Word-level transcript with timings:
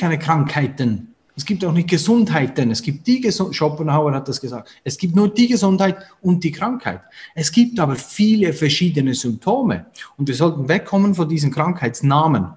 keine 0.00 0.18
Krankheiten. 0.18 1.14
Es 1.36 1.44
gibt 1.44 1.64
auch 1.64 1.72
nicht 1.72 1.88
Gesundheiten. 1.88 2.70
Es 2.70 2.82
gibt 2.82 3.06
die 3.06 3.20
Gesundheit, 3.20 3.54
Schopenhauer 3.54 4.12
hat 4.12 4.28
das 4.28 4.40
gesagt. 4.40 4.68
Es 4.84 4.98
gibt 4.98 5.16
nur 5.16 5.32
die 5.32 5.48
Gesundheit 5.48 5.96
und 6.20 6.44
die 6.44 6.52
Krankheit. 6.52 7.00
Es 7.34 7.50
gibt 7.50 7.78
aber 7.80 7.96
viele 7.96 8.52
verschiedene 8.52 9.14
Symptome. 9.14 9.86
Und 10.16 10.28
wir 10.28 10.34
sollten 10.34 10.68
wegkommen 10.68 11.14
von 11.14 11.28
diesen 11.28 11.50
Krankheitsnamen. 11.50 12.52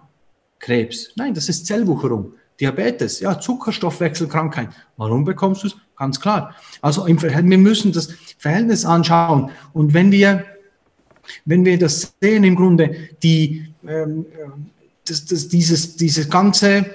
Krebs. 0.60 1.12
Nein, 1.16 1.34
das 1.34 1.50
ist 1.50 1.66
Zellwucherung. 1.66 2.34
Diabetes, 2.60 3.20
ja, 3.20 3.40
Zuckerstoffwechselkrankheit. 3.40 4.70
Warum 4.98 5.26
bekommst 5.26 5.64
du 5.64 5.68
es? 5.68 5.76
Ganz 5.98 6.20
klar. 6.20 6.56
Also 6.82 7.06
im 7.06 7.20
Verhältnis, 7.20 7.52
wir 7.52 7.58
müssen 7.58 7.92
das 7.92 8.10
Verhältnis 8.38 8.86
anschauen. 8.86 9.52
Und 9.74 9.94
wenn 9.94 10.12
wir, 10.12 10.46
wenn 11.46 11.66
wir 11.66 11.78
das 11.80 12.16
sehen, 12.22 12.44
im 12.44 12.56
Grunde, 12.56 13.10
die, 13.22 13.74
ähm, 13.88 14.26
das, 15.08 15.26
das, 15.26 15.48
dieses, 15.48 15.96
dieses 15.98 16.30
ganze, 16.30 16.86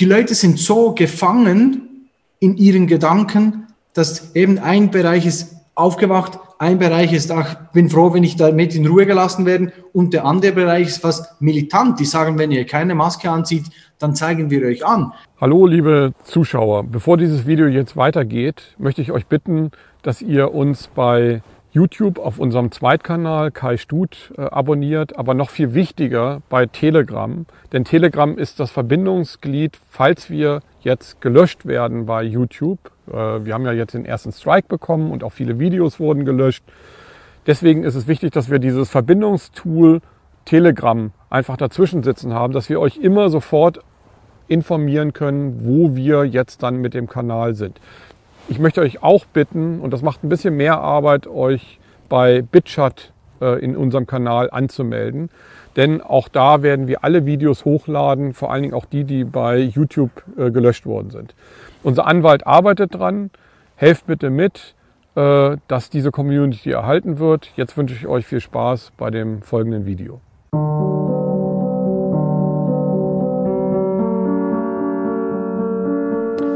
die 0.00 0.04
Leute 0.04 0.34
sind 0.34 0.58
so 0.58 0.92
gefangen 0.92 2.10
in 2.38 2.56
ihren 2.56 2.86
Gedanken, 2.86 3.66
dass 3.94 4.34
eben 4.34 4.58
ein 4.58 4.90
Bereich 4.90 5.26
ist 5.26 5.56
aufgewacht, 5.74 6.38
ein 6.60 6.78
Bereich 6.78 7.12
ist, 7.12 7.30
ach, 7.30 7.54
bin 7.72 7.88
froh, 7.88 8.12
wenn 8.12 8.24
ich 8.24 8.36
damit 8.36 8.74
in 8.74 8.86
Ruhe 8.86 9.06
gelassen 9.06 9.46
werde. 9.46 9.72
Und 9.92 10.12
der 10.12 10.24
andere 10.24 10.52
Bereich 10.52 10.88
ist 10.88 11.04
was 11.04 11.36
militant. 11.40 12.00
Die 12.00 12.04
sagen, 12.04 12.36
wenn 12.36 12.50
ihr 12.50 12.64
keine 12.64 12.96
Maske 12.96 13.30
anzieht, 13.30 13.64
dann 14.00 14.16
zeigen 14.16 14.50
wir 14.50 14.66
euch 14.66 14.84
an. 14.84 15.12
Hallo, 15.40 15.66
liebe 15.66 16.12
Zuschauer. 16.24 16.82
Bevor 16.82 17.16
dieses 17.16 17.46
Video 17.46 17.68
jetzt 17.68 17.96
weitergeht, 17.96 18.74
möchte 18.76 19.02
ich 19.02 19.12
euch 19.12 19.26
bitten, 19.26 19.70
dass 20.02 20.20
ihr 20.20 20.52
uns 20.52 20.88
bei 20.88 21.42
YouTube 21.70 22.18
auf 22.18 22.38
unserem 22.38 22.72
Zweitkanal 22.72 23.50
Kai 23.50 23.76
Stut 23.76 24.32
äh, 24.36 24.42
abonniert, 24.42 25.18
aber 25.18 25.34
noch 25.34 25.50
viel 25.50 25.74
wichtiger 25.74 26.40
bei 26.48 26.66
Telegram. 26.66 27.46
Denn 27.72 27.84
Telegram 27.84 28.38
ist 28.38 28.58
das 28.58 28.70
Verbindungsglied, 28.70 29.78
falls 29.88 30.30
wir 30.30 30.60
jetzt 30.80 31.20
gelöscht 31.20 31.66
werden 31.66 32.06
bei 32.06 32.22
YouTube. 32.22 32.78
Äh, 33.06 33.44
wir 33.44 33.54
haben 33.54 33.66
ja 33.66 33.72
jetzt 33.72 33.94
den 33.94 34.06
ersten 34.06 34.32
Strike 34.32 34.68
bekommen 34.68 35.10
und 35.10 35.22
auch 35.22 35.32
viele 35.32 35.58
Videos 35.58 36.00
wurden 36.00 36.24
gelöscht. 36.24 36.64
Deswegen 37.46 37.84
ist 37.84 37.94
es 37.94 38.06
wichtig, 38.06 38.32
dass 38.32 38.50
wir 38.50 38.58
dieses 38.58 38.90
Verbindungstool 38.90 40.00
Telegram 40.44 41.12
einfach 41.28 41.58
dazwischen 41.58 42.02
sitzen 42.02 42.32
haben, 42.32 42.52
dass 42.54 42.70
wir 42.70 42.80
euch 42.80 42.96
immer 42.96 43.28
sofort 43.28 43.80
informieren 44.48 45.12
können, 45.12 45.64
wo 45.64 45.94
wir 45.94 46.24
jetzt 46.24 46.62
dann 46.62 46.76
mit 46.76 46.94
dem 46.94 47.06
Kanal 47.06 47.54
sind. 47.54 47.80
Ich 48.50 48.58
möchte 48.58 48.80
euch 48.80 49.02
auch 49.02 49.26
bitten, 49.26 49.80
und 49.80 49.92
das 49.92 50.00
macht 50.00 50.24
ein 50.24 50.30
bisschen 50.30 50.56
mehr 50.56 50.80
Arbeit, 50.80 51.26
euch 51.26 51.78
bei 52.08 52.40
BitChat 52.40 53.12
äh, 53.42 53.62
in 53.62 53.76
unserem 53.76 54.06
Kanal 54.06 54.50
anzumelden. 54.50 55.28
Denn 55.76 56.00
auch 56.00 56.28
da 56.28 56.62
werden 56.62 56.88
wir 56.88 57.04
alle 57.04 57.26
Videos 57.26 57.66
hochladen, 57.66 58.32
vor 58.32 58.50
allen 58.50 58.62
Dingen 58.62 58.74
auch 58.74 58.86
die, 58.86 59.04
die 59.04 59.24
bei 59.24 59.58
YouTube 59.58 60.10
äh, 60.38 60.50
gelöscht 60.50 60.86
worden 60.86 61.10
sind. 61.10 61.34
Unser 61.82 62.06
Anwalt 62.06 62.46
arbeitet 62.46 62.94
dran. 62.94 63.30
Helft 63.76 64.06
bitte 64.06 64.30
mit, 64.30 64.74
äh, 65.14 65.56
dass 65.68 65.90
diese 65.90 66.10
Community 66.10 66.70
erhalten 66.70 67.18
wird. 67.18 67.52
Jetzt 67.54 67.76
wünsche 67.76 67.94
ich 67.94 68.06
euch 68.06 68.26
viel 68.26 68.40
Spaß 68.40 68.92
bei 68.96 69.10
dem 69.10 69.42
folgenden 69.42 69.84
Video. 69.84 70.20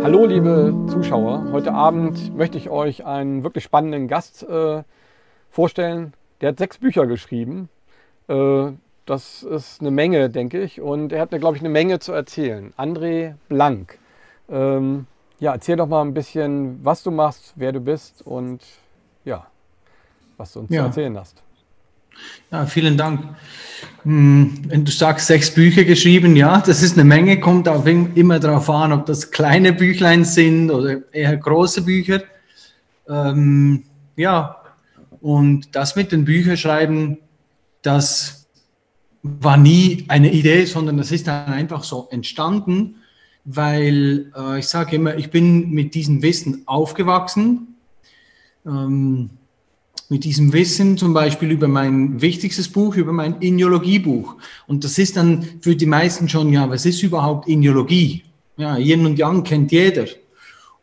Hallo 0.02 0.26
liebe 0.26 0.74
Zuschauer, 0.90 1.52
heute 1.52 1.72
Abend 1.72 2.36
möchte 2.36 2.58
ich 2.58 2.70
euch 2.70 3.06
einen 3.06 3.44
wirklich 3.44 3.62
spannenden 3.62 4.08
Gast 4.08 4.42
äh, 4.42 4.82
vorstellen. 5.48 6.12
Der 6.40 6.48
hat 6.48 6.58
sechs 6.58 6.78
Bücher 6.78 7.06
geschrieben. 7.06 7.68
Äh, 8.26 8.72
das 9.06 9.44
ist 9.44 9.80
eine 9.80 9.92
Menge, 9.92 10.28
denke 10.28 10.60
ich. 10.60 10.80
Und 10.80 11.12
er 11.12 11.20
hat, 11.20 11.30
glaube 11.30 11.56
ich, 11.56 11.62
eine 11.62 11.68
Menge 11.68 12.00
zu 12.00 12.10
erzählen. 12.10 12.72
André 12.76 13.34
Blank. 13.48 13.98
Ähm, 14.50 15.06
ja, 15.38 15.52
erzähl 15.52 15.76
doch 15.76 15.86
mal 15.86 16.02
ein 16.02 16.14
bisschen, 16.14 16.84
was 16.84 17.04
du 17.04 17.12
machst, 17.12 17.52
wer 17.54 17.70
du 17.70 17.78
bist 17.78 18.26
und 18.26 18.60
ja, 19.24 19.46
was 20.36 20.52
du 20.52 20.60
uns 20.60 20.70
ja. 20.70 20.80
zu 20.80 20.86
erzählen 20.86 21.16
hast. 21.16 21.44
Ja, 22.50 22.66
vielen 22.66 22.96
Dank. 22.96 23.36
Hm, 24.04 24.62
wenn 24.66 24.84
du 24.84 24.90
sagst, 24.90 25.28
sechs 25.28 25.52
Bücher 25.52 25.84
geschrieben, 25.84 26.34
ja, 26.34 26.60
das 26.60 26.82
ist 26.82 26.94
eine 26.94 27.04
Menge, 27.04 27.38
kommt 27.38 27.68
auch 27.68 27.86
immer 27.86 28.40
darauf 28.40 28.68
an, 28.68 28.92
ob 28.92 29.06
das 29.06 29.30
kleine 29.30 29.72
Büchlein 29.72 30.24
sind 30.24 30.70
oder 30.70 30.98
eher 31.12 31.36
große 31.36 31.82
Bücher. 31.82 32.22
Ähm, 33.08 33.84
ja, 34.16 34.56
und 35.20 35.74
das 35.76 35.94
mit 35.94 36.10
den 36.10 36.24
Büchern 36.24 36.56
schreiben, 36.56 37.18
das 37.82 38.48
war 39.22 39.56
nie 39.56 40.04
eine 40.08 40.32
Idee, 40.32 40.64
sondern 40.64 40.96
das 40.96 41.12
ist 41.12 41.28
dann 41.28 41.52
einfach 41.52 41.84
so 41.84 42.08
entstanden, 42.10 42.96
weil 43.44 44.32
äh, 44.36 44.58
ich 44.58 44.66
sage 44.66 44.96
immer, 44.96 45.16
ich 45.16 45.30
bin 45.30 45.70
mit 45.70 45.94
diesem 45.94 46.22
Wissen 46.22 46.62
aufgewachsen. 46.66 47.76
Ähm, 48.66 49.30
mit 50.12 50.24
diesem 50.24 50.52
Wissen 50.52 50.98
zum 50.98 51.14
Beispiel 51.14 51.50
über 51.50 51.68
mein 51.68 52.20
wichtigstes 52.20 52.68
Buch, 52.68 52.96
über 52.96 53.14
mein 53.14 53.40
Ineologiebuch. 53.40 54.34
Und 54.66 54.84
das 54.84 54.98
ist 54.98 55.16
dann 55.16 55.42
für 55.62 55.74
die 55.74 55.86
meisten 55.86 56.28
schon, 56.28 56.52
ja, 56.52 56.68
was 56.68 56.84
ist 56.84 57.02
überhaupt 57.02 57.48
Ineologie? 57.48 58.22
Ja, 58.58 58.76
Yin 58.76 59.06
und 59.06 59.18
Yang 59.18 59.44
kennt 59.44 59.72
jeder. 59.72 60.04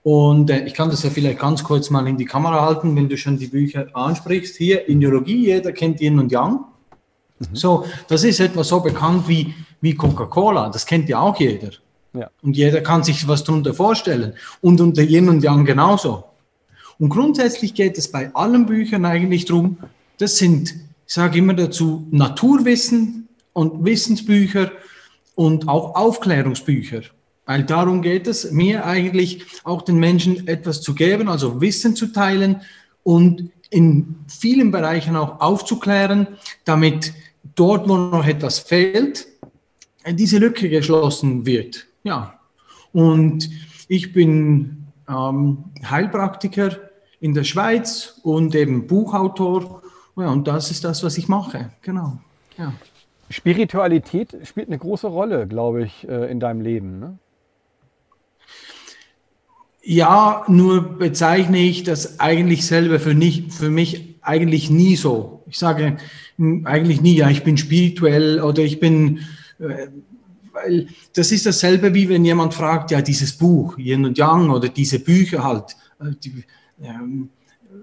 Und 0.01 0.49
äh, 0.49 0.65
ich 0.65 0.73
kann 0.73 0.89
das 0.89 1.03
ja 1.03 1.11
vielleicht 1.11 1.37
ganz 1.37 1.63
kurz 1.63 1.91
mal 1.91 2.07
in 2.07 2.17
die 2.17 2.25
Kamera 2.25 2.65
halten, 2.65 2.95
wenn 2.95 3.07
du 3.07 3.17
schon 3.17 3.37
die 3.37 3.45
Bücher 3.45 3.85
ansprichst. 3.93 4.55
Hier, 4.55 4.89
Ineologie, 4.89 5.45
jeder 5.45 5.73
kennt 5.73 6.01
Yin 6.01 6.17
und 6.17 6.31
Yang. 6.31 6.61
Mhm. 7.37 7.45
So, 7.53 7.85
das 8.07 8.23
ist 8.23 8.39
etwas 8.39 8.69
so 8.69 8.79
bekannt 8.79 9.27
wie, 9.27 9.53
wie 9.79 9.93
Coca-Cola, 9.93 10.69
das 10.69 10.87
kennt 10.87 11.07
ja 11.07 11.19
auch 11.19 11.39
jeder. 11.39 11.69
Ja. 12.13 12.31
Und 12.41 12.57
jeder 12.57 12.81
kann 12.81 13.03
sich 13.03 13.27
was 13.27 13.43
darunter 13.43 13.75
vorstellen. 13.75 14.33
Und 14.61 14.81
unter 14.81 15.03
Yin 15.03 15.29
und 15.29 15.43
Yang 15.43 15.65
genauso. 15.65 16.23
Und 16.99 17.09
grundsätzlich 17.09 17.73
geht 17.73 17.97
es 17.97 18.11
bei 18.11 18.33
allen 18.35 18.65
Büchern 18.65 19.05
eigentlich 19.05 19.45
darum, 19.45 19.77
das 20.17 20.37
sind, 20.37 20.75
ich 21.07 21.13
sage 21.13 21.39
immer 21.39 21.53
dazu, 21.53 22.05
Naturwissen 22.11 23.29
und 23.53 23.85
Wissensbücher 23.85 24.71
und 25.35 25.69
auch 25.69 25.95
Aufklärungsbücher. 25.95 27.01
Weil 27.45 27.63
darum 27.63 28.01
geht 28.01 28.27
es 28.27 28.51
mir 28.51 28.85
eigentlich 28.85 29.45
auch 29.63 29.81
den 29.81 29.97
Menschen 29.97 30.47
etwas 30.47 30.81
zu 30.81 30.93
geben, 30.93 31.29
also 31.29 31.61
Wissen 31.61 31.95
zu 31.95 32.07
teilen 32.07 32.61
und 33.03 33.49
in 33.69 34.15
vielen 34.27 34.71
Bereichen 34.71 35.15
auch 35.15 35.39
aufzuklären, 35.39 36.27
damit 36.65 37.13
dort, 37.55 37.87
wo 37.87 37.97
noch 37.97 38.27
etwas 38.27 38.59
fehlt, 38.59 39.25
diese 40.05 40.37
Lücke 40.37 40.69
geschlossen 40.69 41.45
wird. 41.45 41.87
Ja. 42.03 42.39
Und 42.91 43.49
ich 43.87 44.11
bin 44.11 44.87
ähm, 45.07 45.63
Heilpraktiker 45.89 46.88
in 47.19 47.33
der 47.33 47.43
Schweiz 47.43 48.19
und 48.23 48.55
eben 48.55 48.87
Buchautor. 48.87 49.81
Ja, 50.15 50.29
und 50.29 50.47
das 50.47 50.71
ist 50.71 50.83
das, 50.83 51.03
was 51.03 51.17
ich 51.17 51.27
mache. 51.27 51.71
Genau. 51.81 52.17
Ja. 52.57 52.73
Spiritualität 53.29 54.35
spielt 54.43 54.67
eine 54.67 54.77
große 54.77 55.07
Rolle, 55.07 55.47
glaube 55.47 55.83
ich, 55.83 56.07
äh, 56.07 56.31
in 56.31 56.39
deinem 56.39 56.61
Leben. 56.61 56.99
Ne? 56.99 57.17
Ja, 59.83 60.43
nur 60.47 60.97
bezeichne 60.97 61.59
ich 61.59 61.83
das 61.83 62.19
eigentlich 62.19 62.65
selber 62.65 62.99
für, 62.99 63.13
nicht, 63.13 63.53
für 63.53 63.69
mich 63.69 64.15
eigentlich 64.21 64.69
nie 64.69 64.95
so. 64.95 65.43
Ich 65.47 65.57
sage 65.57 65.97
hm, 66.37 66.65
eigentlich 66.65 67.01
nie, 67.01 67.15
ja, 67.15 67.29
ich 67.29 67.43
bin 67.43 67.57
spirituell 67.57 68.41
oder 68.41 68.63
ich 68.63 68.79
bin, 68.79 69.19
äh, 69.59 69.87
weil 70.51 70.87
das 71.13 71.31
ist 71.31 71.45
dasselbe 71.45 71.93
wie 71.93 72.09
wenn 72.09 72.25
jemand 72.25 72.53
fragt, 72.53 72.91
ja, 72.91 73.01
dieses 73.01 73.37
Buch, 73.37 73.77
Yin 73.77 74.05
und 74.05 74.17
Yang 74.17 74.49
oder 74.49 74.69
diese 74.69 74.99
Bücher 74.99 75.43
halt, 75.43 75.75
äh, 75.99 76.11
die, 76.23 76.43
ähm, 76.83 77.29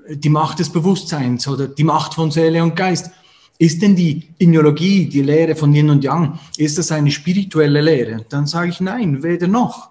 die 0.08 0.28
Macht 0.28 0.58
des 0.58 0.70
Bewusstseins 0.70 1.46
oder 1.48 1.68
die 1.68 1.84
Macht 1.84 2.14
von 2.14 2.30
Seele 2.30 2.62
und 2.62 2.76
Geist. 2.76 3.10
Ist 3.58 3.80
denn 3.80 3.96
die 3.96 4.28
Inologie, 4.38 5.06
die 5.06 5.22
Lehre 5.22 5.56
von 5.56 5.72
Yin 5.72 5.88
und 5.88 6.04
Yang, 6.04 6.38
ist 6.58 6.76
das 6.76 6.92
eine 6.92 7.10
spirituelle 7.10 7.80
Lehre? 7.80 8.26
Dann 8.28 8.46
sage 8.46 8.68
ich 8.70 8.80
nein, 8.80 9.22
weder 9.22 9.48
noch. 9.48 9.90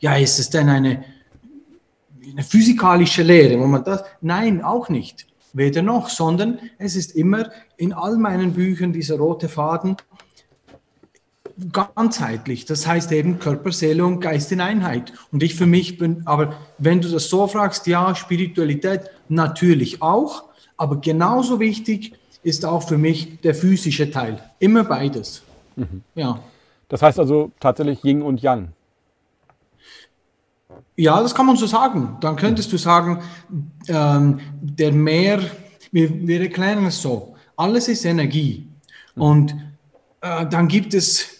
Ja, 0.00 0.16
ist 0.16 0.38
es 0.38 0.50
denn 0.50 0.68
eine, 0.68 1.04
eine 2.30 2.42
physikalische 2.42 3.22
Lehre, 3.22 3.60
wo 3.60 3.66
man 3.66 3.84
das? 3.84 4.02
Nein, 4.20 4.62
auch 4.62 4.88
nicht. 4.88 5.26
Weder 5.52 5.82
noch, 5.82 6.08
sondern 6.08 6.58
es 6.78 6.96
ist 6.96 7.14
immer 7.14 7.50
in 7.76 7.92
all 7.92 8.18
meinen 8.18 8.52
Büchern 8.52 8.92
dieser 8.92 9.16
rote 9.18 9.48
Faden, 9.48 9.96
ganzheitlich. 11.72 12.64
Das 12.64 12.86
heißt 12.86 13.12
eben 13.12 13.38
Körper, 13.38 13.72
Seele 13.72 14.04
und 14.04 14.20
Geist 14.20 14.52
in 14.52 14.60
Einheit. 14.60 15.12
Und 15.32 15.42
ich 15.42 15.54
für 15.54 15.66
mich 15.66 15.98
bin, 15.98 16.22
aber 16.26 16.54
wenn 16.78 17.00
du 17.00 17.08
das 17.08 17.28
so 17.28 17.46
fragst, 17.46 17.86
ja, 17.86 18.14
Spiritualität 18.14 19.02
natürlich 19.28 20.02
auch, 20.02 20.44
aber 20.76 20.96
genauso 21.00 21.60
wichtig 21.60 22.14
ist 22.42 22.64
auch 22.64 22.86
für 22.86 22.98
mich 22.98 23.40
der 23.40 23.54
physische 23.54 24.10
Teil. 24.10 24.40
Immer 24.58 24.84
beides. 24.84 25.42
Mhm. 25.76 26.02
Ja. 26.14 26.40
Das 26.88 27.02
heißt 27.02 27.18
also 27.18 27.50
tatsächlich 27.60 28.02
Yin 28.04 28.22
und 28.22 28.40
Yang. 28.40 28.68
Ja, 30.96 31.20
das 31.22 31.34
kann 31.34 31.46
man 31.46 31.56
so 31.56 31.66
sagen. 31.66 32.16
Dann 32.20 32.36
könntest 32.36 32.72
du 32.72 32.76
sagen, 32.76 33.20
ähm, 33.88 34.40
der 34.60 34.92
Meer, 34.92 35.40
wir, 35.92 36.26
wir 36.26 36.40
erklären 36.40 36.86
es 36.86 37.02
so, 37.02 37.34
alles 37.56 37.88
ist 37.88 38.04
Energie. 38.04 38.68
Mhm. 39.14 39.22
Und 39.22 39.56
äh, 40.20 40.46
dann 40.46 40.68
gibt 40.68 40.94
es 40.94 41.37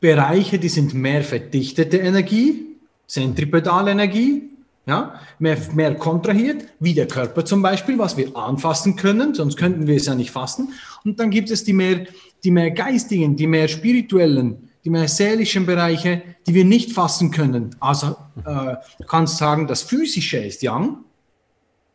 Bereiche, 0.00 0.58
die 0.58 0.68
sind 0.68 0.94
mehr 0.94 1.22
verdichtete 1.22 1.98
Energie, 1.98 2.66
zentripetale 3.06 3.90
Energie, 3.90 4.50
ja, 4.86 5.20
mehr, 5.38 5.58
mehr 5.74 5.94
kontrahiert, 5.94 6.64
wie 6.80 6.94
der 6.94 7.06
Körper 7.06 7.44
zum 7.44 7.62
Beispiel, 7.62 7.98
was 7.98 8.16
wir 8.16 8.34
anfassen 8.36 8.96
können, 8.96 9.34
sonst 9.34 9.56
könnten 9.56 9.86
wir 9.86 9.96
es 9.96 10.06
ja 10.06 10.14
nicht 10.14 10.30
fassen. 10.30 10.72
Und 11.04 11.20
dann 11.20 11.30
gibt 11.30 11.50
es 11.50 11.64
die 11.64 11.74
mehr, 11.74 12.06
die 12.42 12.50
mehr 12.50 12.70
geistigen, 12.70 13.36
die 13.36 13.46
mehr 13.46 13.68
spirituellen, 13.68 14.70
die 14.84 14.90
mehr 14.90 15.06
seelischen 15.08 15.66
Bereiche, 15.66 16.22
die 16.46 16.54
wir 16.54 16.64
nicht 16.64 16.92
fassen 16.92 17.30
können. 17.30 17.76
Also 17.78 18.16
äh, 18.44 18.76
du 18.98 19.04
kannst 19.06 19.36
sagen, 19.36 19.66
das 19.66 19.82
Physische 19.82 20.38
ist 20.38 20.62
Yang, 20.62 20.96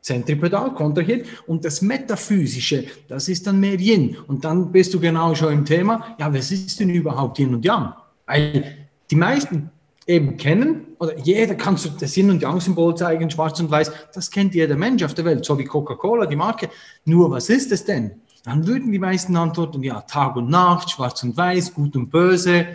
zentripedal, 0.06 0.74
kontrahiert, 0.76 1.26
und 1.48 1.66
das 1.66 1.82
Metaphysische, 1.82 2.86
das 3.08 3.28
ist 3.28 3.48
dann 3.48 3.60
mehr 3.60 3.80
Yin. 3.80 4.16
Und 4.28 4.46
dann 4.46 4.72
bist 4.72 4.94
du 4.94 5.00
genau 5.00 5.34
schon 5.34 5.52
im 5.52 5.66
Thema, 5.66 6.16
ja, 6.20 6.32
was 6.32 6.52
ist 6.52 6.80
denn 6.80 6.92
überhaupt 6.92 7.40
Yin 7.40 7.56
und 7.56 7.66
Yang? 7.66 7.92
Weil 8.28 8.88
die 9.10 9.16
meisten 9.16 9.72
eben 10.06 10.38
kennen, 10.38 10.86
oder 11.00 11.18
jeder 11.18 11.56
kann 11.56 11.76
das 12.00 12.16
Yin- 12.16 12.30
und 12.30 12.44
Yang-Symbol 12.44 12.96
zeigen, 12.96 13.32
schwarz 13.32 13.60
und 13.60 13.72
weiß, 13.72 13.92
das 14.14 14.30
kennt 14.30 14.54
jeder 14.54 14.76
Mensch 14.76 15.04
auf 15.04 15.16
der 15.16 15.26
Welt, 15.26 15.44
so 15.44 15.58
wie 15.58 15.66
Coca-Cola, 15.66 16.28
die 16.28 16.36
Marke. 16.36 16.70
Nur 17.06 17.32
was 17.32 17.50
ist 17.50 17.72
es 17.72 17.84
denn? 17.84 18.12
Dann 18.44 18.68
würden 18.68 18.92
die 18.92 19.00
meisten 19.00 19.36
antworten, 19.36 19.82
ja, 19.82 20.02
Tag 20.02 20.36
und 20.36 20.52
Nacht, 20.52 20.92
schwarz 20.92 21.24
und 21.24 21.36
weiß, 21.36 21.74
gut 21.74 21.96
und 21.96 22.12
böse, 22.12 22.68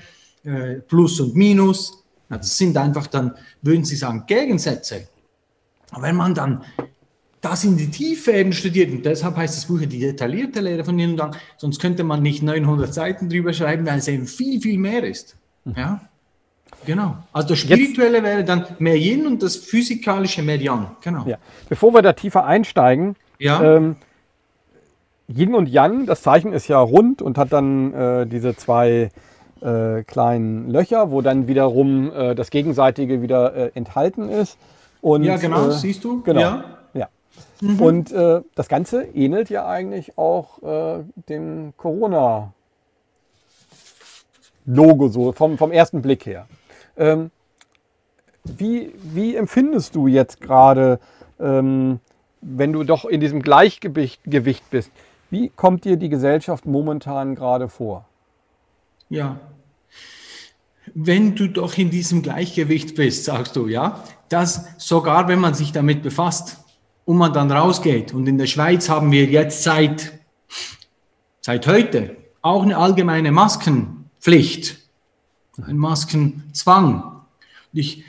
äh, 0.42 0.80
Plus 0.88 1.20
und 1.20 1.36
Minus. 1.36 2.02
Ja, 2.28 2.38
das 2.38 2.58
sind 2.58 2.76
einfach 2.76 3.06
dann, 3.06 3.34
würden 3.62 3.84
sie 3.84 3.94
sagen, 3.94 4.24
Gegensätze. 4.26 5.06
Aber 5.92 6.02
wenn 6.02 6.16
man 6.16 6.34
dann 6.34 6.64
das 7.40 7.64
in 7.64 7.76
die 7.76 7.90
Tiefe 7.90 8.32
eben 8.32 8.52
studiert, 8.52 8.90
und 8.92 9.04
deshalb 9.04 9.36
heißt 9.36 9.56
das 9.56 9.66
Buch 9.66 9.80
die 9.80 9.98
detaillierte 9.98 10.60
Lehre 10.60 10.84
von 10.84 10.98
Yin 10.98 11.12
und 11.12 11.18
Yang, 11.18 11.36
sonst 11.56 11.80
könnte 11.80 12.04
man 12.04 12.22
nicht 12.22 12.42
900 12.42 12.92
Seiten 12.92 13.28
drüber 13.28 13.52
schreiben, 13.52 13.86
weil 13.86 13.98
es 13.98 14.08
eben 14.08 14.26
viel, 14.26 14.60
viel 14.60 14.78
mehr 14.78 15.04
ist. 15.04 15.36
Ja, 15.76 16.00
genau. 16.84 17.16
Also 17.32 17.48
das 17.48 17.58
Spirituelle 17.58 18.18
Jetzt, 18.18 18.24
wäre 18.24 18.44
dann 18.44 18.66
mehr 18.78 18.96
Yin 18.96 19.26
und 19.26 19.42
das 19.42 19.56
Physikalische 19.56 20.42
mehr 20.42 20.60
Yang. 20.60 20.96
Genau. 21.00 21.24
Ja. 21.26 21.38
Bevor 21.68 21.94
wir 21.94 22.02
da 22.02 22.12
tiefer 22.12 22.44
einsteigen, 22.44 23.16
ja. 23.38 23.76
ähm, 23.76 23.96
Yin 25.28 25.54
und 25.54 25.68
Yang, 25.68 26.06
das 26.06 26.22
Zeichen 26.22 26.52
ist 26.52 26.68
ja 26.68 26.78
rund 26.78 27.22
und 27.22 27.38
hat 27.38 27.52
dann 27.52 27.94
äh, 27.94 28.26
diese 28.26 28.54
zwei 28.56 29.10
äh, 29.62 30.02
kleinen 30.04 30.70
Löcher, 30.70 31.10
wo 31.10 31.22
dann 31.22 31.46
wiederum 31.46 32.12
äh, 32.12 32.34
das 32.34 32.50
Gegenseitige 32.50 33.22
wieder 33.22 33.54
äh, 33.54 33.70
enthalten 33.74 34.28
ist. 34.28 34.58
Und, 35.00 35.24
ja, 35.24 35.36
genau, 35.36 35.68
äh, 35.68 35.72
siehst 35.72 36.04
du. 36.04 36.22
Genau. 36.22 36.40
Ja. 36.40 36.64
Mhm. 37.60 37.80
Und 37.80 38.12
äh, 38.12 38.42
das 38.54 38.68
Ganze 38.68 39.02
ähnelt 39.02 39.50
ja 39.50 39.66
eigentlich 39.66 40.16
auch 40.18 40.58
dem 41.28 41.72
Corona- 41.76 42.52
Logo 44.66 45.08
so 45.08 45.32
vom, 45.32 45.58
vom 45.58 45.72
ersten 45.72 46.02
Blick 46.02 46.26
her. 46.26 46.46
Ähm, 46.96 47.30
wie, 48.44 48.92
wie 49.02 49.36
empfindest 49.36 49.94
du 49.94 50.06
jetzt 50.06 50.40
gerade, 50.40 51.00
ähm, 51.38 52.00
wenn 52.40 52.72
du 52.72 52.84
doch 52.84 53.04
in 53.04 53.20
diesem 53.20 53.42
Gleichgewicht 53.42 54.20
Gewicht 54.24 54.64
bist? 54.70 54.90
Wie 55.30 55.48
kommt 55.48 55.84
dir 55.84 55.96
die 55.96 56.08
Gesellschaft 56.08 56.66
momentan 56.66 57.34
gerade 57.34 57.68
vor? 57.68 58.06
Ja, 59.08 59.40
wenn 60.94 61.34
du 61.34 61.48
doch 61.48 61.76
in 61.76 61.90
diesem 61.90 62.22
Gleichgewicht 62.22 62.96
bist, 62.96 63.24
sagst 63.24 63.54
du, 63.56 63.66
ja, 63.66 64.02
dass 64.28 64.66
sogar 64.78 65.28
wenn 65.28 65.38
man 65.38 65.54
sich 65.54 65.72
damit 65.72 66.02
befasst 66.02 66.58
und 67.10 67.16
man 67.16 67.32
dann 67.32 67.50
rausgeht 67.50 68.14
und 68.14 68.28
in 68.28 68.38
der 68.38 68.46
Schweiz 68.46 68.88
haben 68.88 69.10
wir 69.10 69.24
jetzt 69.24 69.64
seit, 69.64 70.12
seit 71.40 71.66
heute 71.66 72.16
auch 72.40 72.62
eine 72.62 72.76
allgemeine 72.76 73.32
Maskenpflicht, 73.32 74.78
ein 75.60 75.76
Maskenzwang. 75.76 77.22
Ich 77.72 78.04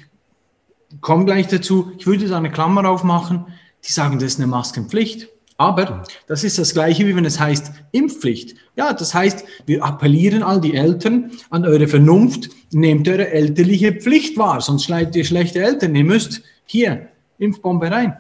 komme 1.00 1.25
gleich 1.25 1.48
dazu, 1.48 1.94
ich 1.98 2.06
würde 2.06 2.27
da 2.27 2.38
eine 2.38 2.51
Klammer 2.51 2.88
aufmachen, 2.88 3.48
die 3.83 3.92
sagen, 3.92 4.19
das 4.19 4.33
ist 4.33 4.39
eine 4.39 4.45
Maskenpflicht. 4.45 5.30
Aber 5.57 6.04
das 6.27 6.44
ist 6.44 6.59
das 6.59 6.75
Gleiche, 6.75 7.07
wie 7.07 7.15
wenn 7.15 7.25
es 7.25 7.39
heißt 7.39 7.71
Impfpflicht. 7.94 8.56
Ja, 8.75 8.94
das 8.94 9.15
heißt, 9.15 9.44
wir 9.65 9.83
appellieren 9.83 10.44
all 10.44 10.62
die 10.62 10.75
Eltern 10.75 11.31
an 11.50 11.65
eure 11.65 11.88
Vernunft, 11.88 12.51
nehmt 12.71 13.09
eure 13.09 13.31
elterliche 13.31 13.94
Pflicht 13.94 14.38
wahr, 14.38 14.62
sonst 14.62 14.86
seid 14.86 15.15
ihr 15.15 15.25
schlechte 15.25 15.59
Eltern. 15.63 15.95
Ihr 15.95 16.06
müsst 16.06 16.44
hier 16.68 17.07
Impfbombe 17.39 17.89
rein. 17.89 18.15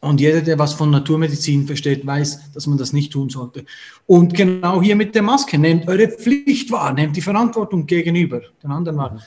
Und 0.00 0.20
jeder, 0.20 0.40
der 0.40 0.58
was 0.58 0.72
von 0.72 0.90
Naturmedizin 0.90 1.66
versteht, 1.66 2.06
weiß, 2.06 2.52
dass 2.52 2.66
man 2.66 2.78
das 2.78 2.94
nicht 2.94 3.12
tun 3.12 3.28
sollte. 3.28 3.66
Und 4.06 4.32
genau 4.34 4.80
hier 4.80 4.96
mit 4.96 5.14
der 5.14 5.22
Maske, 5.22 5.58
nehmt 5.58 5.88
eure 5.88 6.08
Pflicht 6.08 6.70
wahr, 6.70 6.94
nehmt 6.94 7.16
die 7.16 7.20
Verantwortung 7.20 7.86
gegenüber 7.86 8.40
den 8.62 8.70
anderen 8.70 8.96
wahr. 8.96 9.20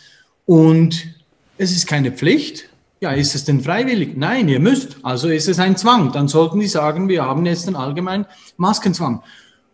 Und 0.46 1.16
es 1.58 1.72
ist 1.72 1.86
keine 1.86 2.12
Pflicht, 2.12 2.70
ja, 3.04 3.12
ist 3.12 3.36
es 3.36 3.44
denn 3.44 3.60
freiwillig? 3.60 4.16
Nein, 4.16 4.48
ihr 4.48 4.62
müsst. 4.62 4.96
Also 5.04 5.28
ist 5.28 5.50
es 5.50 5.60
ein 5.60 5.76
Zwang. 5.76 6.14
Dann 6.14 6.30
sollten 6.30 6.62
die 6.62 6.68
sagen, 6.68 7.10
wir 7.10 7.26
haben 7.26 7.46
jetzt 7.46 7.68
einen 7.68 7.76
allgemeinen 7.76 8.26
Maskenzwang. 8.56 9.22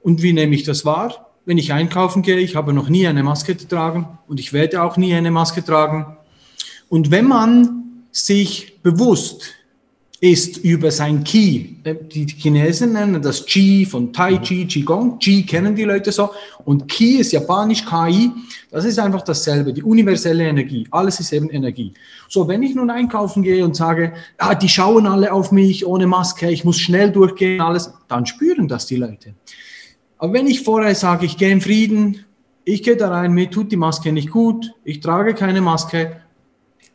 Und 0.02 0.24
wie 0.24 0.34
nehme 0.34 0.56
ich 0.56 0.64
das 0.64 0.84
wahr? 0.84 1.30
Wenn 1.46 1.60
ich 1.60 1.72
einkaufen 1.72 2.24
gehe, 2.24 2.40
ich 2.40 2.56
habe 2.56 2.74
noch 2.74 2.90
nie 2.90 3.08
eine 3.08 3.22
Maske 3.22 3.54
getragen 3.54 4.18
und 4.28 4.40
ich 4.40 4.52
werde 4.52 4.82
auch 4.82 4.98
nie 4.98 5.14
eine 5.14 5.30
Maske 5.30 5.64
tragen. 5.64 6.18
Und 6.90 7.12
wenn 7.12 7.28
man 7.28 7.84
sich 8.12 8.82
bewusst 8.82 9.54
ist 10.22 10.58
über 10.58 10.92
sein 10.92 11.24
Qi. 11.24 11.78
Äh, 11.84 11.96
die 11.96 12.26
Chinesen 12.26 12.94
nennen 12.94 13.22
das 13.22 13.46
Qi 13.46 13.86
von 13.86 14.12
Tai 14.12 14.38
Chi, 14.40 14.66
Qigong. 14.66 15.18
Qi 15.20 15.44
kennen 15.44 15.76
die 15.76 15.86
Leute 15.86 16.12
so. 16.12 16.30
Und 16.66 16.88
Qi 16.90 17.20
ist 17.20 17.32
japanisch 17.32 17.86
Ki. 17.86 18.32
Das 18.70 18.86
ist 18.86 19.00
einfach 19.00 19.22
dasselbe, 19.22 19.72
die 19.72 19.82
universelle 19.82 20.44
Energie. 20.44 20.86
Alles 20.92 21.20
ist 21.20 21.32
eben 21.32 21.50
Energie. 21.50 21.94
So, 22.28 22.48
wenn 22.48 22.64
ich 22.64 22.76
nun 22.76 22.90
einkaufen 22.90 23.44
gehe 23.44 23.64
und 23.64 23.76
sage, 23.76 24.14
ah, 24.38 24.56
die 24.56 24.70
schauen 24.70 25.08
alle 25.08 25.32
auf 25.32 25.52
mich 25.52 25.86
ohne 25.86 26.06
Maske, 26.06 26.52
ich 26.52 26.66
muss 26.66 26.80
schnell 26.80 27.12
durchgehen, 27.12 27.62
alles, 27.62 27.94
dann 28.08 28.26
spüren 28.26 28.68
das 28.68 28.86
die 28.86 28.98
Leute. 28.98 29.34
Aber 30.18 30.34
wenn 30.34 30.48
ich 30.48 30.62
vorher 30.62 30.94
sage, 30.96 31.26
ich 31.26 31.38
gehe 31.38 31.50
in 31.50 31.62
Frieden, 31.62 32.26
ich 32.66 32.84
gehe 32.84 32.98
da 32.98 33.10
rein, 33.10 33.34
mir 33.34 33.50
tut 33.50 33.72
die 33.72 33.78
Maske 33.78 34.12
nicht 34.12 34.30
gut, 34.30 34.74
ich 34.84 35.00
trage 35.00 35.34
keine 35.34 35.62
Maske, 35.62 36.18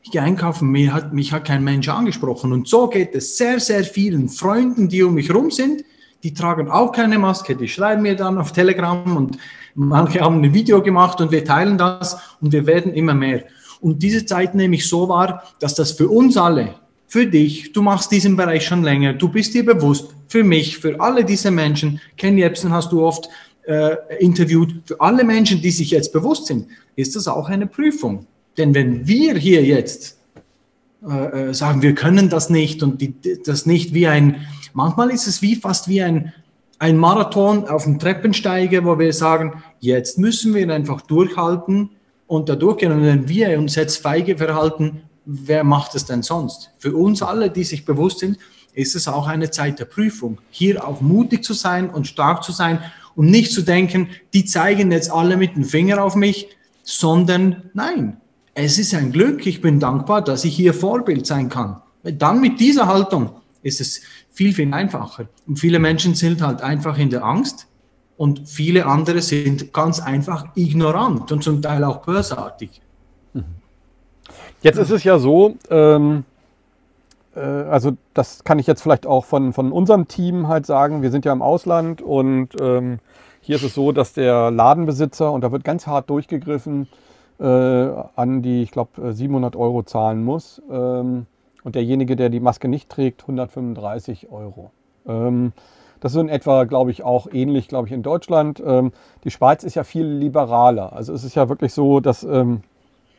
ich 0.05 0.11
gehe 0.11 0.21
einkaufen, 0.21 0.71
mich 0.71 0.93
hat, 0.93 1.15
mich 1.15 1.33
hat 1.33 1.47
kein 1.47 1.65
Mensch 1.65 1.89
angesprochen. 1.89 2.53
Und 2.53 2.69
so 2.69 2.89
geht 2.89 3.15
es 3.15 3.39
sehr, 3.39 3.59
sehr 3.59 3.85
vielen 3.85 4.29
Freunden, 4.29 4.89
die 4.89 5.03
um 5.03 5.15
mich 5.15 5.31
herum 5.31 5.51
sind. 5.51 5.83
Die 6.23 6.35
tragen 6.35 6.69
auch 6.71 6.93
keine 6.93 7.19
Maske, 7.19 7.57
die 7.57 7.69
schreiben 7.69 8.03
mir 8.03 8.15
dann 8.15 8.39
auf 8.39 8.53
Telegram 8.53 9.17
und 9.17 9.39
manche 9.75 10.21
haben 10.21 10.43
ein 10.43 10.55
Video 10.55 10.83
gemacht 10.83 11.21
und 11.21 11.33
wir 11.33 11.45
teilen 11.45 11.79
das 11.79 12.19
und 12.41 12.53
wir 12.53 12.67
werden 12.67 12.93
immer 12.93 13.15
mehr. 13.15 13.45
Und 13.81 14.03
diese 14.03 14.25
Zeit 14.25 14.55
nehme 14.55 14.77
ich 14.77 14.87
so 14.89 15.09
wahr, 15.09 15.43
dass 15.59 15.75
das 15.75 15.93
für 15.93 16.09
uns 16.09 16.37
alle, 16.37 16.75
für 17.07 17.27
dich, 17.27 17.73
du 17.73 17.83
machst 17.83 18.11
diesen 18.11 18.37
Bereich 18.37 18.65
schon 18.67 18.83
länger, 18.83 19.15
du 19.15 19.29
bist 19.29 19.53
dir 19.55 19.65
bewusst, 19.65 20.15
für 20.29 20.45
mich, 20.45 20.79
für 20.79 21.01
alle 21.01 21.25
diese 21.25 21.51
Menschen, 21.51 22.01
Ken 22.17 22.39
Jebsen 22.39 22.73
hast 22.73 22.93
du 22.93 23.05
oft 23.05 23.29
äh, 23.67 23.97
interviewt, 24.19 24.83
für 24.87 25.01
alle 25.01 25.25
Menschen, 25.25 25.61
die 25.61 25.71
sich 25.71 25.91
jetzt 25.91 26.13
bewusst 26.13 26.47
sind, 26.47 26.67
ist 26.97 27.17
das 27.17 27.29
auch 27.29 27.49
eine 27.49 27.67
Prüfung. 27.67 28.27
Denn 28.57 28.75
wenn 28.75 29.07
wir 29.07 29.35
hier 29.35 29.65
jetzt 29.65 30.19
äh, 31.07 31.49
äh, 31.51 31.55
sagen, 31.55 31.83
wir 31.83 31.95
können 31.95 32.31
das 32.31 32.51
nicht 32.51 32.83
und 32.83 33.01
die, 33.01 33.15
das 33.45 33.67
nicht 33.67 33.93
wie 33.93 34.07
ein, 34.07 34.47
manchmal 34.73 35.11
ist 35.11 35.27
es 35.27 35.43
wie 35.43 35.57
fast 35.57 35.89
wie 35.89 36.03
ein, 36.03 36.33
ein 36.79 36.97
Marathon 36.97 37.69
auf 37.69 37.85
dem 37.85 37.99
Treppensteiger, 37.99 38.85
wo 38.85 38.99
wir 38.99 39.13
sagen, 39.13 39.63
jetzt 39.81 40.19
müssen 40.19 40.55
wir 40.55 40.73
einfach 40.73 41.03
durchhalten 41.03 41.91
und 42.27 42.49
da 42.49 42.57
durchgehen. 42.57 42.93
Und 42.93 43.03
wenn 43.03 43.29
wir 43.29 43.59
uns 43.59 43.75
jetzt 43.75 43.99
feige 43.99 44.39
verhalten, 44.39 45.03
wer 45.25 45.63
macht 45.65 45.95
es 45.95 46.07
denn 46.07 46.23
sonst? 46.23 46.71
Für 46.79 46.95
uns 46.95 47.23
alle, 47.23 47.51
die 47.51 47.65
sich 47.65 47.85
bewusst 47.85 48.21
sind, 48.21 48.39
ist 48.73 48.97
es 48.97 49.07
auch 49.07 49.27
eine 49.27 49.51
Zeit 49.51 49.79
der 49.79 49.85
Prüfung, 49.85 50.39
hier 50.51 50.87
auch 50.87 51.01
mutig 51.01 51.45
zu 51.45 51.53
sein 51.53 51.91
und 51.91 52.07
stark 52.07 52.43
zu 52.43 52.53
sein 52.53 52.81
und 53.15 53.31
nicht 53.31 53.53
zu 53.53 53.63
denken, 53.63 54.09
die 54.33 54.45
zeigen 54.45 54.91
jetzt 54.91 55.13
alle 55.13 55.37
mit 55.37 55.55
dem 55.55 55.65
Finger 55.65 56.03
auf 56.03 56.17
mich, 56.17 56.49
sondern 56.83 57.71
nein, 57.73 58.17
es 58.55 58.79
ist 58.79 58.95
ein 58.95 59.13
Glück, 59.13 59.47
ich 59.47 59.61
bin 59.61 59.81
dankbar, 59.81 60.23
dass 60.23 60.45
ich 60.45 60.55
hier 60.55 60.75
Vorbild 60.75 61.27
sein 61.27 61.49
kann. 61.49 61.83
Dann 62.03 62.41
mit 62.41 62.61
dieser 62.61 62.87
Haltung 62.87 63.31
ist 63.63 63.81
es 63.81 64.03
viel, 64.31 64.53
viel 64.53 64.73
einfacher. 64.73 65.27
Und 65.47 65.59
viele 65.59 65.79
Menschen 65.79 66.15
sind 66.15 66.43
halt 66.43 66.63
einfach 66.63 66.99
in 66.99 67.11
der 67.11 67.25
Angst 67.25 67.67
und 68.17 68.49
viele 68.49 68.87
andere 68.87 69.23
sind 69.23 69.73
ganz 69.73 70.01
einfach 70.01 70.47
ignorant 70.55 71.33
und 71.33 71.43
zum 71.43 71.63
Teil 71.63 71.83
auch 71.85 72.05
bösartig. 72.05 72.81
Jetzt 74.63 74.79
ist 74.79 74.91
es 74.91 75.05
ja 75.05 75.19
so, 75.19 75.57
ähm, 75.69 76.25
äh, 77.35 77.41
also 77.41 77.97
das 78.15 78.45
kann 78.45 78.59
ich 78.59 78.67
jetzt 78.67 78.83
vielleicht 78.83 79.07
auch 79.07 79.25
von, 79.25 79.53
von 79.53 79.73
unserem 79.73 80.09
Team 80.09 80.49
halt 80.49 80.65
sagen, 80.65 81.03
wir 81.03 81.11
sind 81.11 81.25
ja 81.25 81.33
im 81.33 81.43
Ausland 81.43 82.01
und 82.01 82.49
ähm, 82.61 82.99
hier 83.41 83.57
ist 83.57 83.63
es 83.63 83.75
so, 83.75 83.93
dass 83.93 84.15
der 84.15 84.51
Ladenbesitzer, 84.51 85.31
und 85.31 85.43
da 85.43 85.53
wird 85.53 85.65
ganz 85.65 85.87
hart 85.87 86.09
durchgegriffen, 86.09 86.89
an 87.43 88.43
die, 88.43 88.63
ich 88.63 88.71
glaube, 88.71 89.13
700 89.13 89.57
Euro 89.57 89.83
zahlen 89.83 90.23
muss. 90.25 90.63
Ähm, 90.71 91.27
und 91.65 91.75
derjenige, 91.75 92.15
der 92.17 92.29
die 92.29 92.41
Maske 92.41 92.69
nicht 92.69 92.89
trägt, 92.91 93.23
135 93.23 94.31
Euro. 94.31 94.71
Ähm, 95.07 95.53
Das 96.01 96.13
ist 96.15 96.21
in 96.21 96.29
etwa, 96.29 96.65
glaube 96.65 96.91
ich, 96.91 97.03
auch 97.03 97.27
ähnlich, 97.33 97.67
glaube 97.67 97.89
ich, 97.89 97.93
in 97.95 98.03
Deutschland. 98.03 98.63
Ähm, 98.65 98.93
die 99.25 99.31
Schweiz 99.31 99.65
ist 99.65 99.75
ja 99.75 99.85
viel 99.85 100.07
liberaler. 100.07 100.93
Also 100.93 101.15
es 101.15 101.25
ist 101.25 101.35
ja 101.35 101.49
wirklich 101.49 101.73
so, 101.73 102.01
dass 102.01 102.23
ähm, 102.25 102.61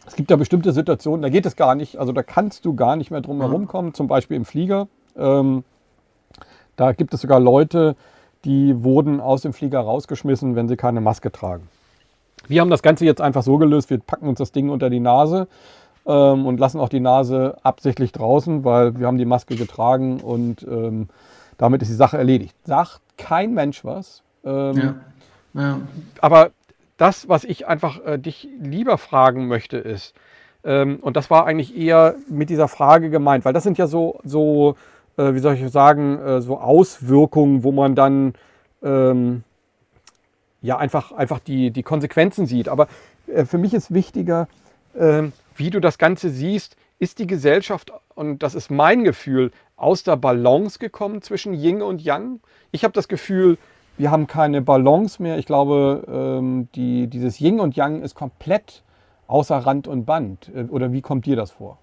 es 0.05 0.15
gibt 0.15 0.29
ja 0.29 0.38
bestimmte 0.38 0.72
Situationen, 0.72 1.24
da 1.24 1.29
geht 1.29 1.48
es 1.48 1.55
gar 1.55 1.74
nicht, 1.74 1.98
also 1.98 2.12
da 2.13 2.22
kannst 2.22 2.63
du 2.63 2.75
gar 2.75 2.95
nicht 2.95 3.10
mehr 3.10 3.22
drum 3.22 3.41
herum 3.41 3.67
kommen, 3.67 3.95
zum 3.95 4.07
Beispiel 4.07 4.38
im 4.38 4.45
Flieger. 4.45 4.88
Ähm, 5.17 5.63
da 6.75 6.91
gibt 6.91 7.13
es 7.15 7.22
sogar 7.22 7.39
Leute, 7.39 7.95
die 8.43 8.84
wurden 8.84 9.19
aus 9.19 9.41
dem 9.41 9.53
Flieger 9.53 9.79
rausgeschmissen, 9.79 10.55
wenn 10.55 10.67
sie 10.67 10.75
keine 10.77 11.01
Maske 11.01 11.31
tragen. 11.31 11.67
Wir 12.47 12.61
haben 12.61 12.69
das 12.69 12.81
Ganze 12.81 13.05
jetzt 13.05 13.21
einfach 13.21 13.43
so 13.43 13.57
gelöst, 13.57 13.89
wir 13.89 13.99
packen 13.99 14.27
uns 14.27 14.39
das 14.39 14.51
Ding 14.51 14.69
unter 14.69 14.89
die 14.89 14.99
Nase 14.99 15.47
ähm, 16.05 16.45
und 16.45 16.59
lassen 16.59 16.79
auch 16.79 16.89
die 16.89 16.99
Nase 16.99 17.57
absichtlich 17.63 18.11
draußen, 18.11 18.63
weil 18.63 18.99
wir 18.99 19.07
haben 19.07 19.17
die 19.17 19.25
Maske 19.25 19.55
getragen 19.55 20.19
und 20.19 20.63
ähm, 20.63 21.09
damit 21.57 21.81
ist 21.81 21.89
die 21.89 21.95
Sache 21.95 22.17
erledigt. 22.17 22.55
Sagt 22.65 23.01
kein 23.17 23.53
Mensch 23.53 23.83
was. 23.85 24.23
Ähm, 24.43 24.77
ja. 24.77 24.95
Ja. 25.53 25.81
Aber 26.21 26.51
das, 26.97 27.27
was 27.29 27.43
ich 27.43 27.67
einfach 27.67 28.03
äh, 28.05 28.19
dich 28.19 28.47
lieber 28.59 28.97
fragen 28.97 29.47
möchte, 29.47 29.77
ist, 29.77 30.13
ähm, 30.63 30.99
und 31.01 31.15
das 31.15 31.29
war 31.29 31.45
eigentlich 31.45 31.77
eher 31.77 32.15
mit 32.29 32.49
dieser 32.49 32.67
Frage 32.67 33.09
gemeint, 33.09 33.45
weil 33.45 33.53
das 33.53 33.63
sind 33.63 33.77
ja 33.77 33.87
so, 33.87 34.19
so 34.23 34.75
äh, 35.17 35.33
wie 35.33 35.39
soll 35.39 35.55
ich 35.55 35.71
sagen, 35.71 36.19
äh, 36.19 36.41
so 36.41 36.59
Auswirkungen, 36.59 37.63
wo 37.63 37.71
man 37.71 37.95
dann 37.95 38.33
ähm, 38.83 39.43
ja 40.65 40.77
einfach, 40.77 41.12
einfach 41.12 41.39
die, 41.39 41.72
die 41.72 41.84
Konsequenzen 41.84 42.45
sieht. 42.45 42.67
Aber 42.67 42.88
äh, 43.27 43.45
für 43.45 43.57
mich 43.57 43.74
ist 43.74 43.93
wichtiger, 43.93 44.48
ähm, 44.98 45.34
wie 45.55 45.69
du 45.69 45.79
das 45.79 45.98
Ganze 45.98 46.29
siehst, 46.29 46.75
ist 47.00 47.19
die 47.19 47.27
Gesellschaft, 47.27 47.91
und 48.15 48.39
das 48.43 48.55
ist 48.55 48.72
mein 48.72 49.03
Gefühl, 49.03 49.51
aus 49.75 50.03
der 50.03 50.15
Balance 50.15 50.79
gekommen 50.79 51.22
zwischen 51.22 51.53
Yin 51.53 51.81
und 51.81 52.01
Yang. 52.01 52.39
Ich 52.72 52.84
habe 52.84 52.93
das 52.93 53.07
Gefühl, 53.07 53.57
wir 53.98 54.12
haben 54.12 54.27
keine 54.27 54.62
Balance 54.62 55.22
mehr. 55.22 55.38
Ich 55.38 55.45
glaube, 55.45 56.03
ähm, 56.07 56.67
die, 56.75 57.07
dieses 57.07 57.39
Yin 57.39 57.60
und 57.60 57.75
Yang 57.75 58.01
ist 58.01 58.15
komplett 58.15 58.84
außer 59.27 59.57
Rand 59.57 59.88
und 59.88 60.05
Band. 60.05 60.51
Äh, 60.55 60.63
oder 60.63 60.91
wie 60.91 61.01
kommt 61.01 61.25
dir 61.25 61.36
das 61.36 61.51
vor? 61.51 61.77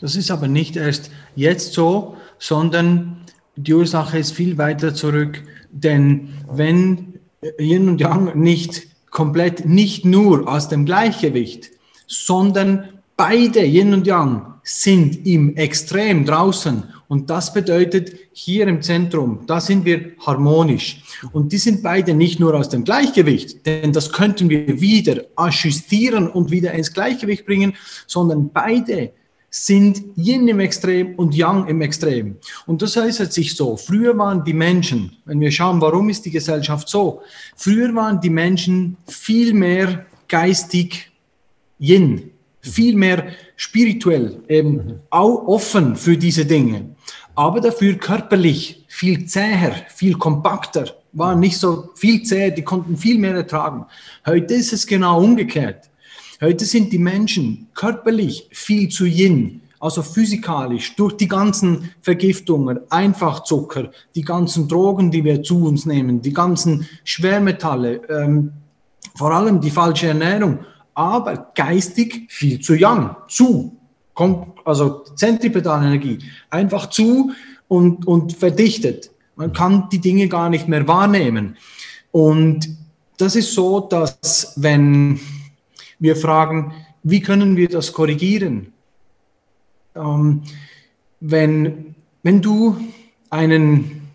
Das 0.00 0.16
ist 0.16 0.30
aber 0.30 0.48
nicht 0.48 0.76
erst 0.76 1.10
jetzt 1.36 1.72
so, 1.74 2.16
sondern 2.38 3.18
die 3.54 3.74
Ursache 3.74 4.18
ist 4.18 4.32
viel 4.32 4.58
weiter 4.58 4.94
zurück. 4.94 5.42
Denn 5.70 6.30
wenn 6.50 7.19
Yin 7.58 7.88
und 7.88 8.00
Yang 8.00 8.38
nicht 8.38 8.88
komplett, 9.10 9.64
nicht 9.66 10.04
nur 10.04 10.46
aus 10.48 10.68
dem 10.68 10.84
Gleichgewicht, 10.84 11.70
sondern 12.06 13.00
beide 13.16 13.64
Yin 13.64 13.94
und 13.94 14.06
Yang 14.06 14.54
sind 14.62 15.26
im 15.26 15.56
Extrem 15.56 16.26
draußen. 16.26 16.84
Und 17.08 17.30
das 17.30 17.52
bedeutet, 17.52 18.14
hier 18.32 18.68
im 18.68 18.82
Zentrum, 18.82 19.40
da 19.46 19.60
sind 19.60 19.84
wir 19.84 20.12
harmonisch. 20.20 21.02
Und 21.32 21.52
die 21.52 21.58
sind 21.58 21.82
beide 21.82 22.14
nicht 22.14 22.38
nur 22.38 22.54
aus 22.54 22.68
dem 22.68 22.84
Gleichgewicht, 22.84 23.66
denn 23.66 23.92
das 23.92 24.12
könnten 24.12 24.48
wir 24.48 24.80
wieder 24.80 25.22
ajustieren 25.34 26.28
und 26.28 26.50
wieder 26.50 26.72
ins 26.72 26.92
Gleichgewicht 26.92 27.46
bringen, 27.46 27.74
sondern 28.06 28.50
beide 28.52 29.12
sind 29.50 30.02
Yin 30.16 30.46
im 30.46 30.60
Extrem 30.60 31.16
und 31.16 31.34
Yang 31.34 31.66
im 31.66 31.80
Extrem. 31.82 32.36
Und 32.66 32.82
das 32.82 32.96
äußert 32.96 33.32
sich 33.32 33.56
so. 33.56 33.76
Früher 33.76 34.16
waren 34.16 34.44
die 34.44 34.52
Menschen, 34.52 35.16
wenn 35.24 35.40
wir 35.40 35.50
schauen, 35.50 35.80
warum 35.80 36.08
ist 36.08 36.24
die 36.24 36.30
Gesellschaft 36.30 36.88
so? 36.88 37.22
Früher 37.56 37.92
waren 37.94 38.20
die 38.20 38.30
Menschen 38.30 38.96
viel 39.08 39.52
mehr 39.52 40.06
geistig 40.28 41.10
Yin, 41.80 42.30
viel 42.60 42.94
mehr 42.94 43.28
spirituell, 43.56 44.40
eben 44.48 45.00
auch 45.10 45.46
offen 45.48 45.96
für 45.96 46.16
diese 46.16 46.46
Dinge, 46.46 46.94
aber 47.34 47.60
dafür 47.60 47.94
körperlich 47.94 48.84
viel 48.88 49.26
zäher, 49.26 49.72
viel 49.88 50.14
kompakter, 50.14 50.84
waren 51.12 51.40
nicht 51.40 51.58
so 51.58 51.90
viel 51.96 52.22
zäher, 52.22 52.50
die 52.50 52.62
konnten 52.62 52.96
viel 52.96 53.18
mehr 53.18 53.34
ertragen. 53.34 53.86
Heute 54.26 54.54
ist 54.54 54.72
es 54.72 54.86
genau 54.86 55.22
umgekehrt. 55.22 55.89
Heute 56.42 56.64
sind 56.64 56.90
die 56.90 56.98
Menschen 56.98 57.66
körperlich 57.74 58.48
viel 58.50 58.88
zu 58.88 59.04
yin, 59.04 59.60
also 59.78 60.02
physikalisch, 60.02 60.96
durch 60.96 61.14
die 61.18 61.28
ganzen 61.28 61.90
Vergiftungen, 62.00 62.80
Einfachzucker, 62.88 63.90
die 64.14 64.22
ganzen 64.22 64.66
Drogen, 64.66 65.10
die 65.10 65.22
wir 65.22 65.42
zu 65.42 65.66
uns 65.66 65.84
nehmen, 65.84 66.22
die 66.22 66.32
ganzen 66.32 66.88
Schwermetalle, 67.04 68.00
ähm, 68.08 68.52
vor 69.16 69.32
allem 69.32 69.60
die 69.60 69.70
falsche 69.70 70.08
Ernährung, 70.08 70.60
aber 70.94 71.50
geistig 71.54 72.30
viel 72.30 72.58
zu 72.58 72.74
yang, 72.74 73.16
zu, 73.28 73.76
also 74.64 75.04
Zentripetalenergie, 75.16 76.20
einfach 76.48 76.88
zu 76.88 77.32
und, 77.68 78.06
und 78.06 78.32
verdichtet. 78.32 79.10
Man 79.36 79.52
kann 79.52 79.90
die 79.92 80.00
Dinge 80.00 80.26
gar 80.28 80.48
nicht 80.48 80.68
mehr 80.68 80.88
wahrnehmen. 80.88 81.58
Und 82.12 82.66
das 83.18 83.36
ist 83.36 83.52
so, 83.52 83.80
dass 83.80 84.54
wenn 84.56 85.20
wir 86.00 86.16
fragen, 86.16 86.74
wie 87.02 87.20
können 87.20 87.56
wir 87.56 87.68
das 87.68 87.92
korrigieren? 87.92 88.72
Ähm, 89.94 90.42
wenn, 91.20 91.94
wenn 92.22 92.42
du 92.42 92.76
einen, 93.28 94.08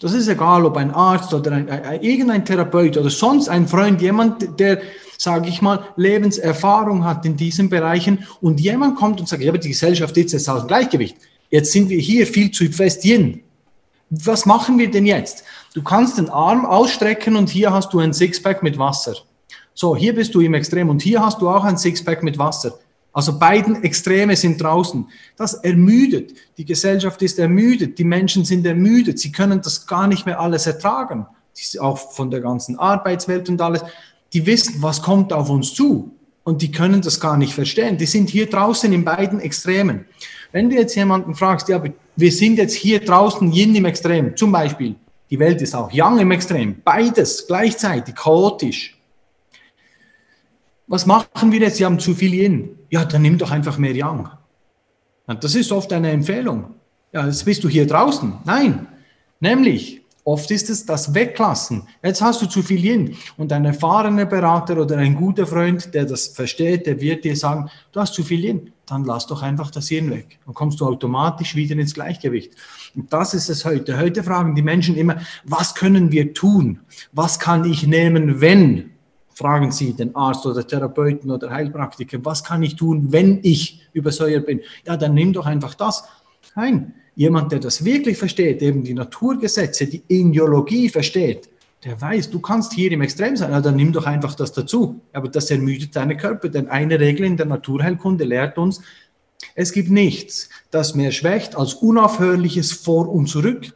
das 0.00 0.12
ist 0.12 0.28
egal, 0.28 0.64
ob 0.64 0.76
ein 0.76 0.90
Arzt 0.90 1.34
oder 1.34 1.52
ein, 1.52 1.68
ein, 1.68 2.02
irgendein 2.02 2.44
Therapeut 2.44 2.96
oder 2.96 3.10
sonst 3.10 3.48
ein 3.48 3.66
Freund, 3.66 4.00
jemand, 4.00 4.60
der, 4.60 4.80
sage 5.18 5.48
ich 5.48 5.62
mal, 5.62 5.84
Lebenserfahrung 5.96 7.04
hat 7.04 7.24
in 7.24 7.36
diesen 7.36 7.68
Bereichen 7.68 8.26
und 8.40 8.60
jemand 8.60 8.96
kommt 8.96 9.20
und 9.20 9.28
sagt, 9.28 9.42
ja, 9.42 9.50
aber 9.50 9.58
die 9.58 9.68
Gesellschaft 9.68 10.16
ist 10.16 10.32
jetzt 10.32 10.48
aus 10.48 10.62
dem 10.62 10.68
Gleichgewicht. 10.68 11.16
Jetzt 11.50 11.72
sind 11.72 11.88
wir 11.88 11.98
hier 11.98 12.26
viel 12.26 12.50
zu 12.50 12.64
yin. 12.64 13.42
Was 14.10 14.46
machen 14.46 14.78
wir 14.78 14.90
denn 14.90 15.06
jetzt? 15.06 15.44
Du 15.74 15.82
kannst 15.82 16.18
den 16.18 16.28
Arm 16.28 16.66
ausstrecken 16.66 17.36
und 17.36 17.48
hier 17.48 17.72
hast 17.72 17.92
du 17.92 17.98
ein 18.00 18.12
Sixpack 18.12 18.62
mit 18.62 18.78
Wasser. 18.78 19.14
So, 19.74 19.96
hier 19.96 20.14
bist 20.14 20.34
du 20.34 20.40
im 20.40 20.54
Extrem 20.54 20.88
und 20.88 21.02
hier 21.02 21.20
hast 21.20 21.40
du 21.40 21.48
auch 21.48 21.64
ein 21.64 21.78
Sixpack 21.78 22.22
mit 22.22 22.38
Wasser. 22.38 22.78
Also 23.12 23.38
beiden 23.38 23.82
Extreme 23.82 24.36
sind 24.36 24.60
draußen. 24.60 25.06
Das 25.36 25.54
ermüdet. 25.54 26.32
Die 26.56 26.64
Gesellschaft 26.64 27.20
ist 27.22 27.38
ermüdet. 27.38 27.98
Die 27.98 28.04
Menschen 28.04 28.44
sind 28.44 28.66
ermüdet. 28.66 29.18
Sie 29.18 29.32
können 29.32 29.60
das 29.62 29.86
gar 29.86 30.06
nicht 30.06 30.24
mehr 30.24 30.40
alles 30.40 30.66
ertragen. 30.66 31.26
Auch 31.80 31.98
von 31.98 32.30
der 32.30 32.40
ganzen 32.40 32.78
Arbeitswelt 32.78 33.48
und 33.50 33.60
alles. 33.60 33.82
Die 34.32 34.46
wissen, 34.46 34.76
was 34.80 35.02
kommt 35.02 35.32
auf 35.32 35.50
uns 35.50 35.74
zu. 35.74 36.10
Und 36.44 36.62
die 36.62 36.72
können 36.72 37.02
das 37.02 37.20
gar 37.20 37.36
nicht 37.36 37.54
verstehen. 37.54 37.98
Die 37.98 38.06
sind 38.06 38.30
hier 38.30 38.48
draußen 38.48 38.90
in 38.92 39.04
beiden 39.04 39.40
Extremen. 39.40 40.06
Wenn 40.50 40.70
du 40.70 40.76
jetzt 40.76 40.94
jemanden 40.94 41.34
fragst, 41.34 41.68
ja, 41.68 41.82
wir 42.16 42.32
sind 42.32 42.56
jetzt 42.56 42.74
hier 42.74 43.00
draußen 43.00 43.52
Yin 43.52 43.74
im 43.74 43.84
Extrem, 43.84 44.36
zum 44.36 44.52
Beispiel, 44.52 44.96
die 45.30 45.38
Welt 45.38 45.62
ist 45.62 45.74
auch 45.74 45.90
Yang 45.92 46.18
im 46.18 46.30
Extrem, 46.30 46.76
beides 46.84 47.46
gleichzeitig, 47.46 48.14
chaotisch 48.14 48.98
was 50.92 51.06
machen 51.06 51.50
wir 51.50 51.60
jetzt? 51.60 51.78
Sie 51.78 51.86
haben 51.86 51.98
zu 51.98 52.14
viel 52.14 52.34
Yin. 52.34 52.68
Ja, 52.90 53.06
dann 53.06 53.22
nimm 53.22 53.38
doch 53.38 53.50
einfach 53.50 53.78
mehr 53.78 53.94
Yang. 53.94 54.28
das 55.40 55.54
ist 55.54 55.72
oft 55.72 55.90
eine 55.90 56.10
Empfehlung. 56.10 56.74
Ja, 57.14 57.24
jetzt 57.26 57.46
bist 57.46 57.64
du 57.64 57.68
hier 57.70 57.86
draußen. 57.86 58.34
Nein, 58.44 58.86
nämlich 59.40 60.02
oft 60.24 60.50
ist 60.50 60.68
es 60.68 60.84
das 60.84 61.14
Weglassen. 61.14 61.88
Jetzt 62.02 62.20
hast 62.20 62.42
du 62.42 62.46
zu 62.46 62.62
viel 62.62 62.84
Yin. 62.84 63.16
Und 63.38 63.54
ein 63.54 63.64
erfahrener 63.64 64.26
Berater 64.26 64.76
oder 64.76 64.98
ein 64.98 65.14
guter 65.14 65.46
Freund, 65.46 65.94
der 65.94 66.04
das 66.04 66.26
versteht, 66.26 66.86
der 66.86 67.00
wird 67.00 67.24
dir 67.24 67.36
sagen, 67.36 67.70
du 67.92 67.98
hast 67.98 68.12
zu 68.12 68.22
viel 68.22 68.44
Yin. 68.44 68.70
Dann 68.84 69.06
lass 69.06 69.26
doch 69.26 69.40
einfach 69.40 69.70
das 69.70 69.90
Yin 69.90 70.10
weg. 70.10 70.40
Dann 70.44 70.52
kommst 70.52 70.78
du 70.78 70.84
automatisch 70.84 71.56
wieder 71.56 71.74
ins 71.74 71.94
Gleichgewicht. 71.94 72.52
Und 72.94 73.10
das 73.10 73.32
ist 73.32 73.48
es 73.48 73.64
heute. 73.64 73.96
Heute 73.98 74.22
fragen 74.22 74.54
die 74.54 74.60
Menschen 74.60 74.96
immer, 74.96 75.22
was 75.44 75.74
können 75.74 76.12
wir 76.12 76.34
tun? 76.34 76.80
Was 77.12 77.38
kann 77.38 77.64
ich 77.64 77.86
nehmen, 77.86 78.42
wenn? 78.42 78.91
Fragen 79.34 79.72
Sie 79.72 79.92
den 79.92 80.14
Arzt 80.14 80.44
oder 80.46 80.66
Therapeuten 80.66 81.30
oder 81.30 81.50
Heilpraktiker, 81.50 82.18
was 82.22 82.44
kann 82.44 82.62
ich 82.62 82.76
tun, 82.76 83.08
wenn 83.10 83.40
ich 83.42 83.80
übersäuert 83.92 84.46
bin? 84.46 84.60
Ja, 84.86 84.96
dann 84.96 85.14
nimm 85.14 85.32
doch 85.32 85.46
einfach 85.46 85.74
das. 85.74 86.04
Nein, 86.54 86.94
jemand, 87.14 87.52
der 87.52 87.60
das 87.60 87.84
wirklich 87.84 88.18
versteht, 88.18 88.62
eben 88.62 88.84
die 88.84 88.94
Naturgesetze, 88.94 89.86
die 89.86 90.02
Ideologie 90.08 90.88
versteht, 90.88 91.48
der 91.84 92.00
weiß, 92.00 92.30
du 92.30 92.40
kannst 92.40 92.74
hier 92.74 92.92
im 92.92 93.00
Extrem 93.00 93.36
sein, 93.36 93.50
ja, 93.50 93.60
dann 93.60 93.76
nimm 93.76 93.92
doch 93.92 94.06
einfach 94.06 94.34
das 94.34 94.52
dazu. 94.52 95.00
Aber 95.12 95.28
das 95.28 95.50
ermüdet 95.50 95.96
deinen 95.96 96.16
Körper, 96.16 96.48
denn 96.48 96.68
eine 96.68 97.00
Regel 97.00 97.26
in 97.26 97.36
der 97.36 97.46
Naturheilkunde 97.46 98.24
lehrt 98.24 98.56
uns, 98.58 98.80
es 99.54 99.72
gibt 99.72 99.90
nichts, 99.90 100.48
das 100.70 100.94
mehr 100.94 101.10
schwächt 101.10 101.56
als 101.56 101.74
unaufhörliches 101.74 102.72
Vor 102.72 103.08
und 103.08 103.26
Zurück. 103.26 103.74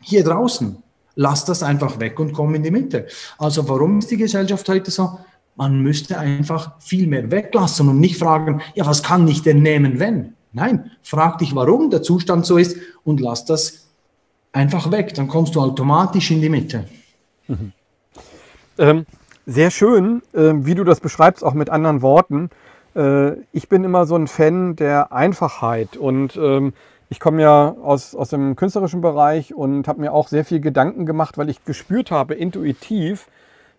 Hier 0.00 0.22
draußen 0.22 0.82
Lass 1.20 1.44
das 1.44 1.62
einfach 1.62 2.00
weg 2.00 2.18
und 2.18 2.32
komm 2.32 2.54
in 2.54 2.62
die 2.62 2.70
Mitte. 2.70 3.06
Also 3.36 3.68
warum 3.68 3.98
ist 3.98 4.10
die 4.10 4.16
Gesellschaft 4.16 4.66
heute 4.70 4.90
so? 4.90 5.18
Man 5.54 5.82
müsste 5.82 6.16
einfach 6.16 6.80
viel 6.80 7.06
mehr 7.06 7.30
weglassen 7.30 7.90
und 7.90 8.00
nicht 8.00 8.16
fragen, 8.16 8.62
ja, 8.74 8.86
was 8.86 9.02
kann 9.02 9.28
ich 9.28 9.42
denn 9.42 9.60
nehmen, 9.60 9.98
wenn? 9.98 10.32
Nein, 10.54 10.92
frag 11.02 11.36
dich, 11.36 11.54
warum 11.54 11.90
der 11.90 12.00
Zustand 12.00 12.46
so 12.46 12.56
ist 12.56 12.78
und 13.04 13.20
lass 13.20 13.44
das 13.44 13.90
einfach 14.52 14.90
weg. 14.90 15.12
Dann 15.12 15.28
kommst 15.28 15.54
du 15.54 15.60
automatisch 15.60 16.30
in 16.30 16.40
die 16.40 16.48
Mitte. 16.48 16.88
Mhm. 17.48 17.72
Ähm, 18.78 19.04
sehr 19.44 19.70
schön, 19.70 20.22
äh, 20.32 20.54
wie 20.54 20.74
du 20.74 20.84
das 20.84 21.00
beschreibst, 21.00 21.44
auch 21.44 21.52
mit 21.52 21.68
anderen 21.68 22.00
Worten. 22.00 22.48
Äh, 22.96 23.32
ich 23.52 23.68
bin 23.68 23.84
immer 23.84 24.06
so 24.06 24.16
ein 24.16 24.26
Fan 24.26 24.74
der 24.74 25.12
Einfachheit 25.12 25.98
und 25.98 26.38
ähm, 26.38 26.72
ich 27.10 27.18
komme 27.18 27.42
ja 27.42 27.76
aus, 27.82 28.14
aus 28.14 28.30
dem 28.30 28.54
künstlerischen 28.56 29.00
Bereich 29.00 29.52
und 29.52 29.88
habe 29.88 30.00
mir 30.00 30.12
auch 30.12 30.28
sehr 30.28 30.44
viel 30.44 30.60
Gedanken 30.60 31.06
gemacht, 31.06 31.36
weil 31.36 31.50
ich 31.50 31.64
gespürt 31.64 32.12
habe, 32.12 32.34
intuitiv, 32.34 33.26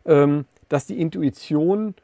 ähm, 0.06 0.46
dass 0.68 0.86
die 0.86 1.00
Intuition 1.00 1.96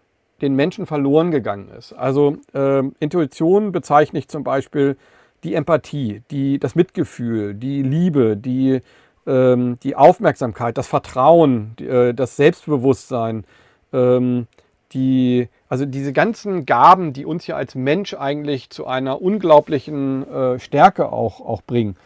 den 0.42 0.56
Menschen 0.56 0.86
verloren 0.86 1.30
gegangen 1.32 1.70
ist. 1.78 1.92
Also 1.94 2.38
äh, 2.54 2.82
Intuition 3.00 3.74
bezeichne 3.74 4.20
ich 4.20 4.30
zum 4.30 4.44
Beispiel 4.44 4.96
die 5.44 5.54
Empathie, 5.54 6.24
die, 6.32 6.60
das 6.60 6.76
Mitgefühl, 6.76 7.54
die 7.54 7.84
Liebe, 7.84 8.38
die, 8.38 8.82
ähm, 9.26 9.80
die 9.84 9.96
Aufmerksamkeit, 9.98 10.78
das 10.78 10.88
Vertrauen, 10.88 11.74
die, 11.78 11.88
äh, 11.88 12.14
das 12.14 12.38
Selbstbewusstsein, 12.38 13.44
ähm, 13.92 14.48
die, 14.94 15.50
also 15.70 15.86
diese 15.86 16.14
ganzen 16.14 16.66
Gaben, 16.66 17.14
die 17.14 17.26
uns 17.26 17.48
ja 17.48 17.56
als 17.56 17.76
Mensch 17.76 18.14
eigentlich 18.14 18.70
zu 18.70 18.88
einer 18.88 19.22
unglaublichen 19.22 20.28
äh, 20.32 20.60
Stärke 20.60 21.12
auch, 21.12 21.42
auch 21.42 21.62
bringen, 21.62 21.98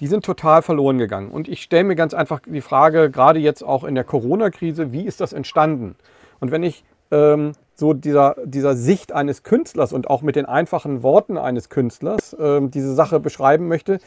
die 0.00 0.06
sind 0.06 0.24
total 0.24 0.62
verloren 0.62 0.98
gegangen. 0.98 1.30
Und 1.30 1.48
ich 1.48 1.62
stelle 1.62 1.84
mir 1.84 1.96
ganz 1.96 2.14
einfach 2.14 2.40
die 2.46 2.60
Frage, 2.60 3.10
gerade 3.10 3.40
jetzt 3.40 3.62
auch 3.62 3.84
in 3.84 3.94
der 3.94 4.04
Corona-Krise, 4.04 4.92
wie 4.92 5.02
ist 5.02 5.20
das 5.20 5.32
entstanden? 5.32 5.96
Und 6.40 6.50
wenn 6.50 6.62
ich 6.62 6.84
ähm, 7.10 7.52
so 7.74 7.92
dieser, 7.92 8.36
dieser 8.44 8.76
Sicht 8.76 9.12
eines 9.12 9.42
Künstlers 9.42 9.92
und 9.92 10.10
auch 10.10 10.22
mit 10.22 10.36
den 10.36 10.46
einfachen 10.46 11.02
Worten 11.02 11.38
eines 11.38 11.68
Künstlers 11.68 12.36
ähm, 12.38 12.70
diese 12.70 12.94
Sache 12.94 13.20
beschreiben 13.20 13.68
möchte, 13.68 13.98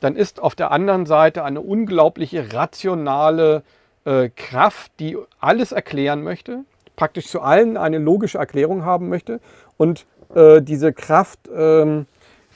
dann 0.00 0.16
ist 0.16 0.40
auf 0.40 0.54
der 0.54 0.70
anderen 0.70 1.06
Seite 1.06 1.44
eine 1.44 1.60
unglaubliche 1.60 2.52
rationale 2.52 3.62
äh, 4.04 4.28
Kraft, 4.30 4.92
die 5.00 5.16
alles 5.40 5.72
erklären 5.72 6.22
möchte, 6.22 6.64
praktisch 6.98 7.28
zu 7.28 7.40
allen 7.40 7.76
eine 7.76 7.98
logische 7.98 8.38
Erklärung 8.38 8.84
haben 8.84 9.08
möchte 9.08 9.38
und 9.76 10.04
äh, 10.34 10.60
diese 10.60 10.92
Kraft 10.92 11.38
ähm, 11.54 12.06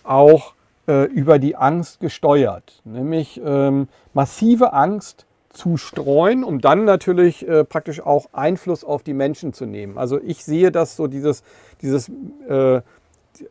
auch 0.03 0.55
äh, 0.89 1.05
über 1.05 1.39
die 1.39 1.55
Angst 1.55 2.01
gesteuert, 2.01 2.83
nämlich 2.85 3.41
ähm, 3.45 3.87
massive 4.15 4.73
Angst 4.73 5.27
zu 5.51 5.77
streuen, 5.77 6.43
um 6.43 6.61
dann 6.61 6.85
natürlich 6.85 7.47
äh, 7.47 7.63
praktisch 7.63 8.01
auch 8.01 8.31
Einfluss 8.33 8.83
auf 8.83 9.05
die 9.05 9.15
Menschen 9.15 9.53
zu 9.53 9.65
nehmen. 9.65 9.97
Also 9.97 10.21
ich 10.21 10.45
sehe 10.45 10.73
das 10.73 10.97
so 10.97 11.07
dieses, 11.07 11.45
dieses 11.81 12.11
äh, 12.49 12.81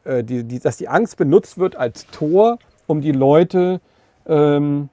äh 0.04 0.24
die, 0.24 0.44
die, 0.44 0.60
dass 0.60 0.76
die 0.76 0.90
Angst 0.90 1.16
benutzt 1.16 1.58
wird 1.58 1.78
als 1.78 2.06
Tor, 2.08 2.60
um 2.86 3.00
die 3.00 3.14
Leute 3.14 3.80
ähm, 4.26 4.90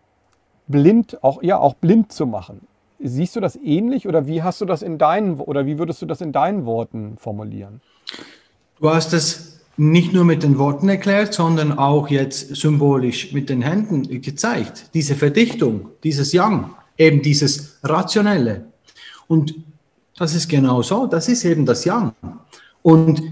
blind, 0.69 1.25
auch, 1.25 1.43
ja, 1.43 1.59
auch 1.59 1.75
blind 1.75 2.13
zu 2.13 2.25
machen. 2.25 2.69
Siehst 3.01 3.37
du 3.37 3.41
das 3.41 3.57
ähnlich 3.57 4.09
oder 4.09 4.27
wie 4.27 4.43
hast 4.43 4.61
du 4.61 4.65
das 4.65 4.83
in 4.83 4.99
deinen 4.99 5.39
oder 5.41 5.67
wie 5.67 5.79
würdest 5.79 6.03
du 6.03 6.07
das 6.07 6.21
in 6.21 6.33
deinen 6.33 6.67
Worten 6.67 7.17
formulieren? 7.17 7.81
Du 8.81 8.91
hast 8.91 9.13
es 9.13 9.61
nicht 9.77 10.13
nur 10.13 10.25
mit 10.25 10.43
den 10.43 10.59
Worten 10.59 10.89
erklärt, 10.89 11.33
sondern 11.33 11.79
auch 11.79 12.09
jetzt 12.09 12.57
symbolisch 12.57 13.33
mit 13.33 13.49
den 13.49 13.63
Händen 13.63 14.21
gezeigt. 14.21 14.91
Diese 14.95 15.15
Verdichtung, 15.15 15.91
dieses 16.03 16.33
Yang, 16.33 16.71
eben 16.97 17.23
dieses 17.23 17.79
Rationelle. 17.85 18.67
Und 19.29 19.55
das 20.17 20.35
ist 20.35 20.49
genau 20.49 20.83
so, 20.83 21.07
das 21.07 21.29
ist 21.29 21.45
eben 21.45 21.65
das 21.65 21.85
Yang. 21.85 22.13
Und 22.83 23.23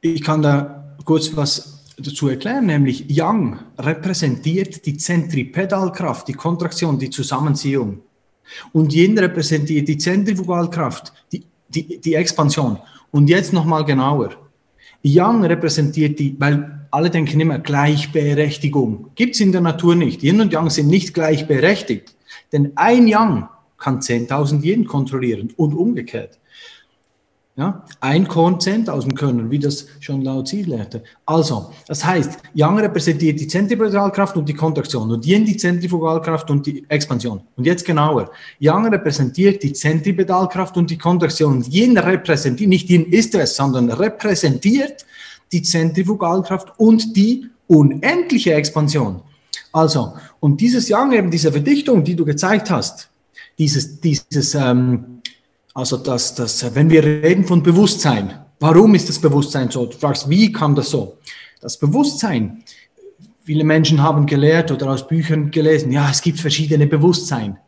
ich 0.00 0.22
kann 0.22 0.42
da 0.42 0.94
kurz 1.04 1.34
was 1.36 1.84
dazu 1.98 2.28
erklären, 2.28 2.66
nämlich 2.66 3.10
Yang 3.10 3.58
repräsentiert 3.78 4.86
die 4.86 4.96
Zentripedalkraft, 4.96 6.28
die 6.28 6.34
Kontraktion, 6.34 7.00
die 7.00 7.10
Zusammenziehung. 7.10 8.02
Und 8.72 8.94
Yin 8.94 9.18
repräsentiert 9.18 9.88
die 9.88 9.98
Zentrifugalkraft, 9.98 11.12
die, 11.32 11.44
die, 11.68 12.00
die 12.00 12.14
Expansion. 12.14 12.78
Und 13.10 13.28
jetzt 13.28 13.52
nochmal 13.52 13.84
genauer. 13.84 14.30
Yang 15.02 15.44
repräsentiert 15.44 16.18
die, 16.18 16.34
weil 16.38 16.86
alle 16.90 17.10
denken 17.10 17.40
immer 17.40 17.58
Gleichberechtigung. 17.58 19.10
Gibt 19.14 19.34
es 19.34 19.40
in 19.40 19.52
der 19.52 19.60
Natur 19.60 19.94
nicht. 19.94 20.22
Yin 20.22 20.40
und 20.40 20.52
Yang 20.52 20.70
sind 20.70 20.88
nicht 20.88 21.14
gleichberechtigt. 21.14 22.14
Denn 22.52 22.72
ein 22.76 23.06
Yang 23.06 23.48
kann 23.78 24.00
10.000 24.00 24.62
Yin 24.62 24.86
kontrollieren 24.86 25.52
und 25.56 25.74
umgekehrt. 25.74 26.38
Ja, 27.58 27.86
ein 28.00 28.28
Korn 28.28 28.56
10.000 28.56 29.14
können, 29.14 29.50
wie 29.50 29.58
das 29.58 29.86
schon 30.00 30.20
Lao 30.20 30.42
Tzu 30.42 30.56
lehrte. 30.56 31.02
Also, 31.24 31.72
das 31.86 32.04
heißt, 32.04 32.38
Yang 32.52 32.80
repräsentiert 32.80 33.40
die 33.40 33.46
Zentrifugalkraft 33.46 34.36
und 34.36 34.46
die 34.46 34.52
Kontraktion 34.52 35.10
und 35.10 35.24
Yin 35.24 35.46
die 35.46 35.56
Zentrifugalkraft 35.56 36.50
und 36.50 36.66
die 36.66 36.84
Expansion. 36.90 37.40
Und 37.56 37.64
jetzt 37.64 37.86
genauer. 37.86 38.30
Yang 38.58 38.88
repräsentiert 38.88 39.62
die 39.62 39.72
Zentripedalkraft 39.72 40.76
und 40.76 40.90
die 40.90 40.98
Kontraktion. 40.98 41.56
Und 41.56 41.72
Yin 41.72 41.96
repräsentiert, 41.96 42.68
nicht 42.68 42.90
Yin 42.90 43.06
ist 43.06 43.34
es, 43.34 43.56
sondern 43.56 43.90
repräsentiert 43.90 45.06
die 45.50 45.62
Zentrifugalkraft 45.62 46.78
und 46.78 47.16
die 47.16 47.48
unendliche 47.68 48.52
Expansion. 48.52 49.22
Also, 49.72 50.12
und 50.40 50.60
dieses 50.60 50.90
Yang, 50.90 51.12
eben 51.12 51.30
diese 51.30 51.50
Verdichtung, 51.50 52.04
die 52.04 52.16
du 52.16 52.26
gezeigt 52.26 52.70
hast, 52.70 53.08
dieses, 53.58 54.00
dieses 54.00 54.54
ähm, 54.54 55.15
also, 55.76 55.98
dass, 55.98 56.34
dass, 56.34 56.74
wenn 56.74 56.88
wir 56.88 57.04
reden 57.04 57.44
von 57.44 57.62
Bewusstsein, 57.62 58.32
warum 58.60 58.94
ist 58.94 59.10
das 59.10 59.18
Bewusstsein 59.18 59.70
so? 59.70 59.84
Du 59.84 59.98
fragst, 59.98 60.26
wie 60.26 60.50
kam 60.50 60.74
das 60.74 60.88
so? 60.88 61.18
Das 61.60 61.76
Bewusstsein, 61.78 62.62
viele 63.44 63.62
Menschen 63.62 64.02
haben 64.02 64.24
gelehrt 64.24 64.72
oder 64.72 64.90
aus 64.90 65.06
Büchern 65.06 65.50
gelesen, 65.50 65.92
ja, 65.92 66.08
es 66.10 66.22
gibt 66.22 66.40
verschiedene 66.40 66.86
Bewusstsein. 66.86 67.58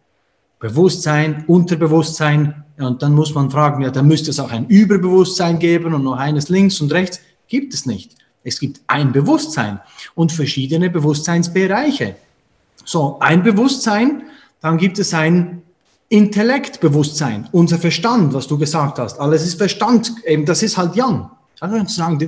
Bewusstsein, 0.59 1.45
Unterbewusstsein, 1.49 2.65
und 2.79 3.03
dann 3.03 3.15
muss 3.15 3.35
man 3.35 3.51
fragen, 3.51 3.83
ja, 3.83 3.91
dann 3.91 4.09
müsste 4.09 4.31
es 4.31 4.41
auch 4.41 4.53
ein 4.53 4.67
Überbewusstsein 4.69 5.59
geben 5.59 5.93
und 5.93 6.03
noch 6.03 6.17
eines 6.17 6.49
links 6.49 6.81
und 6.81 6.91
rechts. 6.95 7.21
Gibt 7.47 7.75
es 7.75 7.85
nicht. 7.85 8.13
Es 8.43 8.59
gibt 8.59 8.81
ein 8.87 9.13
Bewusstsein 9.13 9.81
und 10.15 10.33
verschiedene 10.33 10.89
Bewusstseinsbereiche. 10.89 12.17
So, 12.87 13.19
ein 13.21 13.43
Bewusstsein, 13.43 14.23
dann 14.63 14.79
gibt 14.79 14.99
es 14.99 15.13
ein 15.13 15.61
Intellektbewusstsein, 16.11 17.49
unser 17.53 17.79
Verstand, 17.79 18.33
was 18.33 18.47
du 18.47 18.57
gesagt 18.57 18.99
hast, 18.99 19.21
alles 19.21 19.45
ist 19.45 19.59
Verstand, 19.59 20.13
eben 20.27 20.47
das 20.47 20.63
ist 20.63 20.77
halt 20.79 20.97
Yang. 20.97 21.31
Sagen, 21.87 22.19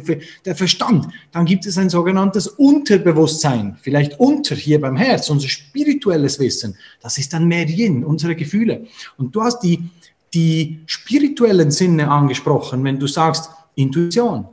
der 0.45 0.57
Verstand. 0.57 1.07
Dann 1.31 1.45
gibt 1.47 1.65
es 1.65 1.79
ein 1.79 1.89
sogenanntes 1.89 2.49
Unterbewusstsein, 2.49 3.77
vielleicht 3.81 4.19
unter 4.19 4.57
hier 4.57 4.81
beim 4.81 4.97
Herz, 4.97 5.31
unser 5.31 5.49
spirituelles 5.49 6.41
Wissen. 6.41 6.77
Das 7.01 7.17
ist 7.17 7.33
dann 7.33 7.47
mehr 7.47 7.69
Yin, 7.69 8.05
unsere 8.05 8.35
Gefühle. 8.35 8.87
Und 9.19 9.35
du 9.35 9.43
hast 9.43 9.61
die, 9.61 9.85
die 10.35 10.81
spirituellen 10.87 11.71
Sinne 11.71 12.11
angesprochen, 12.11 12.83
wenn 12.83 12.99
du 12.99 13.07
sagst 13.07 13.51
Intuition. 13.77 14.49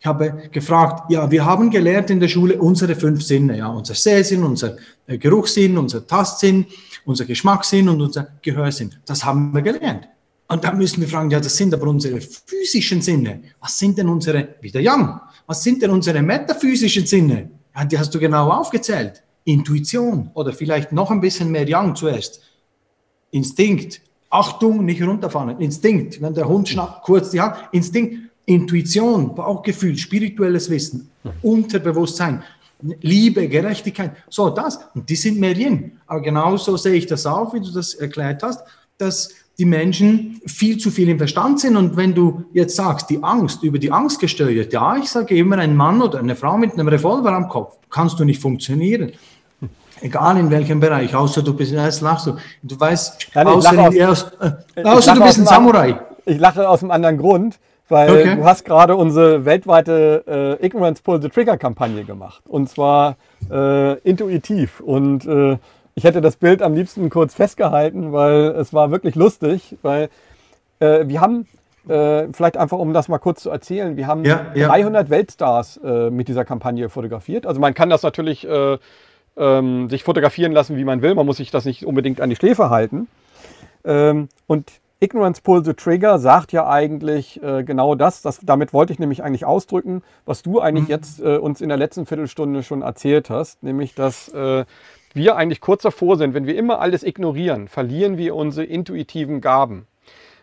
Ich 0.00 0.06
habe 0.06 0.48
gefragt, 0.52 1.10
ja, 1.10 1.30
wir 1.30 1.44
haben 1.44 1.70
gelernt 1.70 2.08
in 2.08 2.20
der 2.20 2.28
Schule 2.28 2.56
unsere 2.56 2.94
fünf 2.94 3.22
Sinne, 3.22 3.58
ja, 3.58 3.66
unser 3.66 3.94
Sehsinn, 3.94 4.42
unser 4.42 4.76
äh, 5.06 5.18
Geruchssinn, 5.18 5.76
unser 5.76 6.06
Tastsinn, 6.06 6.66
unser 7.08 7.24
Geschmackssinn 7.24 7.88
und 7.88 8.00
unser 8.00 8.28
Gehörsinn. 8.42 8.94
Das 9.06 9.24
haben 9.24 9.52
wir 9.54 9.62
gelernt. 9.62 10.08
Und 10.46 10.64
dann 10.64 10.78
müssen 10.78 11.00
wir 11.00 11.08
fragen, 11.08 11.30
ja, 11.30 11.40
das 11.40 11.56
sind 11.56 11.74
aber 11.74 11.86
unsere 11.86 12.20
physischen 12.20 13.02
Sinne. 13.02 13.42
Was 13.60 13.78
sind 13.78 13.98
denn 13.98 14.08
unsere, 14.08 14.56
wieder 14.60 14.80
Yang, 14.80 15.20
was 15.46 15.62
sind 15.62 15.82
denn 15.82 15.90
unsere 15.90 16.22
metaphysischen 16.22 17.06
Sinne? 17.06 17.50
Ja, 17.74 17.84
die 17.84 17.98
hast 17.98 18.14
du 18.14 18.18
genau 18.18 18.50
aufgezählt. 18.50 19.22
Intuition 19.44 20.30
oder 20.34 20.52
vielleicht 20.52 20.92
noch 20.92 21.10
ein 21.10 21.20
bisschen 21.20 21.50
mehr 21.50 21.66
Yang 21.66 21.96
zuerst. 21.96 22.40
Instinkt. 23.30 24.00
Achtung, 24.30 24.84
nicht 24.84 25.02
runterfahren. 25.02 25.58
Instinkt. 25.60 26.20
Wenn 26.20 26.34
der 26.34 26.48
Hund 26.48 26.68
schnappt, 26.68 27.04
kurz 27.04 27.30
die 27.30 27.40
Hand. 27.40 27.56
Instinkt. 27.72 28.28
Intuition, 28.44 29.34
Bauchgefühl, 29.34 29.96
spirituelles 29.98 30.70
Wissen, 30.70 31.10
Unterbewusstsein. 31.42 32.42
Liebe, 32.80 33.48
Gerechtigkeit, 33.48 34.12
so 34.28 34.50
das. 34.50 34.78
Und 34.94 35.08
die 35.08 35.16
sind 35.16 35.42
Yin. 35.42 35.98
Aber 36.06 36.20
genauso 36.20 36.76
sehe 36.76 36.94
ich 36.94 37.06
das 37.06 37.26
auch, 37.26 37.52
wie 37.54 37.60
du 37.60 37.72
das 37.72 37.94
erklärt 37.94 38.42
hast, 38.42 38.62
dass 38.98 39.30
die 39.58 39.64
Menschen 39.64 40.40
viel 40.46 40.78
zu 40.78 40.90
viel 40.90 41.08
im 41.08 41.18
Verstand 41.18 41.58
sind. 41.60 41.76
Und 41.76 41.96
wenn 41.96 42.14
du 42.14 42.44
jetzt 42.52 42.76
sagst, 42.76 43.10
die 43.10 43.22
Angst, 43.22 43.64
über 43.64 43.78
die 43.78 43.90
Angst 43.90 44.20
gesteuert, 44.20 44.72
ja, 44.72 44.96
ich 44.96 45.10
sage 45.10 45.36
immer, 45.36 45.58
ein 45.58 45.74
Mann 45.74 46.00
oder 46.00 46.20
eine 46.20 46.36
Frau 46.36 46.56
mit 46.56 46.74
einem 46.74 46.86
Revolver 46.86 47.32
am 47.32 47.48
Kopf, 47.48 47.76
kannst 47.90 48.20
du 48.20 48.24
nicht 48.24 48.40
funktionieren. 48.40 49.12
Egal 50.00 50.38
in 50.38 50.48
welchem 50.48 50.78
Bereich, 50.78 51.12
außer 51.12 51.42
du 51.42 51.54
bist, 51.54 51.72
jetzt 51.72 52.02
lachst 52.02 52.28
du. 52.28 52.36
Du 52.62 52.78
weißt, 52.78 53.30
Nein, 53.34 53.46
außer, 53.48 54.08
aus, 54.08 54.26
äh, 54.76 54.82
außer 54.84 55.14
du 55.14 55.22
bist 55.24 55.38
ein 55.38 55.46
Samurai. 55.46 56.00
Ich 56.24 56.38
lache 56.38 56.68
aus 56.68 56.82
einem 56.82 56.92
anderen 56.92 57.18
Grund. 57.18 57.58
Weil 57.88 58.10
okay. 58.10 58.36
du 58.36 58.44
hast 58.44 58.64
gerade 58.64 58.96
unsere 58.96 59.44
weltweite 59.44 60.58
äh, 60.60 60.66
Ignorance 60.66 61.02
Pull 61.02 61.22
the 61.22 61.28
Trigger 61.28 61.56
Kampagne 61.56 62.04
gemacht. 62.04 62.42
Und 62.46 62.68
zwar 62.68 63.16
äh, 63.50 63.98
intuitiv. 64.00 64.80
Und 64.80 65.26
äh, 65.26 65.58
ich 65.94 66.04
hätte 66.04 66.20
das 66.20 66.36
Bild 66.36 66.62
am 66.62 66.74
liebsten 66.74 67.08
kurz 67.08 67.34
festgehalten, 67.34 68.12
weil 68.12 68.48
es 68.58 68.74
war 68.74 68.90
wirklich 68.90 69.14
lustig. 69.14 69.76
Weil 69.82 70.10
äh, 70.80 71.06
wir 71.06 71.20
haben, 71.20 71.46
äh, 71.88 72.26
vielleicht 72.32 72.58
einfach 72.58 72.78
um 72.78 72.92
das 72.92 73.08
mal 73.08 73.18
kurz 73.18 73.42
zu 73.42 73.50
erzählen, 73.50 73.96
wir 73.96 74.06
haben 74.06 74.24
ja, 74.24 74.46
ja. 74.54 74.68
300 74.68 75.08
Weltstars 75.08 75.78
äh, 75.82 76.10
mit 76.10 76.28
dieser 76.28 76.44
Kampagne 76.44 76.90
fotografiert. 76.90 77.46
Also 77.46 77.60
man 77.60 77.72
kann 77.72 77.88
das 77.88 78.02
natürlich 78.02 78.46
ähm, 79.38 79.88
sich 79.88 80.04
fotografieren 80.04 80.52
lassen, 80.52 80.76
wie 80.76 80.84
man 80.84 81.00
will. 81.00 81.14
Man 81.14 81.24
muss 81.24 81.38
sich 81.38 81.50
das 81.50 81.64
nicht 81.64 81.86
unbedingt 81.86 82.20
an 82.20 82.28
die 82.28 82.36
Schläfe 82.36 82.70
halten. 82.70 83.08
Ähm, 83.84 84.28
und 84.46 84.70
Ignorance 85.00 85.40
Pull 85.42 85.64
the 85.64 85.74
Trigger 85.74 86.18
sagt 86.18 86.50
ja 86.52 86.68
eigentlich 86.68 87.40
äh, 87.42 87.62
genau 87.62 87.94
das, 87.94 88.20
das. 88.20 88.40
Damit 88.42 88.72
wollte 88.72 88.92
ich 88.92 88.98
nämlich 88.98 89.22
eigentlich 89.22 89.44
ausdrücken, 89.44 90.02
was 90.24 90.42
du 90.42 90.60
eigentlich 90.60 90.86
mhm. 90.86 90.90
jetzt 90.90 91.20
äh, 91.20 91.36
uns 91.36 91.60
in 91.60 91.68
der 91.68 91.78
letzten 91.78 92.04
Viertelstunde 92.04 92.64
schon 92.64 92.82
erzählt 92.82 93.30
hast, 93.30 93.62
nämlich 93.62 93.94
dass 93.94 94.28
äh, 94.30 94.64
wir 95.14 95.36
eigentlich 95.36 95.60
kurz 95.60 95.82
davor 95.82 96.16
sind, 96.16 96.34
wenn 96.34 96.46
wir 96.46 96.56
immer 96.56 96.80
alles 96.80 97.04
ignorieren, 97.04 97.68
verlieren 97.68 98.18
wir 98.18 98.34
unsere 98.34 98.66
intuitiven 98.66 99.40
Gaben. 99.40 99.86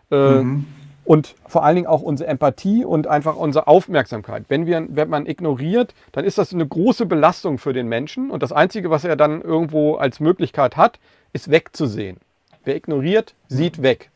Äh, 0.10 0.42
mhm. 0.42 0.66
Und 1.04 1.36
vor 1.46 1.64
allen 1.64 1.76
Dingen 1.76 1.88
auch 1.88 2.02
unsere 2.02 2.30
Empathie 2.30 2.84
und 2.84 3.08
einfach 3.08 3.36
unsere 3.36 3.68
Aufmerksamkeit. 3.68 4.46
Wenn, 4.48 4.66
wir, 4.66 4.88
wenn 4.90 5.08
man 5.08 5.28
ignoriert, 5.28 5.94
dann 6.14 6.26
ist 6.26 6.40
das 6.40 6.52
eine 6.52 6.66
große 6.66 7.06
Belastung 7.06 7.60
für 7.60 7.74
den 7.74 7.88
Menschen. 7.88 8.32
Und 8.32 8.42
das 8.42 8.52
Einzige, 8.52 8.90
was 8.90 9.04
er 9.04 9.16
dann 9.16 9.42
irgendwo 9.42 9.96
als 9.96 10.20
Möglichkeit 10.20 10.78
hat, 10.78 10.98
ist 11.32 11.52
wegzusehen. 11.52 12.18
Wer 12.64 12.76
ignoriert, 12.76 13.36
sieht 13.50 13.84
weg. 13.84 14.10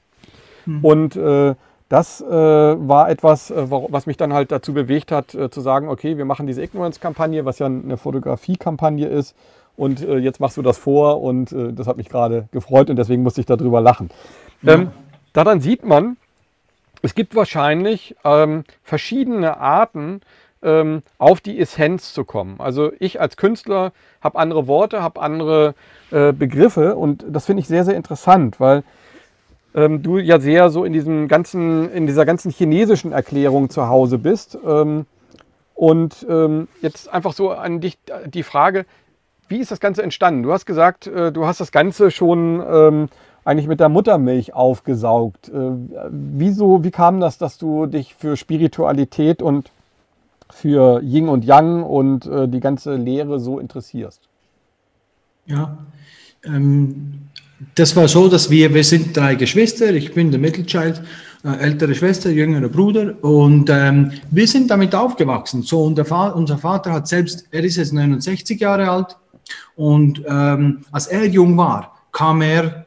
Mhm. 0.69 0.85
Und 0.85 1.15
äh, 1.15 1.55
das 1.89 2.21
äh, 2.21 2.27
war 2.27 3.09
etwas, 3.09 3.49
äh, 3.49 3.65
was 3.69 4.05
mich 4.05 4.17
dann 4.17 4.33
halt 4.33 4.51
dazu 4.51 4.73
bewegt 4.73 5.11
hat, 5.11 5.33
äh, 5.33 5.49
zu 5.49 5.61
sagen, 5.61 5.89
okay, 5.89 6.17
wir 6.17 6.25
machen 6.25 6.45
diese 6.45 6.61
Ignorance-Kampagne, 6.61 7.45
was 7.45 7.59
ja 7.59 7.65
eine 7.65 7.97
Fotografie-Kampagne 7.97 9.07
ist. 9.07 9.35
Und 9.75 10.03
äh, 10.03 10.17
jetzt 10.17 10.39
machst 10.39 10.57
du 10.57 10.61
das 10.61 10.77
vor 10.77 11.21
und 11.21 11.55
das 11.55 11.87
hat 11.87 11.97
mich 11.97 12.09
gerade 12.09 12.49
gefreut 12.51 12.89
und 12.89 12.97
deswegen 12.97 13.23
musste 13.23 13.39
ich 13.41 13.47
darüber 13.47 13.79
lachen. 13.79 14.09
Ja. 14.61 14.73
Ähm, 14.73 14.91
daran 15.31 15.61
sieht 15.61 15.85
man, 15.85 16.17
es 17.01 17.15
gibt 17.15 17.33
wahrscheinlich 17.33 18.15
ähm, 18.25 18.65
verschiedene 18.83 19.57
Arten, 19.57 20.21
ähm, 20.61 21.03
auf 21.17 21.41
die 21.41 21.59
Essenz 21.59 22.13
zu 22.13 22.25
kommen. 22.25 22.59
Also 22.59 22.91
ich 22.99 23.21
als 23.21 23.37
Künstler 23.37 23.93
habe 24.21 24.37
andere 24.37 24.67
Worte, 24.67 25.01
habe 25.01 25.21
andere 25.21 25.75
äh, 26.11 26.33
Begriffe 26.33 26.95
und 26.95 27.25
das 27.27 27.45
finde 27.45 27.61
ich 27.61 27.67
sehr, 27.67 27.85
sehr 27.85 27.95
interessant, 27.95 28.59
weil 28.59 28.83
ähm, 29.73 30.01
du 30.01 30.17
ja 30.17 30.39
sehr 30.39 30.69
so 30.69 30.83
in 30.83 30.93
diesem 30.93 31.27
ganzen, 31.27 31.91
in 31.91 32.07
dieser 32.07 32.25
ganzen 32.25 32.51
chinesischen 32.51 33.11
Erklärung 33.11 33.69
zu 33.69 33.87
Hause 33.87 34.17
bist. 34.17 34.57
Ähm, 34.65 35.05
und 35.75 36.25
ähm, 36.29 36.67
jetzt 36.81 37.07
einfach 37.09 37.33
so 37.33 37.51
an 37.51 37.79
dich 37.79 37.97
die 38.25 38.43
Frage, 38.43 38.85
wie 39.47 39.57
ist 39.57 39.71
das 39.71 39.79
Ganze 39.79 40.03
entstanden? 40.03 40.43
Du 40.43 40.51
hast 40.51 40.65
gesagt, 40.65 41.07
äh, 41.07 41.31
du 41.31 41.45
hast 41.45 41.59
das 41.59 41.71
Ganze 41.71 42.11
schon 42.11 42.61
ähm, 42.69 43.09
eigentlich 43.45 43.67
mit 43.67 43.79
der 43.79 43.89
Muttermilch 43.89 44.53
aufgesaugt. 44.53 45.49
Äh, 45.49 45.71
wieso, 46.09 46.83
wie 46.83 46.91
kam 46.91 47.19
das, 47.19 47.37
dass 47.37 47.57
du 47.57 47.85
dich 47.85 48.13
für 48.13 48.37
Spiritualität 48.37 49.41
und 49.41 49.71
für 50.51 51.01
Yin 51.01 51.29
und 51.29 51.45
Yang 51.45 51.83
und 51.83 52.25
äh, 52.25 52.47
die 52.47 52.59
ganze 52.59 52.95
Lehre 52.95 53.39
so 53.39 53.59
interessierst? 53.59 54.21
Ja, 55.45 55.77
ähm, 56.43 57.29
das 57.75 57.95
war 57.95 58.07
so, 58.07 58.27
dass 58.27 58.49
wir, 58.49 58.73
wir 58.73 58.83
sind 58.83 59.15
drei 59.15 59.35
Geschwister, 59.35 59.93
ich 59.93 60.13
bin 60.13 60.31
der 60.31 60.39
Mittelchild, 60.39 61.01
äh, 61.43 61.57
ältere 61.59 61.95
Schwester, 61.95 62.29
jüngerer 62.29 62.69
Bruder 62.69 63.15
und 63.23 63.69
ähm, 63.69 64.11
wir 64.31 64.47
sind 64.47 64.69
damit 64.69 64.93
aufgewachsen. 64.95 65.61
So, 65.61 65.83
und 65.83 65.99
Vater, 66.07 66.35
unser 66.35 66.57
Vater 66.57 66.91
hat 66.91 67.07
selbst, 67.07 67.45
er 67.51 67.63
ist 67.63 67.77
jetzt 67.77 67.93
69 67.93 68.59
Jahre 68.59 68.89
alt 68.89 69.17
und 69.75 70.21
ähm, 70.27 70.79
als 70.91 71.07
er 71.07 71.25
jung 71.25 71.57
war, 71.57 71.95
kam 72.11 72.41
er 72.41 72.85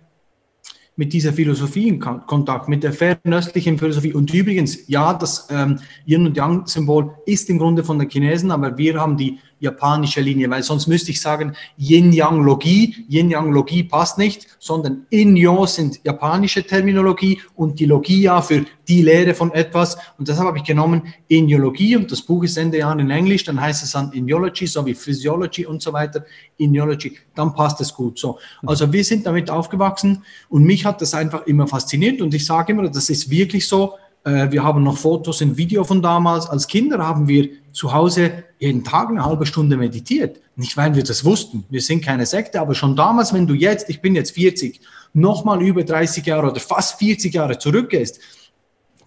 mit 0.96 1.12
dieser 1.12 1.32
Philosophie 1.32 1.88
in 1.88 1.98
Kontakt, 1.98 2.68
mit 2.68 2.82
der 2.82 2.92
fernöstlichen 2.92 3.78
Philosophie. 3.78 4.12
Und 4.12 4.32
übrigens, 4.34 4.86
ja, 4.88 5.14
das 5.14 5.48
ähm, 5.50 5.78
Yin 6.06 6.26
und 6.26 6.36
Yang-Symbol 6.36 7.14
ist 7.24 7.48
im 7.48 7.58
Grunde 7.58 7.82
von 7.82 7.98
den 7.98 8.10
Chinesen, 8.10 8.50
aber 8.50 8.76
wir 8.76 9.00
haben 9.00 9.16
die 9.16 9.38
japanische 9.62 10.20
Linie, 10.20 10.50
weil 10.50 10.62
sonst 10.62 10.88
müsste 10.88 11.12
ich 11.12 11.20
sagen 11.20 11.54
Yin-Yang-Logie. 11.78 13.06
Yin-Yang-Logie 13.08 13.84
passt 13.84 14.18
nicht, 14.18 14.48
sondern 14.58 15.06
In-Yo 15.10 15.66
sind 15.66 16.00
japanische 16.04 16.64
Terminologie 16.64 17.40
und 17.54 17.78
die 17.78 17.86
Logia 17.86 18.42
für 18.42 18.64
die 18.88 19.02
Lehre 19.02 19.34
von 19.34 19.52
etwas. 19.52 19.96
Und 20.18 20.28
deshalb 20.28 20.48
habe 20.48 20.58
ich 20.58 20.64
genommen 20.64 21.14
Inyologie 21.28 21.96
und 21.96 22.10
das 22.10 22.22
Buch 22.22 22.42
ist 22.42 22.56
Ende 22.56 22.78
Jahr 22.78 22.98
in 22.98 23.10
Englisch, 23.10 23.44
dann 23.44 23.60
heißt 23.60 23.84
es 23.84 23.92
dann 23.92 24.12
Inyology, 24.12 24.66
so 24.66 24.84
wie 24.84 24.94
Physiology 24.94 25.64
und 25.64 25.80
so 25.80 25.92
weiter. 25.92 26.24
Inyology, 26.56 27.18
dann 27.34 27.54
passt 27.54 27.80
es 27.80 27.94
gut 27.94 28.18
so. 28.18 28.38
Also 28.66 28.92
wir 28.92 29.04
sind 29.04 29.26
damit 29.26 29.48
aufgewachsen 29.48 30.24
und 30.48 30.64
mich 30.64 30.84
hat 30.84 31.00
das 31.00 31.14
einfach 31.14 31.46
immer 31.46 31.66
fasziniert 31.66 32.20
und 32.20 32.34
ich 32.34 32.44
sage 32.44 32.72
immer, 32.72 32.88
das 32.88 33.08
ist 33.08 33.30
wirklich 33.30 33.66
so, 33.68 33.94
wir 34.24 34.62
haben 34.62 34.82
noch 34.84 34.98
Fotos 34.98 35.42
und 35.42 35.56
Video 35.56 35.82
von 35.84 36.00
damals. 36.00 36.48
Als 36.48 36.66
Kinder 36.66 36.98
haben 36.98 37.26
wir 37.26 37.48
zu 37.72 37.92
Hause 37.92 38.44
jeden 38.58 38.84
Tag 38.84 39.08
eine 39.08 39.24
halbe 39.24 39.46
Stunde 39.46 39.76
meditiert. 39.76 40.40
Nicht, 40.54 40.76
weil 40.76 40.94
wir 40.94 41.02
das 41.02 41.24
wussten. 41.24 41.64
Wir 41.70 41.80
sind 41.80 42.04
keine 42.04 42.26
Sekte, 42.26 42.60
aber 42.60 42.74
schon 42.74 42.94
damals, 42.94 43.32
wenn 43.32 43.46
du 43.46 43.54
jetzt, 43.54 43.88
ich 43.90 44.00
bin 44.00 44.14
jetzt 44.14 44.32
40, 44.32 44.80
nochmal 45.14 45.62
über 45.62 45.82
30 45.82 46.24
Jahre 46.24 46.50
oder 46.50 46.60
fast 46.60 46.98
40 46.98 47.34
Jahre 47.34 47.58
zurückgehst, 47.58 48.20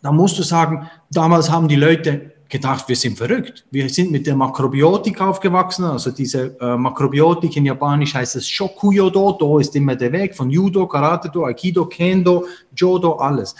dann 0.01 0.15
musst 0.15 0.38
du 0.38 0.43
sagen, 0.43 0.89
damals 1.12 1.49
haben 1.49 1.67
die 1.67 1.75
Leute 1.75 2.34
gedacht, 2.49 2.88
wir 2.88 2.95
sind 2.95 3.17
verrückt. 3.17 3.65
Wir 3.71 3.89
sind 3.89 4.12
mit 4.12 4.28
der 4.28 4.36
Makrobiotik 4.36 5.19
aufgewachsen, 5.19 5.86
also 5.86 6.12
diese 6.12 6.56
äh, 6.60 6.78
Makrobiotik 6.78 7.56
in 7.58 7.65
Japanisch 7.65 8.13
heißt 8.13 8.36
es 8.36 8.47
Shokuyodo, 8.47 9.32
Do 9.34 9.60
ist 9.60 9.75
immer 9.75 9.95
der 9.95 10.12
Weg 10.12 10.36
von 10.36 10.49
Judo, 10.49 10.88
Karate 10.88 11.30
Do, 11.30 11.45
Aikido, 11.45 11.86
Kendo, 11.86 12.45
Jodo, 12.75 13.13
alles. 13.13 13.56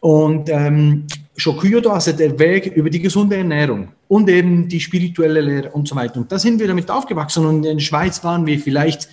Und 0.00 0.48
ähm, 0.48 1.06
Shokuyodo, 1.36 1.90
also 1.90 2.12
der 2.12 2.38
Weg 2.38 2.66
über 2.66 2.90
die 2.90 3.00
gesunde 3.00 3.36
Ernährung 3.36 3.88
und 4.08 4.28
eben 4.28 4.68
die 4.68 4.80
spirituelle 4.80 5.40
Lehre 5.40 5.70
und 5.70 5.88
so 5.88 5.96
weiter. 5.96 6.20
Und 6.20 6.30
da 6.30 6.38
sind 6.38 6.58
wir 6.60 6.68
damit 6.68 6.90
aufgewachsen 6.90 7.46
und 7.46 7.64
in 7.64 7.76
der 7.76 7.84
Schweiz 7.84 8.22
waren 8.24 8.46
wir 8.46 8.58
vielleicht 8.58 9.08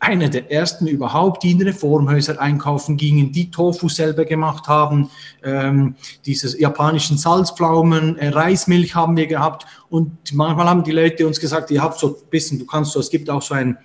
einer 0.00 0.28
der 0.28 0.50
ersten 0.50 0.86
überhaupt, 0.86 1.42
die 1.42 1.52
in 1.52 1.62
Reformhäuser 1.62 2.40
einkaufen 2.40 2.96
gingen, 2.96 3.32
die 3.32 3.50
Tofu 3.50 3.88
selber 3.88 4.24
gemacht 4.24 4.68
haben, 4.68 5.10
ähm, 5.42 5.96
dieses 6.24 6.58
japanischen 6.58 7.18
Salzpflaumen, 7.18 8.16
äh, 8.16 8.28
Reismilch 8.28 8.94
haben 8.94 9.16
wir 9.16 9.26
gehabt. 9.26 9.66
Und 9.90 10.12
manchmal 10.32 10.68
haben 10.68 10.84
die 10.84 10.92
Leute 10.92 11.26
uns 11.26 11.40
gesagt, 11.40 11.70
ihr 11.70 11.82
habt 11.82 11.98
so 11.98 12.08
ein 12.08 12.14
bisschen, 12.30 12.58
du 12.58 12.66
kannst 12.66 12.92
so, 12.92 13.00
es 13.00 13.10
gibt 13.10 13.28
auch 13.28 13.42
so 13.42 13.54
ein 13.54 13.76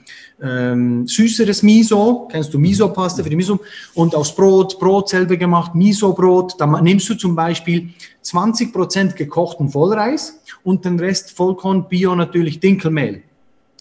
ähm, 0.41 1.08
süßeres 1.08 1.63
Miso, 1.63 2.28
kennst 2.32 2.54
du 2.54 2.60
Miso-Paste 2.60 3.23
für 3.23 3.30
die 3.30 3.36
Miso? 3.36 3.60
Und 3.93 4.13
aus 4.13 4.36
Brot, 4.36 4.80
Brot 4.80 5.10
selber 5.10 5.38
gemacht, 5.38 5.73
Miso-Brot, 5.73 6.56
da 6.60 6.67
nimmst 6.82 7.10
du 7.10 7.15
zum 7.15 7.36
Beispiel 7.36 7.89
20% 8.23 9.13
gekochten 9.13 9.69
Vollreis 9.69 10.41
und 10.63 10.86
den 10.86 10.99
Rest 10.99 11.32
Vollkorn, 11.32 11.88
Bio 11.88 12.15
natürlich 12.15 12.60
Dinkelmehl. 12.60 13.23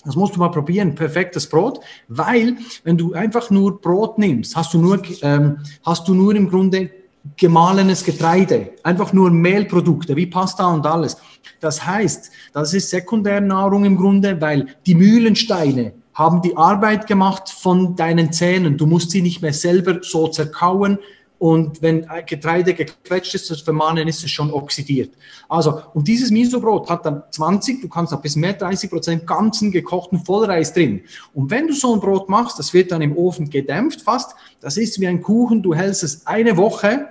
Das 0.05 0.17
musst 0.17 0.35
du 0.35 0.41
mal 0.41 0.49
probieren, 0.49 0.95
perfektes 0.95 1.49
Brot, 1.49 1.81
weil 2.09 2.57
wenn 2.85 2.97
du 2.97 3.13
einfach 3.13 3.51
nur 3.51 3.81
Brot 3.81 4.19
nimmst, 4.19 4.57
hast 4.57 4.75
du 4.75 4.79
nur, 4.79 5.01
ähm, 5.23 5.59
hast 5.85 6.09
du 6.09 6.15
nur 6.15 6.35
im 6.35 6.49
Grunde 6.51 6.91
gemahlenes 7.37 8.05
Getreide, 8.05 8.71
einfach 8.83 9.13
nur 9.13 9.31
Mehlprodukte 9.31 10.17
wie 10.17 10.27
Pasta 10.27 10.67
und 10.67 10.85
alles. 10.87 11.17
Das 11.61 11.87
heißt, 11.87 12.33
das 12.53 12.75
ist 12.75 12.91
Sekundärnahrung 12.91 13.85
im 13.85 13.97
Grunde, 13.97 14.41
weil 14.41 14.67
die 14.87 14.97
Mühlensteine 14.97 15.93
haben 16.15 16.43
die 16.43 16.57
Arbeit 16.57 17.07
gemacht 17.07 17.49
von 17.49 17.97
deinen 17.97 18.33
Zähnen. 18.33 18.77
Du 18.77 18.87
musst 18.87 19.13
sie 19.13 19.23
nicht 19.23 19.41
mehr 19.41 19.53
selber 19.53 20.01
so 20.03 20.29
zerkauen, 20.29 20.99
und 21.43 21.83
wenn 21.83 22.07
Getreide 22.25 22.73
gequetscht 22.73 23.35
ist, 23.35 23.51
das 23.51 23.63
Vermahnen 23.63 24.07
ist 24.07 24.23
es 24.23 24.31
schon 24.31 24.53
oxidiert. 24.53 25.13
Also, 25.49 25.83
und 25.93 26.07
dieses 26.07 26.31
Miso-Brot 26.31 26.89
hat 26.89 27.05
dann 27.05 27.25
20, 27.33 27.81
du 27.81 27.89
kannst 27.89 28.15
auch 28.15 28.23
bis 28.23 28.37
mehr 28.37 28.53
30 28.53 28.89
Prozent 28.89 29.27
ganzen 29.27 29.73
gekochten 29.73 30.25
Vollreis 30.25 30.73
drin. 30.73 31.03
Und 31.35 31.51
wenn 31.51 31.67
du 31.67 31.75
so 31.75 31.95
ein 31.95 31.99
Brot 31.99 32.29
machst, 32.29 32.61
das 32.61 32.73
wird 32.73 32.93
dann 32.93 33.03
im 33.03 33.17
Ofen 33.17 33.51
gedämpft 33.51 34.03
fast, 34.03 34.37
das 34.61 34.77
ist 34.77 35.01
wie 35.01 35.09
ein 35.09 35.21
Kuchen, 35.21 35.65
du 35.65 35.75
hältst 35.75 36.05
es 36.05 36.25
eine 36.29 36.57
Woche 36.57 37.09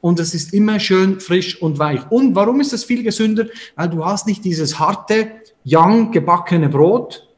und 0.00 0.20
es 0.20 0.34
ist 0.34 0.54
immer 0.54 0.78
schön 0.78 1.18
frisch 1.18 1.60
und 1.60 1.80
weich. 1.80 2.08
Und 2.10 2.36
warum 2.36 2.60
ist 2.60 2.72
das 2.72 2.84
viel 2.84 3.02
gesünder? 3.02 3.46
Weil 3.74 3.88
du 3.88 4.04
hast 4.04 4.28
nicht 4.28 4.44
dieses 4.44 4.78
harte, 4.78 5.32
young 5.66 6.12
gebackene 6.12 6.68
Brot, 6.68 7.28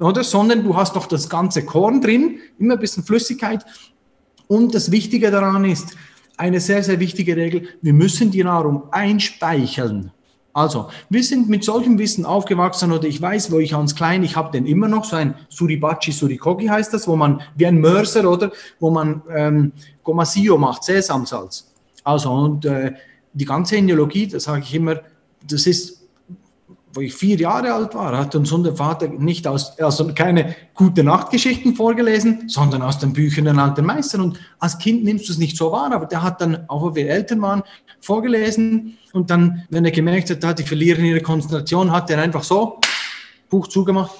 oder? 0.00 0.24
Sondern 0.24 0.64
du 0.64 0.74
hast 0.74 0.96
noch 0.96 1.06
das 1.06 1.28
ganze 1.28 1.64
Korn 1.64 2.00
drin, 2.00 2.40
immer 2.58 2.74
ein 2.74 2.80
bisschen 2.80 3.04
Flüssigkeit 3.04 3.64
und 4.48 4.74
das 4.74 4.90
Wichtige 4.90 5.30
daran 5.30 5.64
ist, 5.64 5.96
eine 6.36 6.60
sehr, 6.60 6.82
sehr 6.82 7.00
wichtige 7.00 7.36
Regel, 7.36 7.68
wir 7.82 7.92
müssen 7.92 8.30
die 8.30 8.44
Nahrung 8.44 8.92
einspeicheln. 8.92 10.12
Also, 10.52 10.88
wir 11.10 11.22
sind 11.22 11.50
mit 11.50 11.64
solchem 11.64 11.98
Wissen 11.98 12.24
aufgewachsen 12.24 12.90
oder 12.90 13.06
ich 13.06 13.20
weiß, 13.20 13.50
wo 13.50 13.58
ich 13.58 13.74
als 13.74 13.94
klein, 13.94 14.22
ich 14.22 14.36
habe 14.36 14.52
den 14.52 14.64
immer 14.64 14.88
noch, 14.88 15.04
so 15.04 15.16
ein 15.16 15.34
Suribachi 15.50 16.12
Surikogi 16.12 16.66
heißt 16.66 16.94
das, 16.94 17.06
wo 17.06 17.14
man, 17.14 17.42
wie 17.56 17.66
ein 17.66 17.78
Mörser 17.78 18.30
oder, 18.30 18.50
wo 18.80 18.90
man 18.90 19.22
ähm, 19.30 19.72
Gomasio 20.02 20.56
macht, 20.56 20.84
Sesamsalz. 20.84 21.70
Also, 22.04 22.30
und 22.32 22.64
äh, 22.64 22.92
die 23.34 23.44
ganze 23.44 23.76
Eniologie, 23.76 24.28
das 24.28 24.44
sage 24.44 24.62
ich 24.62 24.74
immer, 24.74 25.00
das 25.46 25.66
ist 25.66 25.95
wo 26.96 27.02
ich 27.02 27.14
vier 27.14 27.36
Jahre 27.36 27.74
alt 27.74 27.94
war, 27.94 28.16
hat 28.16 28.34
uns 28.34 28.50
unser 28.50 28.74
Vater 28.74 29.08
nicht 29.08 29.46
aus, 29.46 29.78
also 29.78 30.12
keine 30.14 30.56
gute 30.74 31.04
Nachtgeschichten 31.04 31.76
vorgelesen, 31.76 32.48
sondern 32.48 32.80
aus 32.80 32.98
den 32.98 33.12
Büchern 33.12 33.44
der 33.44 33.58
alten 33.58 33.84
Meister. 33.84 34.22
Und 34.22 34.40
als 34.58 34.78
Kind 34.78 35.04
nimmst 35.04 35.28
du 35.28 35.32
es 35.32 35.38
nicht 35.38 35.56
so 35.56 35.70
wahr, 35.70 35.92
aber 35.92 36.06
der 36.06 36.22
hat 36.22 36.40
dann, 36.40 36.68
auch 36.68 36.86
wenn 36.86 36.94
wir 36.94 37.10
Eltern 37.10 37.42
waren, 37.42 37.62
vorgelesen. 38.00 38.96
Und 39.12 39.30
dann, 39.30 39.66
wenn 39.68 39.84
er 39.84 39.90
gemerkt 39.90 40.30
hat, 40.30 40.58
die 40.58 40.62
verlieren 40.62 41.04
ihre 41.04 41.20
Konzentration, 41.20 41.92
hat 41.92 42.10
er 42.10 42.18
einfach 42.18 42.42
so 42.42 42.80
Buch 43.50 43.66
zugemacht. 43.66 44.12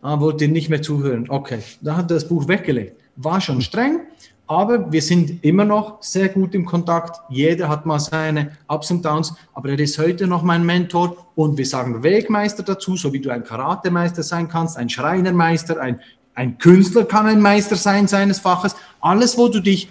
Ah, 0.00 0.18
wollte 0.20 0.48
nicht 0.48 0.70
mehr 0.70 0.80
zuhören. 0.80 1.26
Okay, 1.28 1.58
da 1.82 1.96
hat 1.96 2.10
er 2.10 2.14
das 2.14 2.28
Buch 2.28 2.48
weggelegt. 2.48 3.00
War 3.16 3.40
schon 3.40 3.60
streng, 3.60 4.00
Aber 4.48 4.90
wir 4.90 5.02
sind 5.02 5.44
immer 5.44 5.66
noch 5.66 6.02
sehr 6.02 6.30
gut 6.30 6.54
im 6.54 6.64
Kontakt. 6.64 7.20
Jeder 7.28 7.68
hat 7.68 7.84
mal 7.84 8.00
seine 8.00 8.52
Ups 8.66 8.90
und 8.90 9.04
Downs, 9.04 9.34
aber 9.52 9.68
er 9.68 9.78
ist 9.78 9.98
heute 9.98 10.26
noch 10.26 10.42
mein 10.42 10.64
Mentor 10.64 11.28
und 11.34 11.58
wir 11.58 11.66
sagen 11.66 12.02
Wegmeister 12.02 12.62
dazu, 12.62 12.96
so 12.96 13.12
wie 13.12 13.20
du 13.20 13.28
ein 13.28 13.44
Karatemeister 13.44 14.22
sein 14.22 14.48
kannst, 14.48 14.78
ein 14.78 14.88
Schreinermeister, 14.88 15.78
ein, 15.78 16.00
ein 16.34 16.56
Künstler 16.56 17.04
kann 17.04 17.26
ein 17.26 17.42
Meister 17.42 17.76
sein 17.76 18.08
seines 18.08 18.38
Faches. 18.38 18.74
Alles, 19.02 19.36
wo 19.36 19.48
du 19.48 19.60
dich, 19.60 19.90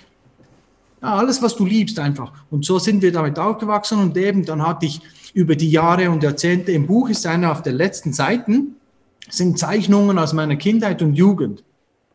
ja, 1.04 1.13
alles, 1.13 1.39
was 1.43 1.56
du 1.56 1.63
liebst 1.63 2.00
einfach. 2.00 2.32
Und 2.50 2.65
so 2.65 2.80
sind 2.80 3.04
wir 3.04 3.12
damit 3.12 3.38
aufgewachsen 3.38 4.00
und 4.00 4.17
eben 4.17 4.43
dann 4.43 4.65
hatte 4.65 4.88
ich 4.88 5.02
über 5.36 5.56
die 5.56 5.70
Jahre 5.70 6.10
und 6.10 6.24
Jahrzehnte 6.24 6.72
im 6.72 6.88
Buch 6.88 7.10
ist 7.10 7.28
einer 7.28 7.52
auf 7.52 7.62
den 7.62 7.76
letzten 7.76 8.12
Seiten, 8.12 8.76
sind 9.30 9.60
Zeichnungen 9.60 10.17
aus 10.17 10.34
meiner 10.34 10.56
Kindheit 10.56 11.04
und 11.04 11.13
Jugend. 11.13 11.63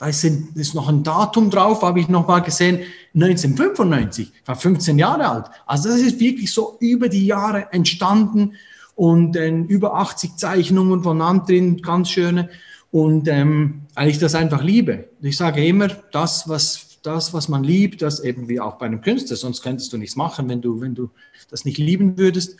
Da 0.02 0.08
ist, 0.08 0.24
ist 0.24 0.74
noch 0.74 0.88
ein 0.88 1.04
Datum 1.04 1.48
drauf, 1.48 1.82
habe 1.82 2.00
ich 2.00 2.08
noch 2.08 2.26
mal 2.26 2.40
gesehen, 2.40 2.80
1995, 3.14 4.32
ich 4.34 4.48
war 4.48 4.56
15 4.56 4.98
Jahre 4.98 5.28
alt. 5.28 5.46
Also 5.64 5.90
das 5.90 6.00
ist 6.00 6.18
wirklich 6.18 6.52
so 6.52 6.76
über 6.80 7.08
die 7.08 7.24
Jahre 7.24 7.72
entstanden 7.72 8.54
und 8.96 9.36
äh, 9.36 9.48
über 9.48 9.94
80 9.94 10.34
Zeichnungen 10.34 11.04
von 11.04 11.22
anderen, 11.22 11.82
ganz 11.82 12.10
schöne. 12.10 12.50
Und 12.90 13.28
ähm, 13.28 13.82
weil 13.94 14.08
ich 14.08 14.18
das 14.18 14.34
einfach 14.34 14.64
liebe. 14.64 15.08
Ich 15.20 15.36
sage 15.36 15.64
immer, 15.64 15.86
das, 15.86 16.48
was, 16.48 16.98
das, 17.04 17.32
was 17.32 17.48
man 17.48 17.62
liebt, 17.62 18.02
das 18.02 18.18
eben 18.24 18.48
wie 18.48 18.58
auch 18.58 18.78
bei 18.78 18.86
einem 18.86 19.02
Künstler, 19.02 19.36
sonst 19.36 19.62
könntest 19.62 19.92
du 19.92 19.98
nichts 19.98 20.16
machen, 20.16 20.48
wenn 20.48 20.60
du, 20.60 20.80
wenn 20.80 20.96
du 20.96 21.10
das 21.48 21.64
nicht 21.64 21.78
lieben 21.78 22.18
würdest. 22.18 22.56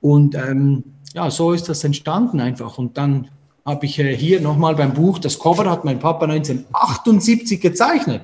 Und 0.00 0.36
ähm, 0.36 0.84
ja, 1.12 1.28
so 1.28 1.50
ist 1.50 1.68
das 1.68 1.82
entstanden 1.82 2.38
einfach. 2.38 2.78
Und 2.78 2.98
dann 2.98 3.30
habe 3.64 3.86
ich 3.86 3.98
äh, 3.98 4.14
hier 4.16 4.40
nochmal 4.40 4.74
beim 4.74 4.92
Buch, 4.92 5.18
das 5.18 5.38
Cover 5.38 5.70
hat 5.70 5.84
mein 5.84 5.98
Papa 5.98 6.26
1978 6.26 7.60
gezeichnet. 7.60 8.22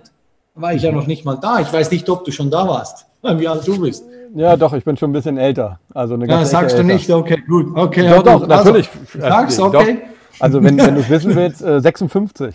Da 0.54 0.62
war 0.62 0.74
ich 0.74 0.82
ja 0.82 0.92
noch 0.92 1.06
nicht 1.06 1.24
mal 1.24 1.36
da. 1.36 1.60
Ich 1.60 1.72
weiß 1.72 1.90
nicht, 1.90 2.08
ob 2.08 2.24
du 2.24 2.32
schon 2.32 2.50
da 2.50 2.66
warst, 2.68 3.06
wie 3.22 3.48
alt 3.48 3.66
du 3.66 3.80
bist. 3.80 4.04
Ja, 4.34 4.56
doch, 4.56 4.72
ich 4.74 4.84
bin 4.84 4.96
schon 4.96 5.10
ein 5.10 5.12
bisschen 5.14 5.38
älter. 5.38 5.80
Also 5.92 6.14
eine 6.14 6.26
ja, 6.26 6.44
sagst 6.44 6.76
du 6.76 6.82
älter. 6.82 6.94
nicht, 6.94 7.10
okay, 7.10 7.42
gut. 7.48 7.76
Okay, 7.76 8.08
doch, 8.08 8.22
doch, 8.22 8.46
natürlich. 8.46 8.88
Also, 9.14 9.28
sagst, 9.28 9.60
okay. 9.60 9.98
Doch. 10.02 10.10
Also, 10.40 10.62
wenn, 10.62 10.78
wenn 10.78 10.94
du 10.94 11.00
es 11.00 11.10
wissen 11.10 11.34
willst, 11.36 11.62
äh, 11.62 11.80
56. 11.80 12.54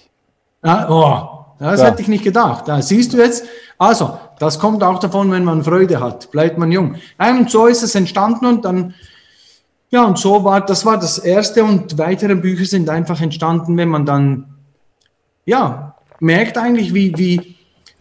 Ah, 0.61 0.87
oh, 0.89 1.45
das 1.59 1.81
ja. 1.81 1.87
hätte 1.87 2.01
ich 2.01 2.07
nicht 2.07 2.23
gedacht. 2.23 2.67
Da 2.67 2.81
siehst 2.81 3.13
du 3.13 3.17
jetzt. 3.17 3.45
Also, 3.77 4.17
das 4.39 4.57
kommt 4.57 4.83
auch 4.83 4.99
davon, 4.99 5.31
wenn 5.31 5.43
man 5.43 5.63
Freude 5.63 5.99
hat, 5.99 6.31
bleibt 6.31 6.57
man 6.57 6.71
jung. 6.71 6.95
Nein, 7.17 7.39
und 7.39 7.51
so 7.51 7.67
ist 7.67 7.83
es 7.83 7.93
entstanden 7.93 8.45
und 8.45 8.65
dann 8.65 8.93
ja, 9.95 10.03
und 10.03 10.17
so 10.17 10.43
war, 10.43 10.59
das 10.59 10.85
war 10.85 10.99
das 10.99 11.19
erste 11.19 11.63
und 11.63 11.97
weitere 11.97 12.35
Bücher 12.35 12.65
sind 12.65 12.89
einfach 12.89 13.21
entstanden, 13.21 13.77
wenn 13.77 13.87
man 13.87 14.05
dann, 14.05 14.43
ja, 15.45 15.95
merkt 16.19 16.57
eigentlich, 16.57 16.93
wie, 16.93 17.17
wie, 17.17 17.55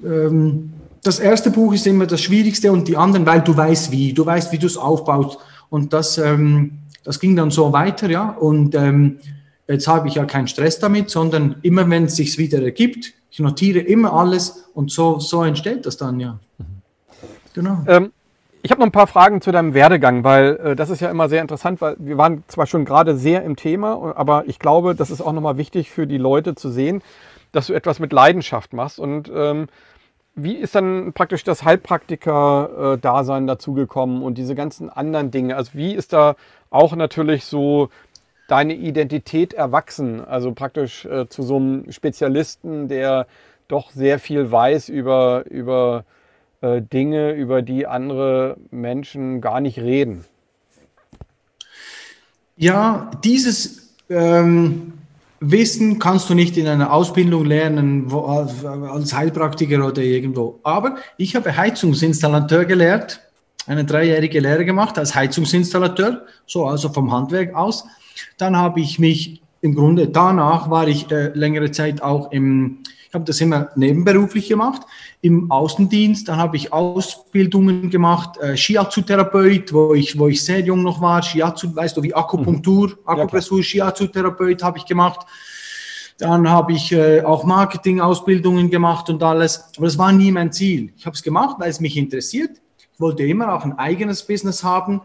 ähm, 0.05 0.73
das 1.05 1.21
erste 1.21 1.53
Buch 1.53 1.73
ist 1.73 1.87
immer 1.87 2.07
das 2.07 2.21
Schwierigste 2.21 2.73
und 2.73 2.89
die 2.89 2.97
anderen, 2.97 3.25
weil 3.27 3.43
du 3.43 3.57
weißt 3.57 3.93
wie, 3.93 4.13
du 4.13 4.27
weißt, 4.27 4.51
wie 4.51 4.59
du 4.59 4.67
es 4.67 4.77
aufbaust. 4.77 5.39
Und 5.71 5.93
das, 5.93 6.19
ähm, 6.19 6.79
das 7.05 7.21
ging 7.21 7.37
dann 7.37 7.53
so 7.53 7.73
weiter, 7.73 8.11
ja. 8.11 8.31
Und 8.31 8.75
ähm, 8.75 9.21
jetzt 9.69 9.87
habe 9.87 10.09
ich 10.09 10.17
ja 10.17 10.25
keinen 10.25 10.49
Stress 10.49 10.81
damit, 10.81 11.11
sondern 11.11 11.57
immer, 11.63 11.89
wenn 11.89 12.07
es 12.07 12.17
sich 12.17 12.37
wieder 12.39 12.61
ergibt, 12.61 13.13
ich 13.31 13.39
notiere 13.39 13.79
immer 13.79 14.13
alles 14.15 14.65
und 14.75 14.91
so, 14.91 15.21
so 15.21 15.45
entsteht 15.45 15.87
das 15.87 15.97
dann, 15.97 16.19
ja. 16.19 16.41
Mhm. 16.59 16.65
Genau. 17.53 17.85
Ähm, 17.87 18.11
ich 18.65 18.71
habe 18.71 18.81
noch 18.81 18.87
ein 18.87 18.93
paar 18.93 19.07
Fragen 19.07 19.43
zu 19.43 19.53
deinem 19.53 19.75
Werdegang, 19.75 20.25
weil 20.25 20.57
äh, 20.57 20.75
das 20.75 20.89
ist 20.89 21.01
ja 21.01 21.11
immer 21.11 21.29
sehr 21.29 21.43
interessant, 21.43 21.83
weil 21.83 21.97
wir 21.99 22.17
waren 22.17 22.45
zwar 22.49 22.67
schon 22.67 22.87
gerade 22.87 23.15
sehr 23.15 23.43
im 23.45 23.57
Thema, 23.57 24.15
aber 24.17 24.45
ich 24.47 24.59
glaube, 24.59 24.95
das 24.95 25.11
ist 25.11 25.21
auch 25.21 25.35
nochmal 25.35 25.59
wichtig 25.59 25.91
für 25.91 26.07
die 26.07 26.17
Leute 26.17 26.55
zu 26.55 26.71
sehen, 26.71 27.03
dass 27.53 27.67
du 27.67 27.75
etwas 27.75 27.99
mit 27.99 28.15
Leidenschaft 28.15 28.73
machst. 28.73 28.99
Und 28.99 29.31
ähm, 29.35 29.67
wie 30.35 30.55
ist 30.55 30.75
dann 30.75 31.13
praktisch 31.13 31.45
das 31.45 31.63
Heilpraktiker-Dasein 31.63 33.47
dazugekommen 33.47 34.23
und 34.23 34.39
diese 34.39 34.55
ganzen 34.55 34.89
anderen 34.89 35.31
Dinge? 35.31 35.57
Also 35.57 35.73
wie 35.75 35.93
ist 35.93 36.15
da 36.15 36.35
auch 36.71 36.97
natürlich 36.97 37.45
so 37.45 37.91
deine 38.49 38.73
Identität 38.73 39.53
erwachsen? 39.53 40.25
Also 40.25 40.53
praktisch 40.53 41.05
äh, 41.05 41.29
zu 41.29 41.43
so 41.43 41.57
einem 41.57 41.93
Spezialisten, 41.93 42.89
der 42.89 43.27
doch 43.69 43.91
sehr 43.91 44.19
viel 44.19 44.51
weiß 44.51 44.89
über, 44.89 45.45
über 45.51 46.07
äh, 46.65 46.81
Dinge, 46.81 47.33
über 47.33 47.61
die 47.61 47.87
andere 47.87 48.57
Menschen 48.71 49.43
gar 49.43 49.61
nicht 49.61 49.79
reden. 49.79 50.25
Ja, 52.57 53.11
dieses 53.23 53.95
ähm, 54.09 54.95
Wissen 55.41 55.99
kannst 55.99 56.31
du 56.31 56.35
nicht 56.35 56.57
in 56.57 56.67
einer 56.67 56.91
Ausbildung 56.91 57.45
lernen, 57.45 58.11
wo, 58.11 58.21
als 58.21 59.13
Heilpraktiker 59.13 59.87
oder 59.87 60.01
irgendwo. 60.01 60.59
Aber 60.63 60.97
ich 61.19 61.37
habe 61.37 61.55
Heizungsinstallateur 61.55 62.65
gelehrt, 62.65 63.21
eine 63.67 63.85
dreijährige 63.85 64.41
Lehre 64.41 64.65
gemacht 64.65 64.97
als 64.97 65.15
Heizungsinstallateur, 65.15 66.23
so 66.47 66.65
also 66.65 66.89
vom 66.89 67.13
Handwerk 67.13 67.55
aus. 67.55 67.85
Dann 68.39 68.57
habe 68.57 68.81
ich 68.81 68.99
mich 68.99 69.43
im 69.65 69.75
Grunde 69.75 70.09
danach 70.09 70.69
war 70.69 70.87
ich 70.89 71.11
äh, 71.11 71.29
längere 71.29 71.71
Zeit 71.71 72.03
auch 72.03 72.31
im 72.33 72.83
ich 73.09 73.15
habe 73.15 73.27
das 73.27 73.41
immer 73.41 73.69
nebenberuflich 73.77 74.49
gemacht. 74.49 74.83
Im 75.21 75.49
Außendienst, 75.49 76.27
dann 76.27 76.37
habe 76.37 76.57
ich 76.57 76.73
Ausbildungen 76.73 77.89
gemacht, 77.89 78.39
äh, 78.39 78.57
Shiatsu-Therapeut, 78.57 79.73
wo 79.73 79.95
ich, 79.95 80.19
wo 80.19 80.27
ich 80.27 80.45
sehr 80.45 80.59
jung 80.61 80.83
noch 80.83 81.01
war. 81.01 81.23
Shiatsu, 81.23 81.77
weißt 81.77 81.97
du, 81.97 82.03
wie 82.03 82.13
Akupunktur, 82.13 82.89
mhm. 82.89 82.95
Akupressur, 83.05 83.59
ja, 83.59 83.65
Shiatsu-Therapeut 83.65 84.65
habe 84.65 84.79
ich 84.79 84.85
gemacht. 84.85 85.25
Dann 86.19 86.51
habe 86.51 86.73
ich 86.73 86.91
äh, 86.91 87.23
auch 87.23 87.45
Marketing-Ausbildungen 87.45 88.69
gemacht 88.69 89.09
und 89.09 89.23
alles. 89.23 89.71
Aber 89.77 89.87
das 89.87 89.97
war 89.97 90.11
nie 90.11 90.33
mein 90.33 90.51
Ziel. 90.51 90.93
Ich 90.97 91.07
habe 91.07 91.15
es 91.15 91.23
gemacht, 91.23 91.59
weil 91.61 91.71
es 91.71 91.79
mich 91.79 91.97
interessiert. 91.97 92.61
Ich 92.93 93.01
wollte 93.01 93.23
immer 93.23 93.55
auch 93.55 93.65
ein 93.65 93.79
eigenes 93.79 94.27
Business 94.27 94.65
haben 94.65 95.03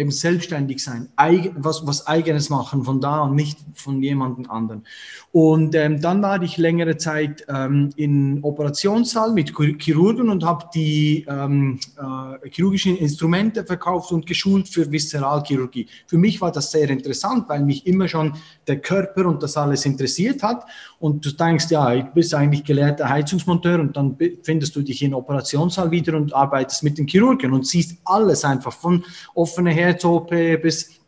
eben 0.00 0.10
selbstständig 0.10 0.82
sein, 0.82 1.08
was, 1.56 1.86
was 1.86 2.06
eigenes 2.06 2.50
machen 2.50 2.84
von 2.84 3.00
da 3.00 3.20
und 3.20 3.34
nicht 3.34 3.58
von 3.74 4.02
jemandem 4.02 4.50
anderen. 4.50 4.84
Und 5.32 5.74
ähm, 5.76 6.00
dann 6.00 6.22
war 6.22 6.42
ich 6.42 6.56
längere 6.56 6.96
Zeit 6.96 7.44
ähm, 7.48 7.90
in 7.94 8.42
Operationssaal 8.42 9.32
mit 9.32 9.54
Chirurgen 9.78 10.28
und 10.28 10.44
habe 10.44 10.66
die 10.74 11.24
ähm, 11.28 11.78
äh, 11.96 12.48
chirurgischen 12.50 12.96
Instrumente 12.96 13.64
verkauft 13.64 14.10
und 14.10 14.26
geschult 14.26 14.68
für 14.68 14.90
Viszeralchirurgie. 14.90 15.86
Für 16.06 16.18
mich 16.18 16.40
war 16.40 16.50
das 16.50 16.72
sehr 16.72 16.90
interessant, 16.90 17.48
weil 17.48 17.62
mich 17.64 17.86
immer 17.86 18.08
schon 18.08 18.32
der 18.66 18.80
Körper 18.80 19.26
und 19.26 19.42
das 19.42 19.56
alles 19.56 19.86
interessiert 19.86 20.42
hat. 20.42 20.64
Und 20.98 21.24
du 21.24 21.30
denkst, 21.30 21.66
ja, 21.70 21.94
ich 21.94 22.04
bist 22.06 22.34
eigentlich 22.34 22.64
gelehrter 22.64 23.08
Heizungsmonteur 23.08 23.80
und 23.80 23.96
dann 23.96 24.16
findest 24.42 24.74
du 24.74 24.82
dich 24.82 25.02
in 25.02 25.14
Operationssaal 25.14 25.90
wieder 25.90 26.16
und 26.16 26.34
arbeitest 26.34 26.82
mit 26.82 26.98
den 26.98 27.06
Chirurgen 27.06 27.52
und 27.52 27.66
siehst 27.66 27.98
alles 28.04 28.44
einfach 28.44 28.72
von 28.72 29.04
offener 29.34 29.70
Herz-OP 29.90 30.30
bis 30.62 31.00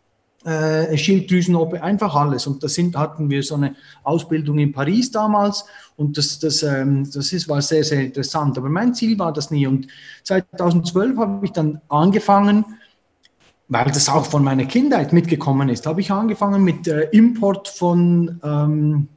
äh, 0.45 0.97
Schilddrüsen-OP, 0.97 1.75
einfach 1.75 2.14
alles. 2.14 2.47
Und 2.47 2.62
da 2.62 3.01
hatten 3.01 3.31
wir 3.31 3.42
so 3.42 3.55
eine 3.55 3.77
Ausbildung 4.03 4.59
in 4.59 4.73
Paris 4.73 5.11
damals 5.11 5.64
und 5.97 6.18
das, 6.18 6.38
das, 6.38 6.62
ähm, 6.62 7.09
das 7.12 7.33
ist, 7.33 7.49
war 7.49 7.62
sehr, 7.62 7.85
sehr 7.85 8.01
interessant. 8.01 8.59
Aber 8.59 8.68
mein 8.68 8.95
Ziel 8.95 9.18
war 9.18 9.33
das 9.33 9.51
nie. 9.51 9.66
Und 9.66 9.87
2012 10.25 11.16
habe 11.16 11.45
ich 11.45 11.53
dann 11.53 11.81
angefangen, 11.88 12.64
weil 13.68 13.87
das 13.87 14.09
auch 14.09 14.27
von 14.27 14.42
meiner 14.42 14.64
Kindheit 14.64 15.12
mitgekommen 15.12 15.68
ist, 15.68 15.87
habe 15.87 16.01
ich 16.01 16.11
angefangen 16.11 16.64
mit 16.64 16.88
äh, 16.88 17.09
Import 17.12 17.68
von 17.68 18.40
ähm, 18.42 19.09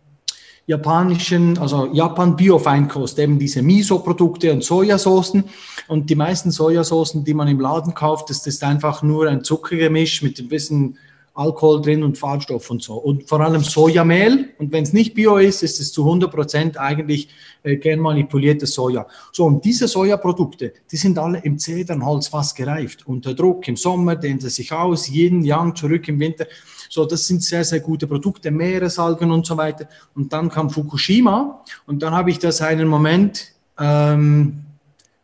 japanischen, 0.67 1.57
also 1.57 1.87
Japan 1.93 2.35
Bio-Feinkost, 2.35 3.19
eben 3.19 3.37
diese 3.37 3.61
Miso-Produkte 3.61 4.51
und 4.51 4.63
Sojasoßen. 4.63 5.43
Und 5.87 6.09
die 6.09 6.15
meisten 6.15 6.51
Sojasoßen, 6.51 7.23
die 7.23 7.33
man 7.33 7.47
im 7.47 7.59
Laden 7.59 7.93
kauft, 7.93 8.29
das 8.29 8.45
ist 8.47 8.63
einfach 8.63 9.03
nur 9.03 9.29
ein 9.29 9.43
Zuckergemisch 9.43 10.23
mit 10.23 10.39
ein 10.39 10.47
bisschen 10.47 10.97
Alkohol 11.35 11.81
drin 11.81 12.01
und 12.01 12.17
Farbstoff 12.17 12.69
und 12.69 12.81
so. 12.81 12.95
Und 12.95 13.27
vor 13.27 13.41
allem 13.41 13.61
Sojamehl. 13.61 14.49
Und 14.57 14.71
wenn 14.71 14.83
es 14.83 14.93
nicht 14.93 15.13
Bio 15.13 15.37
ist, 15.37 15.63
ist 15.63 15.81
es 15.81 15.91
zu 15.91 16.03
100 16.05 16.31
Prozent 16.31 16.79
eigentlich 16.79 17.27
äh, 17.63 17.75
gern 17.75 17.99
manipuliertes 17.99 18.73
Soja. 18.73 19.05
So, 19.33 19.45
und 19.45 19.63
diese 19.65 19.87
Sojaprodukte, 19.87 20.73
die 20.89 20.97
sind 20.97 21.19
alle 21.19 21.39
im 21.39 21.59
Zedernholz 21.59 22.29
fast 22.29 22.55
gereift. 22.55 23.05
Unter 23.05 23.33
Druck 23.33 23.67
im 23.67 23.75
Sommer 23.75 24.15
dehnen 24.15 24.39
sie 24.39 24.49
sich 24.49 24.71
aus, 24.71 25.09
jeden 25.09 25.43
Yang 25.43 25.75
zurück 25.75 26.07
im 26.07 26.19
Winter. 26.21 26.47
So, 26.89 27.05
das 27.05 27.27
sind 27.27 27.43
sehr, 27.43 27.63
sehr 27.63 27.79
gute 27.79 28.07
Produkte, 28.07 28.51
Meeresalgen 28.51 29.31
und 29.31 29.45
so 29.45 29.57
weiter. 29.57 29.87
Und 30.15 30.31
dann 30.33 30.49
kam 30.49 30.69
Fukushima 30.69 31.63
und 31.85 32.01
dann 32.01 32.13
habe 32.13 32.31
ich 32.31 32.39
das 32.39 32.61
einen 32.61 32.87
Moment 32.87 33.51
ähm, 33.79 34.63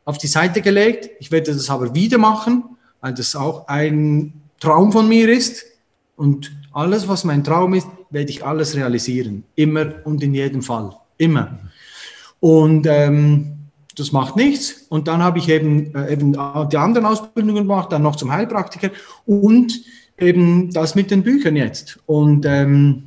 auf 0.06 0.18
die 0.18 0.28
Seite 0.28 0.62
gelegt. 0.62 1.10
Ich 1.20 1.32
werde 1.32 1.54
das 1.54 1.70
aber 1.70 1.94
wieder 1.94 2.18
machen, 2.18 2.64
weil 3.00 3.14
das 3.14 3.36
auch 3.36 3.68
ein 3.68 4.34
Traum 4.60 4.92
von 4.92 5.08
mir 5.08 5.30
ist 5.30 5.66
und 6.16 6.52
alles, 6.74 7.08
was 7.08 7.24
mein 7.24 7.44
Traum 7.44 7.74
ist, 7.74 7.88
werde 8.10 8.30
ich 8.30 8.46
alles 8.46 8.76
realisieren. 8.76 9.44
Immer 9.56 9.94
und 10.04 10.22
in 10.24 10.34
jedem 10.34 10.62
Fall. 10.62 10.96
Immer. 11.18 11.60
Und 12.40 12.86
ähm, 12.88 13.62
das 13.96 14.12
macht 14.12 14.36
nichts. 14.36 14.86
Und 14.90 15.08
dann 15.08 15.22
habe 15.22 15.40
ich 15.40 15.50
eben, 15.50 15.94
äh, 15.96 16.14
eben 16.14 16.34
die 16.34 16.78
anderen 16.78 17.06
Ausbildungen 17.06 17.64
gemacht, 17.64 17.92
dann 17.92 18.04
noch 18.04 18.16
zum 18.16 18.32
Heilpraktiker 18.32 18.90
und 19.26 19.74
eben 20.22 20.72
das 20.72 20.96
mit 20.96 21.12
den 21.12 21.24
Büchern 21.24 21.56
jetzt. 21.56 22.00
Und 22.06 22.46
ähm, 22.46 23.04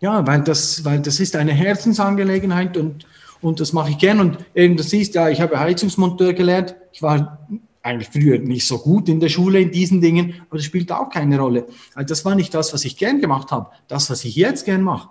ja, 0.00 0.26
weil 0.26 0.42
das, 0.42 0.84
weil 0.84 1.00
das 1.00 1.20
ist 1.20 1.36
eine 1.36 1.52
Herzensangelegenheit 1.52 2.76
und, 2.76 3.06
Und 3.40 3.60
das 3.60 3.72
mache 3.72 3.90
ich 3.90 3.98
gern. 3.98 4.20
Und 4.20 4.38
eben, 4.54 4.76
du 4.76 4.82
siehst 4.82 5.14
ja, 5.14 5.28
ich 5.28 5.40
habe 5.40 5.58
Heizungsmonteur 5.58 6.32
gelernt. 6.32 6.74
Ich 6.92 7.02
war 7.02 7.46
eigentlich 7.82 8.08
früher 8.08 8.38
nicht 8.38 8.66
so 8.66 8.78
gut 8.78 9.08
in 9.08 9.20
der 9.20 9.28
Schule 9.28 9.60
in 9.60 9.70
diesen 9.70 10.00
Dingen, 10.00 10.34
aber 10.48 10.56
das 10.56 10.64
spielt 10.64 10.90
auch 10.90 11.10
keine 11.10 11.38
Rolle. 11.38 11.66
Also 11.94 12.08
das 12.08 12.24
war 12.24 12.34
nicht 12.34 12.52
das, 12.52 12.72
was 12.72 12.84
ich 12.84 12.96
gern 12.96 13.20
gemacht 13.20 13.52
habe. 13.52 13.70
Das, 13.86 14.10
was 14.10 14.24
ich 14.24 14.34
jetzt 14.34 14.64
gern 14.64 14.82
mache, 14.82 15.10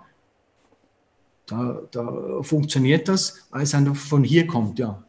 da, 1.46 1.80
da 1.90 2.42
funktioniert 2.42 3.08
das, 3.08 3.46
weil 3.50 3.62
es 3.62 3.74
einfach 3.74 3.96
von 3.96 4.24
hier 4.24 4.46
kommt, 4.46 4.78
ja. 4.78 5.02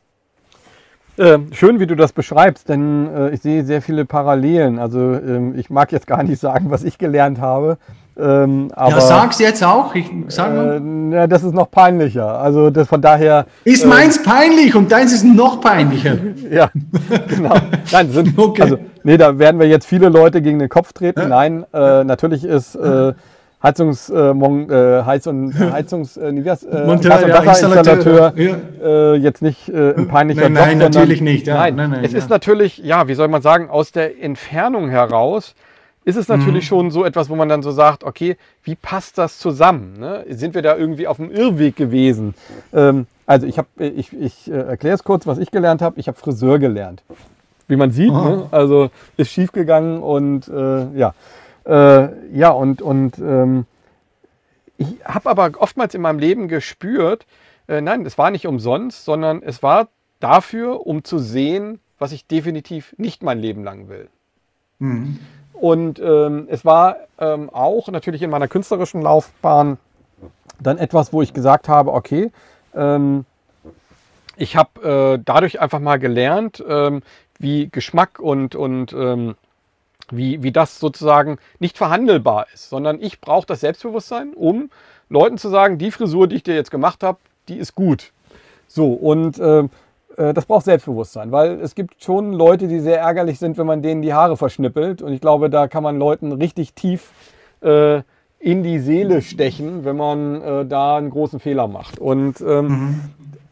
Äh, 1.17 1.39
schön, 1.51 1.79
wie 1.79 1.87
du 1.87 1.95
das 1.95 2.13
beschreibst, 2.13 2.69
denn 2.69 3.09
äh, 3.13 3.29
ich 3.31 3.41
sehe 3.41 3.65
sehr 3.65 3.81
viele 3.81 4.05
Parallelen. 4.05 4.77
Also 4.77 4.99
ähm, 4.99 5.55
ich 5.57 5.69
mag 5.69 5.91
jetzt 5.91 6.05
gar 6.05 6.21
nicht 6.23 6.39
sagen, 6.39 6.69
was 6.69 6.83
ich 6.83 6.97
gelernt 6.97 7.41
habe. 7.41 7.77
Ähm, 8.19 8.71
aber, 8.75 8.91
ja, 8.91 9.01
sag's 9.01 9.39
jetzt 9.39 9.63
auch. 9.63 9.93
Ich, 9.93 10.09
sag 10.27 10.53
mal. 10.55 10.81
Äh, 10.81 11.15
ja, 11.15 11.27
das 11.27 11.43
ist 11.43 11.53
noch 11.53 11.69
peinlicher. 11.69 12.39
Also 12.39 12.69
das, 12.69 12.87
von 12.87 13.01
daher. 13.01 13.45
Ist 13.63 13.83
äh, 13.83 13.87
meins 13.87 14.21
peinlich 14.21 14.75
und 14.75 14.91
deins 14.91 15.13
ist 15.13 15.23
noch 15.23 15.61
peinlicher. 15.61 16.17
ja, 16.51 16.69
genau. 17.27 17.55
Nein, 17.91 18.11
sind, 18.11 18.33
okay. 18.37 18.61
also, 18.63 18.77
nee, 19.03 19.17
da 19.17 19.37
werden 19.37 19.59
wir 19.59 19.67
jetzt 19.67 19.85
viele 19.85 20.09
Leute 20.09 20.41
gegen 20.41 20.59
den 20.59 20.69
Kopf 20.69 20.93
treten. 20.93 21.21
Ja. 21.21 21.27
Nein, 21.27 21.65
äh, 21.73 22.03
natürlich 22.03 22.43
ist 22.43 22.75
äh, 22.75 23.13
Heizungs, 23.67 24.09
äh, 24.09 24.33
Mon, 24.33 24.69
äh, 24.69 25.03
Heiz 25.03 25.27
und 25.27 25.53
Heizungs, 25.71 26.17
äh, 26.17 26.33
wie 26.33 26.49
heißt, 26.49 26.63
äh, 26.63 26.85
Monteur, 26.85 27.23
und 27.23 27.45
Wasserinstallateur 27.45 28.33
ja, 28.35 28.55
äh, 28.83 29.15
jetzt 29.15 29.41
nicht 29.41 29.69
äh, 29.69 29.93
ein 29.95 30.07
peinlicher 30.07 30.49
nein, 30.49 30.53
Job, 30.53 30.63
nein, 30.65 30.77
natürlich 30.77 31.21
nicht. 31.21 31.47
Ja. 31.47 31.55
Nein, 31.55 31.75
nein, 31.75 31.89
nein, 31.91 32.03
es 32.03 32.13
ja. 32.13 32.19
ist 32.19 32.29
natürlich, 32.29 32.77
ja, 32.77 33.07
wie 33.07 33.13
soll 33.13 33.27
man 33.27 33.41
sagen, 33.41 33.69
aus 33.69 33.91
der 33.91 34.23
Entfernung 34.23 34.89
heraus 34.89 35.53
ist 36.05 36.15
es 36.15 36.29
natürlich 36.29 36.63
mhm. 36.63 36.67
schon 36.67 36.91
so 36.91 37.03
etwas, 37.03 37.29
wo 37.29 37.35
man 37.35 37.49
dann 37.49 37.61
so 37.61 37.71
sagt, 37.71 38.05
okay, 38.05 38.37
wie 38.63 38.75
passt 38.75 39.17
das 39.17 39.39
zusammen? 39.39 39.99
Ne? 39.99 40.23
Sind 40.29 40.55
wir 40.55 40.61
da 40.61 40.77
irgendwie 40.77 41.05
auf 41.05 41.17
dem 41.17 41.29
Irrweg 41.29 41.75
gewesen? 41.75 42.33
Ähm, 42.73 43.07
also 43.25 43.45
ich 43.45 43.57
habe, 43.57 43.67
ich, 43.77 44.13
ich 44.13 44.49
äh, 44.49 44.53
erkläre 44.53 44.95
es 44.95 45.03
kurz, 45.03 45.27
was 45.27 45.37
ich 45.37 45.51
gelernt 45.51 45.81
habe. 45.81 45.99
Ich 45.99 46.07
habe 46.07 46.17
Friseur 46.17 46.59
gelernt. 46.59 47.03
Wie 47.67 47.75
man 47.75 47.91
sieht, 47.91 48.13
ne? 48.13 48.47
also 48.51 48.89
ist 49.17 49.31
schief 49.31 49.51
gegangen 49.51 50.01
und 50.01 50.47
äh, 50.47 50.97
ja. 50.97 51.13
Äh, 51.67 52.09
ja, 52.37 52.49
und, 52.49 52.81
und 52.81 53.17
ähm, 53.19 53.65
ich 54.77 54.95
habe 55.03 55.29
aber 55.29 55.51
oftmals 55.59 55.93
in 55.93 56.01
meinem 56.01 56.19
Leben 56.19 56.47
gespürt, 56.47 57.25
äh, 57.67 57.81
nein, 57.81 58.05
es 58.05 58.17
war 58.17 58.31
nicht 58.31 58.47
umsonst, 58.47 59.03
sondern 59.03 59.43
es 59.43 59.61
war 59.61 59.89
dafür, 60.19 60.87
um 60.87 61.03
zu 61.03 61.19
sehen, 61.19 61.79
was 61.99 62.11
ich 62.11 62.25
definitiv 62.25 62.95
nicht 62.97 63.21
mein 63.21 63.39
Leben 63.39 63.63
lang 63.63 63.89
will. 63.89 64.07
Mhm. 64.79 65.19
Und 65.53 65.99
ähm, 65.99 66.47
es 66.49 66.63
war 66.63 66.97
ähm, 67.19 67.49
auch 67.49 67.89
natürlich 67.89 68.21
in 68.21 68.29
meiner 68.29 68.47
künstlerischen 68.47 69.01
Laufbahn 69.01 69.77
dann 70.59 70.77
etwas, 70.77 71.11
wo 71.11 71.21
ich 71.21 71.33
gesagt 71.33 71.67
habe, 71.67 71.93
okay, 71.93 72.31
ähm, 72.75 73.25
ich 74.37 74.55
habe 74.55 75.17
äh, 75.17 75.23
dadurch 75.23 75.59
einfach 75.59 75.79
mal 75.79 75.97
gelernt, 75.97 76.63
ähm, 76.67 77.01
wie 77.39 77.69
Geschmack 77.69 78.19
und, 78.19 78.55
und 78.55 78.93
ähm, 78.93 79.35
wie, 80.11 80.43
wie 80.43 80.51
das 80.51 80.79
sozusagen 80.79 81.37
nicht 81.59 81.77
verhandelbar 81.77 82.47
ist, 82.53 82.69
sondern 82.69 83.01
ich 83.01 83.21
brauche 83.21 83.45
das 83.45 83.61
Selbstbewusstsein, 83.61 84.33
um 84.33 84.69
Leuten 85.09 85.37
zu 85.37 85.49
sagen, 85.49 85.77
die 85.77 85.91
Frisur, 85.91 86.27
die 86.27 86.37
ich 86.37 86.43
dir 86.43 86.55
jetzt 86.55 86.71
gemacht 86.71 87.03
habe, 87.03 87.19
die 87.47 87.57
ist 87.57 87.75
gut. 87.75 88.11
So, 88.67 88.93
und 88.93 89.39
äh, 89.39 89.67
äh, 90.17 90.33
das 90.33 90.45
braucht 90.45 90.65
Selbstbewusstsein, 90.65 91.31
weil 91.31 91.59
es 91.61 91.75
gibt 91.75 92.03
schon 92.03 92.33
Leute, 92.33 92.67
die 92.67 92.79
sehr 92.79 92.99
ärgerlich 92.99 93.39
sind, 93.39 93.57
wenn 93.57 93.67
man 93.67 93.81
denen 93.81 94.01
die 94.01 94.13
Haare 94.13 94.35
verschnippelt. 94.35 95.01
Und 95.01 95.13
ich 95.13 95.21
glaube, 95.21 95.49
da 95.49 95.67
kann 95.67 95.83
man 95.83 95.97
Leuten 95.97 96.31
richtig 96.33 96.73
tief 96.73 97.11
äh, 97.61 98.01
in 98.39 98.63
die 98.63 98.79
Seele 98.79 99.21
stechen, 99.21 99.85
wenn 99.85 99.97
man 99.97 100.41
äh, 100.41 100.65
da 100.65 100.97
einen 100.97 101.09
großen 101.09 101.39
Fehler 101.39 101.67
macht. 101.67 101.99
Und 101.99 102.41
ähm, 102.41 102.67
mhm. 102.67 103.01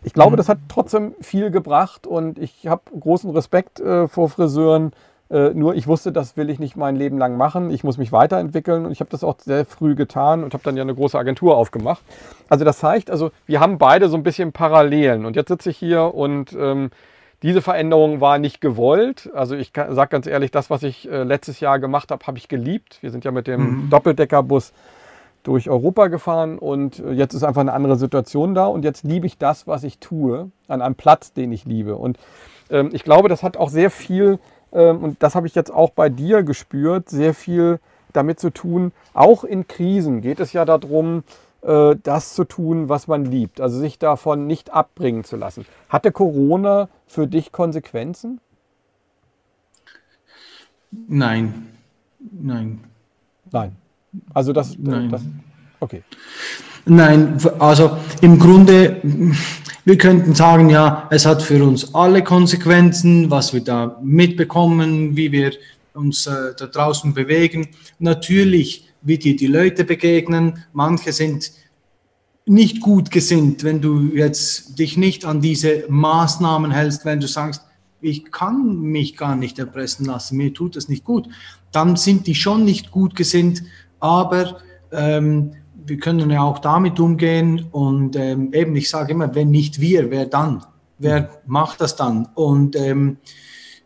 ich 0.03 0.13
glaube, 0.13 0.33
mhm. 0.33 0.37
das 0.37 0.49
hat 0.49 0.59
trotzdem 0.67 1.15
viel 1.21 1.49
gebracht 1.49 2.05
und 2.05 2.37
ich 2.37 2.67
habe 2.67 2.83
großen 2.99 3.29
Respekt 3.31 3.79
äh, 3.79 4.07
vor 4.07 4.29
Friseuren, 4.29 4.91
äh, 5.29 5.49
nur 5.49 5.75
ich 5.75 5.87
wusste, 5.87 6.11
das 6.11 6.37
will 6.37 6.49
ich 6.49 6.59
nicht 6.59 6.75
mein 6.75 6.95
Leben 6.95 7.17
lang 7.17 7.35
machen. 7.37 7.71
Ich 7.71 7.83
muss 7.83 7.97
mich 7.97 8.11
weiterentwickeln 8.11 8.85
und 8.85 8.91
ich 8.91 8.99
habe 8.99 9.09
das 9.09 9.23
auch 9.23 9.39
sehr 9.39 9.65
früh 9.65 9.95
getan 9.95 10.43
und 10.43 10.53
habe 10.53 10.63
dann 10.63 10.77
ja 10.77 10.83
eine 10.83 10.93
große 10.93 11.17
Agentur 11.17 11.57
aufgemacht. 11.57 12.03
Also 12.47 12.63
das 12.63 12.79
zeigt, 12.79 13.09
also 13.09 13.31
wir 13.45 13.59
haben 13.59 13.77
beide 13.77 14.07
so 14.07 14.17
ein 14.17 14.23
bisschen 14.23 14.51
Parallelen. 14.51 15.25
Und 15.25 15.35
jetzt 15.35 15.47
sitze 15.47 15.71
ich 15.71 15.77
hier 15.77 16.13
und 16.13 16.53
ähm, 16.53 16.91
diese 17.41 17.61
Veränderung 17.61 18.21
war 18.21 18.37
nicht 18.37 18.61
gewollt. 18.61 19.29
Also 19.33 19.55
ich 19.55 19.71
sage 19.75 20.09
ganz 20.09 20.27
ehrlich, 20.27 20.51
das, 20.51 20.69
was 20.69 20.83
ich 20.83 21.09
äh, 21.09 21.23
letztes 21.23 21.59
Jahr 21.59 21.79
gemacht 21.79 22.11
habe, 22.11 22.25
habe 22.27 22.37
ich 22.37 22.47
geliebt. 22.47 22.99
Wir 23.01 23.11
sind 23.11 23.25
ja 23.25 23.31
mit 23.31 23.47
dem 23.47 23.61
mhm. 23.85 23.89
Doppeldeckerbus 23.89 24.73
durch 25.41 25.69
Europa 25.69 26.07
gefahren 26.07 26.57
und 26.57 26.99
äh, 26.99 27.11
jetzt 27.11 27.33
ist 27.33 27.43
einfach 27.43 27.61
eine 27.61 27.73
andere 27.73 27.95
Situation 27.95 28.55
da 28.55 28.65
und 28.65 28.83
jetzt 28.83 29.03
liebe 29.03 29.27
ich 29.27 29.37
das, 29.37 29.67
was 29.67 29.83
ich 29.83 29.99
tue, 29.99 30.51
an 30.67 30.81
einem 30.81 30.95
Platz, 30.95 31.33
den 31.33 31.51
ich 31.51 31.65
liebe. 31.65 31.95
Und 31.95 32.17
ähm, 32.69 32.89
ich 32.93 33.03
glaube, 33.03 33.29
das 33.29 33.43
hat 33.43 33.57
auch 33.57 33.69
sehr 33.69 33.91
viel 33.91 34.39
und 34.71 35.21
das 35.23 35.35
habe 35.35 35.47
ich 35.47 35.55
jetzt 35.55 35.71
auch 35.71 35.91
bei 35.91 36.09
dir 36.09 36.43
gespürt, 36.43 37.09
sehr 37.09 37.33
viel 37.33 37.79
damit 38.13 38.39
zu 38.39 38.49
tun. 38.51 38.91
Auch 39.13 39.43
in 39.43 39.67
Krisen 39.67 40.21
geht 40.21 40.39
es 40.39 40.53
ja 40.53 40.65
darum, 40.65 41.23
äh, 41.61 41.95
das 42.03 42.33
zu 42.33 42.43
tun, 42.43 42.89
was 42.89 43.07
man 43.07 43.25
liebt, 43.25 43.59
also 43.59 43.79
sich 43.79 43.99
davon 43.99 44.47
nicht 44.47 44.71
abbringen 44.71 45.23
zu 45.23 45.35
lassen. 45.35 45.65
Hatte 45.89 46.11
Corona 46.11 46.89
für 47.07 47.27
dich 47.27 47.51
Konsequenzen? 47.51 48.39
Nein, 50.91 51.67
nein. 52.19 52.83
Nein. 53.51 53.75
Also 54.33 54.53
das, 54.53 54.77
nein. 54.77 55.09
das 55.09 55.23
okay. 55.79 56.03
Nein, 56.85 57.37
also 57.59 57.97
im 58.21 58.37
Grunde 58.37 59.01
wir 59.85 59.99
könnten 59.99 60.33
sagen, 60.33 60.71
ja, 60.71 61.07
es 61.11 61.27
hat 61.27 61.43
für 61.43 61.63
uns 61.63 61.93
alle 61.93 62.23
Konsequenzen, 62.23 63.29
was 63.29 63.53
wir 63.53 63.61
da 63.61 63.99
mitbekommen, 64.03 65.15
wie 65.15 65.31
wir 65.31 65.51
uns 65.93 66.25
äh, 66.25 66.55
da 66.57 66.65
draußen 66.65 67.13
bewegen. 67.13 67.67
Natürlich, 67.99 68.87
wie 69.03 69.19
dir 69.19 69.35
die 69.35 69.45
Leute 69.45 69.83
begegnen. 69.83 70.63
Manche 70.73 71.13
sind 71.13 71.51
nicht 72.47 72.81
gut 72.81 73.11
gesinnt, 73.11 73.63
wenn 73.63 73.79
du 73.79 74.11
jetzt 74.15 74.79
dich 74.79 74.97
nicht 74.97 75.23
an 75.23 75.39
diese 75.39 75.85
Maßnahmen 75.87 76.71
hältst, 76.71 77.05
wenn 77.05 77.19
du 77.19 77.27
sagst, 77.27 77.61
ich 78.01 78.31
kann 78.31 78.81
mich 78.81 79.15
gar 79.15 79.35
nicht 79.35 79.59
erpressen 79.59 80.07
lassen, 80.07 80.37
mir 80.37 80.51
tut 80.51 80.75
das 80.75 80.89
nicht 80.89 81.03
gut, 81.03 81.27
dann 81.71 81.95
sind 81.95 82.25
die 82.25 82.35
schon 82.35 82.65
nicht 82.65 82.89
gut 82.89 83.15
gesinnt, 83.15 83.61
aber 83.99 84.57
ähm, 84.91 85.53
wir 85.87 85.97
können 85.97 86.29
ja 86.29 86.43
auch 86.43 86.59
damit 86.59 86.99
umgehen 86.99 87.67
und 87.71 88.15
ähm, 88.15 88.53
eben, 88.53 88.75
ich 88.75 88.89
sage 88.89 89.13
immer, 89.13 89.33
wenn 89.35 89.51
nicht 89.51 89.79
wir, 89.79 90.11
wer 90.11 90.25
dann? 90.25 90.63
Wer 90.97 91.29
macht 91.45 91.81
das 91.81 91.95
dann? 91.95 92.29
Und 92.35 92.75
ähm, 92.75 93.17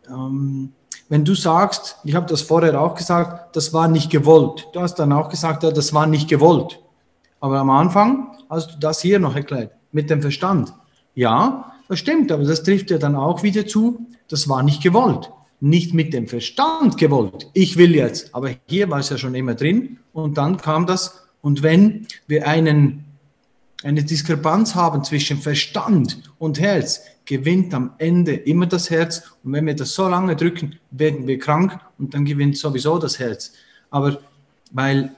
ähm, 0.08 0.74
wenn 1.10 1.26
du 1.26 1.34
sagst, 1.34 1.98
ich 2.04 2.16
habe 2.16 2.28
das 2.28 2.42
vorher 2.42 2.80
auch 2.80 2.94
gesagt, 2.94 3.56
das 3.56 3.74
war 3.74 3.88
nicht 3.88 4.12
gewollt. 4.12 4.68
Du 4.74 4.80
hast 4.80 4.96
dann 4.96 5.12
auch 5.12 5.30
gesagt, 5.30 5.64
ja, 5.64 5.72
das 5.72 5.94
war 5.94 6.06
nicht 6.06 6.30
gewollt. 6.30 6.80
Aber 7.40 7.60
am 7.60 7.72
Anfang 7.72 8.38
hast 8.50 8.76
du 8.76 8.80
das 8.80 9.02
hier 9.02 9.20
noch 9.20 9.36
erklärt, 9.36 9.72
mit 9.92 10.10
dem 10.10 10.22
Verstand. 10.22 10.74
Ja, 11.16 11.72
das 11.88 12.00
stimmt, 12.00 12.32
aber 12.32 12.44
das 12.44 12.62
trifft 12.62 12.92
ja 12.92 13.00
dann 13.00 13.16
auch 13.16 13.42
wieder 13.42 13.66
zu, 13.66 14.08
das 14.28 14.48
war 14.48 14.62
nicht 14.62 14.84
gewollt. 14.84 15.32
Nicht 15.62 15.94
mit 15.94 16.14
dem 16.14 16.28
Verstand 16.28 16.98
gewollt. 16.98 17.50
Ich 17.54 17.76
will 17.76 17.96
jetzt, 17.96 18.34
aber 18.36 18.52
hier 18.68 18.90
war 18.90 19.00
es 19.00 19.10
ja 19.10 19.18
schon 19.18 19.36
immer 19.36 19.56
drin 19.56 19.98
und 20.14 20.38
dann 20.38 20.58
kam 20.58 20.86
das 20.86 21.29
und 21.42 21.64
wenn 21.64 22.08
wir 22.28 22.48
einen, 22.48 23.06
eine 23.84 24.04
Diskrepanz 24.04 24.76
haben 24.76 25.04
zwischen 25.04 25.38
Verstand 25.38 26.32
und 26.38 26.60
Herz, 26.60 27.02
gewinnt 27.26 27.74
am 27.74 27.94
Ende 28.00 28.34
immer 28.34 28.66
das 28.66 28.90
Herz. 28.90 29.22
Und 29.44 29.54
wenn 29.54 29.68
wir 29.68 29.76
das 29.76 29.94
so 29.94 30.08
lange 30.08 30.36
drücken, 30.36 30.80
werden 30.90 31.28
wir 31.28 31.38
krank 31.38 31.80
und 32.00 32.14
dann 32.14 32.26
gewinnt 32.26 32.58
sowieso 32.58 32.98
das 32.98 33.20
Herz. 33.20 33.54
Aber 33.92 34.20
weil 34.72 35.12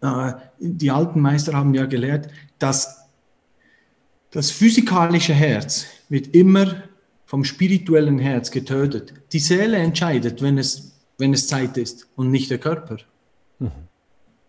äh, 0.00 0.32
die 0.58 0.90
alten 0.90 1.20
Meister 1.20 1.52
haben 1.52 1.74
ja 1.74 1.84
gelehrt, 1.84 2.30
dass 2.58 3.04
das 4.30 4.50
physikalische 4.50 5.34
Herz 5.34 5.86
wird 6.08 6.34
immer 6.34 6.82
vom 7.26 7.44
spirituellen 7.44 8.18
Herz 8.18 8.50
getötet. 8.50 9.12
Die 9.32 9.38
Seele 9.38 9.76
entscheidet, 9.76 10.40
wenn 10.40 10.56
es, 10.56 10.92
wenn 11.18 11.34
es 11.34 11.46
Zeit 11.46 11.76
ist 11.76 12.08
und 12.16 12.30
nicht 12.30 12.50
der 12.50 12.58
Körper. 12.58 12.96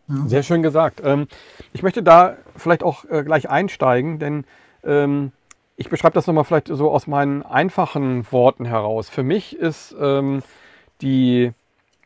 Ja. 0.10 0.28
Sehr 0.28 0.44
schön 0.44 0.64
gesagt. 0.64 1.02
Ähm, 1.04 1.28
ich 1.72 1.84
möchte 1.84 2.04
da 2.04 2.38
vielleicht 2.56 2.84
auch 2.84 3.06
äh, 3.06 3.24
gleich 3.24 3.50
einsteigen, 3.50 4.20
denn 4.20 4.44
ähm, 4.84 5.32
ich 5.78 5.90
beschreibe 5.90 6.16
das 6.16 6.28
nochmal 6.28 6.44
vielleicht 6.44 6.68
so 6.68 6.92
aus 6.92 7.08
meinen 7.08 7.44
einfachen 7.44 8.30
Worten 8.32 8.66
heraus. 8.66 9.08
Für 9.08 9.24
mich 9.24 9.56
ist 9.56 9.96
ähm, 10.00 10.42
die, 11.02 11.52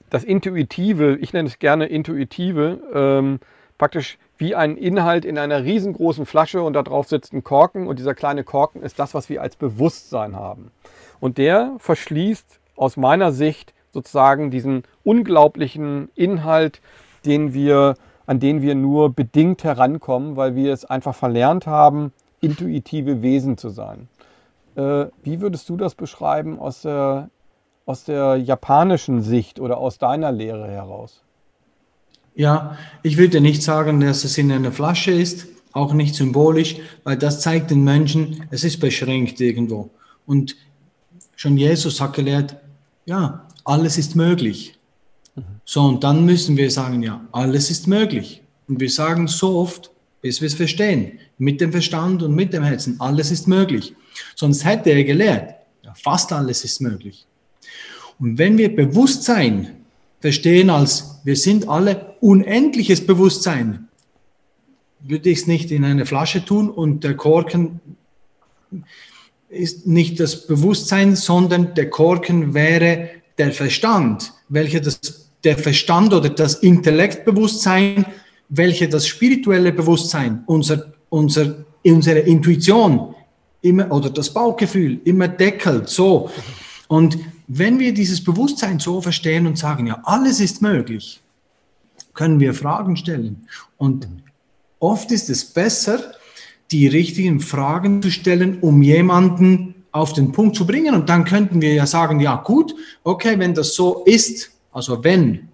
das 0.09 0.23
Intuitive, 0.23 1.17
ich 1.17 1.34
nenne 1.34 1.47
es 1.47 1.57
gerne 1.57 1.88
Intuitive, 1.88 3.39
praktisch 3.80 4.19
wie 4.38 4.55
ein 4.55 4.78
Inhalt 4.78 5.25
in 5.25 5.38
einer 5.38 5.63
riesengroßen 5.63 6.25
Flasche 6.25 6.61
und 6.61 6.73
da 6.73 6.84
drauf 6.84 7.07
sitzt 7.07 7.34
ein 7.34 7.43
Korken 7.43 7.88
und 7.88 7.97
dieser 7.97 8.13
kleine 8.13 8.43
Korken 8.43 8.84
ist 8.84 8.99
das, 8.99 9.13
was 9.13 9.30
wir 9.30 9.41
als 9.41 9.55
Bewusstsein 9.55 10.36
haben. 10.36 10.71
Und 11.19 11.38
der 11.38 11.75
verschließt 11.80 12.59
aus 12.75 12.97
meiner 12.97 13.32
Sicht 13.32 13.73
sozusagen 13.91 14.51
diesen 14.51 14.84
unglaublichen 15.03 16.09
Inhalt 16.15 16.82
den 17.26 17.53
wir, 17.53 17.95
an 18.26 18.39
den 18.39 18.61
wir 18.61 18.76
nur 18.76 19.13
bedingt 19.13 19.63
herankommen, 19.63 20.36
weil 20.36 20.55
wir 20.55 20.74
es 20.74 20.86
einfach 20.86 21.15
verlernt 21.15 21.67
haben, 21.67 22.13
intuitive 22.41 23.21
Wesen 23.21 23.57
zu 23.57 23.69
sein. 23.69 24.07
Äh, 24.76 25.05
wie 25.24 25.41
würdest 25.41 25.69
du 25.69 25.78
das 25.78 25.95
beschreiben 25.95 26.59
aus 26.59 26.82
der, 26.82 27.30
aus 27.86 28.03
der 28.05 28.38
japanischen 28.38 29.21
Sicht 29.21 29.59
oder 29.59 29.78
aus 29.78 29.97
deiner 29.97 30.32
Lehre 30.32 30.67
heraus? 30.67 31.21
Ja, 32.36 32.78
ich 33.03 33.17
würde 33.17 33.41
nicht 33.41 33.61
sagen, 33.61 33.99
dass 33.99 34.24
es 34.24 34.38
in 34.38 34.51
einer 34.51 34.71
Flasche 34.71 35.11
ist, 35.11 35.47
auch 35.71 35.93
nicht 35.93 36.15
symbolisch, 36.15 36.78
weil 37.03 37.17
das 37.17 37.41
zeigt 37.41 37.71
den 37.71 37.84
Menschen, 37.84 38.47
es 38.49 38.63
ist 38.63 38.80
beschränkt 38.80 39.39
irgendwo. 39.39 39.89
Und 40.26 40.55
schon 41.36 41.57
Jesus 41.57 42.01
hat 42.01 42.13
gelehrt, 42.13 42.55
ja, 43.05 43.47
alles 43.63 43.97
ist 43.97 44.15
möglich. 44.15 44.78
So, 45.66 45.82
und 45.82 46.03
dann 46.03 46.26
müssen 46.26 46.57
wir 46.57 46.70
sagen, 46.70 47.03
ja, 47.03 47.26
alles 47.32 47.70
ist 47.70 47.88
möglich. 47.88 48.41
Und 48.68 48.80
wir 48.80 48.89
sagen 48.89 49.28
so 49.28 49.57
oft, 49.57 49.91
bis 50.22 50.41
wir 50.41 50.47
es 50.47 50.53
verstehen, 50.53 51.20
mit 51.38 51.61
dem 51.61 51.72
Verstand 51.72 52.24
und 52.24 52.34
mit 52.34 52.53
dem 52.53 52.64
Herzen, 52.64 52.99
alles 52.99 53.32
ist 53.32 53.47
möglich. 53.47 53.93
Sonst 54.36 54.64
hätte 54.64 54.91
er 54.91 55.03
gelehrt, 55.03 55.55
ja, 55.84 55.93
fast 55.95 56.32
alles 56.32 56.64
ist 56.64 56.82
möglich. 56.82 57.26
Und 58.20 58.38
wenn 58.38 58.57
wir 58.57 58.76
Bewusstsein 58.76 59.84
verstehen 60.22 60.70
als, 60.70 61.20
wir 61.24 61.36
sind 61.36 61.68
alle 61.68 62.16
unendliches 62.22 63.05
Bewusstsein, 63.05 63.88
würde 65.01 65.30
ich 65.30 65.39
es 65.39 65.47
nicht 65.47 65.72
in 65.72 65.84
eine 65.84 66.05
Flasche 66.05 66.45
tun 66.45 66.70
und 66.70 67.03
der 67.03 67.16
Korken 67.16 67.82
ist 69.49 69.86
nicht 69.86 70.20
das 70.20 70.47
Bewusstsein, 70.47 71.16
sondern 71.16 71.74
der 71.76 71.89
Korken 71.89 72.53
wäre 72.53 73.09
der 73.38 73.51
Verstand, 73.51 74.34
welcher 74.49 74.80
das, 74.80 75.22
der 75.43 75.57
Verstand 75.57 76.13
oder 76.13 76.29
das 76.29 76.55
Intellektbewusstsein, 76.55 78.05
welcher 78.49 78.87
das 78.87 79.07
spirituelle 79.07 79.71
Bewusstsein, 79.71 80.43
unser, 80.45 80.93
unser, 81.09 81.65
unsere 81.83 82.19
Intuition 82.19 83.15
immer, 83.61 83.91
oder 83.91 84.09
das 84.09 84.33
Bauchgefühl 84.33 84.99
immer 85.05 85.27
deckelt, 85.27 85.89
so. 85.89 86.29
Und 86.87 87.17
wenn 87.47 87.79
wir 87.79 87.93
dieses 87.93 88.23
Bewusstsein 88.23 88.79
so 88.79 89.01
verstehen 89.01 89.47
und 89.47 89.57
sagen, 89.57 89.87
ja, 89.87 89.99
alles 90.03 90.39
ist 90.39 90.61
möglich, 90.61 91.21
können 92.13 92.39
wir 92.39 92.53
Fragen 92.53 92.95
stellen. 92.95 93.47
Und 93.77 94.07
oft 94.79 95.11
ist 95.11 95.29
es 95.29 95.45
besser, 95.45 96.13
die 96.71 96.87
richtigen 96.87 97.39
Fragen 97.39 98.01
zu 98.01 98.11
stellen, 98.11 98.59
um 98.61 98.81
jemanden 98.81 99.75
auf 99.91 100.13
den 100.13 100.31
Punkt 100.31 100.55
zu 100.55 100.65
bringen. 100.65 100.95
Und 100.95 101.09
dann 101.09 101.25
könnten 101.25 101.61
wir 101.61 101.73
ja 101.73 101.85
sagen, 101.85 102.19
ja 102.19 102.35
gut, 102.35 102.73
okay, 103.03 103.37
wenn 103.37 103.53
das 103.53 103.75
so 103.75 104.03
ist, 104.05 104.53
also 104.74 105.03
wenn, 105.03 105.49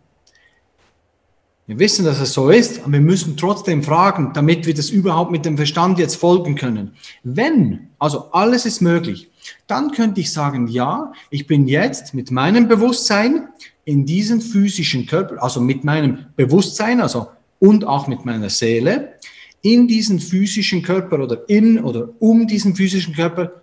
wir 1.68 1.78
wissen, 1.78 2.04
dass 2.04 2.20
es 2.20 2.34
so 2.34 2.50
ist, 2.50 2.82
aber 2.82 2.94
wir 2.94 3.02
müssen 3.02 3.38
trotzdem 3.38 3.84
fragen, 3.84 4.32
damit 4.34 4.66
wir 4.66 4.74
das 4.74 4.90
überhaupt 4.90 5.32
mit 5.32 5.46
dem 5.46 5.56
Verstand 5.56 6.00
jetzt 6.00 6.16
folgen 6.16 6.56
können. 6.56 6.94
Wenn, 7.24 7.90
also 8.00 8.32
alles 8.32 8.66
ist 8.66 8.82
möglich, 8.82 9.30
dann 9.68 9.92
könnte 9.92 10.20
ich 10.20 10.34
sagen, 10.34 10.68
ja, 10.68 11.14
ich 11.30 11.46
bin 11.46 11.68
jetzt 11.68 12.16
mit 12.16 12.32
meinem 12.32 12.68
Bewusstsein 12.68 13.50
in 13.86 14.06
diesen 14.08 14.42
physischen 14.42 15.06
Körper, 15.06 15.44
also 15.44 15.62
mit 15.62 15.84
meinem 15.84 16.26
Bewusstsein, 16.36 17.02
also 17.02 17.28
und 17.60 17.86
auch 17.86 18.08
mit 18.08 18.26
meiner 18.26 18.50
Seele, 18.50 19.14
in 19.62 19.88
diesen 19.88 20.20
physischen 20.20 20.82
Körper 20.82 21.20
oder 21.20 21.48
in 21.50 21.84
oder 21.84 22.10
um 22.20 22.48
diesen 22.48 22.76
physischen 22.76 23.14
Körper 23.14 23.62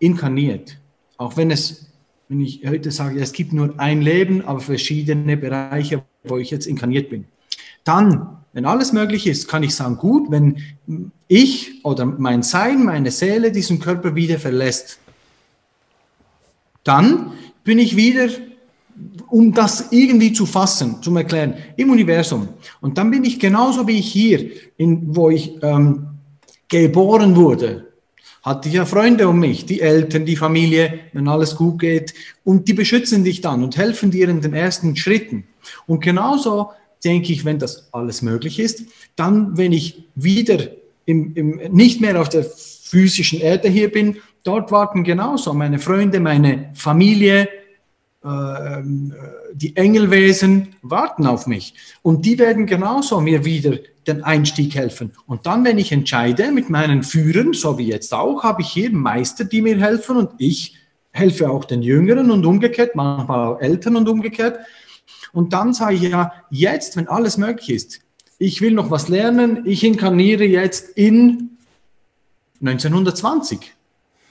inkarniert. 0.00 0.78
Auch 1.16 1.36
wenn 1.36 1.50
es, 1.50 1.86
wenn 2.28 2.40
ich 2.40 2.62
heute 2.66 2.90
sage, 2.90 3.20
es 3.20 3.32
gibt 3.32 3.52
nur 3.52 3.74
ein 3.78 4.02
Leben, 4.02 4.44
aber 4.44 4.60
verschiedene 4.60 5.36
Bereiche, 5.36 6.04
wo 6.24 6.36
ich 6.36 6.50
jetzt 6.50 6.66
inkarniert 6.66 7.08
bin. 7.08 7.24
Dann, 7.84 8.38
wenn 8.52 8.66
alles 8.66 8.92
möglich 8.92 9.26
ist, 9.26 9.48
kann 9.48 9.62
ich 9.62 9.74
sagen, 9.74 9.96
gut, 9.96 10.30
wenn 10.30 10.62
ich 11.26 11.84
oder 11.84 12.04
mein 12.04 12.42
Sein, 12.42 12.84
meine 12.84 13.10
Seele 13.10 13.50
diesen 13.50 13.78
Körper 13.78 14.14
wieder 14.14 14.38
verlässt, 14.38 14.98
dann 16.84 17.32
bin 17.64 17.78
ich 17.78 17.96
wieder 17.96 18.28
um 19.28 19.52
das 19.52 19.92
irgendwie 19.92 20.32
zu 20.32 20.46
fassen, 20.46 21.02
zum 21.02 21.16
Erklären, 21.16 21.54
im 21.76 21.90
Universum. 21.90 22.48
Und 22.80 22.98
dann 22.98 23.10
bin 23.10 23.24
ich 23.24 23.38
genauso 23.38 23.86
wie 23.86 23.98
ich 23.98 24.10
hier, 24.10 24.50
in, 24.76 25.14
wo 25.14 25.30
ich 25.30 25.56
ähm, 25.62 26.06
geboren 26.68 27.36
wurde, 27.36 27.87
hatte 28.42 28.68
ich 28.68 28.74
ja 28.74 28.86
Freunde 28.86 29.28
um 29.28 29.38
mich, 29.38 29.66
die 29.66 29.80
Eltern, 29.80 30.24
die 30.24 30.36
Familie, 30.36 31.00
wenn 31.12 31.28
alles 31.28 31.56
gut 31.56 31.80
geht. 31.80 32.14
Und 32.44 32.68
die 32.68 32.74
beschützen 32.74 33.24
dich 33.24 33.40
dann 33.40 33.62
und 33.62 33.76
helfen 33.76 34.10
dir 34.10 34.28
in 34.28 34.40
den 34.40 34.54
ersten 34.54 34.96
Schritten. 34.96 35.44
Und 35.86 36.00
genauso 36.02 36.70
denke 37.04 37.32
ich, 37.32 37.44
wenn 37.44 37.58
das 37.58 37.88
alles 37.92 38.22
möglich 38.22 38.58
ist, 38.58 38.84
dann, 39.16 39.56
wenn 39.56 39.72
ich 39.72 40.04
wieder 40.14 40.58
im, 41.04 41.34
im, 41.34 41.60
nicht 41.72 42.00
mehr 42.00 42.20
auf 42.20 42.28
der 42.28 42.44
physischen 42.44 43.40
Erde 43.40 43.68
hier 43.68 43.90
bin, 43.90 44.16
dort 44.44 44.70
warten 44.70 45.04
genauso 45.04 45.52
meine 45.52 45.78
Freunde, 45.78 46.20
meine 46.20 46.70
Familie, 46.74 47.48
äh, 48.24 48.82
die 49.52 49.76
Engelwesen 49.76 50.76
warten 50.82 51.26
auf 51.26 51.46
mich. 51.46 51.74
Und 52.02 52.24
die 52.24 52.38
werden 52.38 52.66
genauso 52.66 53.20
mir 53.20 53.44
wieder 53.44 53.78
den 54.06 54.22
Einstieg 54.24 54.74
helfen. 54.74 55.12
Und 55.26 55.46
dann, 55.46 55.64
wenn 55.64 55.78
ich 55.78 55.92
entscheide 55.92 56.50
mit 56.50 56.70
meinen 56.70 57.02
Führern, 57.02 57.52
so 57.52 57.78
wie 57.78 57.88
jetzt 57.88 58.14
auch, 58.14 58.42
habe 58.42 58.62
ich 58.62 58.68
hier 58.68 58.90
Meister, 58.90 59.44
die 59.44 59.62
mir 59.62 59.78
helfen 59.78 60.16
und 60.16 60.30
ich 60.38 60.76
helfe 61.10 61.50
auch 61.50 61.64
den 61.64 61.82
Jüngeren 61.82 62.30
und 62.30 62.44
umgekehrt, 62.46 62.94
manchmal 62.94 63.48
auch 63.48 63.60
Eltern 63.60 63.96
und 63.96 64.08
umgekehrt. 64.08 64.58
Und 65.32 65.52
dann 65.52 65.74
sage 65.74 65.94
ich 65.96 66.02
ja, 66.02 66.32
jetzt, 66.50 66.96
wenn 66.96 67.08
alles 67.08 67.36
möglich 67.36 67.70
ist, 67.70 68.00
ich 68.38 68.60
will 68.60 68.72
noch 68.72 68.90
was 68.90 69.08
lernen, 69.08 69.62
ich 69.64 69.82
inkarniere 69.82 70.44
jetzt 70.44 70.96
in 70.96 71.58
1920. 72.60 73.74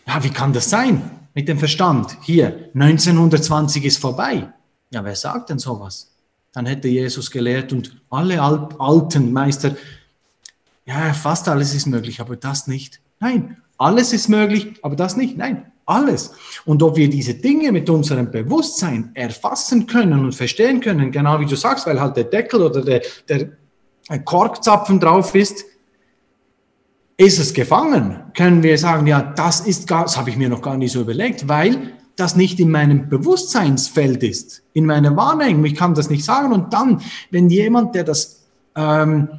Ja, 0.07 0.24
wie 0.24 0.30
kann 0.30 0.53
das 0.53 0.70
sein? 0.70 1.11
mit 1.38 1.47
dem 1.47 1.59
Verstand. 1.59 2.18
Hier, 2.24 2.72
1920 2.74 3.86
ist 3.86 3.99
vorbei. 3.99 4.51
Ja, 4.91 5.03
wer 5.03 5.15
sagt 5.15 5.49
denn 5.49 5.59
sowas? 5.59 6.11
Dann 6.53 6.65
hätte 6.65 6.88
Jesus 6.88 7.29
gelehrt 7.29 7.73
und 7.73 8.01
alle 8.09 8.41
alten 8.41 9.31
Meister, 9.31 9.75
ja, 10.85 11.13
fast 11.13 11.49
alles 11.49 11.75
ist 11.75 11.85
möglich, 11.85 12.21
aber 12.21 12.38
das 12.38 12.67
nicht. 12.67 13.01
Nein, 13.19 13.57
alles 13.77 14.13
ist 14.13 14.29
möglich, 14.29 14.79
aber 14.81 14.95
das 14.95 15.17
nicht. 15.17 15.38
Nein, 15.38 15.71
alles. 15.85 16.31
Und 16.65 16.81
ob 16.81 16.95
wir 16.95 17.09
diese 17.09 17.33
Dinge 17.33 17.71
mit 17.71 17.89
unserem 17.89 18.31
Bewusstsein 18.31 19.11
erfassen 19.13 19.88
können 19.88 20.23
und 20.23 20.33
verstehen 20.33 20.79
können, 20.79 21.11
genau 21.11 21.39
wie 21.39 21.45
du 21.45 21.55
sagst, 21.55 21.85
weil 21.85 21.99
halt 21.99 22.15
der 22.15 22.25
Deckel 22.25 22.61
oder 22.61 22.81
der, 22.81 23.01
der 23.27 23.49
Korkzapfen 24.23 24.99
drauf 24.99 25.35
ist, 25.35 25.65
ist 27.17 27.39
es 27.39 27.53
gefangen? 27.53 28.23
Können 28.35 28.63
wir 28.63 28.77
sagen, 28.77 29.07
ja, 29.07 29.21
das 29.21 29.61
ist 29.61 29.88
gar, 29.88 30.03
das 30.03 30.17
habe 30.17 30.29
ich 30.29 30.38
mir 30.38 30.49
noch 30.49 30.61
gar 30.61 30.77
nicht 30.77 30.91
so 30.91 31.01
überlegt, 31.01 31.47
weil 31.47 31.93
das 32.18 32.36
nicht 32.36 32.59
in 32.59 32.70
meinem 32.70 33.09
Bewusstseinsfeld 33.09 34.24
ist, 34.24 34.63
in 34.74 34.86
meiner 34.86 35.15
Wahrnehmung. 35.15 35.63
Ich 35.65 35.76
kann 35.76 35.93
das 35.93 36.09
nicht 36.09 36.26
sagen. 36.26 36.51
Und 36.51 36.74
dann, 36.74 37.01
wenn 37.32 37.49
jemand, 37.49 37.95
der 37.95 38.03
das, 38.03 38.43
ähm, 38.76 39.30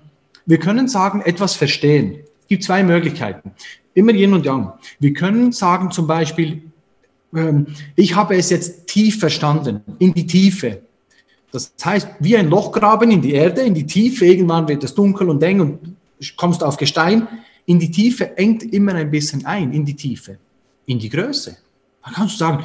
wir 0.47 0.59
können 0.59 0.89
sagen, 0.89 1.21
etwas 1.21 1.55
verstehen. 1.55 2.21
Es 2.43 2.49
gibt 2.49 2.65
zwei 2.65 2.83
Möglichkeiten. 2.83 3.53
Immer 3.95 4.13
Yin 4.13 4.33
und 4.33 4.47
Yang. 4.47 4.73
Wir 5.01 5.13
können 5.13 5.53
sagen 5.53 5.91
zum 5.91 6.07
Beispiel, 6.07 6.63
ähm, 7.35 7.67
ich 7.97 8.15
habe 8.15 8.37
es 8.37 8.49
jetzt 8.49 8.87
tief 8.87 9.19
verstanden, 9.19 9.83
in 9.99 10.15
die 10.15 10.27
Tiefe. 10.27 10.81
Das 11.51 11.73
heißt, 11.85 12.09
wie 12.21 12.37
ein 12.37 12.49
Loch 12.49 12.73
graben 12.73 13.11
in 13.11 13.21
die 13.21 13.33
Erde, 13.33 13.63
in 13.63 13.75
die 13.75 13.87
Tiefe. 13.87 14.27
Irgendwann 14.27 14.69
wird 14.69 14.85
es 14.85 14.95
dunkel 14.95 15.29
und 15.29 15.43
eng 15.43 15.61
und 15.61 15.97
kommst 16.37 16.63
auf 16.63 16.77
Gestein 16.77 17.27
in 17.69 17.79
die 17.79 17.91
Tiefe 17.91 18.37
engt 18.39 18.63
immer 18.73 18.95
ein 18.95 19.11
bisschen 19.11 19.45
ein, 19.45 19.75
in 19.75 19.85
die 19.85 19.95
Tiefe, 19.95 20.39
in 20.87 20.99
die 20.99 21.11
Größe. 21.11 21.59
Da 22.05 22.11
kannst 22.13 22.35
du 22.35 22.39
sagen, 22.39 22.65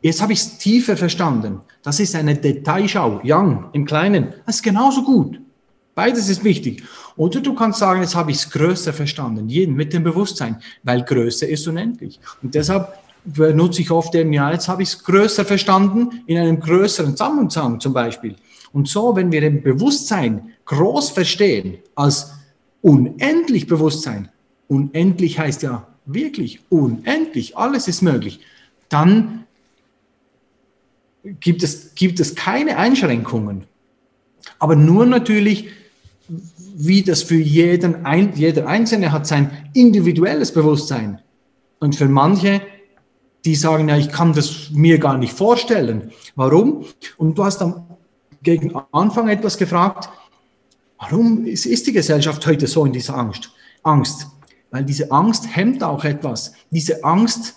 jetzt 0.00 0.20
habe 0.20 0.32
ich 0.32 0.40
es 0.40 0.58
tiefer 0.58 0.96
verstanden. 0.96 1.60
Das 1.82 2.00
ist 2.00 2.14
eine 2.14 2.34
Detailschau, 2.34 3.20
Young 3.24 3.66
im 3.72 3.84
Kleinen. 3.84 4.34
Das 4.46 4.56
ist 4.56 4.62
genauso 4.62 5.02
gut. 5.02 5.40
Beides 5.94 6.28
ist 6.28 6.42
wichtig. 6.42 6.82
Oder 7.16 7.40
du 7.40 7.54
kannst 7.54 7.78
sagen, 7.78 8.00
jetzt 8.00 8.14
habe 8.14 8.30
ich 8.30 8.38
es 8.38 8.50
größer 8.50 8.92
verstanden, 8.92 9.48
jeden 9.48 9.74
mit 9.74 9.92
dem 9.92 10.02
Bewusstsein, 10.02 10.56
weil 10.82 11.02
Größe 11.02 11.44
ist 11.46 11.68
unendlich. 11.68 12.18
Und 12.42 12.54
deshalb 12.54 12.94
benutze 13.24 13.82
ich 13.82 13.90
oft 13.90 14.14
eben, 14.14 14.32
ja, 14.32 14.50
jetzt 14.50 14.68
habe 14.68 14.82
ich 14.82 14.88
es 14.90 15.04
größer 15.04 15.44
verstanden, 15.44 16.22
in 16.26 16.38
einem 16.38 16.60
größeren 16.60 17.16
Zusammenhang 17.16 17.78
zum 17.80 17.92
Beispiel. 17.92 18.36
Und 18.72 18.88
so, 18.88 19.14
wenn 19.14 19.30
wir 19.30 19.42
im 19.42 19.62
Bewusstsein 19.62 20.52
groß 20.64 21.10
verstehen, 21.10 21.78
als 21.94 22.32
unendlich 22.80 23.66
Bewusstsein, 23.66 24.30
unendlich 24.68 25.38
heißt 25.38 25.62
ja 25.62 25.86
wirklich 26.06 26.60
unendlich, 26.70 27.56
alles 27.56 27.86
ist 27.86 28.02
möglich, 28.02 28.40
dann 28.92 29.44
gibt 31.40 31.62
es, 31.62 31.94
gibt 31.94 32.20
es 32.20 32.34
keine 32.34 32.76
Einschränkungen. 32.78 33.64
Aber 34.58 34.76
nur 34.76 35.06
natürlich, 35.06 35.68
wie 36.74 37.02
das 37.02 37.22
für 37.22 37.36
jeden, 37.36 38.04
ein, 38.04 38.32
jeder 38.34 38.66
Einzelne 38.66 39.12
hat 39.12 39.26
sein 39.26 39.70
individuelles 39.74 40.52
Bewusstsein. 40.52 41.20
Und 41.78 41.96
für 41.96 42.08
manche, 42.08 42.60
die 43.44 43.54
sagen, 43.54 43.88
ja, 43.88 43.96
ich 43.96 44.10
kann 44.10 44.32
das 44.32 44.70
mir 44.70 44.98
gar 44.98 45.18
nicht 45.18 45.32
vorstellen. 45.32 46.12
Warum? 46.36 46.84
Und 47.16 47.38
du 47.38 47.44
hast 47.44 47.60
am 47.62 47.86
gegen 48.42 48.74
Anfang 48.90 49.28
etwas 49.28 49.56
gefragt, 49.56 50.08
warum 50.98 51.44
ist, 51.46 51.64
ist 51.64 51.86
die 51.86 51.92
Gesellschaft 51.92 52.44
heute 52.44 52.66
so 52.66 52.84
in 52.84 52.92
dieser 52.92 53.16
Angst? 53.16 53.52
Angst 53.84 54.26
weil 54.72 54.84
diese 54.84 55.12
Angst 55.12 55.54
hemmt 55.54 55.84
auch 55.84 56.02
etwas. 56.02 56.54
Diese 56.70 57.04
Angst 57.04 57.54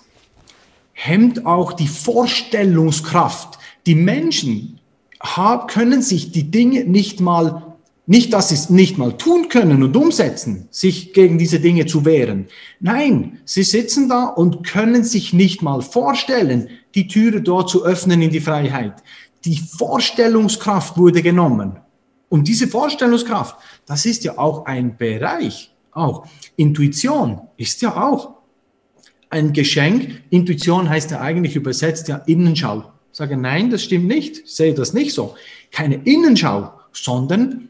hemmt 0.96 1.46
auch 1.46 1.74
die 1.74 1.89
Vorstellungskraft. 1.89 3.60
Die 3.86 3.96
Menschen 3.96 4.80
haben, 5.22 5.68
können 5.68 6.02
sich 6.02 6.32
die 6.32 6.50
Dinge 6.50 6.86
nicht 6.86 7.20
mal 7.20 7.76
nicht, 8.08 8.34
dass 8.34 8.50
sie 8.50 8.56
es 8.56 8.70
nicht 8.70 9.00
mal 9.00 9.18
tun 9.18 9.50
können 9.50 9.82
und 9.82 9.98
umsetzen, 9.98 10.68
sich 10.70 11.14
gegen 11.14 11.39
diese 11.39 11.60
Dinge 11.60 11.88
zu 11.88 12.06
wehren. 12.06 12.48
Nein, 12.80 13.39
sie 13.46 13.64
sitzen 13.64 14.10
da 14.10 14.26
und 14.26 14.64
können 14.64 15.04
sich 15.04 15.34
nicht 15.34 15.64
mal 15.64 15.82
vorstellen, 15.82 16.70
die 16.93 17.08
Türe 17.08 17.41
dort 17.41 17.70
zu 17.70 17.84
öffnen 17.84 18.22
in 18.22 18.30
die 18.30 18.41
Freiheit. 18.41 19.02
Die 19.43 19.58
Vorstellungskraft 19.58 20.98
wurde 20.98 21.24
genommen. 21.24 21.80
Und 22.30 22.48
diese 22.48 22.68
Vorstellungskraft, 22.68 23.56
das 23.88 24.06
ist 24.06 24.24
ja 24.24 24.38
auch 24.38 24.66
ein 24.66 24.98
Bereich. 24.98 25.74
Auch 25.91 26.28
Intuition 26.58 27.41
ist 27.58 27.82
ja 27.82 27.96
auch 27.96 28.35
ein 29.30 29.53
Geschenk. 29.53 30.23
Intuition 30.30 30.89
heißt 30.89 31.11
ja 31.11 31.21
eigentlich 31.21 31.55
übersetzt 31.55 32.07
ja 32.07 32.17
Innenschau. 32.26 32.91
Sage, 33.11 33.38
nein, 33.38 33.69
das 33.69 33.84
stimmt 33.84 34.07
nicht. 34.07 34.39
Ich 34.39 34.53
sehe 34.53 34.73
das 34.73 34.93
nicht 34.93 35.13
so. 35.13 35.36
Keine 35.71 35.95
Innenschau, 36.03 36.73
sondern 36.91 37.69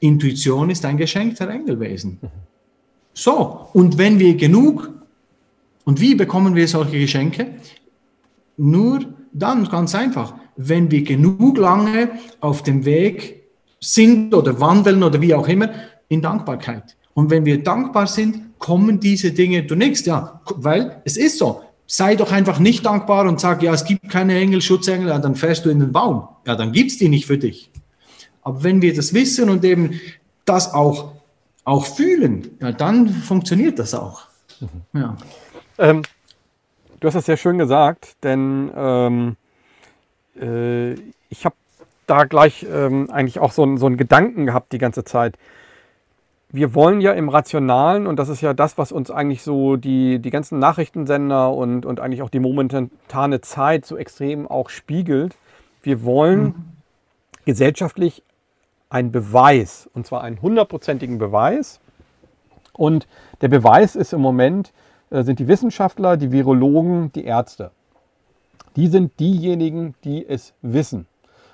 Intuition 0.00 0.70
ist 0.70 0.84
ein 0.84 0.96
Geschenk 0.96 1.36
der 1.36 1.50
Engelwesen. 1.50 2.18
So, 3.12 3.68
und 3.74 3.98
wenn 3.98 4.18
wir 4.18 4.36
genug, 4.36 4.90
und 5.84 6.00
wie 6.00 6.14
bekommen 6.14 6.54
wir 6.54 6.66
solche 6.66 6.98
Geschenke? 6.98 7.48
Nur 8.56 9.00
dann, 9.32 9.68
ganz 9.68 9.94
einfach, 9.94 10.34
wenn 10.56 10.90
wir 10.90 11.02
genug 11.02 11.58
lange 11.58 12.10
auf 12.40 12.62
dem 12.62 12.84
Weg 12.84 13.42
sind 13.80 14.34
oder 14.34 14.60
wandeln 14.60 15.02
oder 15.02 15.20
wie 15.20 15.34
auch 15.34 15.48
immer, 15.48 15.70
in 16.08 16.22
Dankbarkeit. 16.22 16.96
Und 17.14 17.30
wenn 17.30 17.44
wir 17.44 17.62
dankbar 17.62 18.06
sind, 18.06 18.49
kommen 18.60 19.00
diese 19.00 19.32
Dinge 19.32 19.64
du 19.64 19.74
nichts, 19.74 20.06
ja, 20.06 20.40
weil 20.54 21.02
es 21.04 21.16
ist 21.16 21.38
so. 21.38 21.62
Sei 21.86 22.14
doch 22.14 22.30
einfach 22.30 22.60
nicht 22.60 22.86
dankbar 22.86 23.26
und 23.26 23.40
sag, 23.40 23.64
ja, 23.64 23.74
es 23.74 23.84
gibt 23.84 24.08
keine 24.08 24.38
Engel, 24.38 24.62
Schutzengel, 24.62 25.08
ja, 25.08 25.18
dann 25.18 25.34
fährst 25.34 25.64
du 25.64 25.70
in 25.70 25.80
den 25.80 25.90
Baum. 25.90 26.28
Ja, 26.46 26.54
dann 26.54 26.70
gibt 26.70 26.92
es 26.92 26.98
die 26.98 27.08
nicht 27.08 27.26
für 27.26 27.38
dich. 27.38 27.72
Aber 28.42 28.62
wenn 28.62 28.80
wir 28.80 28.94
das 28.94 29.12
wissen 29.12 29.50
und 29.50 29.64
eben 29.64 30.00
das 30.44 30.72
auch, 30.72 31.14
auch 31.64 31.86
fühlen, 31.86 32.56
ja, 32.60 32.70
dann 32.70 33.08
funktioniert 33.08 33.80
das 33.80 33.94
auch. 33.94 34.22
Mhm. 34.60 35.00
Ja. 35.00 35.16
Ähm, 35.78 36.02
du 37.00 37.08
hast 37.08 37.14
das 37.14 37.26
sehr 37.26 37.36
schön 37.36 37.58
gesagt, 37.58 38.16
denn 38.22 38.70
ähm, 38.76 39.36
äh, 40.40 40.92
ich 41.28 41.44
habe 41.44 41.56
da 42.06 42.24
gleich 42.24 42.66
ähm, 42.70 43.08
eigentlich 43.10 43.40
auch 43.40 43.52
so, 43.52 43.76
so 43.76 43.86
einen 43.86 43.96
Gedanken 43.96 44.46
gehabt 44.46 44.72
die 44.72 44.78
ganze 44.78 45.04
Zeit. 45.04 45.36
Wir 46.52 46.74
wollen 46.74 47.00
ja 47.00 47.12
im 47.12 47.28
Rationalen, 47.28 48.06
und 48.06 48.18
das 48.18 48.28
ist 48.28 48.40
ja 48.40 48.54
das, 48.54 48.76
was 48.76 48.90
uns 48.90 49.10
eigentlich 49.10 49.42
so 49.42 49.76
die, 49.76 50.18
die 50.18 50.30
ganzen 50.30 50.58
Nachrichtensender 50.58 51.52
und, 51.52 51.86
und 51.86 52.00
eigentlich 52.00 52.22
auch 52.22 52.30
die 52.30 52.40
momentane 52.40 53.40
Zeit 53.40 53.86
so 53.86 53.96
extrem 53.96 54.48
auch 54.48 54.68
spiegelt, 54.68 55.36
wir 55.82 56.04
wollen 56.04 56.42
mhm. 56.42 56.54
gesellschaftlich 57.44 58.22
einen 58.88 59.12
Beweis, 59.12 59.88
und 59.94 60.06
zwar 60.06 60.22
einen 60.22 60.42
hundertprozentigen 60.42 61.18
Beweis. 61.18 61.80
Und 62.72 63.06
der 63.40 63.48
Beweis 63.48 63.94
ist 63.94 64.12
im 64.12 64.20
Moment, 64.20 64.72
äh, 65.10 65.22
sind 65.22 65.38
die 65.38 65.48
Wissenschaftler, 65.48 66.16
die 66.16 66.32
Virologen, 66.32 67.12
die 67.12 67.24
Ärzte. 67.24 67.70
Die 68.76 68.88
sind 68.88 69.18
diejenigen, 69.20 69.94
die 70.04 70.26
es 70.26 70.54
wissen. 70.62 71.06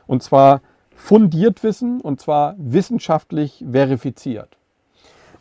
Und 0.06 0.22
zwar 0.22 0.60
fundiert 0.94 1.62
wissen, 1.62 2.00
und 2.00 2.20
zwar 2.20 2.54
wissenschaftlich 2.58 3.64
verifiziert. 3.70 4.56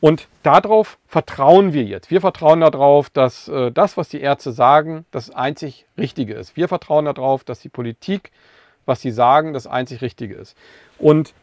Und 0.05 0.27
darauf 0.43 0.99
vertrauen 1.07 1.73
wir 1.73 1.83
jetzt. 1.83 2.11
Wir 2.11 2.21
vertrauen 2.21 2.61
darauf, 2.61 3.09
dass 3.09 3.47
äh, 3.47 3.71
das, 3.71 3.97
was 3.97 4.07
die 4.07 4.21
Ärzte 4.21 4.51
sagen, 4.51 5.05
das 5.09 5.31
einzig 5.31 5.87
Richtige 5.97 6.35
ist. 6.35 6.55
Wir 6.55 6.67
vertrauen 6.67 7.05
darauf, 7.05 7.43
dass 7.43 7.59
die 7.59 7.69
Politik, 7.69 8.31
was 8.85 9.01
sie 9.01 9.09
sagen, 9.09 9.51
das 9.51 9.65
einzig 9.65 10.03
Richtige 10.03 10.35
ist. 10.35 10.55
Und 10.99 11.33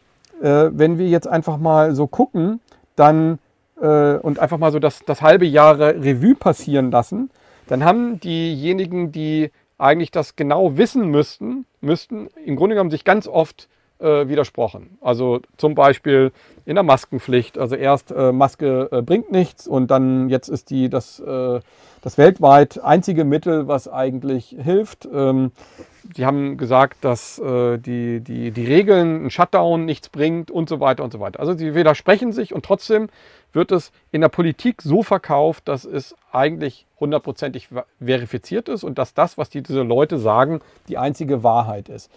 äh, 0.41 0.69
wenn 0.71 0.97
wir 0.97 1.09
jetzt 1.09 1.27
einfach 1.27 1.57
mal 1.57 1.93
so 1.93 2.07
gucken, 2.07 2.61
dann 2.95 3.39
äh, 3.81 4.13
und 4.13 4.39
einfach 4.39 4.59
mal 4.59 4.71
so 4.71 4.79
das, 4.79 5.03
das 5.03 5.21
halbe 5.21 5.45
Jahr 5.45 5.77
Revue 5.77 6.35
passieren 6.35 6.89
lassen, 6.89 7.31
dann 7.67 7.83
haben 7.83 8.21
diejenigen, 8.21 9.11
die 9.11 9.51
eigentlich 9.77 10.09
das 10.09 10.37
genau 10.37 10.77
wissen 10.77 11.09
müssten, 11.09 11.65
müssten 11.81 12.29
im 12.45 12.55
Grunde 12.55 12.75
genommen 12.75 12.91
sich 12.91 13.03
ganz 13.03 13.27
oft 13.27 13.67
äh, 14.03 14.27
widersprochen. 14.27 14.97
Also 15.01 15.39
zum 15.57 15.75
Beispiel 15.75 16.31
in 16.65 16.75
der 16.75 16.83
Maskenpflicht. 16.83 17.57
Also 17.57 17.75
erst 17.75 18.11
äh, 18.11 18.31
Maske 18.31 18.89
äh, 18.91 19.01
bringt 19.01 19.31
nichts 19.31 19.67
und 19.67 19.89
dann 19.91 20.29
jetzt 20.29 20.49
ist 20.49 20.69
die 20.69 20.89
das, 20.89 21.19
äh, 21.19 21.59
das 22.01 22.17
weltweit 22.17 22.83
einzige 22.83 23.23
Mittel, 23.23 23.67
was 23.67 23.87
eigentlich 23.87 24.55
hilft. 24.61 25.07
Ähm, 25.11 25.51
die 26.17 26.25
haben 26.25 26.57
gesagt, 26.57 27.05
dass 27.05 27.39
äh, 27.39 27.77
die, 27.77 28.19
die, 28.19 28.51
die 28.51 28.65
Regeln, 28.65 29.25
ein 29.25 29.29
Shutdown 29.29 29.85
nichts 29.85 30.09
bringt 30.09 30.51
und 30.51 30.67
so 30.67 30.79
weiter 30.79 31.03
und 31.03 31.13
so 31.13 31.19
weiter. 31.19 31.39
Also 31.39 31.53
sie 31.53 31.75
widersprechen 31.75 32.33
sich 32.33 32.53
und 32.53 32.65
trotzdem 32.65 33.07
wird 33.53 33.71
es 33.71 33.91
in 34.11 34.21
der 34.21 34.29
Politik 34.29 34.81
so 34.81 35.03
verkauft, 35.03 35.67
dass 35.67 35.85
es 35.85 36.15
eigentlich 36.31 36.87
hundertprozentig 36.99 37.69
verifiziert 38.03 38.67
ist 38.67 38.83
und 38.83 38.97
dass 38.97 39.13
das, 39.13 39.37
was 39.37 39.49
diese 39.49 39.81
Leute 39.81 40.17
sagen, 40.17 40.59
die 40.87 40.97
einzige 40.97 41.43
Wahrheit 41.43 41.87
ist. 41.87 42.11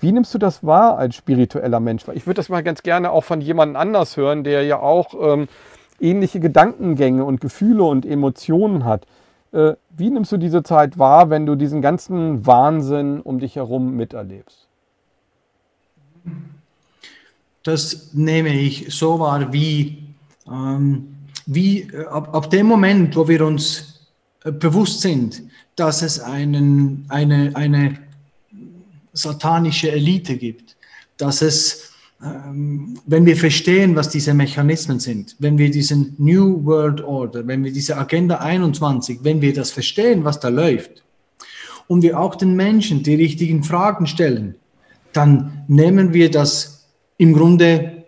Wie 0.00 0.12
nimmst 0.12 0.34
du 0.34 0.38
das 0.38 0.64
wahr 0.64 0.98
als 0.98 1.16
spiritueller 1.16 1.80
Mensch? 1.80 2.04
Ich 2.14 2.26
würde 2.26 2.36
das 2.38 2.48
mal 2.48 2.62
ganz 2.62 2.82
gerne 2.82 3.10
auch 3.10 3.24
von 3.24 3.40
jemand 3.40 3.76
anders 3.76 4.16
hören, 4.16 4.44
der 4.44 4.62
ja 4.64 4.78
auch 4.78 5.14
ähm, 5.20 5.48
ähnliche 6.00 6.40
Gedankengänge 6.40 7.24
und 7.24 7.40
Gefühle 7.40 7.84
und 7.84 8.04
Emotionen 8.04 8.84
hat. 8.84 9.06
Äh, 9.52 9.74
wie 9.96 10.10
nimmst 10.10 10.32
du 10.32 10.36
diese 10.36 10.62
Zeit 10.62 10.98
wahr, 10.98 11.30
wenn 11.30 11.46
du 11.46 11.54
diesen 11.54 11.80
ganzen 11.80 12.46
Wahnsinn 12.46 13.20
um 13.20 13.38
dich 13.38 13.56
herum 13.56 13.96
miterlebst? 13.96 14.66
Das 17.62 18.10
nehme 18.12 18.50
ich 18.50 18.94
so 18.94 19.18
wahr, 19.18 19.52
wie, 19.52 20.04
ähm, 20.46 21.16
wie 21.46 21.82
äh, 21.82 22.06
ab, 22.06 22.34
ab 22.34 22.50
dem 22.50 22.66
Moment, 22.66 23.16
wo 23.16 23.26
wir 23.26 23.44
uns 23.46 24.06
äh, 24.44 24.52
bewusst 24.52 25.00
sind, 25.00 25.42
dass 25.74 26.02
es 26.02 26.20
einen, 26.20 27.06
eine, 27.08 27.52
eine 27.54 27.98
satanische 29.16 29.90
Elite 29.90 30.36
gibt, 30.36 30.76
dass 31.16 31.42
es, 31.42 31.92
ähm, 32.22 32.98
wenn 33.06 33.26
wir 33.26 33.36
verstehen, 33.36 33.96
was 33.96 34.08
diese 34.08 34.34
Mechanismen 34.34 35.00
sind, 35.00 35.36
wenn 35.38 35.58
wir 35.58 35.70
diesen 35.70 36.14
New 36.18 36.64
World 36.64 37.02
Order, 37.02 37.46
wenn 37.46 37.64
wir 37.64 37.72
diese 37.72 37.96
Agenda 37.96 38.36
21, 38.36 39.20
wenn 39.22 39.40
wir 39.40 39.54
das 39.54 39.70
verstehen, 39.70 40.24
was 40.24 40.40
da 40.40 40.48
läuft, 40.48 41.02
und 41.88 42.02
wir 42.02 42.18
auch 42.18 42.34
den 42.34 42.56
Menschen 42.56 43.02
die 43.02 43.14
richtigen 43.14 43.62
Fragen 43.62 44.06
stellen, 44.06 44.56
dann 45.12 45.64
nehmen 45.68 46.12
wir 46.12 46.30
das 46.30 46.86
im 47.16 47.32
Grunde 47.32 48.04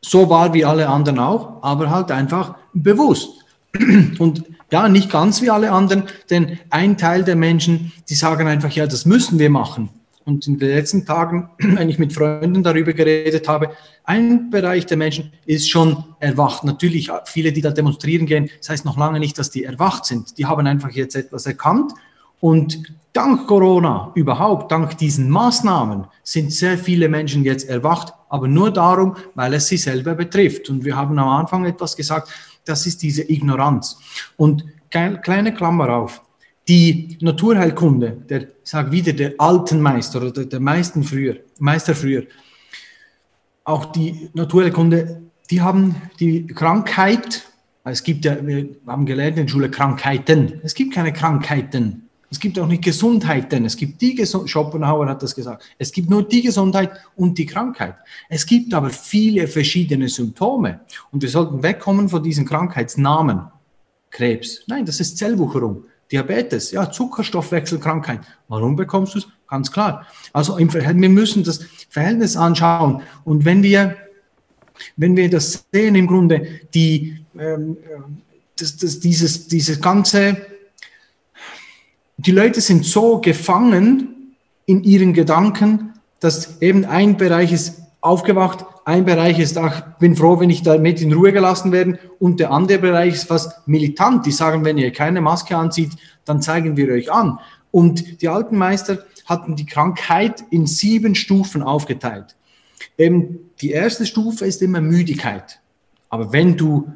so 0.00 0.28
wahr 0.30 0.54
wie 0.54 0.64
alle 0.64 0.88
anderen 0.88 1.18
auch, 1.18 1.62
aber 1.62 1.90
halt 1.90 2.10
einfach 2.10 2.54
bewusst. 2.74 3.44
Und 4.18 4.44
ja, 4.70 4.88
nicht 4.88 5.10
ganz 5.10 5.42
wie 5.42 5.50
alle 5.50 5.72
anderen, 5.72 6.04
denn 6.30 6.58
ein 6.70 6.96
Teil 6.96 7.24
der 7.24 7.36
Menschen, 7.36 7.92
die 8.08 8.14
sagen 8.14 8.46
einfach, 8.46 8.70
ja, 8.70 8.86
das 8.86 9.04
müssen 9.04 9.38
wir 9.38 9.50
machen. 9.50 9.88
Und 10.26 10.44
in 10.48 10.58
den 10.58 10.70
letzten 10.70 11.06
Tagen, 11.06 11.48
wenn 11.58 11.88
ich 11.88 11.98
mit 11.98 12.12
Freunden 12.12 12.62
darüber 12.62 12.92
geredet 12.92 13.48
habe, 13.48 13.70
ein 14.04 14.50
Bereich 14.50 14.84
der 14.84 14.96
Menschen 14.96 15.32
ist 15.46 15.70
schon 15.70 16.04
erwacht. 16.18 16.64
Natürlich 16.64 17.10
viele, 17.24 17.52
die 17.52 17.62
da 17.62 17.70
demonstrieren 17.70 18.26
gehen, 18.26 18.50
das 18.58 18.68
heißt 18.68 18.84
noch 18.84 18.98
lange 18.98 19.20
nicht, 19.20 19.38
dass 19.38 19.50
die 19.50 19.64
erwacht 19.64 20.04
sind. 20.04 20.36
Die 20.36 20.44
haben 20.44 20.66
einfach 20.66 20.90
jetzt 20.90 21.14
etwas 21.14 21.46
erkannt. 21.46 21.92
Und 22.40 22.92
dank 23.12 23.46
Corona 23.46 24.10
überhaupt, 24.14 24.70
dank 24.72 24.98
diesen 24.98 25.30
Maßnahmen, 25.30 26.06
sind 26.24 26.52
sehr 26.52 26.76
viele 26.76 27.08
Menschen 27.08 27.44
jetzt 27.44 27.68
erwacht, 27.68 28.12
aber 28.28 28.48
nur 28.48 28.72
darum, 28.72 29.16
weil 29.36 29.54
es 29.54 29.68
sie 29.68 29.78
selber 29.78 30.14
betrifft. 30.14 30.68
Und 30.68 30.84
wir 30.84 30.96
haben 30.96 31.18
am 31.18 31.28
Anfang 31.28 31.64
etwas 31.64 31.96
gesagt, 31.96 32.28
das 32.64 32.84
ist 32.84 33.00
diese 33.02 33.22
Ignoranz. 33.30 33.96
Und 34.36 34.64
kleine 34.90 35.54
Klammer 35.54 35.90
auf. 35.90 36.20
Die 36.68 37.16
Naturheilkunde, 37.20 38.24
der, 38.28 38.48
sag 38.64 38.90
wieder, 38.90 39.12
der 39.12 39.34
alten 39.38 39.80
Meister 39.80 40.20
oder 40.20 40.44
der 40.44 40.60
meisten 40.60 41.04
früher, 41.04 41.36
Meister 41.58 41.94
früher, 41.94 42.24
auch 43.64 43.86
die 43.86 44.30
Naturheilkunde, 44.34 45.22
die 45.50 45.60
haben 45.60 45.94
die 46.18 46.46
Krankheit, 46.46 47.46
es 47.84 48.02
gibt 48.02 48.24
ja, 48.24 48.44
wir 48.44 48.68
haben 48.86 49.06
gelernt 49.06 49.38
in 49.38 49.46
der 49.46 49.52
Schule 49.52 49.70
Krankheiten. 49.70 50.60
Es 50.64 50.74
gibt 50.74 50.92
keine 50.92 51.12
Krankheiten. 51.12 52.08
Es 52.30 52.40
gibt 52.40 52.58
auch 52.58 52.66
nicht 52.66 52.82
Gesundheiten. 52.82 53.64
Es 53.64 53.76
gibt 53.76 54.00
die 54.00 54.16
Gesundheit, 54.16 54.50
Schopenhauer 54.50 55.08
hat 55.08 55.22
das 55.22 55.36
gesagt. 55.36 55.64
Es 55.78 55.92
gibt 55.92 56.10
nur 56.10 56.26
die 56.26 56.42
Gesundheit 56.42 56.90
und 57.14 57.38
die 57.38 57.46
Krankheit. 57.46 57.94
Es 58.28 58.44
gibt 58.44 58.74
aber 58.74 58.90
viele 58.90 59.46
verschiedene 59.46 60.08
Symptome. 60.08 60.80
Und 61.12 61.22
wir 61.22 61.28
sollten 61.28 61.62
wegkommen 61.62 62.08
von 62.08 62.24
diesen 62.24 62.44
Krankheitsnamen. 62.44 63.42
Krebs. 64.10 64.64
Nein, 64.66 64.84
das 64.84 64.98
ist 64.98 65.16
Zellwucherung. 65.16 65.84
Diabetes, 66.10 66.70
ja, 66.70 66.90
Zuckerstoffwechselkrankheit. 66.90 68.20
Warum 68.48 68.76
bekommst 68.76 69.14
du 69.14 69.18
es? 69.18 69.28
Ganz 69.48 69.70
klar. 69.70 70.06
Also 70.32 70.56
im 70.56 70.70
Verhältnis, 70.70 71.02
wir 71.02 71.08
müssen 71.08 71.44
das 71.44 71.60
Verhältnis 71.88 72.36
anschauen. 72.36 73.02
Und 73.24 73.44
wenn 73.44 73.62
wir, 73.62 73.96
wenn 74.96 75.16
wir 75.16 75.30
das 75.30 75.66
sehen, 75.72 75.94
im 75.94 76.06
Grunde, 76.06 76.60
die, 76.74 77.24
ähm, 77.38 77.76
das, 78.56 78.76
das, 78.76 79.00
dieses, 79.00 79.48
dieses 79.48 79.80
ganze, 79.80 80.46
die 82.16 82.32
Leute 82.32 82.60
sind 82.60 82.84
so 82.84 83.20
gefangen 83.20 84.36
in 84.64 84.82
ihren 84.84 85.12
Gedanken, 85.12 85.92
dass 86.20 86.60
eben 86.62 86.84
ein 86.84 87.16
Bereich 87.16 87.52
ist 87.52 87.82
aufgewacht, 88.00 88.64
ein 88.86 89.04
Bereich 89.04 89.40
ist, 89.40 89.58
ach, 89.58 89.98
bin 89.98 90.14
froh, 90.14 90.38
wenn 90.38 90.48
ich 90.48 90.62
damit 90.62 91.02
in 91.02 91.12
Ruhe 91.12 91.32
gelassen 91.32 91.72
werde 91.72 91.98
und 92.20 92.38
der 92.38 92.52
andere 92.52 92.78
Bereich 92.78 93.14
ist 93.14 93.28
was 93.28 93.66
militant. 93.66 94.24
Die 94.24 94.30
sagen, 94.30 94.64
wenn 94.64 94.78
ihr 94.78 94.92
keine 94.92 95.20
Maske 95.20 95.56
anzieht, 95.56 95.90
dann 96.24 96.40
zeigen 96.40 96.76
wir 96.76 96.88
euch 96.92 97.10
an. 97.10 97.40
Und 97.72 98.22
die 98.22 98.28
alten 98.28 98.56
Meister 98.56 98.98
hatten 99.24 99.56
die 99.56 99.66
Krankheit 99.66 100.44
in 100.50 100.68
sieben 100.68 101.16
Stufen 101.16 101.64
aufgeteilt. 101.64 102.36
Eben 102.96 103.50
die 103.60 103.72
erste 103.72 104.06
Stufe 104.06 104.46
ist 104.46 104.62
immer 104.62 104.80
Müdigkeit. 104.80 105.58
Aber 106.08 106.32
wenn 106.32 106.56
du 106.56 106.88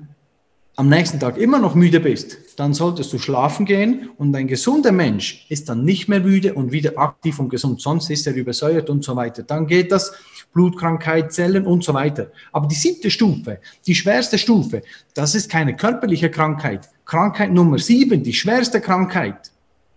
am 0.81 0.89
nächsten 0.89 1.21
Tag 1.21 1.37
immer 1.37 1.59
noch 1.59 1.75
müde 1.75 2.01
bist, 2.01 2.39
dann 2.57 2.73
solltest 2.73 3.13
du 3.13 3.19
schlafen 3.19 3.67
gehen 3.67 4.09
und 4.17 4.35
ein 4.35 4.47
gesunder 4.47 4.93
Mensch 4.93 5.45
ist 5.51 5.69
dann 5.69 5.85
nicht 5.85 6.09
mehr 6.09 6.21
müde 6.21 6.55
und 6.55 6.73
wieder 6.73 6.97
aktiv 6.97 7.39
und 7.39 7.51
gesund, 7.51 7.83
sonst 7.83 8.09
ist 8.09 8.27
er 8.27 8.35
übersäuert 8.35 8.89
und 8.89 9.05
so 9.05 9.15
weiter. 9.15 9.43
Dann 9.43 9.67
geht 9.67 9.93
das 9.93 10.11
Blutkrankheit, 10.55 11.35
Zellen 11.35 11.67
und 11.67 11.85
so 11.85 11.93
weiter. 11.93 12.33
Aber 12.51 12.67
die 12.67 12.77
siebte 12.77 13.11
Stufe, 13.11 13.59
die 13.87 13.95
schwerste 13.95 14.39
Stufe, 14.39 14.81
das 15.13 15.35
ist 15.35 15.51
keine 15.51 15.77
körperliche 15.77 16.31
Krankheit. 16.31 16.89
Krankheit 17.05 17.53
Nummer 17.53 17.79
sieben, 17.79 18.23
die 18.23 18.33
schwerste 18.33 18.81
Krankheit, 18.81 19.51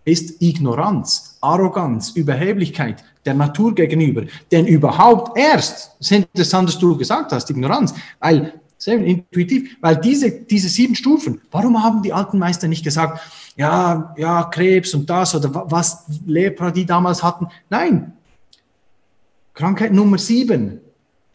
ist 0.03 0.41
Ignoranz, 0.41 1.37
Arroganz, 1.39 2.09
Überheblichkeit 2.09 3.05
der 3.25 3.35
Natur 3.35 3.73
gegenüber. 3.73 4.23
Denn 4.51 4.67
überhaupt 4.67 5.37
erst, 5.37 5.95
das 5.99 6.11
ist 6.11 6.11
interessant, 6.11 6.67
dass 6.67 6.77
du 6.77 6.97
gesagt 6.97 7.31
hast, 7.31 7.49
Ignoranz, 7.49 7.93
weil 8.19 8.59
sehr 8.83 8.97
intuitiv, 8.97 9.77
weil 9.81 9.95
diese, 9.97 10.29
diese 10.29 10.67
sieben 10.67 10.95
Stufen, 10.95 11.41
warum 11.51 11.81
haben 11.81 12.01
die 12.01 12.11
alten 12.11 12.37
Meister 12.37 12.67
nicht 12.67 12.83
gesagt, 12.83 13.21
ja, 13.55 14.13
ja, 14.17 14.43
Krebs 14.45 14.93
und 14.93 15.09
das 15.09 15.35
oder 15.35 15.71
was 15.71 16.05
Lepra 16.25 16.71
die 16.71 16.85
damals 16.85 17.23
hatten? 17.23 17.47
Nein. 17.69 18.13
Krankheit 19.53 19.93
Nummer 19.93 20.17
sieben, 20.17 20.81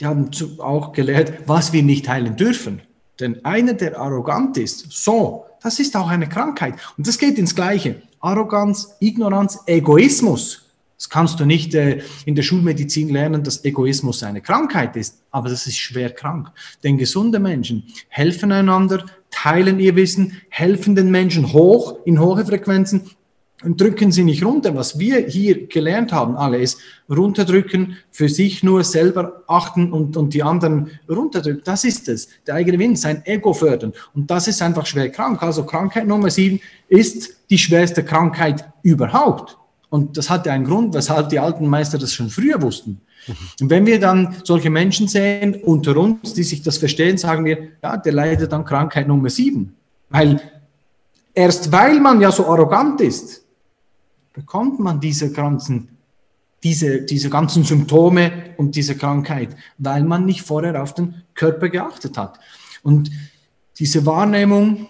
die 0.00 0.06
haben 0.06 0.30
auch 0.58 0.92
gelehrt, 0.92 1.46
was 1.46 1.72
wir 1.72 1.82
nicht 1.82 2.08
heilen 2.08 2.36
dürfen. 2.36 2.82
Denn 3.20 3.44
einer, 3.44 3.74
der 3.74 3.98
arrogant 3.98 4.56
ist, 4.58 4.92
so, 4.92 5.46
das 5.62 5.78
ist 5.78 5.96
auch 5.96 6.08
eine 6.08 6.28
Krankheit. 6.28 6.74
Und 6.96 7.06
das 7.06 7.18
geht 7.18 7.38
ins 7.38 7.54
Gleiche. 7.54 8.02
Arroganz, 8.20 8.94
Ignoranz, 9.00 9.60
Egoismus. 9.66 10.67
Das 10.98 11.08
kannst 11.08 11.38
du 11.38 11.46
nicht 11.46 11.74
äh, 11.76 12.02
in 12.26 12.34
der 12.34 12.42
Schulmedizin 12.42 13.08
lernen, 13.08 13.44
dass 13.44 13.64
Egoismus 13.64 14.24
eine 14.24 14.40
Krankheit 14.40 14.96
ist, 14.96 15.22
aber 15.30 15.48
das 15.48 15.68
ist 15.68 15.78
schwer 15.78 16.10
krank. 16.10 16.48
Denn 16.82 16.98
gesunde 16.98 17.38
Menschen 17.38 17.84
helfen 18.08 18.50
einander, 18.50 19.06
teilen 19.30 19.78
ihr 19.78 19.94
Wissen, 19.94 20.40
helfen 20.48 20.96
den 20.96 21.12
Menschen 21.12 21.52
hoch, 21.52 22.00
in 22.04 22.18
hohe 22.18 22.44
Frequenzen 22.44 23.10
und 23.62 23.80
drücken 23.80 24.10
sie 24.10 24.24
nicht 24.24 24.44
runter. 24.44 24.74
Was 24.74 24.98
wir 24.98 25.20
hier 25.20 25.68
gelernt 25.68 26.12
haben, 26.12 26.36
alle, 26.36 26.58
ist 26.58 26.80
runterdrücken, 27.08 27.96
für 28.10 28.28
sich 28.28 28.64
nur 28.64 28.82
selber 28.82 29.44
achten 29.46 29.92
und, 29.92 30.16
und 30.16 30.34
die 30.34 30.42
anderen 30.42 30.90
runterdrücken. 31.08 31.62
Das 31.64 31.84
ist 31.84 32.08
es. 32.08 32.28
Der 32.44 32.56
eigene 32.56 32.78
Wind, 32.80 32.98
sein 32.98 33.24
Ego 33.24 33.52
fördern. 33.52 33.92
Und 34.14 34.28
das 34.28 34.48
ist 34.48 34.60
einfach 34.62 34.86
schwer 34.86 35.10
krank. 35.10 35.40
Also 35.42 35.64
Krankheit 35.64 36.08
Nummer 36.08 36.30
sieben 36.30 36.60
ist 36.88 37.36
die 37.50 37.58
schwerste 37.58 38.04
Krankheit 38.04 38.68
überhaupt. 38.82 39.56
Und 39.90 40.16
das 40.16 40.28
hatte 40.28 40.52
einen 40.52 40.64
Grund, 40.64 40.94
weshalb 40.94 41.30
die 41.30 41.38
alten 41.38 41.66
Meister 41.66 41.98
das 41.98 42.12
schon 42.12 42.28
früher 42.28 42.60
wussten. 42.60 43.00
Und 43.60 43.70
wenn 43.70 43.86
wir 43.86 44.00
dann 44.00 44.36
solche 44.44 44.70
Menschen 44.70 45.08
sehen 45.08 45.56
unter 45.62 45.96
uns, 45.96 46.34
die 46.34 46.42
sich 46.42 46.62
das 46.62 46.78
verstehen, 46.78 47.18
sagen 47.18 47.44
wir, 47.44 47.68
ja, 47.82 47.96
der 47.96 48.12
leidet 48.12 48.52
an 48.52 48.64
Krankheit 48.64 49.08
Nummer 49.08 49.30
sieben. 49.30 49.74
Weil 50.10 50.40
erst 51.34 51.70
weil 51.72 52.00
man 52.00 52.20
ja 52.20 52.30
so 52.30 52.46
arrogant 52.46 53.00
ist, 53.00 53.44
bekommt 54.32 54.80
man 54.80 55.00
diese 55.00 55.32
ganzen, 55.32 55.88
diese, 56.62 57.02
diese 57.02 57.28
ganzen 57.28 57.64
Symptome 57.64 58.54
und 58.56 58.76
diese 58.76 58.96
Krankheit, 58.96 59.56
weil 59.78 60.04
man 60.04 60.24
nicht 60.24 60.42
vorher 60.42 60.82
auf 60.82 60.94
den 60.94 61.22
Körper 61.34 61.68
geachtet 61.68 62.16
hat. 62.16 62.38
Und 62.82 63.10
diese 63.78 64.06
Wahrnehmung, 64.06 64.88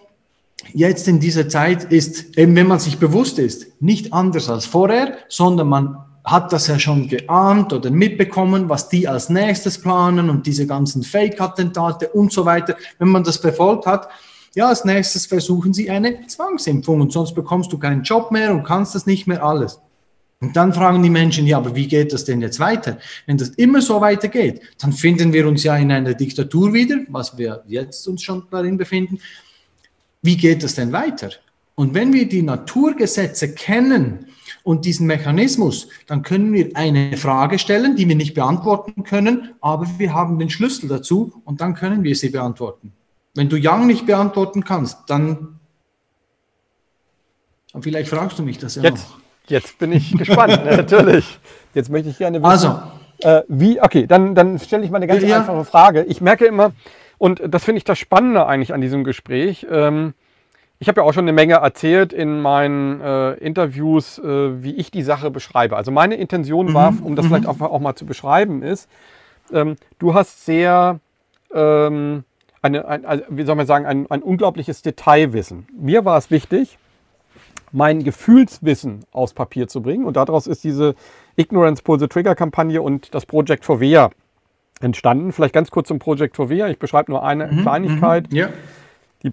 jetzt 0.75 1.09
in 1.09 1.21
dieser 1.21 1.49
Zeit 1.49 1.85
ist, 1.85 2.37
eben 2.39 2.55
wenn 2.57 2.67
man 2.67 2.79
sich 2.79 2.99
bewusst 2.99 3.39
ist, 3.39 3.81
nicht 3.81 4.13
anders 4.13 4.49
als 4.49 4.67
vorher, 4.67 5.19
sondern 5.29 5.69
man 5.69 5.97
hat 6.25 6.53
das 6.53 6.67
ja 6.67 6.79
schon 6.79 7.09
geahnt 7.09 7.73
oder 7.73 7.91
mitbekommen, 7.91 8.69
was 8.69 8.89
die 8.89 9.09
als 9.09 9.31
nächstes 9.31 9.81
planen 9.81 10.29
und 10.29 10.47
diese 10.47 10.67
ganzen 10.67 11.03
Fake-Attentate 11.03 12.09
und 12.09 12.33
so 12.33 12.45
weiter. 12.45 12.77
Wenn 12.99 13.09
man 13.09 13.25
das 13.25 13.41
befolgt 13.41 13.87
hat, 13.87 14.09
ja, 14.55 14.69
als 14.69 14.85
nächstes 14.85 15.27
versuchen 15.27 15.73
sie 15.73 15.91
eine 15.91 16.27
Zwangsimpfung 16.27 17.01
und 17.01 17.13
sonst 17.13 17.35
bekommst 17.35 17.73
du 17.73 17.79
keinen 17.79 18.03
Job 18.03 18.31
mehr 18.31 18.53
und 18.53 18.65
kannst 18.65 18.95
das 18.95 19.07
nicht 19.07 19.27
mehr 19.27 19.43
alles. 19.43 19.81
Und 20.41 20.57
dann 20.57 20.73
fragen 20.73 21.03
die 21.03 21.11
Menschen, 21.11 21.47
ja, 21.47 21.57
aber 21.57 21.75
wie 21.75 21.89
geht 21.89 22.13
das 22.13 22.25
denn 22.25 22.41
jetzt 22.41 22.61
weiter? 22.61 22.99
Wenn 23.27 23.39
das 23.39 23.51
immer 23.51 23.81
so 23.81 24.01
weitergeht, 24.01 24.61
dann 24.81 24.93
finden 24.93 25.33
wir 25.33 25.49
uns 25.49 25.65
ja 25.65 25.77
in 25.77 25.91
einer 25.91 26.15
Diktatur 26.15 26.73
wieder, 26.73 26.97
was 27.09 27.37
wir 27.37 27.65
jetzt 27.67 28.07
uns 28.07 28.23
schon 28.23 28.45
darin 28.51 28.77
befinden 28.77 29.19
wie 30.23 30.37
geht 30.37 30.63
es 30.63 30.75
denn 30.75 30.93
weiter? 30.93 31.31
Und 31.75 31.95
wenn 31.95 32.13
wir 32.13 32.29
die 32.29 32.43
Naturgesetze 32.43 33.55
kennen 33.55 34.27
und 34.65 34.85
diesen 34.85 35.07
Mechanismus, 35.07 35.89
dann 36.07 36.23
können 36.23 36.53
wir 36.53 36.71
eine 36.75 37.17
Frage 37.17 37.59
stellen, 37.59 37.95
die 37.95 38.09
wir 38.09 38.17
nicht 38.17 38.35
beantworten 38.35 39.05
können, 39.05 39.55
aber 39.61 39.87
wir 39.97 40.13
haben 40.13 40.39
den 40.39 40.51
Schlüssel 40.51 40.89
dazu 40.89 41.41
und 41.45 41.61
dann 41.61 41.75
können 41.75 42.03
wir 42.03 42.17
sie 42.17 42.31
beantworten. 42.31 42.93
Wenn 43.35 43.49
du 43.49 43.57
Yang 43.57 43.87
nicht 43.87 44.07
beantworten 44.07 44.65
kannst, 44.65 44.99
dann 45.07 45.61
vielleicht 47.81 48.11
fragst 48.11 48.39
du 48.39 48.43
mich 48.43 48.59
das 48.59 48.75
ja 48.75 48.83
jetzt, 48.83 49.09
noch. 49.09 49.19
Jetzt 49.47 49.79
bin 49.79 49.93
ich 49.93 50.17
gespannt, 50.19 50.65
natürlich. 50.65 51.39
Jetzt 51.75 51.91
möchte 51.91 52.11
ich 52.11 52.19
gerne 52.19 52.43
wissen. 52.43 52.51
Also, 52.51 52.83
äh, 53.21 53.43
wie, 53.47 53.81
okay, 53.81 54.07
dann, 54.07 54.35
dann 54.35 54.59
stelle 54.59 54.85
ich 54.85 54.91
mal 54.91 54.97
eine 54.97 55.07
ganz 55.07 55.23
ja. 55.23 55.39
einfache 55.39 55.65
Frage. 55.65 56.05
Ich 56.05 56.21
merke 56.21 56.47
immer, 56.47 56.73
und 57.19 57.43
das 57.47 57.65
finde 57.65 57.79
ich 57.79 57.85
das 57.85 57.99
Spannende 57.99 58.47
eigentlich 58.47 58.73
an 58.73 58.81
diesem 58.81 59.05
Gespräch. 59.05 59.67
Ähm, 59.71 60.15
ich 60.79 60.89
habe 60.89 61.01
ja 61.01 61.07
auch 61.07 61.13
schon 61.13 61.25
eine 61.25 61.33
Menge 61.33 61.55
erzählt 61.55 62.13
in 62.13 62.41
meinen 62.41 63.01
äh, 63.01 63.33
Interviews, 63.35 64.19
äh, 64.19 64.63
wie 64.63 64.77
ich 64.77 64.93
die 64.93 65.03
Sache 65.03 65.31
beschreibe. 65.31 65.77
Also 65.77 65.91
meine 65.91 66.15
Intention 66.15 66.67
mhm. 66.67 66.75
war, 66.75 66.95
um 67.03 67.17
das 67.17 67.25
mhm. 67.25 67.31
vielleicht 67.31 67.47
auch, 67.47 67.61
auch, 67.61 67.81
mal 67.81 67.97
zu 67.97 68.07
beschreiben, 68.07 68.63
ist, 68.63 68.89
ähm, 69.53 69.77
du 69.99 70.15
hast 70.15 70.47
sehr, 70.47 71.01
ähm, 71.53 72.23
eine, 72.63 72.87
ein, 72.87 73.05
also, 73.05 73.25
wie 73.29 73.45
soll 73.45 73.57
man 73.57 73.67
sagen, 73.67 73.87
ein, 73.87 74.09
ein 74.09 74.23
unglaubliches 74.23 74.83
Detailwissen. 74.83 75.67
Mir 75.77 76.05
war 76.05 76.17
es 76.17 76.31
wichtig, 76.31 76.79
mein 77.73 78.05
Gefühlswissen 78.05 79.01
aufs 79.11 79.35
Papier 79.35 79.67
zu 79.67 79.83
bringen. 79.83 80.05
Und 80.05 80.17
daraus 80.17 80.47
ist 80.47 80.63
diese 80.63 80.95
Ignorance 81.37 81.83
Pull 81.83 81.99
the 81.99 82.07
Trigger 82.07 82.37
Kampagne 82.37 82.81
und 82.81 83.15
das 83.15 83.27
Project 83.27 83.65
for 83.65 83.81
Vea 83.81 84.11
entstanden. 84.81 85.33
Vielleicht 85.33 85.55
ganz 85.55 85.71
kurz 85.71 85.89
zum 85.89 85.99
Project 85.99 86.37
Fovea. 86.37 86.69
Ich 86.69 86.79
beschreibe 86.79 87.11
nur 87.11 87.25
eine 87.25 87.49
mhm, 87.49 87.63
Kleinigkeit. 87.63 88.31
Mhm, 88.31 88.37
ja. 88.37 88.49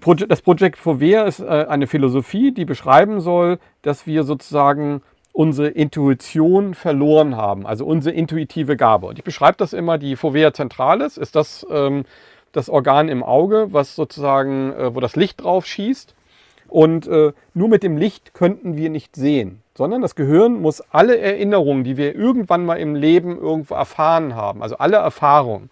Proje 0.00 0.26
das 0.26 0.42
Project 0.42 0.76
Fovea 0.76 1.24
ist 1.24 1.40
äh, 1.40 1.66
eine 1.68 1.86
Philosophie, 1.86 2.52
die 2.52 2.64
beschreiben 2.64 3.20
soll, 3.20 3.58
dass 3.82 4.06
wir 4.06 4.24
sozusagen 4.24 5.02
unsere 5.32 5.68
Intuition 5.68 6.74
verloren 6.74 7.36
haben, 7.36 7.66
also 7.66 7.84
unsere 7.84 8.14
intuitive 8.14 8.76
Gabe. 8.76 9.06
Und 9.06 9.18
ich 9.18 9.24
beschreibe 9.24 9.58
das 9.58 9.72
immer, 9.72 9.98
die 9.98 10.16
Fovea 10.16 10.52
Centralis 10.52 11.16
ist 11.16 11.36
das, 11.36 11.64
ähm, 11.70 12.04
das 12.52 12.68
Organ 12.68 13.08
im 13.08 13.22
Auge, 13.22 13.68
was 13.70 13.94
sozusagen, 13.94 14.72
äh, 14.72 14.94
wo 14.94 15.00
das 15.00 15.14
Licht 15.14 15.42
drauf 15.42 15.66
schießt. 15.66 16.14
Und 16.68 17.06
äh, 17.06 17.32
nur 17.54 17.68
mit 17.68 17.82
dem 17.84 17.96
Licht 17.96 18.34
könnten 18.34 18.76
wir 18.76 18.90
nicht 18.90 19.14
sehen 19.14 19.62
sondern 19.76 20.00
das 20.00 20.14
Gehirn 20.14 20.60
muss 20.60 20.80
alle 20.80 21.18
Erinnerungen, 21.18 21.84
die 21.84 21.96
wir 21.96 22.14
irgendwann 22.14 22.64
mal 22.64 22.76
im 22.76 22.94
Leben 22.94 23.38
irgendwo 23.38 23.74
erfahren 23.74 24.34
haben, 24.34 24.62
also 24.62 24.78
alle 24.78 24.96
Erfahrungen, 24.96 25.70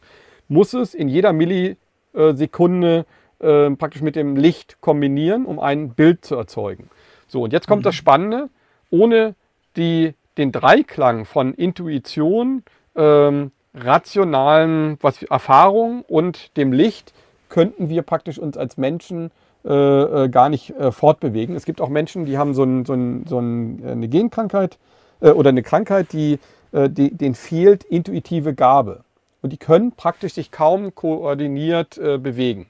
muss 0.49 0.75
es 0.75 0.95
in 0.95 1.09
jeder 1.09 1.33
Millisekunde 1.33 3.07
äh, 3.41 3.71
praktisch 3.71 4.03
mit 4.03 4.15
dem 4.15 4.37
Licht 4.37 4.81
kombinieren, 4.81 5.47
um 5.47 5.59
ein 5.59 5.91
Bild 5.95 6.25
zu 6.25 6.37
erzeugen. 6.37 6.91
So, 7.27 7.43
und 7.43 7.53
jetzt 7.53 7.67
kommt 7.67 7.81
mhm. 7.81 7.85
das 7.85 7.95
Spannende, 7.95 8.51
ohne 8.91 9.35
die, 9.77 10.15
den 10.37 10.53
Dreiklang 10.53 11.25
von 11.25 11.55
Intuition, 11.55 12.63
ähm, 12.95 13.53
rationalen 13.75 14.99
was, 15.01 15.23
Erfahrung 15.23 16.03
und 16.03 16.57
dem 16.57 16.73
Licht 16.73 17.13
könnten 17.49 17.89
wir 17.89 18.03
praktisch 18.03 18.39
uns 18.39 18.57
als 18.57 18.77
Menschen 18.77 19.31
äh, 19.67 20.25
äh, 20.25 20.29
gar 20.29 20.51
nicht 20.51 20.71
äh, 20.71 20.93
fortbewegen. 20.93 21.57
Es 21.57 21.65
gibt 21.65 21.81
auch 21.81 21.89
Menschen, 21.89 22.27
die 22.27 22.37
haben 22.37 22.53
so, 22.53 22.65
ein, 22.65 22.85
so, 22.85 22.93
ein, 22.93 23.25
so 23.27 23.39
ein, 23.39 23.83
äh, 23.83 23.93
eine 23.93 24.09
Genkrankheit 24.09 24.77
äh, 25.23 25.31
oder 25.31 25.49
eine 25.49 25.63
Krankheit, 25.63 26.13
die, 26.13 26.39
äh, 26.73 26.91
die, 26.91 27.11
denen 27.15 27.35
fehlt 27.35 27.83
intuitive 27.83 28.53
Gabe. 28.53 29.05
Und 29.41 29.55
die 29.55 29.57
können 29.57 29.93
praktisch 29.93 30.35
sich 30.35 30.51
kaum 30.51 30.95
koordiniert 30.95 31.97
bewegen. 31.97 32.67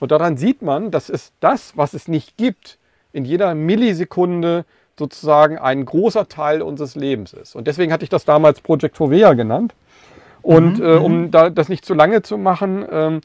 Und 0.00 0.12
daran 0.12 0.36
sieht 0.36 0.60
man, 0.60 0.90
dass 0.90 1.08
es 1.08 1.32
das, 1.40 1.78
was 1.78 1.94
es 1.94 2.08
nicht 2.08 2.36
gibt, 2.36 2.76
in 3.14 3.24
jeder 3.24 3.54
Millisekunde 3.54 4.66
sozusagen 4.98 5.58
ein 5.58 5.82
großer 5.86 6.28
Teil 6.28 6.60
unseres 6.60 6.94
Lebens 6.94 7.32
ist. 7.32 7.56
Und 7.56 7.66
deswegen 7.66 7.90
hatte 7.90 8.04
ich 8.04 8.10
das 8.10 8.26
damals 8.26 8.60
Project 8.60 8.98
Fovea 8.98 9.32
genannt. 9.32 9.74
Und 10.42 10.78
mhm, 10.78 11.02
um 11.02 11.20
mhm. 11.22 11.30
da, 11.30 11.48
das 11.48 11.70
nicht 11.70 11.86
zu 11.86 11.94
lange 11.94 12.20
zu 12.20 12.36
machen, 12.36 12.84
ähm, 12.90 13.20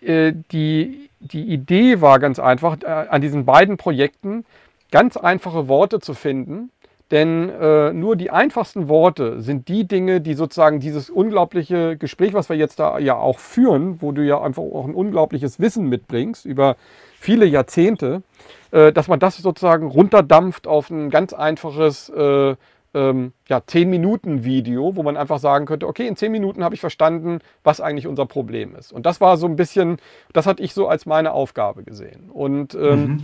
äh, 0.00 0.32
die 0.52 1.09
die 1.20 1.44
Idee 1.44 2.00
war 2.00 2.18
ganz 2.18 2.38
einfach, 2.38 2.78
äh, 2.82 2.86
an 2.86 3.20
diesen 3.20 3.44
beiden 3.44 3.76
Projekten 3.76 4.44
ganz 4.90 5.16
einfache 5.16 5.68
Worte 5.68 6.00
zu 6.00 6.14
finden. 6.14 6.70
Denn 7.10 7.48
äh, 7.48 7.92
nur 7.92 8.14
die 8.14 8.30
einfachsten 8.30 8.88
Worte 8.88 9.40
sind 9.40 9.66
die 9.66 9.86
Dinge, 9.86 10.20
die 10.20 10.34
sozusagen 10.34 10.78
dieses 10.78 11.10
unglaubliche 11.10 11.96
Gespräch, 11.96 12.34
was 12.34 12.48
wir 12.48 12.56
jetzt 12.56 12.78
da 12.78 13.00
ja 13.00 13.16
auch 13.16 13.40
führen, 13.40 14.00
wo 14.00 14.12
du 14.12 14.24
ja 14.24 14.40
einfach 14.40 14.62
auch 14.62 14.86
ein 14.86 14.94
unglaubliches 14.94 15.58
Wissen 15.58 15.88
mitbringst 15.88 16.44
über 16.44 16.76
viele 17.18 17.46
Jahrzehnte, 17.46 18.22
äh, 18.70 18.92
dass 18.92 19.08
man 19.08 19.18
das 19.18 19.38
sozusagen 19.38 19.88
runterdampft 19.88 20.68
auf 20.68 20.88
ein 20.90 21.10
ganz 21.10 21.32
einfaches 21.32 22.10
äh, 22.10 22.54
ähm, 22.94 23.32
ja, 23.48 23.58
10-Minuten-Video, 23.58 24.96
wo 24.96 25.02
man 25.02 25.16
einfach 25.16 25.38
sagen 25.38 25.66
könnte, 25.66 25.86
okay, 25.86 26.06
in 26.06 26.16
10 26.16 26.32
Minuten 26.32 26.64
habe 26.64 26.74
ich 26.74 26.80
verstanden, 26.80 27.38
was 27.62 27.80
eigentlich 27.80 28.06
unser 28.06 28.26
Problem 28.26 28.74
ist. 28.74 28.92
Und 28.92 29.06
das 29.06 29.20
war 29.20 29.36
so 29.36 29.46
ein 29.46 29.56
bisschen, 29.56 29.98
das 30.32 30.46
hatte 30.46 30.62
ich 30.62 30.74
so 30.74 30.88
als 30.88 31.06
meine 31.06 31.32
Aufgabe 31.32 31.82
gesehen. 31.84 32.30
Und 32.30 32.74
ähm, 32.74 33.04
mhm. 33.04 33.22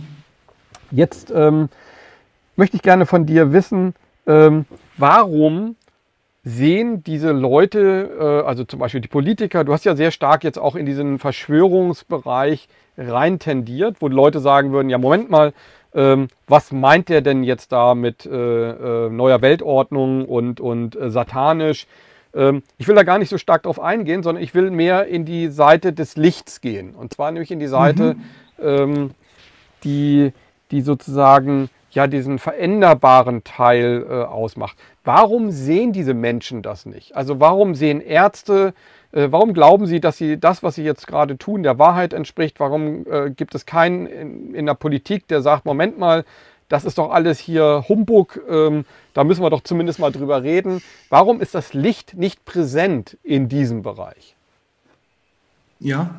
jetzt 0.91 1.31
ähm, 1.35 1.69
möchte 2.55 2.77
ich 2.77 2.81
gerne 2.81 3.05
von 3.05 3.25
dir 3.25 3.51
wissen, 3.51 3.93
ähm, 4.25 4.65
warum 4.97 5.75
sehen 6.43 7.03
diese 7.03 7.31
Leute, 7.31 8.09
äh, 8.19 8.47
also 8.47 8.63
zum 8.63 8.79
Beispiel 8.79 9.01
die 9.01 9.09
Politiker, 9.09 9.63
du 9.63 9.73
hast 9.73 9.85
ja 9.85 9.95
sehr 9.95 10.11
stark 10.11 10.43
jetzt 10.43 10.57
auch 10.57 10.75
in 10.75 10.85
diesen 10.85 11.19
Verschwörungsbereich 11.19 12.69
rein 12.97 13.39
tendiert, 13.39 13.97
wo 13.99 14.07
Leute 14.07 14.39
sagen 14.39 14.71
würden, 14.71 14.89
ja, 14.89 14.97
Moment 14.97 15.29
mal, 15.29 15.53
ähm, 15.93 16.27
was 16.47 16.71
meint 16.71 17.09
der 17.09 17.21
denn 17.21 17.43
jetzt 17.43 17.71
da 17.71 17.95
mit 17.95 18.25
äh, 18.25 18.29
äh, 18.29 19.09
neuer 19.09 19.41
Weltordnung 19.41 20.25
und, 20.25 20.59
und 20.59 20.95
äh, 20.95 21.09
satanisch? 21.09 21.87
Ähm, 22.33 22.63
ich 22.77 22.87
will 22.87 22.95
da 22.95 23.03
gar 23.03 23.17
nicht 23.17 23.29
so 23.29 23.37
stark 23.37 23.63
drauf 23.63 23.79
eingehen, 23.79 24.23
sondern 24.23 24.43
ich 24.43 24.53
will 24.53 24.71
mehr 24.71 25.07
in 25.07 25.25
die 25.25 25.47
Seite 25.47 25.93
des 25.93 26.15
Lichts 26.17 26.61
gehen. 26.61 26.95
Und 26.95 27.13
zwar 27.13 27.31
nämlich 27.31 27.51
in 27.51 27.59
die 27.59 27.67
Seite, 27.67 28.15
mhm. 28.15 28.63
ähm, 28.63 29.11
die, 29.83 30.33
die 30.71 30.81
sozusagen 30.81 31.69
ja 31.91 32.07
diesen 32.07 32.37
veränderbaren 32.37 33.43
Teil 33.43 34.05
äh, 34.09 34.13
ausmacht. 34.13 34.77
Warum 35.03 35.51
sehen 35.51 35.93
diese 35.93 36.13
Menschen 36.13 36.61
das 36.61 36.85
nicht? 36.85 37.15
Also 37.15 37.39
warum 37.39 37.75
sehen 37.75 38.01
Ärzte 38.01 38.73
äh, 38.73 38.96
warum 39.11 39.53
glauben 39.53 39.85
Sie, 39.87 39.99
dass 39.99 40.17
Sie 40.17 40.39
das, 40.39 40.63
was 40.63 40.75
Sie 40.75 40.83
jetzt 40.83 41.07
gerade 41.07 41.37
tun, 41.37 41.63
der 41.63 41.79
Wahrheit 41.79 42.13
entspricht? 42.13 42.59
Warum 42.59 43.05
äh, 43.07 43.29
gibt 43.29 43.55
es 43.55 43.65
keinen 43.65 44.05
in, 44.05 44.53
in, 44.53 44.65
der 44.65 44.73
Politik, 44.73 45.27
der 45.27 45.41
sagt, 45.41 45.65
Moment 45.65 45.97
mal, 45.97 46.25
das 46.69 46.83
ist 46.83 46.97
doch 46.97 47.11
alles 47.11 47.39
hier 47.39 47.85
Humbug, 47.87 48.41
ähm, 48.49 48.85
da 49.13 49.23
müssen 49.23 49.41
wir 49.41 49.49
doch 49.49 49.61
zumindest 49.61 49.99
mal 49.99 50.11
drüber 50.11 50.43
reden. 50.43 50.81
Warum 51.09 51.39
ist 51.39 51.55
das 51.55 51.73
Licht 51.73 52.15
nicht 52.15 52.43
präsent 52.45 53.17
in 53.23 53.47
diesem 53.47 53.81
Bereich? 53.81 54.35
Ja, 55.79 56.15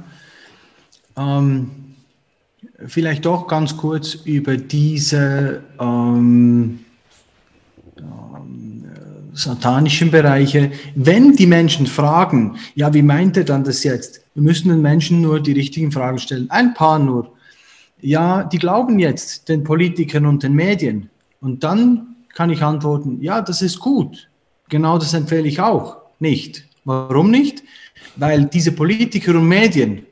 ähm, 1.16 1.95
vielleicht 2.86 3.26
doch 3.26 3.47
ganz 3.47 3.76
kurz 3.76 4.14
über 4.14 4.57
diese 4.57 5.62
ähm, 5.78 6.84
satanischen 9.39 10.11
Bereiche, 10.11 10.72
wenn 10.95 11.36
die 11.36 11.47
Menschen 11.47 11.86
fragen, 11.86 12.57
ja, 12.74 12.93
wie 12.93 13.03
meint 13.03 13.36
er 13.36 13.45
dann 13.45 13.64
das 13.64 13.84
jetzt? 13.84 14.20
Wir 14.34 14.43
müssen 14.43 14.68
den 14.68 14.82
Menschen 14.82 15.22
nur 15.22 15.41
die 15.41 15.53
richtigen 15.53 15.93
Fragen 15.93 16.18
stellen. 16.18 16.51
Ein 16.51 16.74
paar 16.74 16.99
nur. 16.99 17.32
Ja, 18.01 18.45
die 18.45 18.59
glauben 18.59 18.99
jetzt 18.99 19.49
den 19.49 19.64
Politikern 19.64 20.26
und 20.26 20.43
den 20.43 20.55
Medien. 20.55 21.11
Und 21.41 21.64
dann 21.64 22.16
kann 22.34 22.51
ich 22.51 22.62
antworten, 22.62 23.20
ja, 23.20 23.41
das 23.41 23.62
ist 23.62 23.78
gut. 23.78 24.28
Genau 24.68 24.99
das 24.99 25.14
empfehle 25.14 25.49
ich 25.49 25.61
auch 25.61 25.97
nicht. 26.18 26.64
Warum 26.84 27.30
nicht? 27.30 27.62
Weil 28.16 28.45
diese 28.47 28.72
Politiker 28.72 29.34
und 29.34 29.47
Medien 29.47 30.03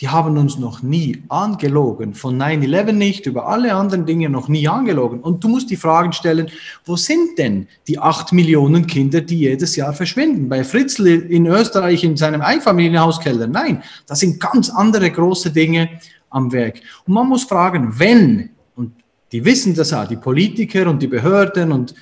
die 0.00 0.08
haben 0.08 0.38
uns 0.38 0.58
noch 0.58 0.82
nie 0.82 1.24
angelogen. 1.28 2.14
Von 2.14 2.40
9-11 2.40 2.92
nicht, 2.92 3.26
über 3.26 3.48
alle 3.48 3.74
anderen 3.74 4.06
Dinge 4.06 4.30
noch 4.30 4.48
nie 4.48 4.68
angelogen. 4.68 5.20
Und 5.20 5.42
du 5.42 5.48
musst 5.48 5.70
die 5.70 5.76
Fragen 5.76 6.12
stellen, 6.12 6.50
wo 6.84 6.94
sind 6.94 7.36
denn 7.36 7.66
die 7.88 7.98
acht 7.98 8.32
Millionen 8.32 8.86
Kinder, 8.86 9.20
die 9.20 9.40
jedes 9.40 9.74
Jahr 9.74 9.92
verschwinden? 9.92 10.48
Bei 10.48 10.62
Fritzl 10.62 11.06
in 11.06 11.46
Österreich 11.46 12.04
in 12.04 12.16
seinem 12.16 12.42
Einfamilienhauskeller? 12.42 13.48
Nein, 13.48 13.82
das 14.06 14.20
sind 14.20 14.38
ganz 14.38 14.70
andere 14.70 15.10
große 15.10 15.50
Dinge 15.50 15.88
am 16.30 16.52
Werk. 16.52 16.80
Und 17.04 17.14
man 17.14 17.28
muss 17.28 17.42
fragen, 17.44 17.98
wenn, 17.98 18.50
und 18.76 18.92
die 19.32 19.44
wissen 19.44 19.74
das 19.74 19.92
auch, 19.92 20.06
die 20.06 20.16
Politiker 20.16 20.88
und 20.88 21.02
die 21.02 21.08
Behörden 21.08 21.72
und 21.72 21.94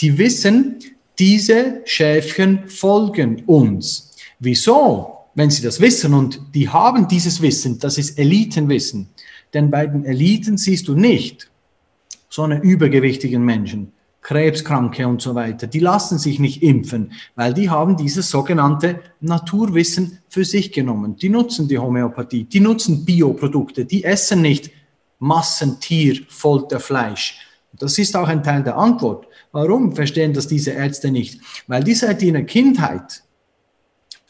die 0.00 0.16
wissen, 0.16 0.76
diese 1.18 1.82
Schäfchen 1.84 2.68
folgen 2.68 3.42
uns. 3.46 4.12
Wieso? 4.38 5.15
Wenn 5.36 5.50
sie 5.50 5.62
das 5.62 5.80
wissen 5.80 6.14
und 6.14 6.40
die 6.54 6.68
haben 6.68 7.06
dieses 7.06 7.40
Wissen, 7.42 7.78
das 7.78 7.98
ist 7.98 8.18
Elitenwissen, 8.18 9.10
denn 9.54 9.70
bei 9.70 9.86
den 9.86 10.04
Eliten 10.04 10.56
siehst 10.56 10.88
du 10.88 10.94
nicht 10.94 11.50
so 12.28 12.42
eine 12.42 12.60
übergewichtigen 12.60 13.44
Menschen, 13.44 13.92
Krebskranke 14.22 15.06
und 15.06 15.22
so 15.22 15.34
weiter, 15.34 15.66
die 15.66 15.78
lassen 15.78 16.18
sich 16.18 16.40
nicht 16.40 16.62
impfen, 16.62 17.12
weil 17.36 17.54
die 17.54 17.70
haben 17.70 17.96
dieses 17.96 18.30
sogenannte 18.30 19.00
Naturwissen 19.20 20.18
für 20.28 20.44
sich 20.44 20.72
genommen. 20.72 21.16
Die 21.16 21.28
nutzen 21.28 21.68
die 21.68 21.78
Homöopathie, 21.78 22.44
die 22.44 22.58
nutzen 22.58 23.04
Bioprodukte, 23.04 23.84
die 23.84 24.02
essen 24.02 24.42
nicht 24.42 24.70
Massentier, 25.18 26.22
Folterfleisch. 26.28 27.38
Das 27.78 27.98
ist 27.98 28.16
auch 28.16 28.26
ein 28.26 28.42
Teil 28.42 28.62
der 28.64 28.76
Antwort. 28.76 29.28
Warum 29.52 29.94
verstehen 29.94 30.32
das 30.32 30.48
diese 30.48 30.72
Ärzte 30.72 31.10
nicht? 31.10 31.40
Weil 31.68 31.84
die 31.84 31.94
seit 31.94 32.22
ihrer 32.22 32.42
Kindheit 32.42 33.22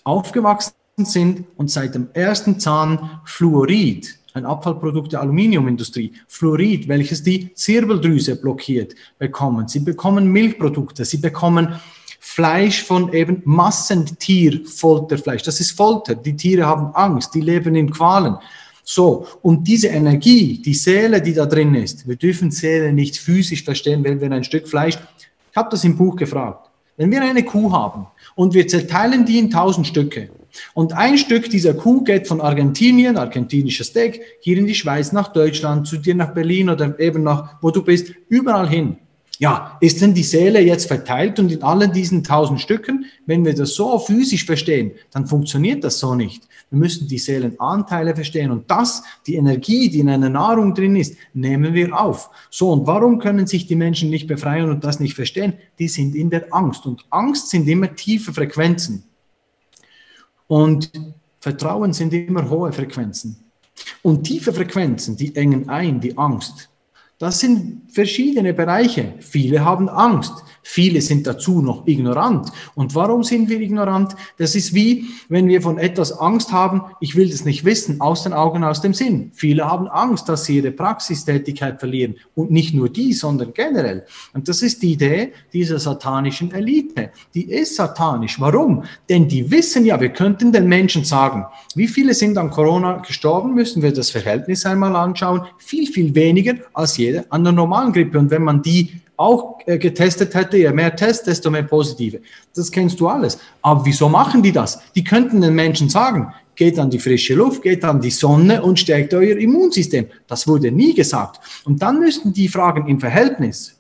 aufgewachsen 0.05 0.76
sind 1.05 1.45
und 1.57 1.71
seit 1.71 1.95
dem 1.95 2.09
ersten 2.15 2.59
Zahn 2.59 3.21
Fluorid, 3.27 4.19
ein 4.33 4.47
Abfallprodukt 4.47 5.13
der 5.13 5.21
Aluminiumindustrie, 5.21 6.15
Fluorid, 6.27 6.89
welches 6.89 7.23
die 7.23 7.53
Zirbeldrüse 7.53 8.37
blockiert, 8.37 8.95
bekommen. 9.19 9.69
Sie 9.69 9.81
bekommen 9.81 10.33
Milchprodukte, 10.33 11.05
sie 11.05 11.19
bekommen 11.19 11.79
Fleisch 12.19 12.83
von 12.83 13.13
eben 13.13 13.43
Massentierfolterfleisch. 13.45 15.43
Das 15.43 15.61
ist 15.61 15.73
Folter. 15.73 16.15
Die 16.15 16.35
Tiere 16.35 16.65
haben 16.65 16.95
Angst, 16.95 17.35
die 17.35 17.43
leben 17.43 17.75
in 17.75 17.91
Qualen. 17.91 18.37
So, 18.83 19.27
und 19.43 19.69
diese 19.69 19.89
Energie, 19.89 20.63
die 20.63 20.73
Seele, 20.73 21.21
die 21.21 21.35
da 21.35 21.45
drin 21.45 21.75
ist, 21.75 22.09
wir 22.09 22.17
dürfen 22.17 22.51
Seele 22.51 22.91
nicht 22.93 23.19
physisch 23.19 23.65
verstehen, 23.65 24.03
wenn 24.03 24.19
wir 24.21 24.33
ein 24.33 24.45
Stück 24.45 24.67
Fleisch, 24.67 24.97
ich 25.51 25.57
habe 25.57 25.69
das 25.71 25.85
im 25.85 25.97
Buch 25.97 26.17
gefragt, 26.17 26.71
wenn 26.97 27.11
wir 27.11 27.21
eine 27.21 27.45
Kuh 27.45 27.71
haben 27.71 28.07
und 28.35 28.55
wir 28.55 28.67
zerteilen 28.67 29.27
die 29.27 29.39
in 29.39 29.51
tausend 29.51 29.87
Stücke, 29.87 30.31
und 30.75 30.93
ein 30.93 31.19
Stück 31.19 31.51
dieser 31.51 31.75
Kuh 31.75 32.03
geht 32.03 32.27
von 32.27 32.41
Argentinien, 32.41 33.17
argentinisches 33.17 33.89
Steak, 33.89 34.21
hier 34.41 34.59
in 34.59 34.67
die 34.67 34.75
Schweiz, 34.75 35.13
nach 35.13 35.33
Deutschland, 35.33 35.87
zu 35.87 35.97
dir 35.97 36.15
nach 36.15 36.35
Berlin 36.35 36.71
oder 36.71 36.99
eben 36.99 37.23
nach, 37.23 37.57
wo 37.63 37.71
du 37.71 37.83
bist, 37.83 38.13
überall 38.29 38.69
hin. 38.69 38.97
Ja, 39.39 39.77
ist 39.81 40.01
denn 40.01 40.15
die 40.15 40.23
Seele 40.23 40.61
jetzt 40.61 40.87
verteilt 40.87 41.39
und 41.39 41.53
in 41.53 41.63
allen 41.63 41.93
diesen 41.93 42.25
tausend 42.25 42.59
Stücken? 42.61 43.05
Wenn 43.27 43.45
wir 43.45 43.55
das 43.55 43.75
so 43.75 43.99
physisch 43.99 44.47
verstehen, 44.47 44.93
dann 45.11 45.27
funktioniert 45.27 45.85
das 45.85 45.99
so 45.99 46.15
nicht. 46.15 46.49
Wir 46.71 46.79
müssen 46.79 47.07
die 47.07 47.19
Seelenanteile 47.19 48.15
verstehen 48.15 48.51
und 48.51 48.71
das, 48.71 49.03
die 49.27 49.35
Energie, 49.35 49.91
die 49.91 50.01
in 50.01 50.09
einer 50.09 50.31
Nahrung 50.31 50.75
drin 50.75 50.97
ist, 50.97 51.17
nehmen 51.35 51.75
wir 51.75 51.99
auf. 51.99 52.31
So, 52.51 52.73
und 52.73 52.87
warum 52.87 53.19
können 53.19 53.47
sich 53.47 53.67
die 53.67 53.77
Menschen 53.77 54.09
nicht 54.09 54.27
befreien 54.27 54.71
und 54.71 54.85
das 54.85 55.01
nicht 55.01 55.15
verstehen? 55.15 55.53
Die 55.79 55.89
sind 55.89 56.15
in 56.15 56.31
der 56.31 56.55
Angst 56.55 56.87
und 56.87 57.05
Angst 57.11 57.51
sind 57.51 57.69
immer 57.69 57.95
tiefe 57.95 58.33
Frequenzen. 58.33 59.05
Und 60.49 60.91
Vertrauen 61.41 61.93
sind 61.93 62.13
immer 62.13 62.49
hohe 62.49 62.73
Frequenzen. 62.73 63.37
Und 64.03 64.25
tiefe 64.25 64.53
Frequenzen, 64.53 65.17
die 65.17 65.35
engen 65.37 65.69
ein, 65.69 66.01
die 66.01 66.17
Angst. 66.17 66.69
Das 67.19 67.41
sind 67.41 67.83
verschiedene 67.89 68.53
Bereiche. 68.53 69.15
Viele 69.21 69.65
haben 69.65 69.89
Angst. 69.89 70.35
Viele 70.69 71.01
sind 71.01 71.29
dazu 71.29 71.63
noch 71.63 71.87
ignorant. 71.87 72.51
Und 72.75 72.97
warum 72.97 73.23
sind 73.23 73.49
wir 73.49 73.61
ignorant? 73.61 74.17
Das 74.37 74.57
ist 74.57 74.75
wie, 74.75 75.05
wenn 75.29 75.47
wir 75.47 75.63
von 75.63 75.79
etwas 75.79 76.13
Angst 76.13 76.51
haben, 76.51 76.83
ich 77.01 77.15
will 77.15 77.31
das 77.31 77.45
nicht 77.45 77.65
wissen, 77.65 78.01
aus 78.01 78.25
den 78.25 78.33
Augen, 78.33 78.65
aus 78.65 78.81
dem 78.81 78.93
Sinn. 78.93 79.31
Viele 79.33 79.65
haben 79.65 79.87
Angst, 79.87 80.29
dass 80.29 80.45
sie 80.45 80.57
ihre 80.57 80.73
Praxistätigkeit 80.73 81.79
verlieren. 81.79 82.17
Und 82.35 82.51
nicht 82.51 82.75
nur 82.75 82.89
die, 82.89 83.13
sondern 83.13 83.55
generell. 83.55 84.05
Und 84.35 84.49
das 84.49 84.61
ist 84.61 84.83
die 84.83 84.93
Idee 84.93 85.33
dieser 85.53 85.79
satanischen 85.79 86.53
Elite. 86.53 87.13
Die 87.33 87.45
ist 87.45 87.77
satanisch. 87.77 88.41
Warum? 88.41 88.83
Denn 89.09 89.29
die 89.29 89.49
wissen 89.49 89.87
ja, 89.87 90.01
wir 90.01 90.11
könnten 90.11 90.51
den 90.51 90.67
Menschen 90.67 91.05
sagen, 91.05 91.47
wie 91.77 91.87
viele 91.87 92.13
sind 92.13 92.37
an 92.39 92.51
Corona 92.51 92.99
gestorben, 92.99 93.55
müssen 93.55 93.83
wir 93.83 93.93
das 93.93 94.11
Verhältnis 94.11 94.67
einmal 94.67 94.97
anschauen. 94.97 95.43
Viel, 95.59 95.87
viel 95.87 96.13
weniger 96.15 96.55
als 96.75 96.99
jede 97.07 97.25
an 97.31 97.45
der 97.45 97.53
normalen 97.53 97.93
Grippe. 97.93 98.19
Und 98.19 98.31
wenn 98.31 98.43
man 98.43 98.63
die 98.63 99.01
auch 99.17 99.59
äh, 99.67 99.79
getestet 99.79 100.35
hätte, 100.35 100.59
je 100.59 100.71
mehr 100.73 100.95
Tests, 100.95 101.25
desto 101.25 101.51
mehr 101.51 101.63
positive. 101.63 102.21
Das 102.55 102.71
kennst 102.71 103.01
du 103.01 103.09
alles. 103.09 103.39
Aber 103.63 103.85
wieso 103.85 104.09
machen 104.09 104.43
die 104.43 104.53
das? 104.53 104.81
Die 104.95 105.05
könnten 105.05 105.41
den 105.41 105.55
Menschen 105.55 105.89
sagen, 105.89 106.33
geht 106.55 106.79
an 106.79 106.91
die 106.91 106.99
frische 106.99 107.35
Luft, 107.35 107.63
geht 107.63 107.85
an 107.85 108.01
die 108.01 108.11
Sonne 108.11 108.63
und 108.63 108.79
stärkt 108.79 109.15
euer 109.15 109.37
Immunsystem. 109.37 110.07
Das 110.27 110.47
wurde 110.47 110.71
nie 110.71 110.95
gesagt. 110.95 111.41
Und 111.65 111.83
dann 111.83 111.99
müssten 111.99 112.33
die 112.33 112.49
fragen 112.49 112.89
im 112.89 113.01
Verhältnis. 113.01 113.79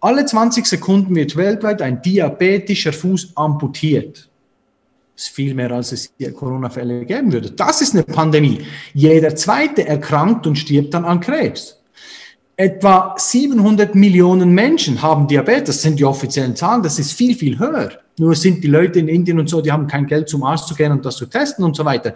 Alle 0.00 0.24
20 0.24 0.64
Sekunden 0.64 1.14
wird 1.16 1.36
weltweit 1.36 1.82
ein 1.82 2.00
diabetischer 2.02 2.92
Fuß 2.92 3.32
amputiert. 3.34 4.28
Das 5.16 5.24
ist 5.24 5.34
viel 5.34 5.54
mehr, 5.54 5.72
als 5.72 5.90
es 5.90 6.12
hier 6.16 6.32
Corona-Fälle 6.32 7.04
geben 7.04 7.32
würde. 7.32 7.50
Das 7.50 7.80
ist 7.80 7.94
eine 7.94 8.04
Pandemie. 8.04 8.60
Jeder 8.94 9.34
Zweite 9.34 9.84
erkrankt 9.84 10.46
und 10.46 10.56
stirbt 10.56 10.94
dann 10.94 11.04
an 11.04 11.18
Krebs. 11.18 11.77
Etwa 12.60 13.14
700 13.16 13.94
Millionen 13.94 14.50
Menschen 14.50 15.00
haben 15.00 15.28
Diabetes, 15.28 15.76
das 15.76 15.82
sind 15.82 16.00
die 16.00 16.04
offiziellen 16.04 16.56
Zahlen, 16.56 16.82
das 16.82 16.98
ist 16.98 17.12
viel, 17.12 17.36
viel 17.36 17.56
höher. 17.56 17.92
Nur 18.18 18.34
sind 18.34 18.64
die 18.64 18.66
Leute 18.66 18.98
in 18.98 19.06
Indien 19.06 19.38
und 19.38 19.48
so, 19.48 19.60
die 19.60 19.70
haben 19.70 19.86
kein 19.86 20.08
Geld 20.08 20.28
zum 20.28 20.42
Arzt 20.42 20.66
zu 20.66 20.74
gehen 20.74 20.90
und 20.90 21.06
das 21.06 21.14
zu 21.14 21.26
testen 21.26 21.64
und 21.64 21.76
so 21.76 21.84
weiter. 21.84 22.14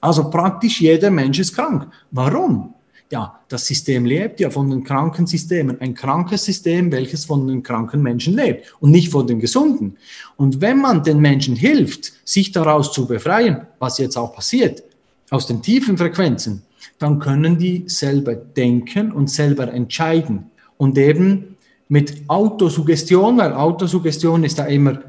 Also 0.00 0.30
praktisch 0.30 0.80
jeder 0.80 1.10
Mensch 1.10 1.40
ist 1.40 1.56
krank. 1.56 1.88
Warum? 2.12 2.72
Ja, 3.10 3.40
das 3.48 3.66
System 3.66 4.04
lebt 4.04 4.38
ja 4.38 4.48
von 4.48 4.70
den 4.70 4.84
kranken 4.84 5.26
Systemen. 5.26 5.80
Ein 5.80 5.94
krankes 5.94 6.44
System, 6.44 6.92
welches 6.92 7.24
von 7.24 7.44
den 7.48 7.60
kranken 7.64 8.00
Menschen 8.00 8.36
lebt 8.36 8.72
und 8.78 8.92
nicht 8.92 9.08
von 9.08 9.26
den 9.26 9.40
gesunden. 9.40 9.96
Und 10.36 10.60
wenn 10.60 10.80
man 10.80 11.02
den 11.02 11.18
Menschen 11.18 11.56
hilft, 11.56 12.12
sich 12.24 12.52
daraus 12.52 12.92
zu 12.92 13.08
befreien, 13.08 13.66
was 13.80 13.98
jetzt 13.98 14.16
auch 14.16 14.32
passiert, 14.32 14.84
aus 15.30 15.48
den 15.48 15.62
tiefen 15.62 15.98
Frequenzen, 15.98 16.62
dann 16.98 17.18
können 17.18 17.58
die 17.58 17.84
selber 17.86 18.34
denken 18.34 19.12
und 19.12 19.30
selber 19.30 19.72
entscheiden. 19.72 20.50
Und 20.76 20.98
eben 20.98 21.56
mit 21.88 22.28
Autosuggestion, 22.28 23.38
weil 23.38 23.52
Autosuggestion 23.52 24.44
ist 24.44 24.58
da 24.58 24.66
immer 24.66 25.00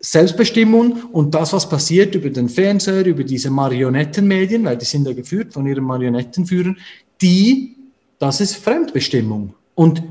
Selbstbestimmung 0.00 1.04
und 1.12 1.34
das, 1.34 1.52
was 1.52 1.68
passiert 1.68 2.14
über 2.14 2.30
den 2.30 2.48
Fernseher, 2.48 3.04
über 3.04 3.22
diese 3.22 3.50
Marionettenmedien, 3.50 4.64
weil 4.64 4.78
die 4.78 4.86
sind 4.86 5.06
ja 5.06 5.12
geführt 5.12 5.52
von 5.52 5.66
ihren 5.66 5.84
Marionettenführern, 5.84 6.78
die, 7.20 7.76
das 8.18 8.40
ist 8.40 8.56
Fremdbestimmung 8.56 9.54
und 9.74 10.02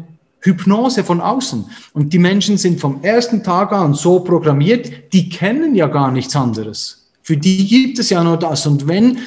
Hypnose 0.41 1.03
von 1.03 1.21
außen. 1.21 1.65
Und 1.93 2.13
die 2.13 2.19
Menschen 2.19 2.57
sind 2.57 2.79
vom 2.79 3.03
ersten 3.03 3.43
Tag 3.43 3.71
an 3.71 3.93
so 3.93 4.19
programmiert, 4.19 5.11
die 5.11 5.27
kennen 5.27 5.75
ja 5.75 5.87
gar 5.87 6.11
nichts 6.11 6.35
anderes. 6.35 7.09
Für 7.21 7.35
die 7.35 7.67
gibt 7.67 7.99
es 7.99 8.09
ja 8.09 8.23
nur 8.23 8.37
das. 8.37 8.65
Und 8.65 8.87
wenn 8.87 9.17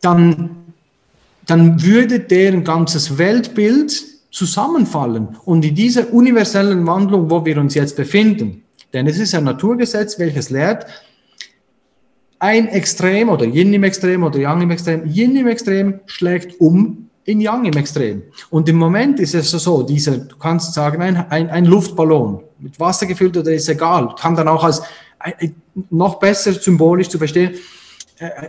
dann 0.00 0.63
dann 1.46 1.82
würde 1.82 2.20
deren 2.20 2.64
ganzes 2.64 3.18
Weltbild 3.18 4.04
zusammenfallen. 4.30 5.36
Und 5.44 5.64
in 5.64 5.74
dieser 5.74 6.12
universellen 6.12 6.86
Wandlung, 6.86 7.30
wo 7.30 7.44
wir 7.44 7.58
uns 7.58 7.74
jetzt 7.74 7.96
befinden, 7.96 8.62
denn 8.92 9.06
es 9.06 9.18
ist 9.18 9.34
ein 9.34 9.44
Naturgesetz, 9.44 10.18
welches 10.18 10.50
lehrt, 10.50 10.86
ein 12.38 12.68
Extrem 12.68 13.28
oder 13.28 13.46
Yin 13.46 13.72
im 13.72 13.84
Extrem 13.84 14.22
oder 14.22 14.38
Yang 14.38 14.62
im 14.62 14.70
Extrem, 14.70 15.06
Yin 15.06 15.36
im 15.36 15.46
Extrem 15.46 16.00
schlägt 16.06 16.60
um 16.60 17.08
in 17.24 17.40
Yang 17.40 17.66
im 17.66 17.76
Extrem. 17.76 18.22
Und 18.50 18.68
im 18.68 18.76
Moment 18.76 19.18
ist 19.18 19.34
es 19.34 19.50
so, 19.50 19.82
dieser, 19.82 20.18
du 20.18 20.36
kannst 20.36 20.74
sagen, 20.74 21.00
ein, 21.00 21.16
ein, 21.30 21.48
ein 21.48 21.64
Luftballon 21.64 22.42
mit 22.58 22.78
Wasser 22.78 23.06
gefüllt 23.06 23.36
oder 23.36 23.52
ist 23.52 23.68
egal, 23.68 24.14
kann 24.18 24.36
dann 24.36 24.48
auch 24.48 24.62
als 24.62 24.82
noch 25.90 26.18
besser 26.18 26.52
symbolisch 26.52 27.08
zu 27.08 27.18
verstehen, 27.18 27.54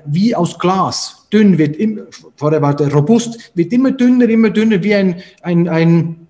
wie 0.05 0.35
aus 0.35 0.59
Glas, 0.59 1.27
dünn 1.33 1.57
wird, 1.57 1.75
immer, 1.77 2.03
vorher 2.35 2.61
war 2.61 2.75
der 2.75 2.93
robust, 2.93 3.51
wird 3.55 3.73
immer 3.73 3.91
dünner, 3.91 4.29
immer 4.29 4.49
dünner, 4.49 4.81
wie 4.83 4.93
ein, 4.93 5.21
ein, 5.41 5.67
ein 5.67 6.27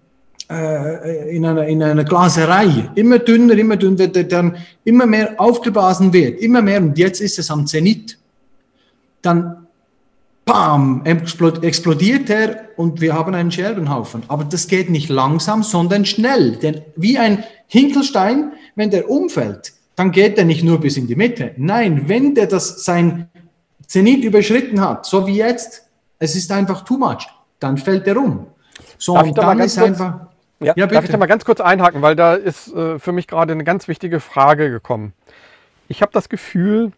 äh, 0.50 1.36
in, 1.36 1.46
einer, 1.46 1.66
in 1.66 1.84
einer 1.84 2.04
Glaserei, 2.04 2.90
immer 2.96 3.20
dünner, 3.20 3.56
immer 3.56 3.78
dünner, 3.78 4.08
der 4.08 4.24
dann 4.24 4.58
immer 4.84 5.06
mehr 5.06 5.40
aufgeblasen 5.40 6.14
wird, 6.14 6.40
immer 6.40 6.62
mehr, 6.62 6.82
und 6.82 6.98
jetzt 6.98 7.20
ist 7.20 7.40
es 7.40 7.52
am 7.52 7.68
Zenit. 7.68 8.18
Dann, 9.22 9.68
bam, 10.46 11.04
explodiert 11.04 12.30
er 12.30 12.70
und 12.78 13.02
wir 13.02 13.16
haben 13.16 13.34
einen 13.34 13.52
Scherbenhaufen. 13.52 14.22
Aber 14.28 14.44
das 14.44 14.68
geht 14.68 14.90
nicht 14.90 15.10
langsam, 15.10 15.64
sondern 15.64 16.06
schnell, 16.06 16.58
denn 16.58 16.82
wie 16.96 17.18
ein 17.18 17.44
Hinkelstein, 17.68 18.54
wenn 18.76 18.92
der 18.92 19.10
umfällt, 19.10 19.74
dann 19.96 20.12
geht 20.12 20.38
er 20.38 20.46
nicht 20.46 20.64
nur 20.64 20.80
bis 20.80 20.98
in 20.98 21.08
die 21.08 21.16
Mitte. 21.16 21.54
Nein, 21.58 22.08
wenn 22.08 22.36
der 22.36 22.48
das 22.48 22.84
sein 22.84 23.30
Zenit 23.88 24.24
überschritten 24.24 24.82
hat, 24.82 25.06
so 25.06 25.26
wie 25.28 25.38
jetzt, 25.38 25.88
es 26.20 26.36
ist 26.36 26.52
einfach 26.52 26.84
too 26.84 26.98
much, 26.98 27.28
dann 27.60 27.78
fällt 27.78 28.08
er 28.08 28.18
um. 28.18 28.48
So, 28.98 29.14
darf 29.14 29.28
und 29.28 29.38
dann 29.38 29.60
ist 29.60 29.78
kurz, 29.78 29.88
einfach. 29.88 30.28
Ja, 30.60 30.74
ja 30.76 30.88
darf 30.88 31.06
ich 31.06 31.12
da 31.12 31.18
mal 31.18 31.26
ganz 31.26 31.46
kurz 31.46 31.62
einhaken, 31.62 32.02
weil 32.02 32.16
da 32.16 32.34
ist 32.34 32.74
äh, 32.74 33.00
für 33.00 33.12
mich 33.12 33.28
gerade 33.28 33.54
eine 33.54 33.64
ganz 33.64 33.88
wichtige 33.88 34.20
Frage 34.20 34.70
gekommen. 34.70 35.14
Ich 35.88 36.02
habe 36.02 36.12
das 36.12 36.30
Gefühl, 36.30 36.92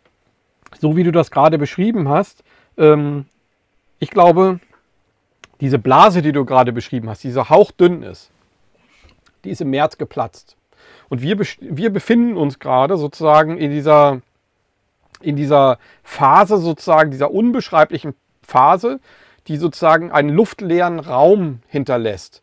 so 0.80 0.96
wie 0.96 1.04
du 1.04 1.12
das 1.12 1.32
gerade 1.32 1.58
beschrieben 1.58 2.10
hast, 2.10 2.44
ähm, 2.78 3.26
ich 4.00 4.10
glaube, 4.12 4.60
diese 5.60 5.80
Blase, 5.80 6.22
die 6.22 6.32
du 6.32 6.46
gerade 6.46 6.72
beschrieben 6.72 7.10
hast, 7.10 7.24
diese 7.24 7.50
hauchdünn 7.50 8.04
ist, 8.04 8.30
die 9.44 9.50
ist 9.50 9.62
im 9.62 9.70
März 9.70 9.98
geplatzt. 9.98 10.57
Und 11.10 11.22
wir, 11.22 11.40
wir 11.40 11.90
befinden 11.92 12.38
uns 12.38 12.60
gerade 12.60 12.98
sozusagen 12.98 13.58
in 13.58 13.72
dieser, 13.72 14.22
in 15.22 15.36
dieser 15.36 15.80
Phase, 16.04 16.58
sozusagen 16.58 17.12
dieser 17.12 17.32
unbeschreiblichen 17.32 18.14
Phase, 18.42 19.00
die 19.48 19.58
sozusagen 19.58 20.12
einen 20.12 20.30
luftleeren 20.30 21.00
Raum 21.00 21.60
hinterlässt. 21.68 22.42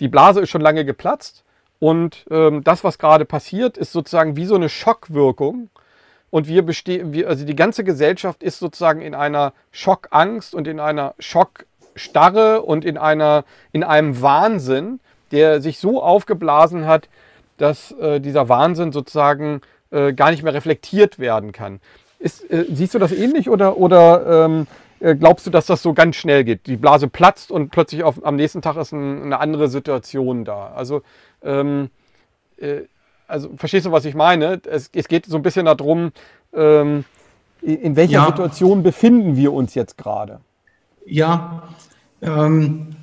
Die 0.00 0.08
Blase 0.08 0.40
ist 0.40 0.50
schon 0.50 0.60
lange 0.60 0.84
geplatzt 0.84 1.44
und 1.80 2.24
ähm, 2.30 2.62
das, 2.64 2.84
was 2.84 2.98
gerade 2.98 3.24
passiert, 3.24 3.76
ist 3.76 3.92
sozusagen 3.92 4.36
wie 4.36 4.46
so 4.46 4.54
eine 4.54 4.68
Schockwirkung. 4.68 5.70
Und 6.30 6.46
wir 6.46 6.62
bestehen, 6.62 7.24
also 7.24 7.44
die 7.44 7.56
ganze 7.56 7.84
Gesellschaft 7.84 8.42
ist 8.42 8.58
sozusagen 8.58 9.00
in 9.00 9.14
einer 9.14 9.54
Schockangst 9.72 10.54
und 10.54 10.68
in 10.68 10.78
einer 10.78 11.14
Schockstarre 11.18 12.62
und 12.62 12.84
in 12.84 12.98
einer, 12.98 13.44
in 13.72 13.82
einem 13.82 14.20
Wahnsinn, 14.20 15.00
der 15.30 15.62
sich 15.62 15.78
so 15.78 16.02
aufgeblasen 16.02 16.86
hat, 16.86 17.08
dass 17.58 17.92
äh, 17.92 18.20
dieser 18.20 18.48
Wahnsinn 18.48 18.92
sozusagen 18.92 19.60
äh, 19.90 20.12
gar 20.12 20.30
nicht 20.30 20.42
mehr 20.42 20.54
reflektiert 20.54 21.18
werden 21.18 21.52
kann. 21.52 21.80
Ist, 22.18 22.50
äh, 22.50 22.64
siehst 22.72 22.94
du 22.94 22.98
das 22.98 23.12
ähnlich 23.12 23.48
oder, 23.48 23.76
oder 23.76 24.46
ähm, 24.46 24.66
äh, 25.00 25.14
glaubst 25.14 25.46
du, 25.46 25.50
dass 25.50 25.66
das 25.66 25.82
so 25.82 25.94
ganz 25.94 26.16
schnell 26.16 26.44
geht? 26.44 26.66
Die 26.66 26.76
Blase 26.76 27.08
platzt 27.08 27.50
und 27.50 27.70
plötzlich 27.70 28.02
auf, 28.02 28.24
am 28.24 28.36
nächsten 28.36 28.62
Tag 28.62 28.76
ist 28.76 28.92
ein, 28.92 29.22
eine 29.22 29.40
andere 29.40 29.68
Situation 29.68 30.44
da. 30.44 30.72
Also, 30.74 31.02
ähm, 31.42 31.90
äh, 32.56 32.82
also 33.26 33.50
verstehst 33.56 33.86
du, 33.86 33.92
was 33.92 34.04
ich 34.04 34.14
meine? 34.14 34.60
Es, 34.66 34.90
es 34.94 35.08
geht 35.08 35.26
so 35.26 35.36
ein 35.36 35.42
bisschen 35.42 35.66
darum, 35.66 36.12
ähm, 36.54 37.04
in 37.60 37.96
welcher 37.96 38.12
ja. 38.12 38.26
Situation 38.26 38.82
befinden 38.82 39.36
wir 39.36 39.52
uns 39.52 39.74
jetzt 39.74 39.98
gerade? 39.98 40.40
Ja, 41.04 41.68
ähm, 42.22 42.96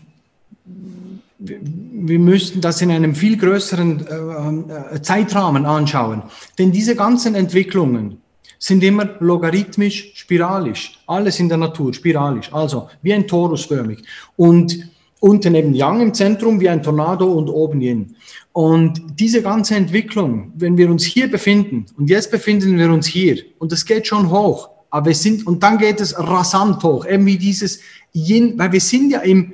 wir 1.38 2.20
müssten 2.20 2.62
das 2.62 2.82
in 2.82 2.92
einem 2.92 3.14
viel 3.14 3.38
größeren 3.38 4.08
äh, 4.08 4.96
äh, 4.96 5.02
Zeitrahmen 5.02 5.66
anschauen. 5.66 6.24
Denn 6.58 6.72
diese 6.72 6.96
ganzen 6.96 7.36
Entwicklungen 7.36 8.22
sind 8.58 8.84
immer 8.84 9.10
logarithmisch, 9.20 10.14
spiralisch. 10.16 11.00
Alles 11.08 11.40
in 11.40 11.50
der 11.50 11.58
Natur, 11.58 11.94
spiralisch. 11.94 12.54
Also 12.54 12.90
wie 13.02 13.14
ein 13.14 13.28
Torusförmig. 13.28 14.04
Und 14.38 14.90
unten 15.20 15.56
eben 15.56 15.74
Yang 15.74 16.02
im 16.02 16.14
Zentrum 16.14 16.60
wie 16.60 16.70
ein 16.70 16.84
Tornado 16.84 17.32
und 17.32 17.50
oben 17.50 17.82
Yin. 17.82 18.16
Und 18.54 19.02
diese 19.20 19.42
ganze 19.42 19.76
Entwicklung, 19.76 20.54
wenn 20.56 20.78
wir 20.78 20.90
uns 20.90 21.04
hier 21.04 21.30
befinden, 21.30 21.86
und 21.98 22.10
jetzt 22.10 22.32
befinden 22.32 22.78
wir 22.78 22.90
uns 22.92 23.08
hier, 23.08 23.38
und 23.58 23.74
es 23.74 23.86
geht 23.86 24.08
schon 24.08 24.30
hoch, 24.30 24.70
aber 24.90 25.08
wir 25.08 25.16
sind, 25.16 25.46
und 25.46 25.62
dann 25.62 25.78
geht 25.78 26.00
es 26.00 26.18
rasant 26.18 26.82
hoch, 26.84 27.06
eben 27.06 27.26
wie 27.26 27.38
dieses 27.38 27.80
Yin, 28.14 28.58
weil 28.58 28.72
wir 28.72 28.80
sind 28.80 29.12
ja 29.12 29.20
im 29.20 29.54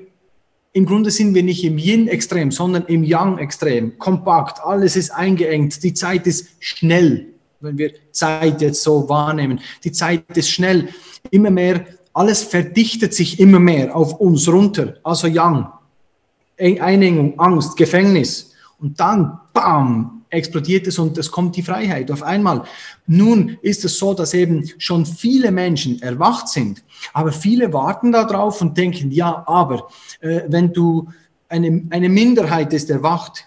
im 0.73 0.85
Grunde 0.85 1.11
sind 1.11 1.33
wir 1.33 1.43
nicht 1.43 1.63
im 1.63 1.77
Yin-Extrem, 1.77 2.51
sondern 2.51 2.85
im 2.85 3.03
Yang-Extrem. 3.03 3.97
Kompakt, 3.97 4.61
alles 4.63 4.95
ist 4.95 5.11
eingeengt, 5.11 5.83
die 5.83 5.93
Zeit 5.93 6.27
ist 6.27 6.47
schnell, 6.59 7.27
wenn 7.59 7.77
wir 7.77 7.91
Zeit 8.11 8.61
jetzt 8.61 8.81
so 8.81 9.07
wahrnehmen. 9.09 9.59
Die 9.83 9.91
Zeit 9.91 10.23
ist 10.35 10.49
schnell, 10.49 10.89
immer 11.29 11.51
mehr, 11.51 11.85
alles 12.13 12.43
verdichtet 12.43 13.13
sich 13.13 13.39
immer 13.39 13.59
mehr 13.59 13.95
auf 13.95 14.19
uns 14.19 14.47
runter. 14.47 14.95
Also 15.03 15.27
Yang, 15.27 15.67
Einengung, 16.57 17.39
Angst, 17.39 17.75
Gefängnis. 17.75 18.53
Und 18.79 18.99
dann, 18.99 19.39
bam, 19.53 20.20
explodiert 20.31 20.87
es 20.87 20.97
und 20.97 21.17
es 21.17 21.29
kommt 21.29 21.55
die 21.55 21.61
Freiheit 21.61 22.09
auf 22.09 22.23
einmal. 22.23 22.63
Nun 23.05 23.57
ist 23.61 23.85
es 23.85 23.99
so, 23.99 24.13
dass 24.13 24.33
eben 24.33 24.67
schon 24.77 25.05
viele 25.05 25.51
Menschen 25.51 26.01
erwacht 26.01 26.47
sind, 26.47 26.83
aber 27.13 27.31
viele 27.31 27.71
warten 27.73 28.11
darauf 28.11 28.61
und 28.61 28.77
denken, 28.77 29.11
ja, 29.11 29.43
aber 29.47 29.89
äh, 30.21 30.41
wenn 30.47 30.73
du 30.73 31.09
eine, 31.49 31.83
eine 31.89 32.09
Minderheit 32.09 32.73
ist 32.73 32.89
erwacht, 32.89 33.45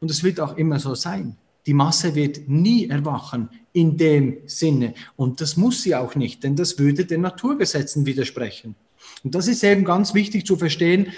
und 0.00 0.10
es 0.10 0.24
wird 0.24 0.40
auch 0.40 0.56
immer 0.56 0.78
so 0.78 0.94
sein, 0.94 1.36
die 1.66 1.74
Masse 1.74 2.14
wird 2.14 2.48
nie 2.48 2.88
erwachen 2.88 3.50
in 3.72 3.96
dem 3.96 4.38
Sinne. 4.46 4.94
Und 5.16 5.40
das 5.40 5.56
muss 5.56 5.82
sie 5.82 5.94
auch 5.94 6.14
nicht, 6.14 6.42
denn 6.42 6.56
das 6.56 6.78
würde 6.78 7.04
den 7.04 7.20
Naturgesetzen 7.20 8.06
widersprechen. 8.06 8.74
Und 9.22 9.34
das 9.34 9.46
ist 9.46 9.62
eben 9.62 9.84
ganz 9.84 10.14
wichtig 10.14 10.46
zu 10.46 10.56
verstehen. 10.56 11.08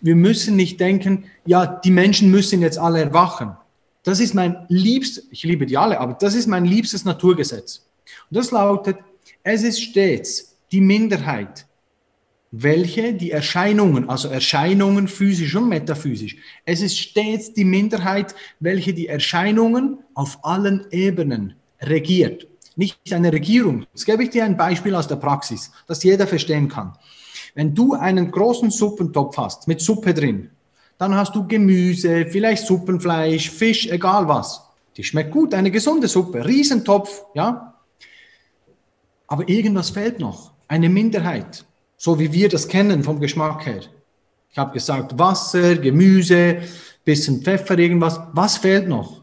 Wir 0.00 0.14
müssen 0.14 0.56
nicht 0.56 0.78
denken, 0.78 1.24
ja, 1.44 1.66
die 1.66 1.90
Menschen 1.90 2.30
müssen 2.30 2.62
jetzt 2.62 2.78
alle 2.78 3.00
erwachen. 3.00 3.56
Das 4.02 4.20
ist 4.20 4.34
mein 4.34 4.66
liebstes, 4.68 5.26
ich 5.30 5.44
liebe 5.44 5.66
die 5.66 5.76
alle, 5.76 6.00
aber 6.00 6.14
das 6.14 6.34
ist 6.34 6.46
mein 6.46 6.64
liebstes 6.64 7.04
Naturgesetz. 7.04 7.86
Und 8.30 8.36
das 8.36 8.50
lautet, 8.50 8.96
es 9.42 9.62
ist 9.62 9.80
stets 9.80 10.56
die 10.72 10.80
Minderheit, 10.80 11.66
welche 12.50 13.14
die 13.14 13.30
Erscheinungen, 13.30 14.10
also 14.10 14.28
Erscheinungen 14.28 15.08
physisch 15.08 15.54
und 15.54 15.68
metaphysisch, 15.68 16.36
es 16.64 16.82
ist 16.82 16.98
stets 16.98 17.52
die 17.52 17.64
Minderheit, 17.64 18.34
welche 18.60 18.92
die 18.92 19.06
Erscheinungen 19.06 19.98
auf 20.14 20.44
allen 20.44 20.86
Ebenen 20.90 21.54
regiert. 21.80 22.46
nicht 22.74 23.12
eine 23.12 23.32
Regierung. 23.32 23.86
Jetzt 23.92 24.06
gebe 24.06 24.22
ich 24.22 24.30
dir 24.30 24.44
ein 24.44 24.56
Beispiel 24.56 24.94
aus 24.94 25.06
der 25.06 25.16
Praxis, 25.16 25.70
das 25.86 26.02
jeder 26.02 26.26
verstehen 26.26 26.68
kann. 26.68 26.94
Wenn 27.54 27.74
du 27.74 27.92
einen 27.92 28.30
großen 28.30 28.70
Suppentopf 28.70 29.36
hast 29.36 29.68
mit 29.68 29.80
Suppe 29.80 30.14
drin, 30.14 30.50
dann 31.02 31.16
hast 31.16 31.34
du 31.34 31.44
Gemüse, 31.48 32.26
vielleicht 32.26 32.64
Suppenfleisch, 32.64 33.50
Fisch, 33.50 33.88
egal 33.88 34.28
was. 34.28 34.62
Die 34.96 35.02
schmeckt 35.02 35.32
gut, 35.32 35.52
eine 35.52 35.72
gesunde 35.72 36.06
Suppe, 36.06 36.46
Riesentopf, 36.46 37.24
ja. 37.34 37.74
Aber 39.26 39.48
irgendwas 39.48 39.90
fehlt 39.90 40.20
noch, 40.20 40.52
eine 40.68 40.88
Minderheit, 40.88 41.64
so 41.96 42.20
wie 42.20 42.32
wir 42.32 42.48
das 42.48 42.68
kennen 42.68 43.02
vom 43.02 43.18
Geschmack 43.18 43.66
her. 43.66 43.80
Ich 44.52 44.58
habe 44.58 44.74
gesagt, 44.74 45.18
Wasser, 45.18 45.74
Gemüse, 45.74 46.58
bisschen 47.04 47.42
Pfeffer, 47.42 47.76
irgendwas. 47.76 48.20
Was 48.32 48.58
fehlt 48.58 48.86
noch? 48.86 49.22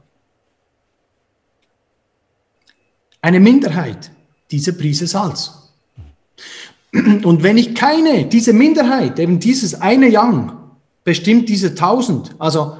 Eine 3.21 3.39
Minderheit, 3.39 4.11
diese 4.51 4.73
Prise 4.73 5.07
Salz. 5.07 5.71
Und 6.91 7.41
wenn 7.41 7.57
ich 7.57 7.73
keine, 7.73 8.25
diese 8.25 8.51
Minderheit, 8.51 9.17
eben 9.17 9.39
dieses 9.39 9.79
eine 9.79 10.09
Yang, 10.09 10.58
bestimmt 11.03 11.49
diese 11.49 11.69
1000, 11.69 12.35
also 12.39 12.77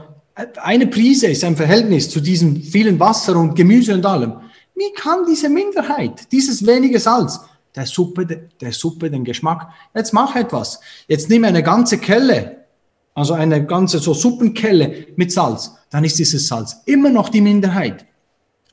eine 0.61 0.87
Prise 0.87 1.27
ist 1.27 1.43
ein 1.43 1.57
Verhältnis 1.57 2.09
zu 2.09 2.21
diesem 2.21 2.61
vielen 2.61 2.99
Wasser 2.99 3.35
und 3.35 3.55
Gemüse 3.55 3.93
und 3.93 4.05
allem. 4.05 4.33
Wie 4.75 4.93
kann 4.95 5.25
diese 5.27 5.49
Minderheit, 5.49 6.31
dieses 6.31 6.65
wenige 6.65 6.99
Salz, 6.99 7.39
der 7.75 7.85
Suppe, 7.85 8.25
der 8.25 8.71
Suppe 8.71 9.09
den 9.09 9.23
Geschmack. 9.23 9.69
Jetzt 9.95 10.13
mach 10.13 10.35
etwas. 10.35 10.79
Jetzt 11.07 11.29
nimm 11.29 11.43
eine 11.43 11.63
ganze 11.63 11.97
Kelle, 11.97 12.65
also 13.13 13.33
eine 13.33 13.65
ganze 13.65 13.99
so 13.99 14.13
Suppenkelle 14.13 15.07
mit 15.15 15.31
Salz. 15.31 15.75
Dann 15.89 16.03
ist 16.03 16.17
dieses 16.19 16.47
Salz 16.47 16.81
immer 16.85 17.09
noch 17.09 17.29
die 17.29 17.41
Minderheit. 17.41 18.05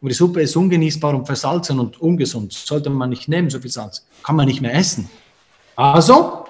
Aber 0.01 0.09
die 0.09 0.15
Suppe 0.15 0.43
ist 0.43 0.57
ungenießbar 0.57 1.15
und 1.15 1.27
versalzen 1.27 1.79
und 1.79 2.01
ungesund. 2.01 2.53
Sollte 2.53 2.91
man 2.91 3.11
nicht 3.11 3.29
nehmen, 3.29 3.51
so 3.51 3.61
viel 3.61 3.71
Salz. 3.71 4.07
Kann 4.23 4.37
man 4.37 4.47
nicht 4.47 4.61
mehr 4.61 4.75
essen. 4.75 5.09
Also, 5.77 6.46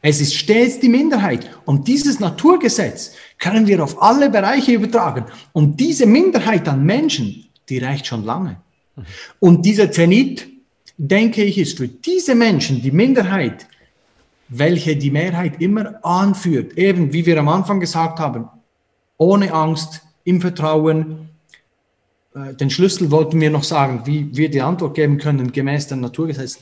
es 0.00 0.20
ist 0.20 0.34
stets 0.34 0.78
die 0.80 0.88
Minderheit. 0.88 1.50
Und 1.64 1.88
dieses 1.88 2.20
Naturgesetz 2.20 3.12
können 3.38 3.66
wir 3.66 3.82
auf 3.82 4.00
alle 4.00 4.30
Bereiche 4.30 4.72
übertragen. 4.72 5.24
Und 5.52 5.80
diese 5.80 6.06
Minderheit 6.06 6.68
an 6.68 6.84
Menschen, 6.84 7.46
die 7.68 7.78
reicht 7.78 8.06
schon 8.06 8.24
lange. 8.24 8.56
Und 9.40 9.64
dieser 9.64 9.90
Zenit, 9.90 10.48
denke 10.96 11.44
ich, 11.44 11.58
ist 11.58 11.78
für 11.78 11.88
diese 11.88 12.34
Menschen, 12.34 12.82
die 12.82 12.90
Minderheit, 12.90 13.66
welche 14.48 14.96
die 14.96 15.10
Mehrheit 15.10 15.60
immer 15.60 16.04
anführt, 16.04 16.78
eben 16.78 17.12
wie 17.12 17.26
wir 17.26 17.38
am 17.38 17.48
Anfang 17.48 17.80
gesagt 17.80 18.18
haben, 18.18 18.48
ohne 19.16 19.52
Angst, 19.52 20.02
im 20.24 20.40
Vertrauen. 20.40 21.30
Äh, 22.34 22.54
den 22.54 22.70
Schlüssel 22.70 23.10
wollten 23.10 23.40
wir 23.40 23.50
noch 23.50 23.64
sagen, 23.64 24.02
wie 24.04 24.36
wir 24.36 24.50
die 24.50 24.60
Antwort 24.60 24.94
geben 24.94 25.18
können, 25.18 25.52
gemäß 25.52 25.86
der 25.86 25.96
Naturgesetz 25.96 26.58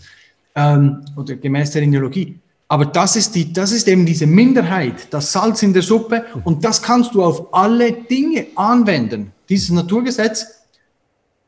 ähm, 0.55 1.05
oder 1.17 1.35
gemäß 1.35 1.73
der 1.73 1.83
Ideologie. 1.83 2.39
Aber 2.69 2.87
das 2.87 3.15
ist, 3.17 3.35
die, 3.35 3.53
das 3.53 3.71
ist 3.71 3.87
eben 3.87 4.05
diese 4.05 4.27
Minderheit, 4.27 5.13
das 5.13 5.33
Salz 5.33 5.63
in 5.63 5.73
der 5.73 5.83
Suppe 5.83 6.25
und 6.45 6.65
das 6.65 6.83
kannst 6.83 7.15
du 7.15 7.23
auf 7.23 7.55
alle 7.55 7.93
Dinge 7.93 8.47
anwenden, 8.57 9.33
dieses 9.49 9.71
Naturgesetz. 9.71 10.47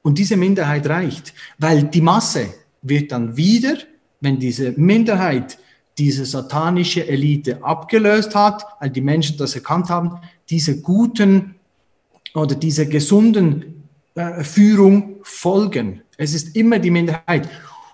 Und 0.02 0.16
diese 0.16 0.36
Minderheit 0.36 0.88
reicht, 0.88 1.34
weil 1.58 1.82
die 1.82 2.00
Masse, 2.00 2.46
wird 2.82 3.12
dann 3.12 3.36
wieder, 3.36 3.76
wenn 4.20 4.38
diese 4.38 4.72
Minderheit 4.76 5.58
diese 5.96 6.24
satanische 6.24 7.06
Elite 7.06 7.62
abgelöst 7.62 8.34
hat, 8.34 8.64
weil 8.80 8.90
die 8.90 9.00
Menschen 9.00 9.36
das 9.36 9.54
erkannt 9.54 9.88
haben, 9.88 10.20
diese 10.48 10.80
guten 10.80 11.56
oder 12.34 12.54
diese 12.54 12.88
gesunden 12.88 13.84
äh, 14.14 14.44
Führung 14.44 15.16
folgen. 15.22 16.02
Es 16.16 16.34
ist 16.34 16.54
immer 16.56 16.78
die 16.78 16.90
Minderheit. 16.90 17.48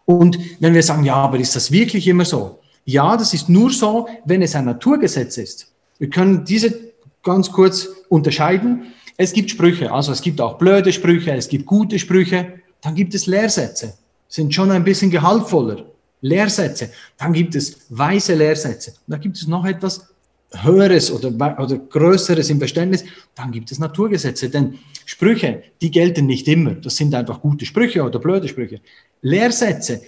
Und 0.05 0.39
wenn 0.61 0.75
wir 0.75 0.83
sagen, 0.83 1.05
ja, 1.05 1.15
aber 1.15 1.39
ist 1.39 1.57
das 1.57 1.71
wirklich 1.71 2.07
immer 2.07 2.27
so? 2.27 2.61
Ja, 2.85 3.17
das 3.17 3.35
ist 3.35 3.49
nur 3.49 3.71
so, 3.71 4.09
wenn 4.25 4.43
es 4.43 4.55
ein 4.55 4.67
Naturgesetz 4.67 5.39
ist. 5.39 5.73
Wir 5.99 6.11
können 6.11 6.45
diese 6.45 6.93
ganz 7.23 7.51
kurz 7.51 7.89
unterscheiden. 8.09 8.93
Es 9.17 9.33
gibt 9.33 9.51
Sprüche, 9.51 9.93
also 9.93 10.13
es 10.13 10.21
gibt 10.21 10.41
auch 10.41 10.59
blöde 10.59 10.93
Sprüche, 10.93 11.33
es 11.33 11.49
gibt 11.49 11.67
gute 11.67 11.99
Sprüche, 11.99 12.55
dann 12.83 12.95
gibt 12.95 13.15
es 13.15 13.27
Lehrsätze 13.27 13.95
sind 14.35 14.53
schon 14.53 14.71
ein 14.73 14.83
bisschen 14.83 15.11
gehaltvoller. 15.11 15.85
Lehrsätze. 16.21 16.91
Dann 17.19 17.33
gibt 17.33 17.55
es 17.55 17.87
weise 17.91 18.35
Lehrsätze. 18.35 18.95
Dann 19.07 19.21
gibt 19.21 19.37
es 19.37 19.47
noch 19.47 19.65
etwas 19.65 20.09
Höheres 20.51 21.13
oder, 21.13 21.29
oder 21.61 21.79
Größeres 21.79 22.51
im 22.51 22.59
Verständnis. 22.59 23.05
Dann 23.37 23.53
gibt 23.53 23.71
es 23.71 23.79
Naturgesetze. 23.79 24.49
Denn 24.49 24.79
Sprüche, 25.05 25.63
die 25.81 25.91
gelten 25.91 26.27
nicht 26.27 26.49
immer. 26.49 26.75
Das 26.75 26.97
sind 26.97 27.15
einfach 27.15 27.41
gute 27.41 27.65
Sprüche 27.65 28.03
oder 28.03 28.19
blöde 28.19 28.49
Sprüche. 28.49 28.81
Lehrsätze, 29.23 30.01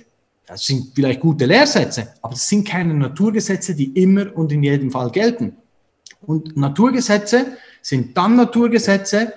das 0.46 0.64
sind 0.64 0.92
vielleicht 0.94 1.20
gute 1.20 1.44
Lehrsätze, 1.44 2.08
aber 2.22 2.34
das 2.34 2.48
sind 2.48 2.66
keine 2.66 2.94
Naturgesetze, 2.94 3.74
die 3.74 3.90
immer 4.00 4.34
und 4.36 4.52
in 4.52 4.62
jedem 4.62 4.90
Fall 4.90 5.10
gelten. 5.10 5.56
Und 6.22 6.56
Naturgesetze 6.56 7.46
sind 7.82 8.16
dann 8.16 8.36
Naturgesetze, 8.36 9.32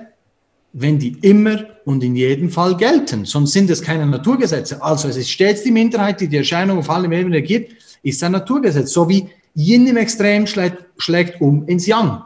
wenn 0.73 0.99
die 0.99 1.17
immer 1.21 1.65
und 1.85 2.03
in 2.03 2.15
jedem 2.15 2.49
Fall 2.51 2.77
gelten. 2.77 3.25
Sonst 3.25 3.53
sind 3.53 3.69
es 3.71 3.81
keine 3.81 4.05
Naturgesetze. 4.05 4.81
Also 4.83 5.07
es 5.07 5.17
ist 5.17 5.31
stets 5.31 5.63
die 5.63 5.71
Minderheit, 5.71 6.21
die 6.21 6.27
die 6.27 6.37
Erscheinung 6.37 6.77
auf 6.77 6.89
allem 6.89 7.11
Ebenen 7.11 7.33
regiert, 7.33 7.71
ist 8.03 8.23
ein 8.23 8.33
Naturgesetz. 8.33 8.91
So 8.91 9.09
wie 9.09 9.27
Yin 9.55 9.87
im 9.87 9.97
Extrem 9.97 10.45
schlägt, 10.45 10.85
schlägt 10.97 11.41
um 11.41 11.67
ins 11.67 11.87
Yang 11.87 12.21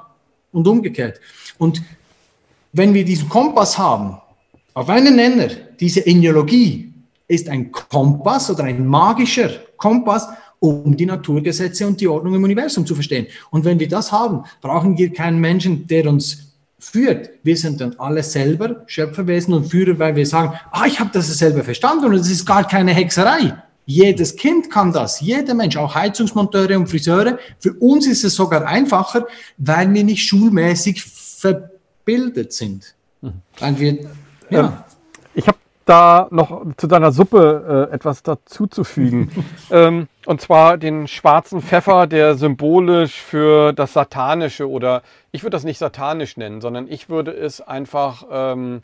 und 0.52 0.68
umgekehrt. 0.68 1.22
Und 1.58 1.82
wenn 2.74 2.94
wir 2.94 3.06
diesen 3.06 3.30
Kompass 3.30 3.78
haben, 3.78 4.18
auf 4.74 4.90
einen 4.90 5.16
Nenner, 5.16 5.50
diese 5.80 6.02
Ideologie 6.02 6.93
ist 7.28 7.50
ein 7.50 7.72
Kompass 7.72 8.50
oder 8.50 8.64
ein 8.66 8.86
magischer 8.86 9.50
Kompass, 9.78 10.28
um 10.60 10.96
die 10.96 11.06
Naturgesetze 11.06 11.86
und 11.86 12.00
die 12.00 12.08
Ordnung 12.08 12.36
im 12.36 12.44
Universum 12.44 12.86
zu 12.86 12.96
verstehen. 12.96 13.28
Und 13.52 13.66
wenn 13.66 13.80
wir 13.80 13.88
das 13.88 14.12
haben, 14.12 14.44
brauchen 14.62 14.98
wir 14.98 15.12
keinen 15.12 15.40
Menschen, 15.40 15.88
der 15.88 16.08
uns 16.08 16.54
führt. 16.80 17.30
Wir 17.44 17.58
sind 17.58 17.82
dann 17.82 17.96
alle 17.98 18.24
selber 18.24 18.84
Schöpferwesen 18.88 19.54
und 19.54 19.66
Führer, 19.66 19.98
weil 20.00 20.16
wir 20.16 20.26
sagen, 20.26 20.54
ah, 20.72 20.86
ich 20.86 21.00
habe 21.00 21.10
das 21.14 21.28
selber 21.38 21.64
verstanden 21.64 22.06
und 22.06 22.14
es 22.14 22.30
ist 22.30 22.46
gar 22.46 22.68
keine 22.68 22.94
Hexerei. 22.94 23.56
Jedes 23.86 24.36
Kind 24.36 24.70
kann 24.70 24.94
das, 24.94 25.20
jeder 25.20 25.54
Mensch, 25.54 25.76
auch 25.76 25.94
Heizungsmonteure 25.94 26.78
und 26.78 26.88
Friseure. 26.88 27.38
Für 27.60 27.74
uns 27.74 28.08
ist 28.08 28.24
es 28.24 28.36
sogar 28.36 28.66
einfacher, 28.66 29.28
weil 29.58 29.94
wir 29.94 30.04
nicht 30.04 30.26
schulmäßig 30.26 31.04
verbildet 31.04 32.54
sind. 32.54 32.96
Mhm. 33.22 33.34
Weil 33.60 33.80
wir, 33.80 34.00
ja. 34.50 34.66
Ähm, 34.66 34.74
ich 35.36 35.48
habe 35.48 35.58
da 35.86 36.28
noch 36.32 36.66
zu 36.78 36.88
deiner 36.88 37.12
Suppe 37.12 37.90
äh, 37.92 37.94
etwas 37.94 38.24
dazuzufügen. 38.24 39.32
ähm, 39.72 40.08
und 40.26 40.42
zwar 40.42 40.78
den 40.78 41.08
schwarzen 41.08 41.62
Pfeffer, 41.62 42.08
der 42.08 42.36
symbolisch 42.36 43.22
für 43.22 43.74
das 43.74 43.94
Satanische 43.94 44.70
oder 44.70 45.02
ich 45.32 45.44
würde 45.44 45.56
das 45.56 45.64
nicht 45.64 45.78
satanisch 45.78 46.38
nennen, 46.38 46.62
sondern 46.62 46.88
ich 46.90 47.10
würde 47.10 47.32
es 47.32 47.62
einfach 47.62 48.26
ähm, 48.32 48.84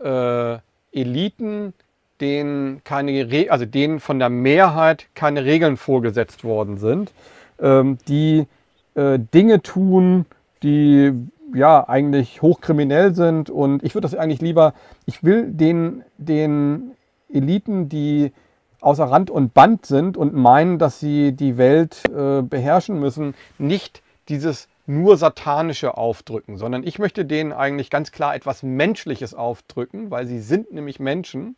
äh, 0.00 0.58
Eliten, 0.92 1.72
denen 2.20 2.82
keine 2.84 3.30
Re 3.30 3.46
also 3.50 3.64
denen 3.64 4.00
von 4.00 4.18
der 4.18 4.28
Mehrheit 4.28 5.06
keine 5.14 5.44
Regeln 5.44 5.76
vorgesetzt 5.76 6.44
worden 6.44 6.78
sind, 6.78 7.12
ähm, 7.60 7.98
die 8.08 8.46
äh, 8.94 9.18
Dinge 9.18 9.62
tun, 9.62 10.26
die 10.62 11.12
ja 11.54 11.88
eigentlich 11.88 12.42
hochkriminell 12.42 13.14
sind 13.14 13.50
und 13.50 13.82
ich 13.82 13.94
würde 13.94 14.08
das 14.08 14.14
eigentlich 14.14 14.40
lieber, 14.40 14.74
ich 15.06 15.24
will 15.24 15.50
den, 15.50 16.04
den 16.18 16.92
Eliten, 17.32 17.88
die 17.88 18.32
außer 18.80 19.04
Rand 19.04 19.30
und 19.30 19.54
Band 19.54 19.86
sind 19.86 20.16
und 20.16 20.34
meinen, 20.34 20.78
dass 20.78 21.00
sie 21.00 21.32
die 21.32 21.58
Welt 21.58 22.02
äh, 22.08 22.42
beherrschen 22.42 23.00
müssen, 23.00 23.34
nicht 23.58 24.02
dieses 24.28 24.68
nur 24.86 25.16
satanische 25.16 25.96
aufdrücken, 25.96 26.56
sondern 26.56 26.82
ich 26.86 26.98
möchte 26.98 27.24
denen 27.24 27.52
eigentlich 27.52 27.90
ganz 27.90 28.12
klar 28.12 28.34
etwas 28.34 28.62
Menschliches 28.62 29.34
aufdrücken, 29.34 30.10
weil 30.10 30.26
sie 30.26 30.40
sind 30.40 30.72
nämlich 30.72 30.98
Menschen 30.98 31.56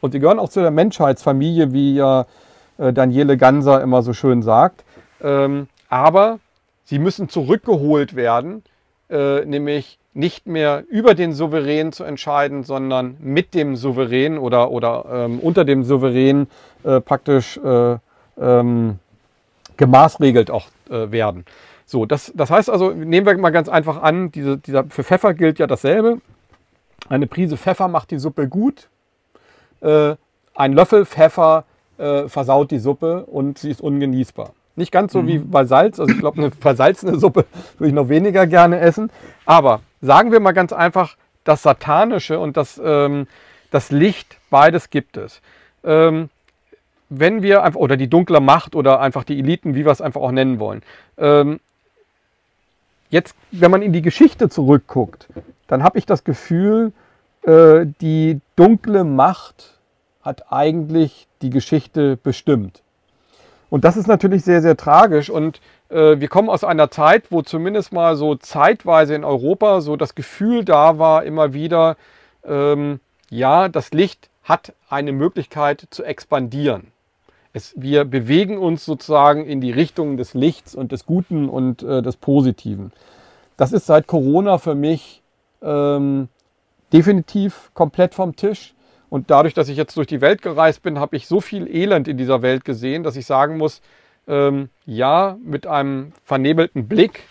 und 0.00 0.12
sie 0.12 0.20
gehören 0.20 0.38
auch 0.38 0.48
zu 0.48 0.60
der 0.60 0.70
Menschheitsfamilie, 0.70 1.72
wie 1.72 1.94
ja 1.94 2.26
äh, 2.78 2.92
Daniele 2.92 3.36
Ganser 3.36 3.82
immer 3.82 4.02
so 4.02 4.12
schön 4.12 4.42
sagt. 4.42 4.84
Ähm, 5.20 5.68
aber 5.88 6.38
sie 6.84 6.98
müssen 6.98 7.28
zurückgeholt 7.28 8.14
werden 8.14 8.62
äh, 9.10 9.44
nämlich 9.44 9.98
nicht 10.14 10.46
mehr 10.46 10.84
über 10.88 11.14
den 11.14 11.32
Souverän 11.32 11.92
zu 11.92 12.04
entscheiden, 12.04 12.64
sondern 12.64 13.16
mit 13.20 13.54
dem 13.54 13.76
Souverän 13.76 14.36
oder, 14.36 14.70
oder 14.70 15.04
ähm, 15.10 15.38
unter 15.38 15.64
dem 15.64 15.84
Souverän 15.84 16.48
äh, 16.82 17.00
praktisch 17.00 17.56
äh, 17.58 17.96
ähm, 18.38 18.98
gemaßregelt 19.76 20.50
auch 20.50 20.66
äh, 20.90 21.10
werden. 21.12 21.44
So, 21.86 22.04
das, 22.04 22.32
das 22.34 22.50
heißt 22.50 22.68
also, 22.68 22.90
nehmen 22.90 23.26
wir 23.26 23.38
mal 23.38 23.50
ganz 23.50 23.68
einfach 23.68 24.02
an, 24.02 24.32
diese, 24.32 24.58
dieser, 24.58 24.84
für 24.84 25.04
Pfeffer 25.04 25.34
gilt 25.34 25.58
ja 25.58 25.66
dasselbe. 25.66 26.20
Eine 27.08 27.26
Prise 27.26 27.56
Pfeffer 27.56 27.88
macht 27.88 28.10
die 28.10 28.18
Suppe 28.18 28.48
gut. 28.48 28.88
Äh, 29.80 30.16
ein 30.54 30.72
Löffel 30.72 31.06
Pfeffer 31.06 31.64
versaut 32.28 32.70
die 32.70 32.78
Suppe 32.78 33.24
und 33.26 33.58
sie 33.58 33.72
ist 33.72 33.80
ungenießbar. 33.80 34.52
Nicht 34.78 34.92
ganz 34.92 35.12
so 35.12 35.22
mhm. 35.22 35.26
wie 35.26 35.38
bei 35.38 35.64
Salz. 35.64 35.98
Also 35.98 36.12
ich 36.12 36.20
glaube, 36.20 36.38
eine 36.38 36.50
versalzene 36.60 37.18
Suppe 37.18 37.46
würde 37.78 37.88
ich 37.88 37.94
noch 37.94 38.08
weniger 38.08 38.46
gerne 38.46 38.78
essen. 38.78 39.10
Aber 39.44 39.80
sagen 40.00 40.30
wir 40.30 40.38
mal 40.40 40.52
ganz 40.52 40.72
einfach, 40.72 41.16
das 41.42 41.62
Satanische 41.62 42.38
und 42.38 42.56
das, 42.56 42.80
ähm, 42.82 43.26
das 43.70 43.90
Licht, 43.90 44.36
beides 44.50 44.90
gibt 44.90 45.16
es. 45.16 45.40
Ähm, 45.82 46.30
wenn 47.08 47.42
wir 47.42 47.64
einfach, 47.64 47.80
oder 47.80 47.96
die 47.96 48.08
dunkle 48.08 48.40
Macht 48.40 48.76
oder 48.76 49.00
einfach 49.00 49.24
die 49.24 49.38
Eliten, 49.38 49.74
wie 49.74 49.84
wir 49.84 49.92
es 49.92 50.00
einfach 50.00 50.20
auch 50.20 50.30
nennen 50.30 50.60
wollen. 50.60 50.82
Ähm, 51.16 51.58
jetzt, 53.10 53.34
wenn 53.50 53.70
man 53.70 53.82
in 53.82 53.92
die 53.92 54.02
Geschichte 54.02 54.48
zurückguckt, 54.48 55.26
dann 55.66 55.82
habe 55.82 55.98
ich 55.98 56.06
das 56.06 56.22
Gefühl, 56.22 56.92
äh, 57.42 57.86
die 58.00 58.40
dunkle 58.54 59.02
Macht 59.02 59.78
hat 60.22 60.52
eigentlich 60.52 61.26
die 61.42 61.50
Geschichte 61.50 62.16
bestimmt. 62.16 62.82
Und 63.70 63.84
das 63.84 63.96
ist 63.96 64.06
natürlich 64.06 64.44
sehr, 64.44 64.62
sehr 64.62 64.76
tragisch. 64.76 65.30
Und 65.30 65.60
äh, 65.90 66.18
wir 66.18 66.28
kommen 66.28 66.48
aus 66.48 66.64
einer 66.64 66.90
Zeit, 66.90 67.30
wo 67.30 67.42
zumindest 67.42 67.92
mal 67.92 68.16
so 68.16 68.34
zeitweise 68.34 69.14
in 69.14 69.24
Europa 69.24 69.80
so 69.80 69.96
das 69.96 70.14
Gefühl 70.14 70.64
da 70.64 70.98
war, 70.98 71.24
immer 71.24 71.52
wieder, 71.52 71.96
ähm, 72.44 73.00
ja, 73.30 73.68
das 73.68 73.92
Licht 73.92 74.30
hat 74.42 74.72
eine 74.88 75.12
Möglichkeit 75.12 75.86
zu 75.90 76.02
expandieren. 76.02 76.88
Es, 77.52 77.74
wir 77.76 78.04
bewegen 78.04 78.58
uns 78.58 78.84
sozusagen 78.84 79.44
in 79.44 79.60
die 79.60 79.72
Richtung 79.72 80.16
des 80.16 80.34
Lichts 80.34 80.74
und 80.74 80.92
des 80.92 81.04
Guten 81.06 81.48
und 81.48 81.82
äh, 81.82 82.02
des 82.02 82.16
Positiven. 82.16 82.92
Das 83.56 83.72
ist 83.72 83.86
seit 83.86 84.06
Corona 84.06 84.58
für 84.58 84.74
mich 84.74 85.22
ähm, 85.62 86.28
definitiv 86.92 87.70
komplett 87.74 88.14
vom 88.14 88.36
Tisch. 88.36 88.74
Und 89.10 89.30
dadurch, 89.30 89.54
dass 89.54 89.68
ich 89.68 89.76
jetzt 89.76 89.96
durch 89.96 90.06
die 90.06 90.20
Welt 90.20 90.42
gereist 90.42 90.82
bin, 90.82 90.98
habe 90.98 91.16
ich 91.16 91.26
so 91.26 91.40
viel 91.40 91.66
Elend 91.66 92.08
in 92.08 92.18
dieser 92.18 92.42
Welt 92.42 92.64
gesehen, 92.64 93.02
dass 93.02 93.16
ich 93.16 93.26
sagen 93.26 93.56
muss, 93.56 93.80
ähm, 94.26 94.68
ja, 94.84 95.38
mit 95.42 95.66
einem 95.66 96.12
vernebelten 96.24 96.88
Blick 96.88 97.22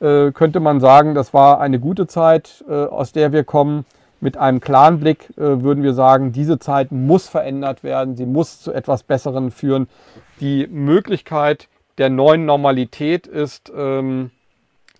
äh, 0.00 0.32
könnte 0.32 0.58
man 0.58 0.80
sagen, 0.80 1.14
das 1.14 1.32
war 1.32 1.60
eine 1.60 1.78
gute 1.78 2.06
Zeit, 2.06 2.64
äh, 2.68 2.72
aus 2.72 3.12
der 3.12 3.32
wir 3.32 3.44
kommen. 3.44 3.84
Mit 4.20 4.36
einem 4.36 4.60
klaren 4.60 5.00
Blick 5.00 5.30
äh, 5.36 5.62
würden 5.62 5.82
wir 5.82 5.94
sagen, 5.94 6.32
diese 6.32 6.58
Zeit 6.58 6.92
muss 6.92 7.28
verändert 7.28 7.82
werden, 7.84 8.16
sie 8.16 8.26
muss 8.26 8.60
zu 8.60 8.72
etwas 8.72 9.02
Besseren 9.02 9.50
führen. 9.50 9.88
Die 10.40 10.66
Möglichkeit 10.68 11.68
der 11.98 12.10
neuen 12.10 12.46
Normalität 12.46 13.26
ist 13.26 13.72
ähm, 13.76 14.30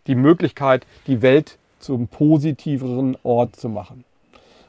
die 0.06 0.14
Möglichkeit, 0.14 0.86
die 1.06 1.22
Welt 1.22 1.58
zum 1.78 2.08
positiveren 2.08 3.16
Ort 3.22 3.56
zu 3.56 3.68
machen. 3.68 4.04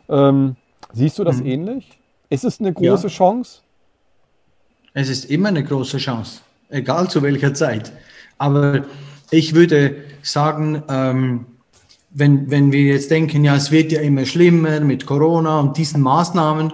Ähm, 0.10 0.56
siehst 0.94 1.20
du 1.20 1.24
das 1.24 1.38
mhm. 1.38 1.46
ähnlich? 1.46 2.00
Ist 2.30 2.46
es 2.46 2.60
eine 2.60 2.74
große 2.74 3.08
ja. 3.08 3.14
Chance? 3.14 3.62
Es 4.94 5.10
ist 5.10 5.26
immer 5.26 5.50
eine 5.50 5.64
große 5.64 5.98
Chance, 5.98 6.42
egal 6.70 7.10
zu 7.10 7.22
welcher 7.22 7.54
Zeit. 7.54 7.92
Aber 8.38 8.86
ich 9.32 9.56
würde 9.56 9.96
sagen, 10.22 10.84
ähm, 10.88 11.46
wenn, 12.12 12.50
wenn 12.52 12.72
wir 12.72 12.84
jetzt 12.84 13.10
denken, 13.10 13.44
ja, 13.44 13.56
es 13.56 13.72
wird 13.72 13.92
ja 13.92 14.02
immer 14.02 14.26
schlimmer 14.26 14.80
mit 14.80 15.06
Corona 15.06 15.60
und 15.60 15.78
diesen 15.78 16.02
Maßnahmen, 16.02 16.72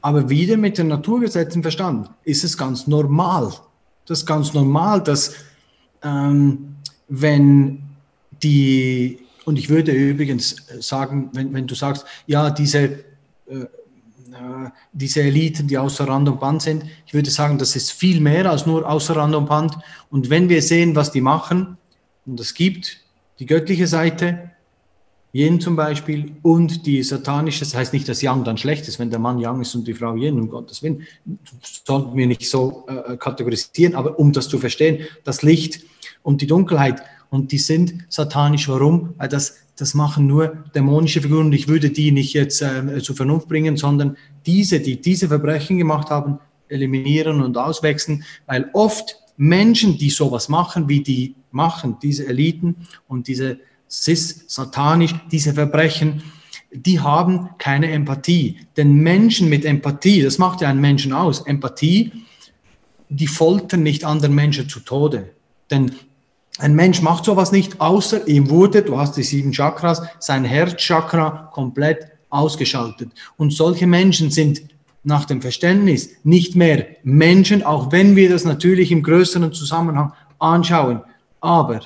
aber 0.00 0.28
wieder 0.28 0.56
mit 0.56 0.78
den 0.78 0.88
Naturgesetzen 0.88 1.62
verstanden, 1.62 2.08
ist 2.24 2.44
es 2.44 2.56
ganz 2.56 2.86
normal. 2.86 3.52
Das 4.06 4.20
ist 4.20 4.26
ganz 4.26 4.52
normal, 4.52 5.02
dass 5.02 5.34
ähm, 6.02 6.76
wenn 7.08 7.82
die, 8.42 9.18
und 9.44 9.58
ich 9.58 9.68
würde 9.68 9.92
übrigens 9.92 10.56
sagen, 10.80 11.30
wenn, 11.32 11.52
wenn 11.52 11.66
du 11.66 11.74
sagst, 11.74 12.06
ja, 12.26 12.50
diese, 12.50 13.04
äh, 13.46 13.66
äh, 14.34 14.70
diese 14.92 15.22
Eliten, 15.22 15.68
die 15.68 15.78
außer 15.78 16.08
Rand 16.08 16.28
und 16.28 16.40
Band 16.40 16.62
sind, 16.62 16.84
ich 17.06 17.14
würde 17.14 17.30
sagen, 17.30 17.58
das 17.58 17.76
ist 17.76 17.92
viel 17.92 18.20
mehr 18.20 18.50
als 18.50 18.66
nur 18.66 18.88
außer 18.88 19.16
Rand 19.16 19.34
und 19.34 19.46
Band. 19.46 19.76
Und 20.10 20.30
wenn 20.30 20.48
wir 20.48 20.62
sehen, 20.62 20.96
was 20.96 21.12
die 21.12 21.20
machen, 21.20 21.76
und 22.26 22.40
es 22.40 22.54
gibt 22.54 23.00
die 23.38 23.46
göttliche 23.46 23.86
Seite, 23.86 24.50
Yin 25.32 25.60
zum 25.60 25.74
Beispiel, 25.74 26.32
und 26.42 26.86
die 26.86 27.02
satanische, 27.02 27.60
das 27.60 27.74
heißt 27.74 27.92
nicht, 27.92 28.08
dass 28.08 28.22
Yang 28.22 28.44
dann 28.44 28.56
schlecht 28.56 28.86
ist, 28.86 28.98
wenn 28.98 29.10
der 29.10 29.18
Mann 29.18 29.40
Yang 29.40 29.62
ist 29.62 29.74
und 29.74 29.86
die 29.86 29.94
Frau 29.94 30.14
Yin, 30.14 30.38
um 30.38 30.48
Gottes 30.48 30.82
Willen, 30.82 31.02
sollten 31.62 32.16
wir 32.16 32.26
nicht 32.26 32.48
so 32.48 32.86
äh, 32.86 33.16
kategorisieren, 33.16 33.96
aber 33.96 34.18
um 34.18 34.32
das 34.32 34.48
zu 34.48 34.58
verstehen, 34.58 35.06
das 35.24 35.42
Licht 35.42 35.82
und 36.22 36.40
die 36.40 36.46
Dunkelheit, 36.46 37.02
und 37.34 37.50
die 37.50 37.58
sind 37.58 38.04
satanisch. 38.08 38.68
Warum? 38.68 39.14
Weil 39.16 39.28
das, 39.28 39.56
das 39.74 39.92
machen 39.94 40.28
nur 40.28 40.64
dämonische 40.72 41.20
Figuren 41.20 41.46
und 41.46 41.52
ich 41.52 41.66
würde 41.66 41.90
die 41.90 42.12
nicht 42.12 42.32
jetzt 42.32 42.62
äh, 42.62 43.00
zur 43.02 43.16
Vernunft 43.16 43.48
bringen, 43.48 43.76
sondern 43.76 44.16
diese, 44.46 44.78
die 44.78 45.00
diese 45.00 45.26
Verbrechen 45.26 45.76
gemacht 45.76 46.10
haben, 46.10 46.38
eliminieren 46.68 47.42
und 47.42 47.58
auswechseln, 47.58 48.22
weil 48.46 48.70
oft 48.72 49.16
Menschen, 49.36 49.98
die 49.98 50.10
sowas 50.10 50.48
machen, 50.48 50.88
wie 50.88 51.02
die 51.02 51.34
machen, 51.50 51.96
diese 52.00 52.28
Eliten 52.28 52.76
und 53.08 53.26
diese 53.26 53.58
cis, 53.90 54.44
satanisch, 54.46 55.12
diese 55.32 55.54
Verbrechen, 55.54 56.22
die 56.70 57.00
haben 57.00 57.48
keine 57.58 57.90
Empathie. 57.90 58.58
Denn 58.76 58.94
Menschen 58.94 59.48
mit 59.48 59.64
Empathie, 59.64 60.22
das 60.22 60.38
macht 60.38 60.60
ja 60.60 60.68
einen 60.68 60.80
Menschen 60.80 61.12
aus, 61.12 61.40
Empathie, 61.40 62.12
die 63.08 63.26
foltern 63.26 63.82
nicht 63.82 64.04
anderen 64.04 64.36
Menschen 64.36 64.68
zu 64.68 64.78
Tode. 64.78 65.32
Denn 65.72 65.90
ein 66.58 66.74
Mensch 66.74 67.02
macht 67.02 67.24
sowas 67.24 67.50
nicht, 67.52 67.80
außer 67.80 68.28
ihm 68.28 68.48
wurde, 68.48 68.82
du 68.82 68.98
hast 68.98 69.16
die 69.16 69.22
sieben 69.22 69.52
Chakras, 69.52 70.02
sein 70.20 70.44
Herzchakra 70.44 71.50
komplett 71.52 72.06
ausgeschaltet. 72.30 73.10
Und 73.36 73.52
solche 73.52 73.86
Menschen 73.86 74.30
sind 74.30 74.62
nach 75.02 75.24
dem 75.24 75.42
Verständnis 75.42 76.10
nicht 76.24 76.56
mehr 76.56 76.86
Menschen, 77.02 77.62
auch 77.62 77.92
wenn 77.92 78.16
wir 78.16 78.30
das 78.30 78.44
natürlich 78.44 78.90
im 78.90 79.02
größeren 79.02 79.52
Zusammenhang 79.52 80.12
anschauen. 80.38 81.02
Aber 81.40 81.80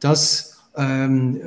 das 0.00 0.58
ähm, 0.76 1.40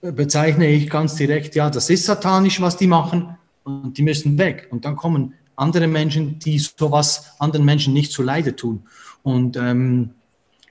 bezeichne 0.00 0.68
ich 0.68 0.88
ganz 0.88 1.16
direkt, 1.16 1.54
ja, 1.54 1.70
das 1.70 1.90
ist 1.90 2.06
satanisch, 2.06 2.60
was 2.60 2.76
die 2.76 2.86
machen 2.86 3.36
und 3.64 3.98
die 3.98 4.02
müssen 4.02 4.38
weg. 4.38 4.68
Und 4.70 4.84
dann 4.84 4.96
kommen 4.96 5.34
andere 5.56 5.86
Menschen, 5.86 6.38
die 6.38 6.58
sowas 6.58 7.32
anderen 7.38 7.66
Menschen 7.66 7.92
nicht 7.92 8.12
zu 8.12 8.22
Leide 8.22 8.56
tun. 8.56 8.84
Und 9.22 9.56
ähm, 9.58 10.10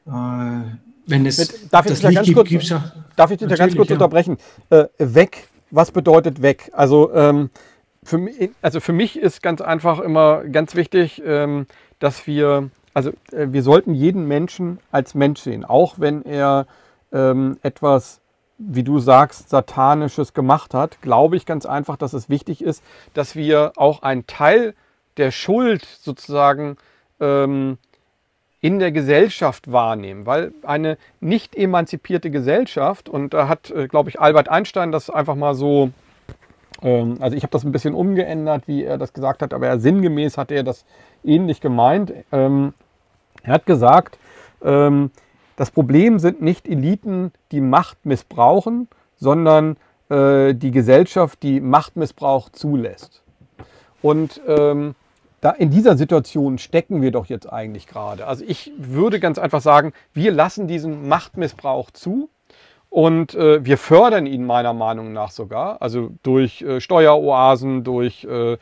äh, 0.08 0.62
wenn 1.10 1.26
es 1.26 1.38
Mit, 1.38 1.74
darf, 1.74 1.86
ich 1.86 2.02
ganz 2.02 2.34
kurz, 2.34 2.50
gibt, 2.50 2.64
ja, 2.64 2.92
darf 3.16 3.32
ich 3.32 3.38
dich 3.38 3.48
da 3.48 3.56
ganz 3.56 3.76
kurz 3.76 3.90
ja. 3.90 3.96
unterbrechen? 3.96 4.38
Äh, 4.70 4.86
weg, 4.98 5.48
was 5.72 5.92
bedeutet 5.92 6.42
weg? 6.42 6.70
Also, 6.74 7.14
ähm, 7.14 7.50
für, 8.04 8.18
mich, 8.18 8.52
also 8.62 8.80
für 8.80 8.94
mich 8.94 9.18
ist 9.20 9.42
ganz 9.42 9.62
einfach 9.62 10.00
immer 10.00 10.44
ganz 10.46 10.76
wichtig, 10.76 11.22
ähm, 11.26 11.68
dass 12.00 12.28
wir, 12.28 12.70
also 12.94 13.12
äh, 13.32 13.48
wir 13.50 13.64
sollten 13.64 13.94
jeden 13.94 14.28
Menschen 14.28 14.80
als 14.92 15.16
Mensch 15.16 15.42
sehen, 15.42 15.66
auch 15.66 15.96
wenn 15.98 16.24
er 16.24 16.66
ähm, 17.12 17.58
etwas, 17.62 18.22
wie 18.58 18.84
du 18.84 19.00
sagst, 19.00 19.50
satanisches 19.50 20.34
gemacht 20.34 20.74
hat, 20.74 21.02
glaube 21.02 21.38
ich 21.38 21.46
ganz 21.46 21.66
einfach, 21.66 21.98
dass 21.98 22.14
es 22.14 22.30
wichtig 22.30 22.64
ist, 22.64 22.84
dass 23.14 23.36
wir 23.36 23.74
auch 23.76 24.02
einen 24.02 24.28
Teil 24.28 24.76
der 25.18 25.32
Schuld 25.32 25.86
sozusagen 26.02 26.78
ähm, 27.20 27.78
in 28.62 28.80
der 28.80 28.92
Gesellschaft 28.92 29.72
wahrnehmen, 29.72 30.26
weil 30.26 30.52
eine 30.64 30.98
nicht 31.22 31.56
emanzipierte 31.56 32.30
Gesellschaft, 32.30 33.08
und 33.08 33.34
da 33.34 33.48
hat, 33.48 33.72
äh, 33.72 33.88
glaube 33.88 34.10
ich, 34.10 34.20
Albert 34.20 34.50
Einstein 34.50 34.92
das 34.92 35.10
einfach 35.10 35.36
mal 35.36 35.56
so, 35.56 35.92
ähm, 36.82 37.18
also 37.22 37.38
ich 37.38 37.44
habe 37.44 37.52
das 37.52 37.64
ein 37.64 37.72
bisschen 37.72 37.94
umgeändert, 37.94 38.68
wie 38.68 38.84
er 38.84 38.98
das 38.98 39.14
gesagt 39.14 39.42
hat, 39.42 39.54
aber 39.54 39.68
er 39.68 39.80
sinngemäß 39.80 40.38
hat 40.38 40.52
er 40.52 40.64
das 40.64 40.86
ähnlich 41.24 41.62
gemeint. 41.62 42.14
Ähm, 42.32 42.74
er 43.44 43.54
hat 43.54 43.66
gesagt, 43.66 44.18
ähm, 44.62 45.12
das 45.56 45.72
Problem 45.72 46.20
sind 46.20 46.42
nicht 46.42 46.68
Eliten, 46.68 47.32
die 47.52 47.62
Macht 47.62 48.06
missbrauchen, 48.06 48.88
sondern 49.18 49.78
äh, 50.10 50.54
die 50.54 50.72
Gesellschaft, 50.72 51.44
die 51.44 51.62
Machtmissbrauch 51.62 52.50
zulässt. 52.50 53.22
Und 54.02 54.42
da 55.42 55.52
in 55.52 55.70
dieser 55.70 55.98
Situation 55.98 56.58
stecken 56.58 57.02
wir 57.02 57.12
doch 57.12 57.28
jetzt 57.28 57.52
eigentlich 57.52 57.88
gerade. 57.88 58.28
Also 58.28 58.44
ich 58.48 58.72
würde 58.78 59.20
ganz 59.20 59.38
einfach 59.38 59.62
sagen, 59.62 59.94
wir 60.14 60.32
lassen 60.32 60.68
diesen 60.68 61.08
Machtmissbrauch 61.08 61.92
zu 61.92 62.30
und 62.90 63.36
äh, 63.36 63.64
wir 63.64 63.78
fördern 63.78 64.26
ihn 64.26 64.46
meiner 64.46 64.74
Meinung 64.74 65.14
nach 65.14 65.32
sogar, 65.32 65.82
also 65.82 66.10
durch 66.24 66.62
äh, 66.62 66.82
Steueroasen, 66.82 67.84
durch, 67.84 68.26
äh, 68.26 68.58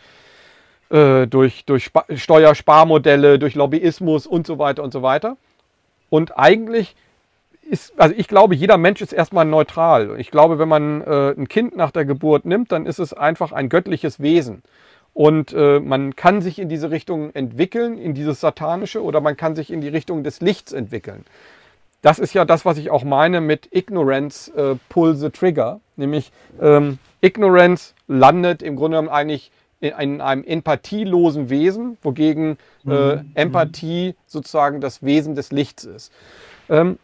äh 0.89 1.27
durch, 1.27 1.65
durch 1.65 1.85
Sp 1.89 2.03
Steuersparmodelle, 2.13 3.39
durch 3.39 3.55
Lobbyismus 3.55 4.27
und 4.27 4.45
so 4.45 4.59
weiter 4.59 4.83
und 4.83 4.91
so 4.91 5.01
weiter. 5.01 5.37
Und 6.09 6.37
eigentlich 6.37 6.95
ist, 7.69 7.99
also 7.99 8.15
ich 8.17 8.27
glaube, 8.27 8.55
jeder 8.55 8.77
Mensch 8.77 9.01
ist 9.01 9.13
erstmal 9.13 9.45
neutral. 9.45 10.19
Ich 10.19 10.31
glaube, 10.31 10.59
wenn 10.59 10.69
man 10.69 11.01
äh, 11.01 11.33
ein 11.37 11.47
Kind 11.47 11.75
nach 11.75 11.91
der 11.91 12.05
Geburt 12.05 12.45
nimmt, 12.45 12.71
dann 12.71 12.85
ist 12.85 12.99
es 12.99 13.13
einfach 13.13 13.51
ein 13.51 13.69
göttliches 13.69 14.19
Wesen. 14.19 14.63
Und 15.17 15.51
äh, 15.51 15.79
man 15.79 16.15
kann 16.15 16.43
sich 16.43 16.59
in 16.59 16.69
diese 16.69 16.91
Richtung 16.91 17.33
entwickeln, 17.33 17.97
in 17.97 18.13
dieses 18.13 18.39
Satanische, 18.39 19.01
oder 19.01 19.19
man 19.19 19.35
kann 19.35 19.55
sich 19.55 19.71
in 19.71 19.81
die 19.81 19.87
Richtung 19.87 20.23
des 20.23 20.41
Lichts 20.41 20.73
entwickeln. 20.73 21.25
Das 22.03 22.19
ist 22.19 22.35
ja 22.35 22.45
das, 22.45 22.65
was 22.65 22.77
ich 22.77 22.91
auch 22.91 23.03
meine 23.03 23.41
mit 23.41 23.67
Ignorance 23.71 24.53
äh, 24.55 24.75
pull 24.89 25.15
the 25.15 25.31
trigger. 25.31 25.79
Nämlich 25.95 26.31
ähm, 26.61 26.99
Ignorance 27.19 27.95
landet 28.07 28.61
im 28.61 28.75
Grunde 28.75 28.97
genommen 28.97 29.09
eigentlich 29.09 29.49
in, 29.79 29.93
in 29.97 30.21
einem 30.21 30.43
empathielosen 30.43 31.49
Wesen, 31.49 31.97
wogegen 32.03 32.59
äh, 32.85 33.15
mhm. 33.15 33.31
Empathie 33.33 34.13
sozusagen 34.27 34.81
das 34.81 35.01
Wesen 35.01 35.33
des 35.33 35.51
Lichts 35.51 35.83
ist. 35.83 36.13
Ähm, 36.69 36.99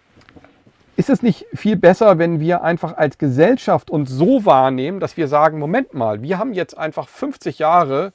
ist 0.95 1.09
es 1.09 1.23
nicht 1.23 1.45
viel 1.53 1.75
besser, 1.75 2.19
wenn 2.19 2.39
wir 2.39 2.63
einfach 2.63 2.97
als 2.97 3.17
Gesellschaft 3.17 3.89
uns 3.89 4.09
so 4.09 4.45
wahrnehmen, 4.45 4.99
dass 4.99 5.17
wir 5.17 5.27
sagen, 5.27 5.59
Moment 5.59 5.93
mal, 5.93 6.21
wir 6.21 6.37
haben 6.37 6.53
jetzt 6.53 6.77
einfach 6.77 7.07
50 7.07 7.59
Jahre 7.59 8.13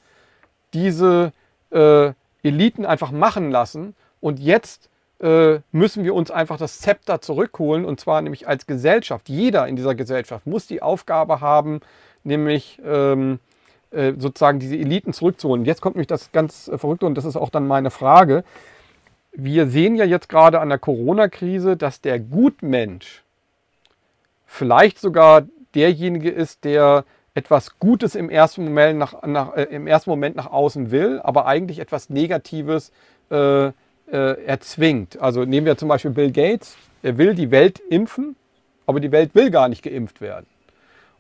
diese 0.75 1.33
äh, 1.71 2.13
Eliten 2.43 2.87
einfach 2.87 3.11
machen 3.11 3.51
lassen 3.51 3.95
und 4.21 4.39
jetzt 4.39 4.91
äh, 5.21 5.59
müssen 5.73 6.05
wir 6.05 6.15
uns 6.15 6.31
einfach 6.31 6.57
das 6.57 6.79
Zepter 6.79 7.21
zurückholen 7.21 7.85
und 7.85 7.99
zwar 7.99 8.23
nämlich 8.23 8.47
als 8.47 8.67
Gesellschaft. 8.67 9.29
Jeder 9.29 9.67
in 9.67 9.75
dieser 9.75 9.95
Gesellschaft 9.95 10.47
muss 10.47 10.67
die 10.67 10.81
Aufgabe 10.81 11.41
haben, 11.41 11.81
nämlich 12.23 12.81
ähm, 12.85 13.41
äh, 13.91 14.13
sozusagen 14.17 14.61
diese 14.61 14.77
Eliten 14.77 15.13
zurückzuholen. 15.13 15.65
Jetzt 15.65 15.81
kommt 15.81 15.97
nämlich 15.97 16.07
das 16.07 16.31
ganz 16.31 16.69
äh, 16.69 16.79
Verrückte 16.79 17.07
und 17.07 17.17
das 17.17 17.25
ist 17.25 17.37
auch 17.37 17.51
dann 17.51 17.67
meine 17.67 17.91
Frage. 17.91 18.45
Wir 19.41 19.69
sehen 19.69 19.95
ja 19.95 20.05
jetzt 20.05 20.29
gerade 20.29 20.59
an 20.59 20.69
der 20.69 20.81
Corona-Krise, 20.81 21.77
dass 21.77 22.01
der 22.01 22.19
Gutmensch 22.19 23.23
vielleicht 24.47 24.99
sogar 24.99 25.47
derjenige 25.77 26.29
ist, 26.29 26.65
der 26.65 27.05
etwas 27.35 27.79
Gutes 27.79 28.17
im 28.17 28.31
ersten 28.31 28.65
Moment 28.65 28.99
nach, 28.99 29.23
nach 29.23 29.55
äh, 29.55 29.63
im 29.71 29.87
ersten 29.87 30.11
Moment 30.11 30.35
nach 30.35 30.51
außen 30.51 30.91
will, 30.91 31.21
aber 31.23 31.47
eigentlich 31.47 31.79
etwas 31.79 32.11
Negatives 32.11 32.91
äh, 33.31 33.67
äh, 33.67 33.73
erzwingt. 34.11 35.23
Also 35.23 35.45
nehmen 35.45 35.67
wir 35.67 35.77
zum 35.77 35.89
Beispiel 35.89 36.11
Bill 36.11 36.33
Gates, 36.33 36.77
er 37.05 37.17
will 37.17 37.37
die 37.37 37.53
Welt 37.53 37.79
impfen, 37.79 38.35
aber 38.89 38.99
die 38.99 39.13
Welt 39.13 39.37
will 39.37 39.53
gar 39.53 39.69
nicht 39.69 39.85
geimpft 39.85 40.21
werden. 40.21 40.47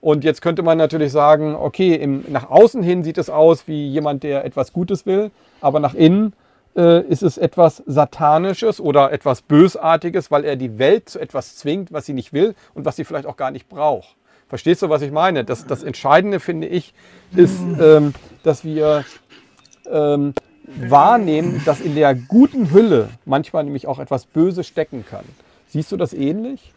Und 0.01 0.25
jetzt 0.25 0.43
könnte 0.43 0.65
man 0.65 0.77
natürlich 0.77 1.13
sagen, 1.13 1.55
okay, 1.55 1.95
im, 1.95 2.25
nach 2.27 2.51
außen 2.51 2.83
hin 2.83 3.05
sieht 3.05 3.19
es 3.19 3.31
aus 3.31 3.69
wie 3.69 3.87
jemand, 3.87 4.25
der 4.25 4.45
etwas 4.45 4.73
Gutes 4.73 5.07
will, 5.07 5.31
aber 5.61 5.79
nach 5.79 5.95
innen 5.95 6.33
äh, 6.79 7.03
ist 7.03 7.23
es 7.23 7.37
etwas 7.37 7.83
Satanisches 7.87 8.81
oder 8.81 9.13
etwas 9.13 9.43
Bösartiges, 9.43 10.31
weil 10.31 10.45
er 10.45 10.55
die 10.55 10.79
Welt 10.79 11.09
zu 11.09 11.19
etwas 11.19 11.57
zwingt, 11.57 11.93
was 11.93 12.07
sie 12.07 12.13
nicht 12.13 12.33
will 12.33 12.55
und 12.73 12.85
was 12.85 12.97
sie 12.97 13.05
vielleicht 13.05 13.27
auch 13.27 13.37
gar 13.37 13.51
nicht 13.51 13.69
braucht. 13.69 14.15
Verstehst 14.49 14.81
du, 14.81 14.89
was 14.89 15.03
ich 15.03 15.11
meine? 15.11 15.45
Das, 15.45 15.67
das 15.67 15.83
Entscheidende, 15.83 16.41
finde 16.41 16.69
ich, 16.69 16.95
ist, 17.35 17.61
ähm, 17.81 18.15
dass 18.45 18.65
wir 18.65 19.05
ähm, 19.91 20.33
wahrnehmen, 20.65 21.61
dass 21.67 21.81
in 21.81 21.95
der 21.95 22.15
guten 22.15 22.71
Hülle 22.71 23.11
manchmal 23.25 23.65
nämlich 23.65 23.87
auch 23.87 23.99
etwas 23.99 24.25
Böses 24.25 24.67
stecken 24.67 25.05
kann. 25.05 25.25
Siehst 25.67 25.93
du 25.93 25.97
das 25.97 26.15
ähnlich? 26.15 26.73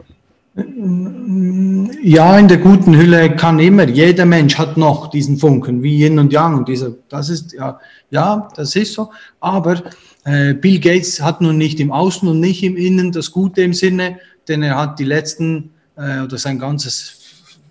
Ja, 0.54 2.38
in 2.38 2.50
der 2.50 2.58
guten 2.58 2.98
Hülle 2.98 3.36
kann 3.38 3.60
immer, 3.60 3.88
jeder 3.88 4.26
Mensch 4.26 4.58
hat 4.58 4.76
noch 4.76 5.10
diesen 5.10 5.38
Funken, 5.38 5.82
wie 5.82 6.00
Yin 6.00 6.20
und 6.20 6.34
Yang. 6.34 6.58
Und 6.58 6.68
dieser, 6.68 6.92
das 7.08 7.30
ist, 7.30 7.54
ja, 7.54 7.80
ja, 8.10 8.50
das 8.56 8.76
ist 8.76 8.94
so. 8.94 9.12
Aber 9.40 9.82
äh, 10.26 10.54
Bill 10.54 10.80
Gates 10.80 11.22
hat 11.22 11.40
nun 11.40 11.58
nicht 11.58 11.80
im 11.80 11.94
Außen 11.94 12.28
und 12.28 12.42
nicht 12.42 12.64
im 12.64 12.76
Innen 12.76 13.14
das 13.14 13.32
Gute 13.32 13.62
im 13.62 13.74
Sinne, 13.74 14.20
denn 14.50 14.62
er 14.62 14.78
hat 14.78 15.00
die 15.00 15.06
letzten 15.06 15.70
äh, 15.96 16.20
oder 16.20 16.38
sein 16.38 16.60
ganzes 16.60 17.16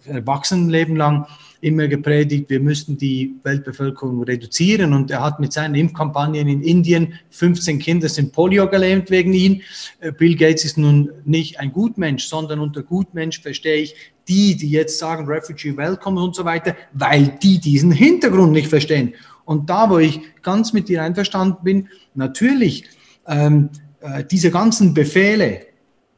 Erwachsenenleben 0.07 0.97
lang 0.97 1.27
immer 1.61 1.89
gepredigt, 1.89 2.49
wir 2.49 2.61
müssten 2.61 2.97
die 2.97 3.35
Weltbevölkerung 3.43 4.23
reduzieren. 4.23 4.93
Und 4.93 5.11
er 5.11 5.23
hat 5.23 5.41
mit 5.41 5.53
seinen 5.53 5.75
Impfkampagnen 5.75 6.49
in 6.49 6.63
Indien 6.63 7.15
15 7.31 7.79
Kinder 7.79 8.09
sind 8.09 8.33
Polio 8.33 8.69
gelähmt 8.69 9.11
wegen 9.11 9.33
ihn. 9.33 9.63
Äh, 10.01 10.13
Bill 10.13 10.37
Gates 10.37 10.65
ist 10.65 10.79
nun 10.79 11.11
nicht 11.25 11.61
ein 11.61 11.73
Gutmensch, 11.73 12.27
sondern 12.27 12.61
unter 12.61 12.83
Gutmensch 12.83 13.41
verstehe 13.41 13.83
ich 13.83 13.95
die, 14.29 14.57
die 14.57 14.71
jetzt 14.71 14.99
sagen 14.99 15.27
Refugee 15.27 15.77
Welcome 15.77 16.23
und 16.23 16.35
so 16.35 16.45
weiter, 16.45 16.77
weil 16.93 17.39
die 17.43 17.59
diesen 17.59 17.93
Hintergrund 17.93 18.53
nicht 18.53 18.69
verstehen. 18.69 19.15
Und 19.45 19.69
da, 19.69 19.91
wo 19.91 19.99
ich 19.99 20.21
ganz 20.43 20.73
mit 20.73 20.89
dir 20.89 21.03
einverstanden 21.03 21.65
bin, 21.65 21.89
natürlich 22.15 22.85
ähm, 23.27 23.71
äh, 24.01 24.25
diese 24.25 24.51
ganzen 24.51 24.95
Befehle, 24.95 25.67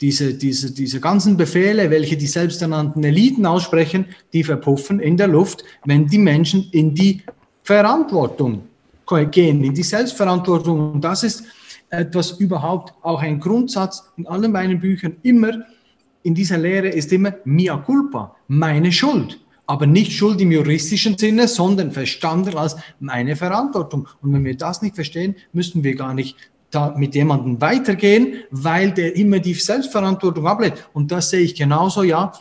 diese, 0.02 0.34
diese, 0.34 0.72
diese 0.72 1.00
ganzen 1.00 1.36
Befehle, 1.36 1.88
welche 1.90 2.16
die 2.16 2.26
selbsternannten 2.26 3.02
Eliten 3.04 3.46
aussprechen, 3.46 4.06
die 4.32 4.42
verpuffen 4.42 4.98
in 4.98 5.16
der 5.16 5.28
Luft, 5.28 5.64
wenn 5.84 6.08
die 6.08 6.18
Menschen 6.18 6.68
in 6.72 6.94
die 6.94 7.22
Verantwortung 7.62 8.64
gehen, 9.30 9.62
in 9.62 9.74
die 9.74 9.82
Selbstverantwortung. 9.82 10.94
Und 10.94 11.04
das 11.04 11.22
ist 11.22 11.44
etwas 11.90 12.32
überhaupt 12.32 12.94
auch 13.02 13.22
ein 13.22 13.38
Grundsatz 13.38 14.02
in 14.16 14.26
allen 14.26 14.50
meinen 14.50 14.80
Büchern. 14.80 15.16
Immer 15.22 15.62
in 16.24 16.34
dieser 16.34 16.58
Lehre 16.58 16.88
ist 16.88 17.12
immer 17.12 17.34
mia 17.44 17.76
culpa, 17.76 18.34
meine 18.48 18.90
Schuld. 18.90 19.38
Aber 19.66 19.86
nicht 19.86 20.12
Schuld 20.12 20.40
im 20.40 20.50
juristischen 20.50 21.16
Sinne, 21.16 21.46
sondern 21.46 21.92
verstanden 21.92 22.56
als 22.56 22.76
meine 22.98 23.36
Verantwortung. 23.36 24.08
Und 24.20 24.32
wenn 24.32 24.44
wir 24.44 24.56
das 24.56 24.82
nicht 24.82 24.96
verstehen, 24.96 25.36
müssen 25.52 25.84
wir 25.84 25.94
gar 25.94 26.14
nicht 26.14 26.36
da 26.74 26.94
mit 26.96 27.14
jemandem 27.14 27.60
weitergehen, 27.60 28.34
weil 28.50 28.92
der 28.92 29.14
immer 29.14 29.38
die 29.38 29.54
Selbstverantwortung 29.54 30.46
ablehnt. 30.46 30.88
Und 30.92 31.12
das 31.12 31.30
sehe 31.30 31.40
ich 31.40 31.54
genauso, 31.54 32.02
ja, 32.02 32.32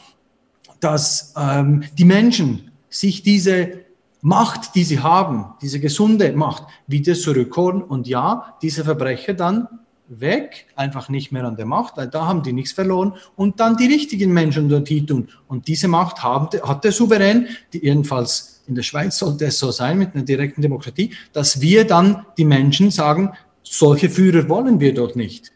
dass 0.79 1.33
ähm, 1.37 1.83
die 1.97 2.05
Menschen 2.05 2.71
sich 2.89 3.21
diese 3.21 3.81
Macht, 4.21 4.75
die 4.75 4.83
sie 4.83 4.99
haben, 4.99 5.45
diese 5.61 5.79
gesunde 5.79 6.31
Macht, 6.33 6.63
wieder 6.87 7.13
zurückholen 7.13 7.81
und 7.81 8.07
ja, 8.07 8.55
diese 8.61 8.83
Verbrecher 8.83 9.33
dann 9.33 9.67
weg, 10.07 10.67
einfach 10.75 11.09
nicht 11.09 11.31
mehr 11.31 11.45
an 11.45 11.55
der 11.55 11.65
Macht, 11.65 11.97
weil 11.97 12.07
da 12.07 12.27
haben 12.27 12.43
die 12.43 12.53
nichts 12.53 12.73
verloren 12.73 13.13
und 13.35 13.59
dann 13.59 13.77
die 13.77 13.87
richtigen 13.87 14.31
Menschen 14.33 14.69
dort 14.69 14.87
hin 14.87 15.07
tun. 15.07 15.29
Und 15.47 15.67
diese 15.67 15.87
Macht 15.87 16.21
haben, 16.21 16.49
hat 16.63 16.83
der 16.83 16.91
Souverän, 16.91 17.47
die, 17.73 17.83
jedenfalls 17.83 18.61
in 18.67 18.75
der 18.75 18.83
Schweiz 18.83 19.17
sollte 19.17 19.45
es 19.45 19.57
so 19.57 19.71
sein 19.71 19.97
mit 19.97 20.13
einer 20.13 20.23
direkten 20.23 20.61
Demokratie, 20.61 21.13
dass 21.33 21.61
wir 21.61 21.85
dann 21.87 22.25
die 22.37 22.45
Menschen 22.45 22.91
sagen, 22.91 23.31
solche 23.63 24.09
Führer 24.09 24.49
wollen 24.49 24.79
wir 24.79 24.93
doch 24.93 25.15
nicht, 25.15 25.51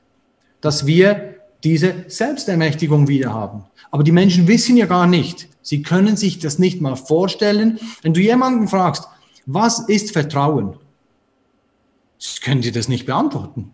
dass 0.62 0.86
wir 0.86 1.36
diese 1.64 2.06
Selbstermächtigung 2.08 3.08
wieder 3.08 3.34
haben. 3.34 3.66
Aber 3.92 4.04
die 4.04 4.12
Menschen 4.12 4.48
wissen 4.48 4.78
ja 4.78 4.86
gar 4.86 5.08
nicht, 5.08 5.48
sie 5.62 5.82
können 5.82 6.18
sich 6.18 6.40
das 6.40 6.60
nicht 6.60 6.82
mal 6.82 6.96
vorstellen. 6.96 7.80
Wenn 8.02 8.14
du 8.14 8.22
jemanden 8.22 8.68
fragst, 8.68 9.08
was 9.46 9.80
ist 9.80 10.12
Vertrauen? 10.12 10.78
Können 12.42 12.62
die 12.62 12.72
das 12.72 12.88
nicht 12.88 13.06
beantworten. 13.06 13.72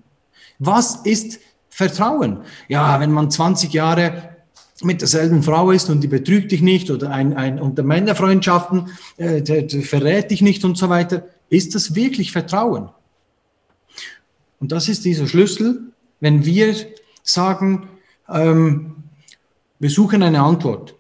Was 0.60 0.96
ist 1.06 1.40
Vertrauen? 1.70 2.42
Ja, 2.68 3.00
wenn 3.00 3.12
man 3.12 3.32
20 3.32 3.74
Jahre 3.74 4.38
mit 4.84 5.02
derselben 5.02 5.44
Frau 5.44 5.72
ist 5.72 5.90
und 5.90 6.02
die 6.02 6.08
betrügt 6.08 6.52
dich 6.52 6.62
nicht 6.62 6.90
oder 6.90 7.12
ein, 7.12 7.36
ein 7.36 7.60
unter 7.60 7.84
Männerfreundschaften, 7.84 8.90
äh, 9.18 9.42
der, 9.42 9.64
der 9.64 9.82
verrät 9.82 10.32
dich 10.32 10.42
nicht 10.42 10.66
und 10.66 10.78
so 10.78 10.90
weiter, 10.90 11.28
ist 11.50 11.76
das 11.76 11.96
wirklich 11.96 12.32
Vertrauen? 12.32 12.90
Und 14.62 14.72
das 14.72 14.88
ist 14.88 15.04
dieser 15.04 15.28
Schlüssel, 15.28 15.82
wenn 16.22 16.46
wir 16.46 16.76
sagen, 17.24 17.90
ähm, 18.30 18.96
wir 19.80 19.90
suchen 19.90 20.24
eine 20.24 20.42
Antwort. 20.42 20.96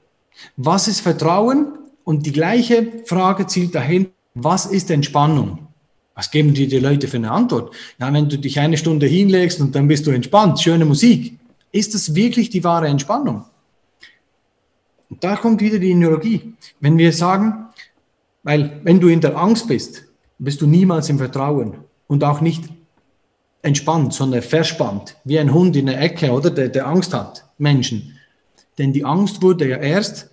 Was 0.57 0.87
ist 0.87 0.99
Vertrauen? 1.01 1.77
Und 2.03 2.25
die 2.25 2.31
gleiche 2.31 3.03
Frage 3.05 3.45
zielt 3.45 3.75
dahin, 3.75 4.07
was 4.33 4.65
ist 4.65 4.89
Entspannung? 4.89 5.67
Was 6.15 6.31
geben 6.31 6.55
dir 6.55 6.67
die 6.67 6.79
Leute 6.79 7.07
für 7.07 7.17
eine 7.17 7.31
Antwort? 7.31 7.73
Ja, 7.99 8.11
wenn 8.11 8.27
du 8.27 8.37
dich 8.37 8.59
eine 8.59 8.77
Stunde 8.77 9.05
hinlegst 9.05 9.61
und 9.61 9.75
dann 9.75 9.87
bist 9.87 10.07
du 10.07 10.11
entspannt, 10.11 10.59
schöne 10.59 10.83
Musik. 10.83 11.37
Ist 11.71 11.93
das 11.93 12.15
wirklich 12.15 12.49
die 12.49 12.63
wahre 12.63 12.87
Entspannung? 12.87 13.45
Und 15.09 15.23
da 15.23 15.35
kommt 15.35 15.61
wieder 15.61 15.77
die 15.77 15.93
Neurologie. 15.93 16.53
Wenn 16.79 16.97
wir 16.97 17.13
sagen, 17.13 17.67
weil 18.41 18.81
wenn 18.83 18.99
du 18.99 19.07
in 19.07 19.21
der 19.21 19.37
Angst 19.37 19.67
bist, 19.67 20.05
bist 20.39 20.59
du 20.61 20.65
niemals 20.65 21.09
im 21.09 21.19
Vertrauen 21.19 21.75
und 22.07 22.23
auch 22.23 22.41
nicht 22.41 22.63
entspannt, 23.61 24.13
sondern 24.13 24.41
verspannt, 24.41 25.15
wie 25.23 25.39
ein 25.39 25.53
Hund 25.53 25.75
in 25.75 25.85
der 25.85 26.01
Ecke, 26.01 26.31
oder, 26.31 26.49
der, 26.49 26.69
der 26.69 26.87
Angst 26.87 27.13
hat, 27.13 27.45
Menschen. 27.57 28.17
Denn 28.77 28.93
die 28.93 29.05
Angst 29.05 29.41
wurde 29.41 29.67
ja 29.67 29.77
erst, 29.77 30.29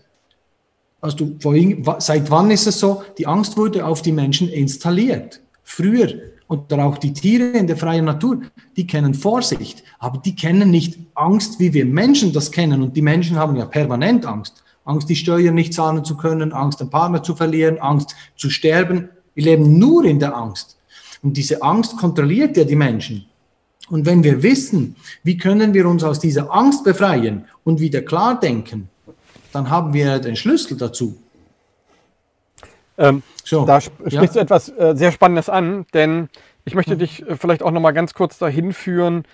also 1.01 1.17
du, 1.17 1.37
vorhin, 1.41 1.85
seit 1.99 2.31
wann 2.31 2.51
ist 2.51 2.67
es 2.67 2.81
so? 2.81 3.03
Die 3.19 3.27
Angst 3.27 3.57
wurde 3.57 3.85
auf 3.85 4.03
die 4.03 4.13
Menschen 4.13 4.49
installiert. 4.49 5.41
Früher. 5.63 6.15
Und 6.47 6.73
auch 6.73 6.97
die 6.97 7.13
Tiere 7.13 7.59
in 7.59 7.67
der 7.67 7.77
freien 7.77 8.07
Natur, 8.07 8.41
die 8.75 8.87
kennen 8.87 9.13
Vorsicht, 9.13 9.85
aber 9.99 10.17
die 10.17 10.35
kennen 10.35 10.71
nicht 10.71 10.99
Angst, 11.15 11.61
wie 11.61 11.75
wir 11.75 11.85
Menschen 11.85 12.33
das 12.33 12.51
kennen. 12.51 12.81
Und 12.83 12.97
die 12.97 13.03
Menschen 13.03 13.37
haben 13.37 13.55
ja 13.55 13.67
permanent 13.67 14.25
Angst. 14.25 14.65
Angst, 14.85 15.11
die 15.11 15.17
Steuern 15.17 15.55
nicht 15.55 15.75
zahlen 15.75 16.03
zu 16.07 16.17
können, 16.17 16.55
Angst, 16.55 16.81
den 16.81 16.89
Partner 16.89 17.23
zu 17.23 17.37
verlieren, 17.37 17.79
Angst 17.79 18.17
zu 18.37 18.49
sterben. 18.49 19.11
Wir 19.35 19.45
leben 19.45 19.79
nur 19.79 20.07
in 20.07 20.19
der 20.19 20.35
Angst. 20.35 20.78
Und 21.23 21.37
diese 21.37 21.63
Angst 21.63 21.97
kontrolliert 21.97 22.57
ja 22.57 22.65
die 22.65 22.77
Menschen. 22.77 23.27
Und 23.91 24.07
wenn 24.07 24.23
wir 24.23 24.43
wissen, 24.43 24.97
wie 25.23 25.37
können 25.37 25.73
wir 25.75 25.87
uns 25.89 26.05
aus 26.05 26.19
dieser 26.19 26.53
Angst 26.55 26.85
befreien 26.85 27.47
und 27.65 27.81
wieder 27.81 28.03
klar 28.03 28.39
denken, 28.39 28.89
dann 29.53 29.71
haben 29.71 29.95
wir 29.95 30.19
den 30.19 30.37
Schlüssel 30.37 30.77
dazu. 30.77 31.17
Ähm, 32.99 33.23
so, 33.45 33.65
da 33.65 33.81
sprichst 33.81 34.13
ja. 34.13 34.27
du 34.27 34.39
etwas 34.41 34.69
äh, 34.71 34.95
sehr 34.95 35.13
Spannendes 35.13 35.49
an, 35.49 35.87
denn 35.95 36.29
ich 36.65 36.75
möchte 36.75 36.93
hm. 36.93 36.99
dich 36.99 37.27
äh, 37.27 37.37
vielleicht 37.37 37.63
auch 37.63 37.71
noch 37.71 37.81
mal 37.81 37.93
ganz 37.93 38.13
kurz 38.13 38.39
dahin 38.39 38.73
führen, 38.73 39.25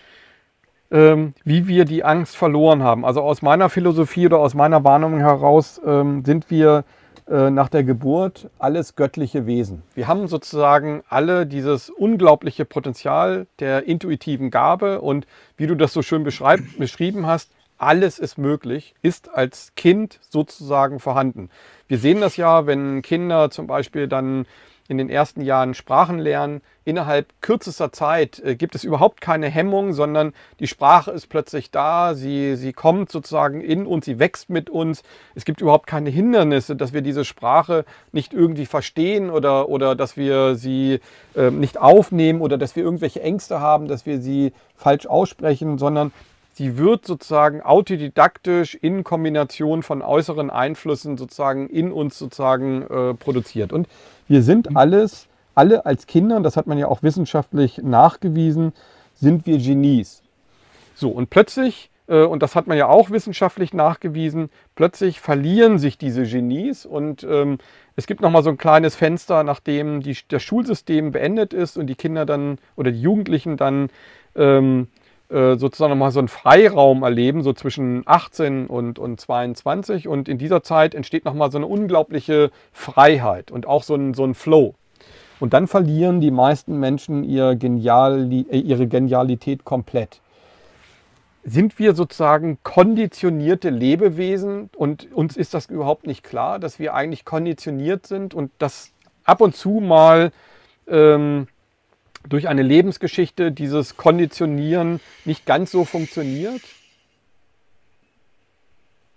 ähm, 0.91 1.35
wie 1.45 1.67
wir 1.67 1.85
die 1.85 2.05
Angst 2.05 2.37
verloren 2.37 2.83
haben. 2.83 3.05
Also 3.05 3.23
aus 3.23 3.43
meiner 3.43 3.71
Philosophie 3.71 4.27
oder 4.27 4.39
aus 4.39 4.55
meiner 4.55 4.85
Warnung 4.85 5.19
heraus 5.19 5.81
ähm, 5.85 6.25
sind 6.25 6.51
wir 6.51 6.85
äh, 7.29 7.51
nach 7.51 7.69
der 7.69 7.85
Geburt 7.85 8.51
alles 8.59 8.97
göttliche 8.97 9.47
Wesen. 9.47 9.83
Wir 9.95 10.09
haben 10.09 10.29
sozusagen 10.29 11.03
alle 11.09 11.47
dieses 11.47 11.89
unglaubliche 11.89 12.65
Potenzial 12.67 13.47
der 13.61 13.87
intuitiven 13.87 14.51
Gabe 14.51 15.01
und 15.01 15.27
wie 15.57 15.67
du 15.67 15.75
das 15.75 15.93
so 15.93 16.03
schön 16.03 16.23
beschrieben 16.23 17.27
hast, 17.27 17.51
alles 17.79 18.19
ist 18.19 18.39
möglich, 18.39 18.95
ist 19.03 19.35
als 19.35 19.73
Kind 19.75 20.21
sozusagen 20.29 21.01
vorhanden. 21.01 21.51
Wir 21.89 21.99
sehen 21.99 22.21
das 22.21 22.37
ja, 22.37 22.67
wenn 22.67 23.03
Kinder 23.03 23.51
zum 23.51 23.67
Beispiel 23.67 24.07
dann 24.07 24.47
in 24.89 24.99
den 24.99 25.09
ersten 25.09 25.41
Jahren 25.41 25.75
Sprachen 25.75 26.19
lernen. 26.19 26.61
Innerhalb 26.85 27.29
kürzester 27.41 27.93
Zeit 27.93 28.41
äh, 28.41 28.55
gibt 28.57 28.75
es 28.75 28.85
überhaupt 28.85 29.23
keine 29.23 29.49
Hemmung, 29.49 29.95
sondern 29.95 30.35
die 30.61 30.67
Sprache 30.67 31.11
ist 31.11 31.29
plötzlich 31.29 31.71
da, 31.71 32.15
sie, 32.15 32.57
sie 32.57 32.75
kommt 32.75 33.11
sozusagen 33.11 33.63
in 33.63 33.87
uns, 33.87 34.05
sie 34.05 34.19
wächst 34.19 34.51
mit 34.51 34.69
uns. 34.69 35.03
Es 35.35 35.47
gibt 35.47 35.63
überhaupt 35.63 35.87
keine 35.87 36.11
Hindernisse, 36.11 36.77
dass 36.77 36.93
wir 36.93 37.01
diese 37.01 37.25
Sprache 37.25 37.87
nicht 38.13 38.35
irgendwie 38.35 38.67
verstehen 38.67 39.31
oder, 39.31 39.71
oder 39.71 39.95
dass 39.95 40.19
wir 40.19 40.57
sie 40.57 41.01
äh, 41.35 41.51
nicht 41.51 41.81
aufnehmen 41.81 42.43
oder 42.43 42.59
dass 42.59 42.77
wir 42.77 42.85
irgendwelche 42.85 43.23
Ängste 43.23 43.61
haben, 43.61 43.89
dass 43.89 44.05
wir 44.05 44.21
sie 44.21 44.53
falsch 44.77 45.07
aussprechen, 45.07 45.79
sondern 45.79 46.13
sie 46.53 46.79
wird 46.79 47.07
sozusagen 47.07 47.63
autodidaktisch 47.63 48.75
in 48.75 49.05
Kombination 49.05 49.83
von 49.83 50.03
äußeren 50.03 50.51
Einflüssen 50.51 51.17
sozusagen 51.17 51.69
in 51.69 51.93
uns 51.93 52.19
sozusagen 52.19 52.83
äh, 52.83 53.15
produziert. 53.15 53.73
Und 53.73 53.89
wir 54.29 54.43
sind 54.43 54.77
alles, 54.77 55.29
alle 55.55 55.87
als 55.87 56.07
Kinder, 56.07 56.41
das 56.41 56.57
hat 56.57 56.67
man 56.67 56.79
ja 56.79 56.89
auch 56.89 57.03
wissenschaftlich 57.03 57.79
nachgewiesen, 57.79 58.73
sind 59.15 59.47
wir 59.47 59.59
Genies. 59.59 60.23
So, 60.95 61.11
und 61.11 61.31
plötzlich, 61.31 61.91
äh, 62.07 62.23
und 62.23 62.43
das 62.43 62.55
hat 62.55 62.67
man 62.67 62.79
ja 62.79 62.89
auch 62.89 63.11
wissenschaftlich 63.11 63.73
nachgewiesen, 63.75 64.51
plötzlich 64.75 65.21
verlieren 65.21 65.79
sich 65.79 65.99
diese 65.99 66.25
Genies 66.25 66.87
und 66.87 67.25
ähm, 67.25 67.59
es 67.97 68.07
gibt 68.07 68.21
nochmal 68.21 68.43
so 68.43 68.51
ein 68.51 68.59
kleines 68.59 68.97
Fenster, 68.97 69.45
nachdem 69.45 70.01
die, 70.01 70.17
das 70.29 70.43
Schulsystem 70.43 71.13
beendet 71.13 71.53
ist 71.53 71.77
und 71.77 71.87
die 71.87 71.95
Kinder 71.95 72.27
dann 72.27 72.59
oder 72.77 72.91
die 72.91 73.01
Jugendlichen 73.01 73.57
dann 73.57 73.91
ähm, 74.37 74.89
äh, 75.31 75.57
sozusagen 75.57 75.91
nochmal 75.91 76.11
so 76.11 76.19
einen 76.19 76.29
Freiraum 76.29 77.03
erleben, 77.03 77.43
so 77.43 77.53
zwischen 77.53 78.03
18 78.05 78.67
und, 78.67 78.99
und 78.99 79.21
22. 79.21 80.07
Und 80.07 80.29
in 80.29 80.39
dieser 80.39 80.63
Zeit 80.63 80.95
entsteht 80.95 81.25
nochmal 81.25 81.51
so 81.51 81.59
eine 81.59 81.67
unglaubliche 81.67 82.51
Freiheit 82.73 83.51
und 83.51 83.67
auch 83.67 83.83
so 83.83 83.95
ein, 83.95 84.15
so 84.15 84.25
ein 84.25 84.35
Flow. 84.35 84.75
Und 85.41 85.53
dann 85.53 85.67
verlieren 85.67 86.21
die 86.21 86.31
meisten 86.31 86.79
Menschen 86.79 87.25
ihr 87.25 87.57
Geniali 87.57 88.47
äh, 88.51 88.59
ihre 88.59 88.87
Genialität 88.87 89.65
komplett. 89.65 90.21
Sind 91.43 91.79
wir 91.79 91.95
sozusagen 91.95 92.59
konditionierte 92.63 93.71
Lebewesen 93.71 94.71
und 94.77 95.11
uns 95.13 95.37
ist 95.37 95.53
das 95.55 95.67
überhaupt 95.67 96.07
nicht 96.07 96.23
klar, 96.23 96.59
dass 96.59 96.79
wir 96.79 96.95
eigentlich 96.95 97.25
konditioniert 97.25 98.07
sind 98.07 98.35
und 98.35 98.51
dass 98.59 98.93
ab 99.25 99.41
und 99.41 99.55
zu 99.55 99.81
mal 99.81 100.33
ähm, 100.87 101.49
durch 102.29 102.49
eine 102.49 102.63
Lebensgeschichte 102.63 103.53
dieses 103.53 103.97
Konditionieren 103.97 105.01
nicht 105.25 105.47
ganz 105.47 105.71
so 105.71 105.85
funktioniert? 105.85 106.63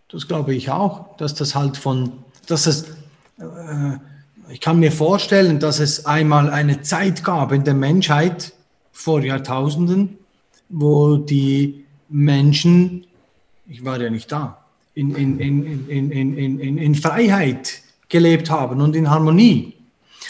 Das 0.10 0.28
glaube 0.28 0.56
ich 0.56 0.70
auch, 0.70 1.18
dass 1.18 1.36
das 1.36 1.56
halt 1.56 1.78
von, 1.78 2.14
dass 2.48 2.66
es, 2.66 2.84
äh, 3.40 3.98
ich 4.50 4.62
kann 4.62 4.80
mir 4.80 4.92
vorstellen, 4.92 5.60
dass 5.60 5.80
es 5.80 6.06
einmal 6.06 6.50
eine 6.50 6.82
Zeit 6.82 7.24
gab 7.24 7.52
in 7.52 7.64
der 7.64 7.74
Menschheit 7.74 8.54
vor 8.92 9.22
Jahrtausenden, 9.22 10.18
wo 10.70 11.18
die 11.18 11.86
Menschen, 12.10 13.06
ich 13.68 13.84
war 13.84 14.00
ja 14.02 14.10
nicht 14.10 14.32
da, 14.32 14.64
in, 14.96 15.14
in, 15.16 15.40
in, 15.40 15.90
in, 15.90 16.12
in, 16.12 16.60
in, 16.60 16.78
in 16.78 16.96
Freiheit 16.96 17.82
gelebt 18.10 18.50
haben 18.50 18.82
und 18.82 18.96
in 18.96 19.10
Harmonie. 19.10 19.74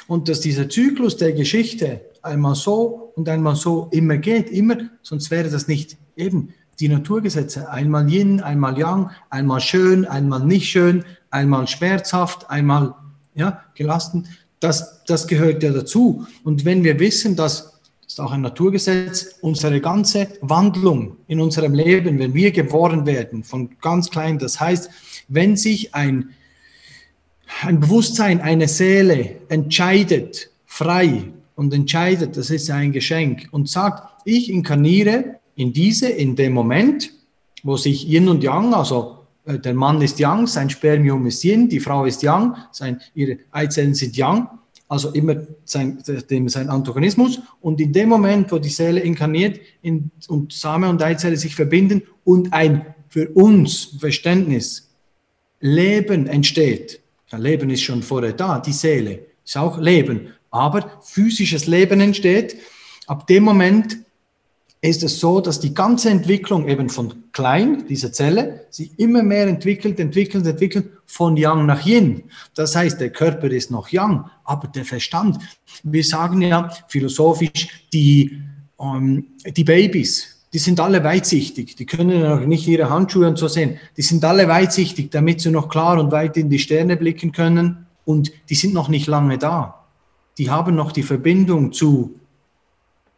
Und 0.07 0.27
dass 0.27 0.41
dieser 0.41 0.69
Zyklus 0.69 1.17
der 1.17 1.33
Geschichte 1.33 2.01
einmal 2.27 2.55
so 2.55 3.11
und 3.15 3.27
einmal 3.27 3.55
so 3.55 3.87
immer 3.91 4.17
geht, 4.17 4.49
immer, 4.49 4.77
sonst 5.01 5.31
wäre 5.31 5.49
das 5.49 5.67
nicht 5.67 5.97
eben 6.15 6.53
die 6.79 6.89
Naturgesetze. 6.89 7.69
Einmal 7.69 8.09
Yin, 8.09 8.41
einmal 8.41 8.77
Yang, 8.77 9.09
einmal 9.29 9.61
schön, 9.61 10.05
einmal 10.05 10.45
nicht 10.45 10.69
schön, 10.69 11.03
einmal 11.31 11.67
schmerzhaft, 11.67 12.49
einmal 12.49 12.93
ja, 13.33 13.63
gelassen. 13.75 14.27
Das, 14.59 15.03
das 15.05 15.27
gehört 15.27 15.63
ja 15.63 15.71
dazu. 15.71 16.25
Und 16.43 16.65
wenn 16.65 16.83
wir 16.83 16.99
wissen, 16.99 17.35
dass 17.35 17.77
das 18.07 18.13
ist 18.13 18.19
auch 18.21 18.31
ein 18.31 18.39
Naturgesetz, 18.39 19.35
unsere 19.41 19.81
ganze 19.81 20.29
Wandlung 20.39 21.17
in 21.27 21.41
unserem 21.41 21.73
Leben, 21.73 22.19
wenn 22.19 22.33
wir 22.33 22.51
geboren 22.51 23.05
werden, 23.05 23.43
von 23.43 23.69
ganz 23.81 24.09
klein, 24.09 24.39
das 24.39 24.61
heißt, 24.61 24.89
wenn 25.27 25.57
sich 25.57 25.93
ein, 25.93 26.29
ein 27.63 27.81
Bewusstsein, 27.81 28.39
eine 28.39 28.69
Seele 28.69 29.35
entscheidet, 29.49 30.51
frei 30.65 31.33
und 31.57 31.73
entscheidet, 31.73 32.37
das 32.37 32.51
ist 32.51 32.69
ein 32.69 32.91
Geschenk. 32.91 33.47
Und 33.51 33.67
sagt, 33.67 34.21
ich 34.25 34.49
inkarniere 34.49 35.39
in 35.55 35.73
diese, 35.73 36.07
in 36.07 36.35
dem 36.35 36.53
Moment, 36.53 37.11
wo 37.63 37.75
sich 37.75 38.07
Yin 38.07 38.29
und 38.29 38.43
Yang, 38.43 38.75
also 38.75 39.25
äh, 39.43 39.57
der 39.57 39.73
Mann 39.73 40.01
ist 40.01 40.19
Yang, 40.19 40.47
sein 40.47 40.69
Spermium 40.69 41.25
ist 41.25 41.43
Yin, 41.43 41.67
die 41.67 41.79
Frau 41.79 42.05
ist 42.05 42.21
Yang, 42.21 42.55
sein, 42.71 43.01
ihre 43.15 43.39
Eizellen 43.51 43.95
sind 43.95 44.15
Yang, 44.15 44.47
also 44.87 45.09
immer 45.13 45.35
sein, 45.65 45.97
dem, 46.29 46.47
sein 46.47 46.69
Antagonismus. 46.69 47.41
Und 47.59 47.81
in 47.81 47.91
dem 47.91 48.09
Moment, 48.09 48.51
wo 48.51 48.59
die 48.59 48.69
Seele 48.69 48.99
inkarniert 48.99 49.59
in, 49.81 50.11
und 50.27 50.53
Same 50.53 50.87
und 50.87 51.01
Eizelle 51.01 51.37
sich 51.37 51.55
verbinden 51.55 52.03
und 52.23 52.53
ein 52.53 52.85
für 53.09 53.29
uns 53.29 53.95
Verständnis 53.99 54.91
Leben 55.59 56.27
entsteht, 56.27 56.99
ja, 57.31 57.39
Leben 57.39 57.71
ist 57.71 57.81
schon 57.81 58.03
vorher 58.03 58.33
da, 58.33 58.59
die 58.59 58.71
Seele 58.71 59.21
ist 59.43 59.57
auch 59.57 59.79
Leben 59.79 60.33
aber 60.57 60.99
physisches 61.01 61.67
Leben 61.67 62.01
entsteht. 62.01 62.57
Ab 63.07 63.27
dem 63.27 63.43
Moment 63.43 63.97
ist 64.81 65.03
es 65.03 65.19
so, 65.19 65.41
dass 65.41 65.59
die 65.59 65.73
ganze 65.73 66.09
Entwicklung 66.09 66.67
eben 66.67 66.89
von 66.89 67.23
klein, 67.31 67.85
diese 67.89 68.11
Zelle, 68.11 68.67
sich 68.69 68.97
immer 68.99 69.23
mehr 69.23 69.47
entwickelt, 69.47 69.99
entwickelt, 69.99 70.45
entwickelt, 70.45 70.89
von 71.05 71.35
Yang 71.35 71.65
nach 71.65 71.85
Yin. 71.85 72.23
Das 72.53 72.75
heißt, 72.75 72.99
der 72.99 73.09
Körper 73.09 73.49
ist 73.49 73.71
noch 73.71 73.89
Yang, 73.89 74.25
aber 74.43 74.67
der 74.67 74.85
Verstand, 74.85 75.39
wir 75.83 76.03
sagen 76.03 76.41
ja 76.41 76.69
philosophisch, 76.89 77.85
die, 77.91 78.39
ähm, 78.79 79.25
die 79.45 79.63
Babys, 79.63 80.45
die 80.53 80.59
sind 80.59 80.79
alle 80.79 81.03
weitsichtig, 81.03 81.75
die 81.75 81.85
können 81.85 82.21
noch 82.21 82.45
nicht 82.45 82.67
ihre 82.67 82.89
Handschuhe 82.89 83.27
und 83.27 83.37
so 83.37 83.47
sehen, 83.47 83.79
die 83.95 84.01
sind 84.01 84.23
alle 84.23 84.47
weitsichtig, 84.47 85.11
damit 85.11 85.41
sie 85.41 85.51
noch 85.51 85.69
klar 85.69 85.99
und 85.99 86.11
weit 86.11 86.37
in 86.37 86.49
die 86.49 86.59
Sterne 86.59 86.97
blicken 86.97 87.31
können 87.31 87.87
und 88.05 88.31
die 88.49 88.55
sind 88.55 88.73
noch 88.73 88.89
nicht 88.89 89.07
lange 89.07 89.37
da 89.37 89.76
die 90.37 90.49
haben 90.49 90.75
noch 90.75 90.91
die 90.91 91.03
Verbindung 91.03 91.71
zu 91.73 92.19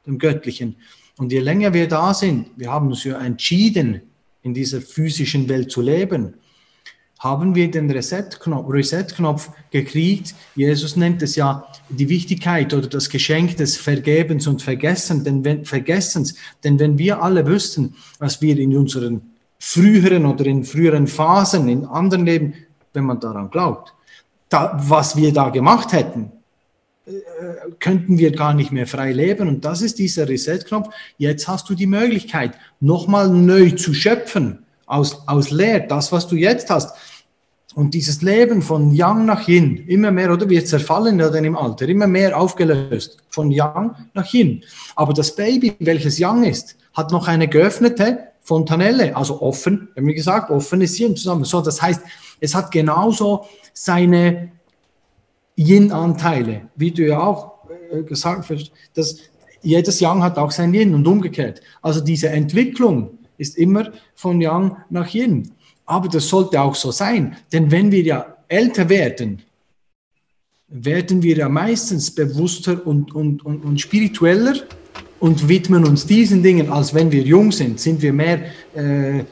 dem 0.06 0.18
Göttlichen. 0.18 0.76
Und 1.18 1.32
je 1.32 1.40
länger 1.40 1.74
wir 1.74 1.88
da 1.88 2.14
sind, 2.14 2.48
wir 2.56 2.72
haben 2.72 2.88
uns 2.88 3.04
ja 3.04 3.20
entschieden, 3.20 4.02
in 4.42 4.54
dieser 4.54 4.82
physischen 4.82 5.50
Welt 5.50 5.70
zu 5.70 5.82
leben, 5.82 6.36
haben 7.20 7.54
wir 7.54 7.70
den 7.70 7.92
Reset-Knopf 7.92 8.70
Reset 8.70 9.08
gekriegt. 9.72 10.34
Jesus 10.56 10.96
nennt 10.96 11.22
es 11.22 11.36
ja 11.36 11.68
die 11.90 12.08
Wichtigkeit 12.08 12.74
oder 12.74 12.88
das 12.88 13.10
Geschenk 13.10 13.58
des 13.58 13.76
Vergebens 13.76 14.48
und 14.48 14.62
Vergessen, 14.62 15.26
denn 15.26 15.44
wenn, 15.44 15.66
Vergessens. 15.66 16.36
Denn 16.64 16.80
wenn 16.80 16.98
wir 16.98 17.22
alle 17.22 17.46
wüssten, 17.46 17.96
was 18.20 18.42
wir 18.42 18.58
in 18.58 18.76
unseren 18.78 19.22
früheren 19.60 20.26
oder 20.26 20.46
in 20.46 20.64
früheren 20.64 21.08
Phasen, 21.08 21.68
in 21.68 21.84
anderen 21.84 22.26
Leben, 22.26 22.54
wenn 22.94 23.04
man 23.04 23.20
daran 23.20 23.52
glaubt, 23.52 23.94
da, 24.48 24.80
was 24.82 25.18
wir 25.18 25.34
da 25.34 25.50
gemacht 25.50 25.92
hätten, 25.92 26.32
könnten 27.80 28.18
wir 28.18 28.32
gar 28.32 28.54
nicht 28.54 28.72
mehr 28.72 28.88
frei 28.88 29.12
leben. 29.12 29.48
Und 29.48 29.66
das 29.66 29.82
ist 29.82 30.00
dieser 30.00 30.28
Reset-Knopf. 30.28 30.90
Jetzt 31.18 31.48
hast 31.48 31.70
du 31.70 31.76
die 31.76 31.88
Möglichkeit, 31.88 32.54
nochmal 32.80 33.30
neu 33.30 33.72
zu 33.72 33.94
schöpfen 33.94 34.66
aus, 34.86 35.28
aus 35.28 35.52
Leer, 35.52 35.82
das, 35.82 36.12
was 36.12 36.28
du 36.28 36.36
jetzt 36.36 36.70
hast. 36.70 36.96
Und 37.76 37.94
dieses 37.94 38.22
Leben 38.22 38.62
von 38.62 38.92
Yang 38.92 39.26
nach 39.26 39.48
Yin, 39.48 39.86
immer 39.88 40.12
mehr, 40.12 40.34
oder 40.34 40.50
wir 40.50 40.66
zerfallen 40.66 41.20
ja 41.20 41.30
dann 41.30 41.46
im 41.46 41.56
Alter, 41.56 41.88
immer 41.88 42.08
mehr 42.08 42.38
aufgelöst, 42.38 43.18
von 43.30 43.52
Yang 43.52 43.96
nach 44.14 44.34
Yin. 44.34 44.64
Aber 44.96 45.14
das 45.14 45.36
Baby, 45.36 45.76
welches 45.80 46.18
Yang 46.18 46.44
ist, 46.46 46.76
hat 46.94 47.12
noch 47.12 47.28
eine 47.28 47.48
geöffnete 47.48 48.30
Fontanelle, 48.42 49.16
also 49.16 49.42
offen, 49.42 49.90
wir 49.96 50.16
gesagt, 50.16 50.50
offen 50.50 50.82
ist 50.82 51.00
Yin 51.00 51.16
zusammen. 51.16 51.46
So, 51.46 51.62
das 51.62 51.80
heißt, 51.80 52.02
es 52.40 52.56
hat 52.56 52.72
genauso 52.72 53.46
seine 53.74 54.52
Yin-Anteile, 55.60 56.62
wie 56.76 56.92
du 56.92 57.06
ja 57.06 57.20
auch 57.20 57.60
äh, 57.92 58.02
gesagt 58.04 58.50
hast, 58.50 58.72
dass 58.94 59.18
jedes 59.62 60.00
Yang 60.00 60.24
hat 60.24 60.38
auch 60.38 60.52
sein 60.52 60.74
Yin 60.74 60.94
und 60.94 61.06
umgekehrt. 61.06 61.62
Also 61.82 62.00
diese 62.00 62.30
Entwicklung 62.30 63.18
ist 63.38 63.58
immer 63.58 63.92
von 64.16 64.40
Yang 64.40 64.78
nach 64.90 65.14
Yin. 65.14 65.52
Aber 65.86 66.08
das 66.08 66.30
sollte 66.30 66.62
auch 66.62 66.76
so 66.76 66.92
sein, 66.92 67.36
denn 67.52 67.72
wenn 67.72 67.92
wir 67.92 68.04
ja 68.04 68.38
älter 68.48 68.88
werden, 68.88 69.42
werden 70.70 71.24
wir 71.24 71.36
ja 71.36 71.50
meistens 71.50 72.12
bewusster 72.12 72.86
und, 72.86 73.14
und, 73.14 73.46
und, 73.46 73.66
und 73.66 73.82
spiritueller 73.82 74.54
und 75.20 75.50
widmen 75.50 75.84
uns 75.86 76.06
diesen 76.06 76.42
Dingen, 76.44 76.72
als 76.72 76.94
wenn 76.94 77.12
wir 77.12 77.24
jung 77.24 77.52
sind, 77.52 77.80
sind 77.80 78.02
wir 78.02 78.14
mehr 78.14 78.40
äh, 78.76 79.24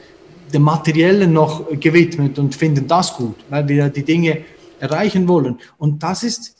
dem 0.52 0.62
Materiellen 0.62 1.32
noch 1.32 1.68
gewidmet 1.78 2.38
und 2.38 2.54
finden 2.54 2.86
das 2.86 3.14
gut, 3.14 3.36
weil 3.48 3.68
wir 3.68 3.76
ja 3.76 3.88
die 3.88 4.02
Dinge 4.02 4.38
erreichen 4.80 5.28
wollen. 5.28 5.58
Und 5.78 6.02
das 6.02 6.22
ist, 6.22 6.56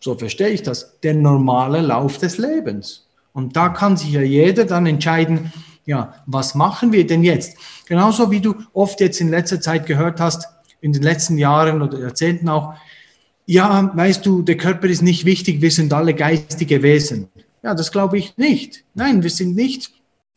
so 0.00 0.14
verstehe 0.14 0.48
ich 0.48 0.62
das, 0.62 0.98
der 1.00 1.14
normale 1.14 1.80
Lauf 1.80 2.18
des 2.18 2.38
Lebens. 2.38 3.06
Und 3.32 3.56
da 3.56 3.68
kann 3.68 3.96
sich 3.96 4.10
ja 4.10 4.22
jeder 4.22 4.64
dann 4.64 4.86
entscheiden, 4.86 5.52
ja, 5.84 6.14
was 6.26 6.54
machen 6.54 6.92
wir 6.92 7.06
denn 7.06 7.22
jetzt? 7.22 7.56
Genauso 7.86 8.30
wie 8.30 8.40
du 8.40 8.54
oft 8.72 9.00
jetzt 9.00 9.20
in 9.20 9.28
letzter 9.28 9.60
Zeit 9.60 9.86
gehört 9.86 10.20
hast, 10.20 10.48
in 10.80 10.92
den 10.92 11.02
letzten 11.02 11.38
Jahren 11.38 11.82
oder 11.82 11.98
Jahrzehnten 11.98 12.48
auch, 12.48 12.74
ja, 13.46 13.90
weißt 13.94 14.24
du, 14.24 14.42
der 14.42 14.56
Körper 14.56 14.86
ist 14.86 15.02
nicht 15.02 15.24
wichtig, 15.24 15.60
wir 15.60 15.70
sind 15.70 15.92
alle 15.92 16.14
geistige 16.14 16.82
Wesen. 16.82 17.28
Ja, 17.62 17.74
das 17.74 17.90
glaube 17.90 18.18
ich 18.18 18.36
nicht. 18.36 18.84
Nein, 18.94 19.22
wir 19.22 19.30
sind 19.30 19.56
nicht 19.56 19.90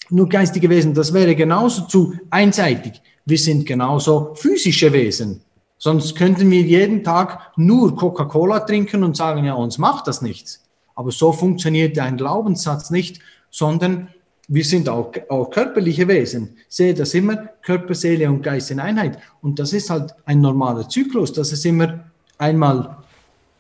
nur 0.09 0.27
geistige 0.27 0.69
Wesen. 0.69 0.93
Das 0.93 1.13
wäre 1.13 1.35
genauso 1.35 1.83
zu 1.83 2.13
einseitig. 2.29 3.01
Wir 3.25 3.37
sind 3.37 3.65
genauso 3.65 4.33
physische 4.35 4.91
Wesen. 4.91 5.41
Sonst 5.83 6.15
könnten 6.15 6.49
wir 6.49 6.61
jeden 6.61 7.03
Tag 7.03 7.51
nur 7.57 7.93
Coca-Cola 7.97 8.61
trinken 8.61 9.03
und 9.03 9.17
sagen, 9.17 9.43
ja, 9.43 9.53
uns 9.53 9.77
macht 9.77 10.07
das 10.07 10.21
nichts. 10.21 10.63
Aber 10.95 11.11
so 11.11 11.33
funktioniert 11.33 11.99
ein 11.99 12.15
Glaubenssatz 12.15 12.89
nicht, 12.89 13.19
sondern 13.51 14.07
wir 14.47 14.63
sind 14.63 14.87
auch, 14.87 15.11
auch 15.27 15.49
körperliche 15.49 16.07
Wesen. 16.07 16.55
Sehe 16.69 16.93
das 16.93 17.13
immer 17.13 17.35
Körper, 17.61 17.95
Seele 17.95 18.29
und 18.29 18.41
Geist 18.43 18.71
in 18.71 18.79
Einheit. 18.79 19.19
Und 19.41 19.59
das 19.59 19.73
ist 19.73 19.89
halt 19.89 20.15
ein 20.23 20.39
normaler 20.39 20.87
Zyklus. 20.87 21.33
Das 21.33 21.51
ist 21.51 21.65
immer 21.65 21.99
einmal, 22.37 22.95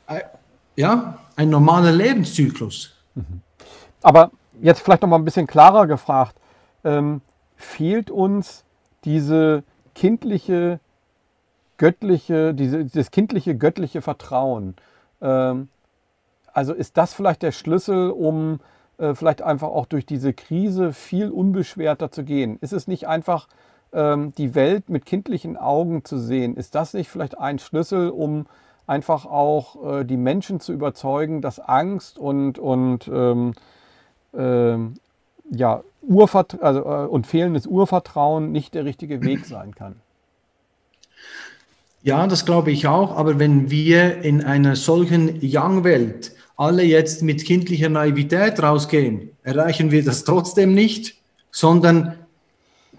äh, 0.07 0.21
ja, 0.77 1.19
ein 1.35 1.49
normaler 1.49 1.91
Lebenszyklus. 1.91 2.95
Aber 4.01 4.31
jetzt 4.61 4.79
vielleicht 4.79 5.01
noch 5.01 5.09
mal 5.09 5.17
ein 5.17 5.25
bisschen 5.25 5.45
klarer 5.45 5.87
gefragt. 5.87 6.37
Ähm, 6.85 7.19
fehlt 7.57 8.09
uns 8.09 8.63
diese 9.03 9.65
kindliche, 9.93 10.79
göttliche, 11.83 12.53
diese, 12.53 12.85
dieses 12.85 13.11
kindliche, 13.11 13.57
göttliche 13.57 14.01
Vertrauen? 14.01 14.75
Ähm, 15.21 15.67
also 16.53 16.71
ist 16.71 16.95
das 16.95 17.13
vielleicht 17.13 17.41
der 17.41 17.51
Schlüssel, 17.51 18.09
um 18.09 18.61
äh, 18.97 19.13
vielleicht 19.15 19.41
einfach 19.41 19.67
auch 19.67 19.85
durch 19.85 20.05
diese 20.05 20.31
Krise 20.31 20.93
viel 20.93 21.29
unbeschwerter 21.29 22.09
zu 22.09 22.23
gehen? 22.23 22.57
Ist 22.61 22.71
es 22.71 22.87
nicht 22.87 23.09
einfach 23.09 23.49
ähm, 23.91 24.33
die 24.37 24.55
Welt 24.55 24.87
mit 24.87 25.05
kindlichen 25.05 25.57
Augen 25.57 26.05
zu 26.05 26.17
sehen? 26.17 26.55
Ist 26.55 26.73
das 26.73 26.93
nicht 26.93 27.09
vielleicht 27.09 27.37
ein 27.37 27.59
Schlüssel, 27.59 28.11
um 28.11 28.45
einfach 28.87 29.25
auch 29.25 29.99
äh, 29.99 30.03
die 30.05 30.15
Menschen 30.15 30.61
zu 30.61 30.71
überzeugen, 30.71 31.41
dass 31.41 31.59
Angst 31.59 32.17
und, 32.17 32.59
und, 32.59 33.09
ähm, 33.09 33.55
ähm, 34.33 34.93
ja, 35.51 35.83
Urvert 36.01 36.61
also, 36.61 36.79
äh, 36.79 37.07
und 37.07 37.27
fehlendes 37.27 37.67
Urvertrauen 37.67 38.53
nicht 38.53 38.73
der 38.73 38.85
richtige 38.85 39.21
Weg 39.21 39.45
sein 39.45 39.75
kann? 39.75 40.02
Ja, 42.03 42.27
das 42.27 42.45
glaube 42.45 42.71
ich 42.71 42.85
auch. 42.85 43.15
Aber 43.15 43.39
wenn 43.39 43.71
wir 43.71 44.21
in 44.23 44.43
einer 44.43 44.75
solchen 44.75 45.39
Young-Welt 45.41 46.33
alle 46.57 46.83
jetzt 46.83 47.23
mit 47.23 47.45
kindlicher 47.45 47.89
Naivität 47.89 48.61
rausgehen, 48.61 49.29
erreichen 49.41 49.89
wir 49.89 50.03
das 50.03 50.25
trotzdem 50.25 50.73
nicht, 50.73 51.15
sondern 51.51 52.15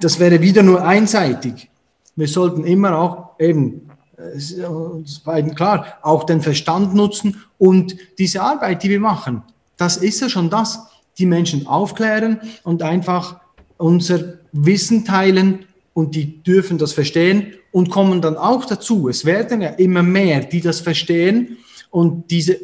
das 0.01 0.18
wäre 0.18 0.40
wieder 0.40 0.62
nur 0.62 0.85
einseitig. 0.85 1.68
Wir 2.16 2.28
sollten 2.28 2.64
immer 2.64 2.98
auch 2.98 3.39
eben, 3.39 3.90
äh, 4.16 4.64
uns 4.64 5.18
beiden 5.20 5.55
klar, 5.55 5.98
auch 6.02 6.24
den 6.24 6.40
Verstand 6.40 6.94
nutzen 6.94 7.43
und 7.59 7.97
diese 8.18 8.43
Arbeit, 8.43 8.82
die 8.82 8.90
wir 8.90 9.01
machen, 9.01 9.43
das 9.76 9.98
ist 9.98 10.20
ja 10.20 10.28
schon 10.28 10.51
das, 10.51 10.86
die 11.18 11.26
Menschen 11.26 11.66
aufklären 11.66 12.40
und 12.62 12.82
einfach 12.82 13.40
unser 13.76 14.35
Wissen 14.52 15.05
teilen 15.05 15.66
und 15.95 16.15
die 16.15 16.43
dürfen 16.43 16.77
das 16.77 16.93
verstehen 16.93 17.55
und 17.73 17.89
kommen 17.91 18.21
dann 18.21 18.37
auch 18.37 18.66
dazu. 18.66 19.09
Es 19.09 19.25
werden 19.25 19.62
ja 19.62 19.71
immer 19.71 20.03
mehr, 20.03 20.41
die 20.41 20.61
das 20.61 20.81
verstehen 20.81 21.57
und 21.91 22.31
diese 22.31 22.59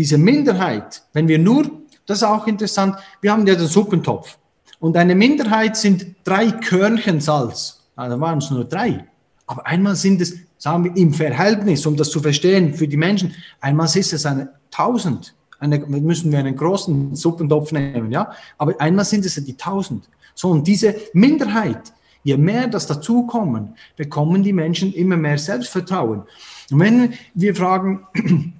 diese 0.00 0.16
Minderheit, 0.16 1.02
wenn 1.12 1.28
wir 1.28 1.38
nur, 1.38 1.70
das 2.06 2.18
ist 2.18 2.24
auch 2.24 2.46
interessant, 2.46 2.96
wir 3.20 3.32
haben 3.32 3.46
ja 3.46 3.54
den 3.54 3.66
Suppentopf 3.66 4.38
und 4.78 4.96
eine 4.96 5.14
Minderheit 5.14 5.76
sind 5.76 6.06
drei 6.24 6.50
Körnchen 6.50 7.20
Salz. 7.20 7.82
Ja, 7.98 8.08
da 8.08 8.18
waren 8.18 8.38
es 8.38 8.50
nur 8.50 8.64
drei. 8.64 9.04
Aber 9.46 9.66
einmal 9.66 9.96
sind 9.96 10.22
es, 10.22 10.34
sagen 10.56 10.84
wir, 10.84 10.96
im 10.96 11.12
Verhältnis, 11.12 11.84
um 11.84 11.96
das 11.96 12.08
zu 12.08 12.20
verstehen 12.20 12.72
für 12.72 12.88
die 12.88 12.96
Menschen, 12.96 13.34
einmal 13.60 13.86
ist 13.86 14.12
es 14.12 14.24
eine 14.24 14.48
tausend. 14.70 15.34
Eine, 15.58 15.78
müssen 15.80 16.32
wir 16.32 16.38
einen 16.38 16.56
großen 16.56 17.14
Suppentopf 17.14 17.72
nehmen, 17.72 18.10
ja. 18.10 18.32
Aber 18.56 18.80
einmal 18.80 19.04
sind 19.04 19.26
es 19.26 19.34
die 19.34 19.54
tausend. 19.54 20.08
So, 20.34 20.48
und 20.48 20.66
diese 20.66 20.96
Minderheit, 21.12 21.92
je 22.22 22.36
mehr 22.36 22.66
das 22.68 22.86
dazukommen, 22.86 23.74
bekommen 23.96 24.42
die 24.42 24.52
Menschen 24.52 24.92
immer 24.92 25.16
mehr 25.16 25.38
Selbstvertrauen. 25.38 26.22
Und 26.70 26.80
wenn 26.80 27.14
wir 27.34 27.54
fragen, 27.54 28.06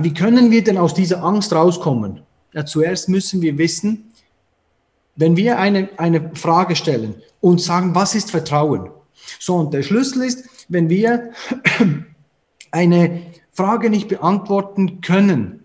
wie 0.00 0.14
können 0.14 0.50
wir 0.50 0.62
denn 0.62 0.78
aus 0.78 0.94
dieser 0.94 1.22
Angst 1.22 1.52
rauskommen? 1.52 2.22
Ja, 2.52 2.64
zuerst 2.64 3.08
müssen 3.08 3.42
wir 3.42 3.56
wissen, 3.58 4.12
wenn 5.16 5.36
wir 5.36 5.58
eine, 5.58 5.88
eine 5.96 6.30
Frage 6.34 6.76
stellen 6.76 7.16
und 7.40 7.60
sagen, 7.60 7.94
was 7.94 8.14
ist 8.14 8.30
Vertrauen? 8.30 8.90
So, 9.40 9.56
und 9.56 9.74
der 9.74 9.82
Schlüssel 9.82 10.22
ist, 10.22 10.48
wenn 10.68 10.88
wir 10.88 11.32
eine 12.70 13.22
Frage 13.52 13.90
nicht 13.90 14.08
beantworten 14.08 15.00
können, 15.00 15.64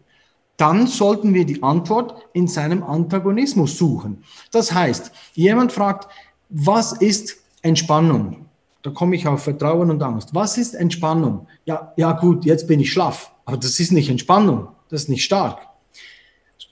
dann 0.58 0.88
sollten 0.88 1.34
wir 1.34 1.46
die 1.46 1.62
Antwort 1.62 2.28
in 2.34 2.48
seinem 2.48 2.84
Antagonismus 2.84 3.78
suchen. 3.78 4.24
Das 4.52 4.74
heißt, 4.74 5.12
jemand 5.34 5.72
fragt, 5.72 6.08
was 6.54 6.94
ist 6.94 7.38
Entspannung? 7.62 8.46
Da 8.84 8.92
komme 8.92 9.16
ich 9.16 9.28
auf 9.28 9.44
Vertrauen 9.44 9.90
und 9.90 10.04
Angst. 10.04 10.30
Was 10.34 10.58
ist 10.58 10.76
Entspannung? 10.76 11.48
Ja, 11.66 11.94
ja 11.98 12.12
gut, 12.14 12.46
jetzt 12.46 12.68
bin 12.68 12.80
ich 12.80 12.92
schlaff. 12.92 13.32
Aber 13.46 13.58
das 13.58 13.80
ist 13.80 13.92
nicht 13.92 14.10
Entspannung, 14.10 14.68
das 14.90 15.04
ist 15.04 15.10
nicht 15.10 15.24
stark. 15.24 15.68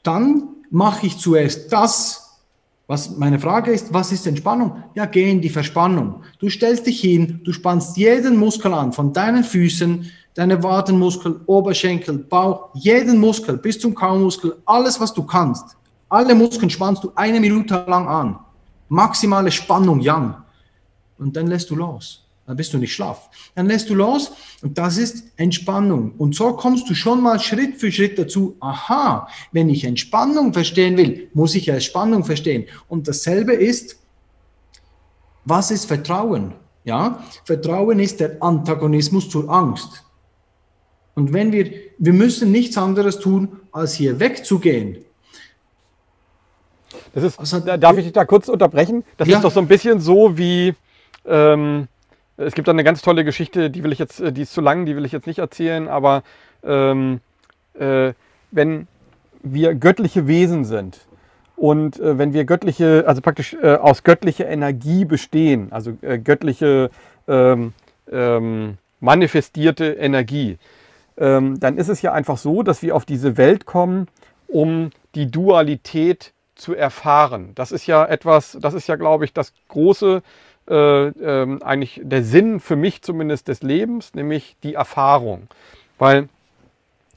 Dann 0.03 0.49
mache 0.69 1.07
ich 1.07 1.17
zuerst 1.17 1.71
das, 1.73 2.39
was 2.87 3.17
meine 3.17 3.39
Frage 3.39 3.71
ist, 3.71 3.93
was 3.93 4.11
ist 4.11 4.27
Entspannung? 4.27 4.83
Ja, 4.95 5.05
geh 5.05 5.31
in 5.31 5.41
die 5.41 5.49
Verspannung. 5.49 6.23
Du 6.39 6.49
stellst 6.49 6.85
dich 6.85 6.99
hin, 7.01 7.41
du 7.43 7.53
spannst 7.53 7.97
jeden 7.97 8.37
Muskel 8.37 8.73
an, 8.73 8.91
von 8.91 9.13
deinen 9.13 9.43
Füßen, 9.43 10.11
deine 10.33 10.61
Wadenmuskel, 10.61 11.41
Oberschenkel, 11.45 12.17
Bauch, 12.17 12.69
jeden 12.73 13.19
Muskel 13.19 13.57
bis 13.57 13.79
zum 13.79 13.95
Kaumuskel, 13.95 14.61
alles, 14.65 14.99
was 14.99 15.13
du 15.13 15.23
kannst. 15.23 15.77
Alle 16.09 16.35
Muskeln 16.35 16.69
spannst 16.69 17.03
du 17.03 17.11
eine 17.15 17.39
Minute 17.39 17.85
lang 17.87 18.07
an. 18.07 18.39
Maximale 18.91 19.51
Spannung, 19.51 20.01
Yang. 20.01 20.35
Und 21.17 21.35
dann 21.35 21.47
lässt 21.47 21.69
du 21.69 21.75
los 21.75 22.21
dann 22.51 22.57
bist 22.57 22.73
du 22.73 22.79
nicht 22.79 22.93
schlaff. 22.93 23.29
Dann 23.55 23.67
lässt 23.67 23.89
du 23.89 23.95
los 23.95 24.33
und 24.61 24.77
das 24.77 24.97
ist 24.97 25.23
Entspannung. 25.37 26.11
Und 26.17 26.35
so 26.35 26.51
kommst 26.51 26.89
du 26.89 26.95
schon 26.95 27.21
mal 27.21 27.39
Schritt 27.39 27.77
für 27.77 27.89
Schritt 27.91 28.19
dazu, 28.19 28.57
aha, 28.59 29.27
wenn 29.53 29.69
ich 29.69 29.85
Entspannung 29.85 30.51
verstehen 30.51 30.97
will, 30.97 31.29
muss 31.33 31.55
ich 31.55 31.67
ja 31.67 31.79
Spannung 31.79 32.25
verstehen. 32.25 32.65
Und 32.89 33.07
dasselbe 33.07 33.53
ist, 33.53 33.95
was 35.45 35.71
ist 35.71 35.85
Vertrauen? 35.85 36.53
Ja, 36.83 37.23
Vertrauen 37.45 37.99
ist 37.99 38.19
der 38.19 38.43
Antagonismus 38.43 39.29
zur 39.29 39.49
Angst. 39.49 40.03
Und 41.15 41.31
wenn 41.31 41.53
wir, 41.53 41.71
wir 41.99 42.13
müssen 42.13 42.51
nichts 42.51 42.77
anderes 42.77 43.19
tun, 43.19 43.59
als 43.71 43.93
hier 43.93 44.19
wegzugehen. 44.19 45.05
Das 47.13 47.23
ist, 47.23 47.39
also, 47.39 47.59
darf 47.59 47.97
ich 47.97 48.05
dich 48.05 48.13
da 48.13 48.25
kurz 48.25 48.47
unterbrechen? 48.47 49.03
Das 49.17 49.27
ja. 49.27 49.37
ist 49.37 49.43
doch 49.43 49.51
so 49.51 49.59
ein 49.59 49.67
bisschen 49.67 49.99
so 49.99 50.37
wie, 50.37 50.73
ähm, 51.25 51.87
es 52.37 52.53
gibt 52.53 52.67
da 52.67 52.71
eine 52.71 52.83
ganz 52.83 53.01
tolle 53.01 53.23
Geschichte, 53.25 53.69
die 53.69 53.83
will 53.83 53.91
ich 53.91 53.99
jetzt, 53.99 54.19
äh, 54.19 54.31
die 54.31 54.43
ist 54.43 54.53
zu 54.53 54.61
lang, 54.61 54.85
die 54.85 54.95
will 54.95 55.05
ich 55.05 55.11
jetzt 55.11 55.27
nicht 55.27 55.39
erzählen, 55.39 55.87
aber 55.87 56.23
ähm, 56.63 57.19
äh, 57.77 58.13
wenn 58.51 58.87
wir 59.43 59.75
göttliche 59.75 60.27
Wesen 60.27 60.65
sind 60.65 60.99
und 61.55 61.99
äh, 61.99 62.17
wenn 62.17 62.33
wir 62.33 62.45
göttliche, 62.45 63.03
also 63.07 63.21
praktisch 63.21 63.55
äh, 63.61 63.75
aus 63.75 64.03
göttlicher 64.03 64.47
Energie 64.47 65.05
bestehen, 65.05 65.71
also 65.71 65.97
äh, 66.01 66.17
göttliche 66.17 66.89
ähm, 67.27 67.73
ähm, 68.11 68.77
manifestierte 68.99 69.93
Energie, 69.93 70.57
ähm, 71.17 71.59
dann 71.59 71.77
ist 71.77 71.89
es 71.89 72.01
ja 72.01 72.13
einfach 72.13 72.37
so, 72.37 72.63
dass 72.63 72.81
wir 72.81 72.95
auf 72.95 73.05
diese 73.05 73.37
Welt 73.37 73.65
kommen, 73.65 74.07
um 74.47 74.91
die 75.15 75.29
Dualität 75.29 76.33
zu 76.61 76.75
erfahren. 76.75 77.51
Das 77.55 77.71
ist 77.71 77.87
ja 77.87 78.05
etwas, 78.05 78.57
das 78.61 78.73
ist 78.73 78.87
ja, 78.87 78.95
glaube 78.95 79.25
ich, 79.25 79.33
das 79.33 79.51
große 79.67 80.21
äh, 80.69 81.07
äh, 81.07 81.59
eigentlich 81.63 81.99
der 82.03 82.23
Sinn 82.23 82.59
für 82.59 82.75
mich 82.75 83.01
zumindest 83.01 83.47
des 83.47 83.63
Lebens, 83.63 84.13
nämlich 84.13 84.55
die 84.63 84.75
Erfahrung. 84.75 85.47
Weil 85.97 86.29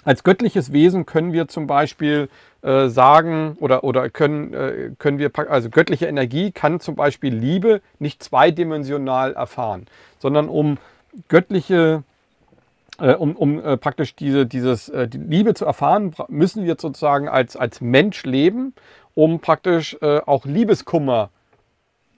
als 0.05 0.25
göttliches 0.25 0.73
Wesen 0.73 1.07
können 1.07 1.33
wir 1.33 1.47
zum 1.49 1.67
Beispiel 1.67 2.29
äh, 2.63 2.89
sagen 2.89 3.57
oder, 3.61 3.85
oder 3.85 4.09
können, 4.11 4.55
äh, 4.55 4.91
können 4.99 5.19
wir, 5.19 5.31
also 5.51 5.69
göttliche 5.71 6.07
Energie 6.07 6.51
kann 6.51 6.81
zum 6.81 6.95
Beispiel 6.95 7.35
Liebe 7.35 7.81
nicht 7.99 8.23
zweidimensional 8.23 9.35
erfahren, 9.35 9.87
sondern 10.19 10.49
um 10.49 10.79
göttliche 11.29 12.03
äh, 12.99 13.15
um, 13.15 13.35
um 13.35 13.63
äh, 13.63 13.77
praktisch 13.77 14.15
diese, 14.15 14.47
dieses, 14.47 14.89
äh, 14.89 15.09
die 15.09 15.19
Liebe 15.19 15.55
zu 15.55 15.65
erfahren, 15.65 16.15
müssen 16.29 16.65
wir 16.65 16.77
sozusagen 16.79 17.29
als, 17.29 17.57
als 17.57 17.81
Mensch 17.81 18.25
leben, 18.25 18.73
um 19.15 19.41
praktisch 19.41 19.97
äh, 20.01 20.21
auch 20.25 20.45
Liebeskummer 20.45 21.31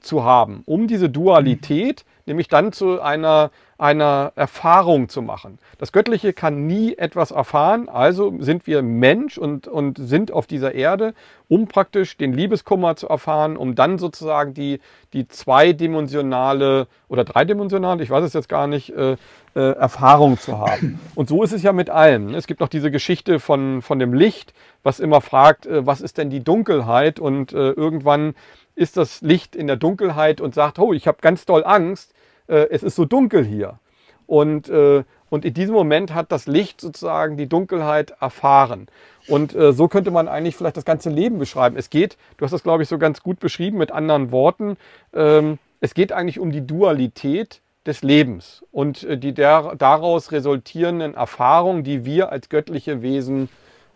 zu 0.01 0.25
haben, 0.25 0.63
um 0.67 0.87
diese 0.87 1.11
Dualität 1.11 2.05
nämlich 2.27 2.49
dann 2.49 2.73
zu 2.73 3.01
einer, 3.01 3.51
einer 3.79 4.33
Erfahrung 4.35 5.09
zu 5.09 5.23
machen. 5.23 5.59
Das 5.79 5.93
Göttliche 5.93 6.33
kann 6.33 6.67
nie 6.67 6.95
etwas 6.95 7.31
erfahren, 7.31 7.89
also 7.89 8.35
sind 8.41 8.67
wir 8.67 8.83
Mensch 8.83 9.39
und, 9.39 9.69
und 9.69 9.99
sind 9.99 10.33
auf 10.33 10.47
dieser 10.47 10.75
Erde, 10.75 11.15
um 11.49 11.69
praktisch 11.69 12.17
den 12.17 12.33
Liebeskummer 12.33 12.97
zu 12.97 13.09
erfahren, 13.09 13.57
um 13.57 13.75
dann 13.75 13.99
sozusagen 13.99 14.55
die, 14.55 14.81
die 15.13 15.29
zweidimensionale 15.29 16.89
oder 17.09 17.25
dreidimensionale, 17.25 18.03
ich 18.03 18.11
weiß 18.11 18.25
es 18.25 18.33
jetzt 18.33 18.49
gar 18.49 18.67
nicht, 18.67 18.91
äh, 18.91 19.17
äh, 19.57 19.73
Erfahrung 19.73 20.39
zu 20.39 20.59
haben. 20.59 21.01
Und 21.15 21.31
so 21.31 21.43
ist 21.43 21.53
es 21.53 21.63
ja 21.63 21.73
mit 21.73 21.89
allem. 21.89 22.35
Es 22.35 22.47
gibt 22.47 22.61
noch 22.61 22.69
diese 22.69 22.91
Geschichte 22.91 23.41
von, 23.41 23.81
von 23.81 23.99
dem 23.99 24.13
Licht, 24.13 24.53
was 24.83 25.01
immer 25.01 25.23
fragt, 25.23 25.65
äh, 25.65 25.87
was 25.87 26.03
ist 26.03 26.19
denn 26.19 26.29
die 26.29 26.45
Dunkelheit? 26.45 27.19
Und 27.19 27.55
äh, 27.55 27.71
irgendwann 27.71 28.35
ist 28.75 28.99
das 28.99 29.23
Licht 29.23 29.57
in 29.57 29.67
der 29.67 29.77
Dunkelheit 29.77 30.43
und 30.43 30.55
sagt, 30.55 30.79
oh, 30.79 30.93
ich 30.93 31.09
habe 31.09 31.19
ganz 31.23 31.47
doll 31.47 31.65
Angst, 31.65 32.13
äh, 32.49 32.67
es 32.71 32.83
ist 32.83 32.97
so 32.97 33.07
dunkel 33.07 33.45
hier. 33.47 33.79
Und, 34.27 34.69
äh, 34.69 35.05
und 35.31 35.45
in 35.47 35.55
diesem 35.55 35.75
Moment 35.75 36.13
hat 36.13 36.31
das 36.33 36.47
Licht 36.47 36.83
sozusagen 36.83 37.39
die 37.39 37.49
Dunkelheit 37.49 38.13
erfahren. 38.21 38.89
Und 39.27 39.55
äh, 39.55 39.73
so 39.73 39.89
könnte 39.89 40.11
man 40.11 40.29
eigentlich 40.29 40.57
vielleicht 40.57 40.77
das 40.77 40.85
ganze 40.85 41.09
Leben 41.09 41.39
beschreiben. 41.39 41.77
Es 41.77 41.89
geht, 41.89 42.19
du 42.37 42.45
hast 42.45 42.53
das, 42.53 42.63
glaube 42.63 42.83
ich, 42.83 42.89
so 42.91 42.99
ganz 42.99 43.23
gut 43.23 43.41
beschrieben 43.41 43.79
mit 43.79 43.91
anderen 43.91 44.31
Worten, 44.33 44.77
ähm, 45.15 45.59
es 45.81 45.95
geht 45.95 46.13
eigentlich 46.13 46.41
um 46.41 46.53
die 46.53 46.67
Dualität 46.67 47.61
des 47.87 48.03
Lebens 48.03 48.65
und 48.73 49.05
äh, 49.05 49.19
die 49.19 49.33
der, 49.33 49.75
daraus 49.77 50.33
resultierenden 50.33 51.15
Erfahrungen, 51.15 51.85
die 51.85 52.05
wir 52.05 52.33
als 52.33 52.49
göttliche 52.49 53.03
Wesen 53.03 53.49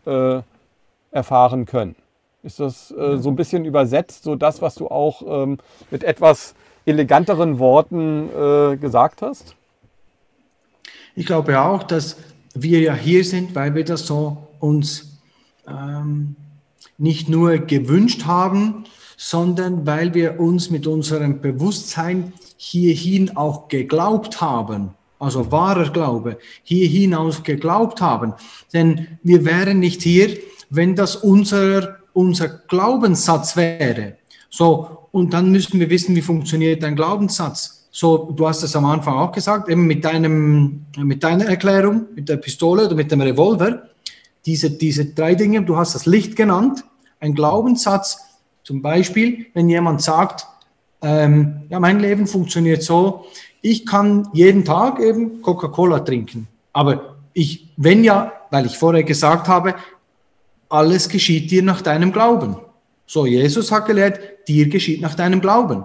äh, 0.07 0.41
erfahren 1.11 1.67
können. 1.67 1.97
Ist 2.43 2.61
das 2.61 2.91
äh, 2.93 3.19
so 3.19 3.29
ein 3.29 3.37
bisschen 3.37 3.65
übersetzt, 3.65 4.23
so 4.25 4.35
das, 4.37 4.63
was 4.63 4.75
du 4.75 4.89
auch 4.89 5.45
ähm, 5.45 5.59
mit 5.91 6.05
etwas 6.05 6.55
eleganteren 6.87 7.59
Worten 7.59 8.29
äh, 8.31 8.77
gesagt 8.77 9.21
hast? 9.23 9.55
Ich 11.15 11.27
glaube 11.27 11.61
auch, 11.61 11.83
dass 11.83 12.17
wir 12.55 12.81
ja 12.81 12.95
hier 12.95 13.25
sind, 13.25 13.55
weil 13.55 13.75
wir 13.75 13.85
das 13.85 14.07
so 14.07 14.49
uns 14.59 15.19
ähm, 15.69 16.37
nicht 16.97 17.29
nur 17.29 17.59
gewünscht 17.59 18.25
haben, 18.25 18.85
sondern 19.17 19.87
weil 19.87 20.15
wir 20.15 20.41
uns 20.41 20.71
mit 20.71 20.87
unserem 20.87 21.41
Bewusstsein 21.41 22.33
hierhin 22.63 23.37
auch 23.37 23.69
geglaubt 23.69 24.41
haben. 24.41 24.91
Also 25.19 25.51
wahrer 25.51 25.91
Glaube, 25.91 26.39
hier 26.63 26.87
hinaus 26.87 27.43
geglaubt 27.43 28.01
haben. 28.01 28.35
Denn 28.73 29.19
wir 29.23 29.45
wären 29.45 29.79
nicht 29.79 30.03
hier, 30.03 30.37
wenn 30.69 30.95
das 30.95 31.17
unser 31.17 32.01
unser 32.13 32.49
Glaubenssatz 32.49 33.57
wäre. 33.57 34.17
So, 34.51 35.09
und 35.13 35.33
dann 35.33 35.51
müssten 35.51 35.81
wir 35.81 35.91
wissen, 35.91 36.15
wie 36.17 36.23
funktioniert 36.23 36.85
ein 36.85 36.97
Glaubenssatz. 36.97 37.89
So, 37.91 38.33
du 38.33 38.47
hast 38.47 38.63
es 38.63 38.77
am 38.77 38.85
Anfang 38.85 39.15
auch 39.15 39.33
gesagt, 39.33 39.69
eben 39.69 39.87
mit 39.87 40.05
deinem, 40.05 40.87
mit 40.97 41.25
deiner 41.25 41.47
Erklärung, 41.47 42.07
mit 42.15 42.29
der 42.29 42.37
Pistole 42.37 42.87
oder 42.87 42.95
mit 42.95 43.11
dem 43.11 43.21
Revolver, 43.21 43.83
diese, 44.47 44.71
diese 44.71 45.07
drei 45.07 45.35
Dinge, 45.35 45.63
du 45.63 45.77
hast 45.77 45.95
das 45.95 46.07
Licht 46.07 46.37
genannt, 46.37 46.85
ein 47.19 47.35
Glaubenssatz, 47.35 48.21
zum 48.63 48.83
Beispiel, 48.83 49.47
wenn 49.55 49.69
jemand 49.69 50.03
sagt, 50.03 50.47
ähm, 51.03 51.63
ja, 51.69 51.81
mein 51.81 52.01
Leben 52.01 52.27
funktioniert 52.27 52.83
so, 52.83 53.27
ich 53.63 53.87
kann 53.87 54.29
jeden 54.33 54.65
Tag 54.65 55.01
eben 55.01 55.43
Coca-Cola 55.43 56.01
trinken, 56.01 56.49
aber 56.73 57.17
ich, 57.33 57.69
wenn 57.77 58.05
ja, 58.05 58.33
weil 58.51 58.67
ich 58.67 58.77
vorher 58.79 59.05
gesagt 59.05 59.49
habe, 59.49 59.75
alles 60.69 61.09
geschieht 61.09 61.51
dir 61.51 61.63
nach 61.63 61.83
deinem 61.83 62.13
Glauben. 62.13 62.57
So, 63.07 63.27
Jesus 63.27 63.73
hat 63.73 63.87
gelehrt, 63.87 64.21
dir 64.49 64.69
geschieht 64.69 65.01
nach 65.01 65.15
deinem 65.15 65.41
Glauben. 65.41 65.85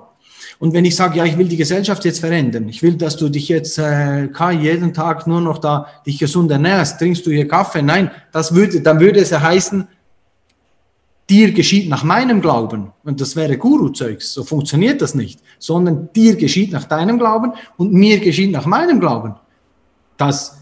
Und 0.59 0.73
wenn 0.73 0.85
ich 0.85 0.95
sage, 0.95 1.17
ja, 1.17 1.25
ich 1.25 1.37
will 1.37 1.47
die 1.47 1.57
Gesellschaft 1.57 2.05
jetzt 2.05 2.19
verändern, 2.19 2.69
ich 2.69 2.81
will, 2.81 2.95
dass 2.95 3.17
du 3.17 3.29
dich 3.29 3.49
jetzt 3.49 3.77
äh, 3.77 4.29
jeden 4.51 4.93
Tag 4.93 5.27
nur 5.27 5.41
noch 5.41 5.57
da 5.57 5.87
dich 6.05 6.19
gesund 6.19 6.51
ernährst, 6.51 6.99
trinkst 6.99 7.25
du 7.25 7.31
hier 7.31 7.47
Kaffee? 7.47 7.81
Nein, 7.81 8.11
das 8.31 8.55
würde, 8.55 8.81
dann 8.81 8.99
würde 8.99 9.19
es 9.19 9.31
ja 9.31 9.41
heißen, 9.41 9.87
dir 11.29 11.51
geschieht 11.51 11.89
nach 11.89 12.03
meinem 12.03 12.41
Glauben. 12.41 12.91
Und 13.03 13.21
das 13.21 13.35
wäre 13.35 13.57
Guru-Zeugs. 13.57 14.33
So 14.33 14.43
funktioniert 14.43 15.01
das 15.01 15.15
nicht. 15.15 15.39
Sondern 15.59 16.09
dir 16.15 16.35
geschieht 16.35 16.71
nach 16.71 16.85
deinem 16.85 17.17
Glauben 17.17 17.53
und 17.77 17.93
mir 17.93 18.19
geschieht 18.19 18.51
nach 18.51 18.65
meinem 18.65 18.99
Glauben. 18.99 19.35
Das 20.17 20.57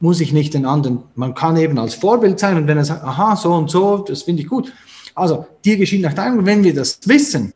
muss 0.00 0.20
ich 0.20 0.32
nicht 0.32 0.54
den 0.54 0.66
anderen, 0.66 1.02
man 1.14 1.34
kann 1.34 1.56
eben 1.56 1.78
als 1.78 1.94
Vorbild 1.94 2.38
sein 2.38 2.58
und 2.58 2.66
wenn 2.66 2.76
er 2.76 2.84
sagt, 2.84 3.04
aha, 3.04 3.36
so 3.36 3.54
und 3.54 3.70
so, 3.70 3.98
das 3.98 4.22
finde 4.22 4.42
ich 4.42 4.48
gut. 4.48 4.72
Also, 5.14 5.46
dir 5.64 5.76
geschieht 5.76 6.02
nach 6.02 6.12
deinem, 6.12 6.40
und 6.40 6.46
wenn 6.46 6.62
wir 6.62 6.74
das 6.74 6.98
wissen, 7.06 7.54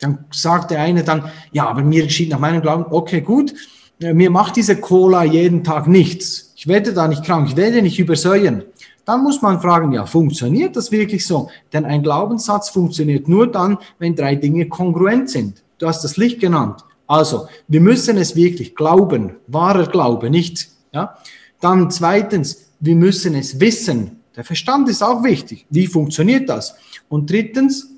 dann 0.00 0.26
sagt 0.30 0.72
der 0.72 0.80
eine 0.82 1.04
dann, 1.04 1.30
ja, 1.52 1.66
aber 1.66 1.82
mir 1.82 2.04
geschieht 2.04 2.28
nach 2.28 2.38
meinem 2.38 2.60
Glauben, 2.60 2.84
okay, 2.90 3.20
gut, 3.22 3.54
äh, 4.00 4.12
mir 4.12 4.30
macht 4.30 4.56
diese 4.56 4.76
Cola 4.76 5.24
jeden 5.24 5.64
Tag 5.64 5.86
nichts. 5.86 6.52
Ich 6.56 6.66
werde 6.66 6.92
da 6.92 7.08
nicht 7.08 7.24
krank, 7.24 7.48
ich 7.48 7.56
werde 7.56 7.80
nicht 7.80 7.98
übersäuern. 7.98 8.64
Dann 9.06 9.22
muss 9.22 9.40
man 9.40 9.60
fragen, 9.60 9.92
ja, 9.92 10.04
funktioniert 10.04 10.74
das 10.74 10.90
wirklich 10.90 11.24
so? 11.26 11.48
Denn 11.72 11.84
ein 11.84 12.02
Glaubenssatz 12.02 12.70
funktioniert 12.70 13.28
nur 13.28 13.46
dann, 13.46 13.78
wenn 14.00 14.16
drei 14.16 14.34
Dinge 14.34 14.66
kongruent 14.68 15.30
sind. 15.30 15.62
Du 15.78 15.86
hast 15.86 16.02
das 16.02 16.16
Licht 16.16 16.40
genannt. 16.40 16.84
Also, 17.06 17.46
wir 17.68 17.80
müssen 17.80 18.16
es 18.16 18.34
wirklich 18.34 18.74
glauben, 18.74 19.36
wahrer 19.46 19.86
Glaube, 19.86 20.28
nicht, 20.28 20.68
ja. 20.92 21.16
Dann 21.60 21.88
zweitens, 21.90 22.66
wir 22.80 22.96
müssen 22.96 23.36
es 23.36 23.60
wissen. 23.60 24.20
Der 24.34 24.42
Verstand 24.42 24.88
ist 24.88 25.04
auch 25.04 25.22
wichtig. 25.22 25.66
Wie 25.70 25.86
funktioniert 25.86 26.48
das? 26.48 26.74
Und 27.08 27.30
drittens, 27.30 27.88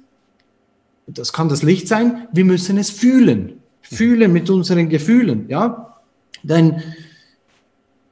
das 1.06 1.32
kann 1.32 1.48
das 1.48 1.62
Licht 1.62 1.88
sein, 1.88 2.28
wir 2.32 2.44
müssen 2.44 2.76
es 2.76 2.90
fühlen. 2.90 3.54
Fühlen 3.80 4.30
mit 4.30 4.50
unseren 4.50 4.90
Gefühlen, 4.90 5.46
ja? 5.48 5.96
Denn 6.42 6.82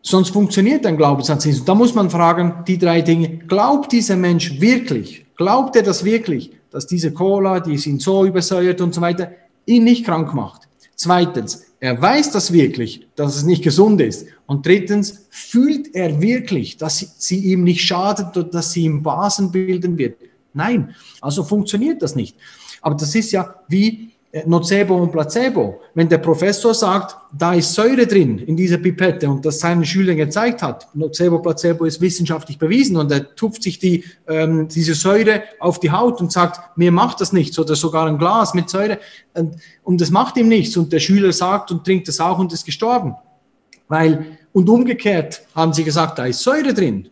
sonst 0.06 0.30
funktioniert 0.30 0.86
ein 0.86 0.96
Glaubenssatz 0.96 1.44
nicht. 1.44 1.68
Da 1.68 1.74
muss 1.74 1.94
man 1.94 2.10
fragen, 2.10 2.64
die 2.66 2.78
drei 2.78 3.02
Dinge, 3.02 3.38
glaubt 3.38 3.92
dieser 3.92 4.16
Mensch 4.16 4.60
wirklich, 4.60 5.26
glaubt 5.36 5.76
er 5.76 5.82
das 5.82 6.04
wirklich, 6.04 6.52
dass 6.70 6.86
diese 6.86 7.12
Cola, 7.12 7.60
die 7.60 7.74
ihn 7.74 7.98
so 7.98 8.24
übersäuert 8.24 8.80
und 8.80 8.94
so 8.94 9.00
weiter, 9.00 9.32
ihn 9.66 9.84
nicht 9.84 10.04
krank 10.04 10.32
macht? 10.32 10.68
Zweitens, 10.94 11.66
er 11.80 12.00
weiß 12.00 12.30
das 12.30 12.52
wirklich, 12.52 13.06
dass 13.16 13.36
es 13.36 13.42
nicht 13.42 13.62
gesund 13.62 14.00
ist. 14.00 14.26
Und 14.46 14.64
drittens, 14.64 15.26
fühlt 15.30 15.94
er 15.94 16.20
wirklich, 16.20 16.76
dass 16.76 17.16
sie 17.18 17.52
ihm 17.52 17.64
nicht 17.64 17.82
schadet 17.82 18.36
oder 18.36 18.48
dass 18.48 18.72
sie 18.72 18.84
ihm 18.84 19.02
Basen 19.02 19.50
bilden 19.50 19.98
wird? 19.98 20.16
Nein, 20.54 20.94
also 21.20 21.42
funktioniert 21.42 22.00
das 22.00 22.14
nicht. 22.14 22.36
Aber 22.80 22.94
das 22.94 23.14
ist 23.14 23.32
ja 23.32 23.56
wie 23.68 24.12
Nocebo 24.44 24.96
und 24.96 25.12
Placebo. 25.12 25.80
Wenn 25.94 26.08
der 26.08 26.18
Professor 26.18 26.74
sagt, 26.74 27.16
da 27.32 27.54
ist 27.54 27.72
Säure 27.72 28.06
drin 28.06 28.38
in 28.38 28.56
dieser 28.56 28.78
Pipette 28.78 29.28
und 29.30 29.44
das 29.46 29.60
seinen 29.60 29.84
Schülern 29.84 30.16
gezeigt 30.16 30.62
hat, 30.62 30.88
Nocebo, 30.94 31.38
Placebo 31.38 31.84
ist 31.84 32.00
wissenschaftlich 32.00 32.58
bewiesen 32.58 32.96
und 32.96 33.10
er 33.10 33.34
tupft 33.34 33.62
sich 33.62 33.78
die, 33.78 34.04
ähm, 34.28 34.68
diese 34.68 34.94
Säure 34.94 35.42
auf 35.60 35.80
die 35.80 35.90
Haut 35.90 36.20
und 36.20 36.32
sagt, 36.32 36.76
mir 36.76 36.92
macht 36.92 37.20
das 37.20 37.32
nichts 37.32 37.58
oder 37.58 37.76
sogar 37.76 38.06
ein 38.06 38.18
Glas 38.18 38.52
mit 38.52 38.68
Säure 38.68 38.98
und, 39.34 39.56
und 39.84 40.00
das 40.00 40.10
macht 40.10 40.36
ihm 40.36 40.48
nichts 40.48 40.76
und 40.76 40.92
der 40.92 41.00
Schüler 41.00 41.32
sagt 41.32 41.70
und 41.70 41.84
trinkt 41.84 42.08
das 42.08 42.20
auch 42.20 42.38
und 42.38 42.52
ist 42.52 42.66
gestorben. 42.66 43.14
Weil, 43.88 44.38
und 44.52 44.68
umgekehrt 44.68 45.42
haben 45.54 45.72
sie 45.72 45.84
gesagt, 45.84 46.18
da 46.18 46.26
ist 46.26 46.40
Säure 46.40 46.74
drin, 46.74 47.08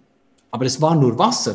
aber 0.50 0.66
es 0.66 0.80
war 0.80 0.94
nur 0.94 1.18
Wasser. 1.18 1.54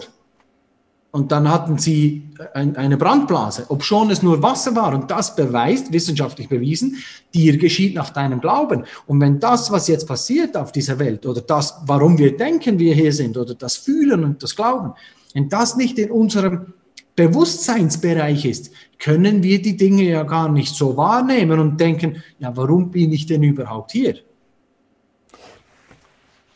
Und 1.12 1.32
dann 1.32 1.50
hatten 1.50 1.80
sie 1.80 2.22
eine 2.54 2.96
Brandblase, 2.96 3.66
ob 3.70 3.84
schon 3.84 4.12
es 4.12 4.22
nur 4.22 4.44
Wasser 4.44 4.76
war. 4.76 4.94
Und 4.94 5.10
das 5.10 5.36
beweist, 5.36 5.92
wissenschaftlich 5.92 6.50
bewiesen, 6.50 6.98
dir 7.34 7.58
geschieht 7.58 7.96
nach 7.96 8.12
deinem 8.12 8.40
Glauben. 8.40 8.84
Und 9.08 9.20
wenn 9.20 9.40
das, 9.40 9.72
was 9.72 9.88
jetzt 9.88 10.08
passiert 10.08 10.56
auf 10.56 10.72
dieser 10.72 11.00
Welt, 11.00 11.26
oder 11.26 11.42
das, 11.42 11.82
warum 11.88 12.20
wir 12.20 12.38
denken, 12.38 12.78
wir 12.78 12.94
hier 12.94 13.12
sind, 13.12 13.38
oder 13.38 13.56
das 13.56 13.76
Fühlen 13.76 14.24
und 14.24 14.44
das 14.44 14.56
Glauben, 14.56 14.94
wenn 15.34 15.50
das 15.50 15.76
nicht 15.76 15.98
in 15.98 16.12
unserem 16.12 16.74
Bewusstseinsbereich 17.16 18.46
ist, 18.46 18.72
können 19.00 19.42
wir 19.42 19.62
die 19.62 19.76
Dinge 19.76 20.04
ja 20.04 20.24
gar 20.24 20.50
nicht 20.50 20.76
so 20.76 20.96
wahrnehmen 20.96 21.60
und 21.60 21.80
denken, 21.80 22.24
ja, 22.38 22.56
warum 22.56 22.92
bin 22.92 23.12
ich 23.12 23.26
denn 23.26 23.42
überhaupt 23.42 23.92
hier? 23.92 24.16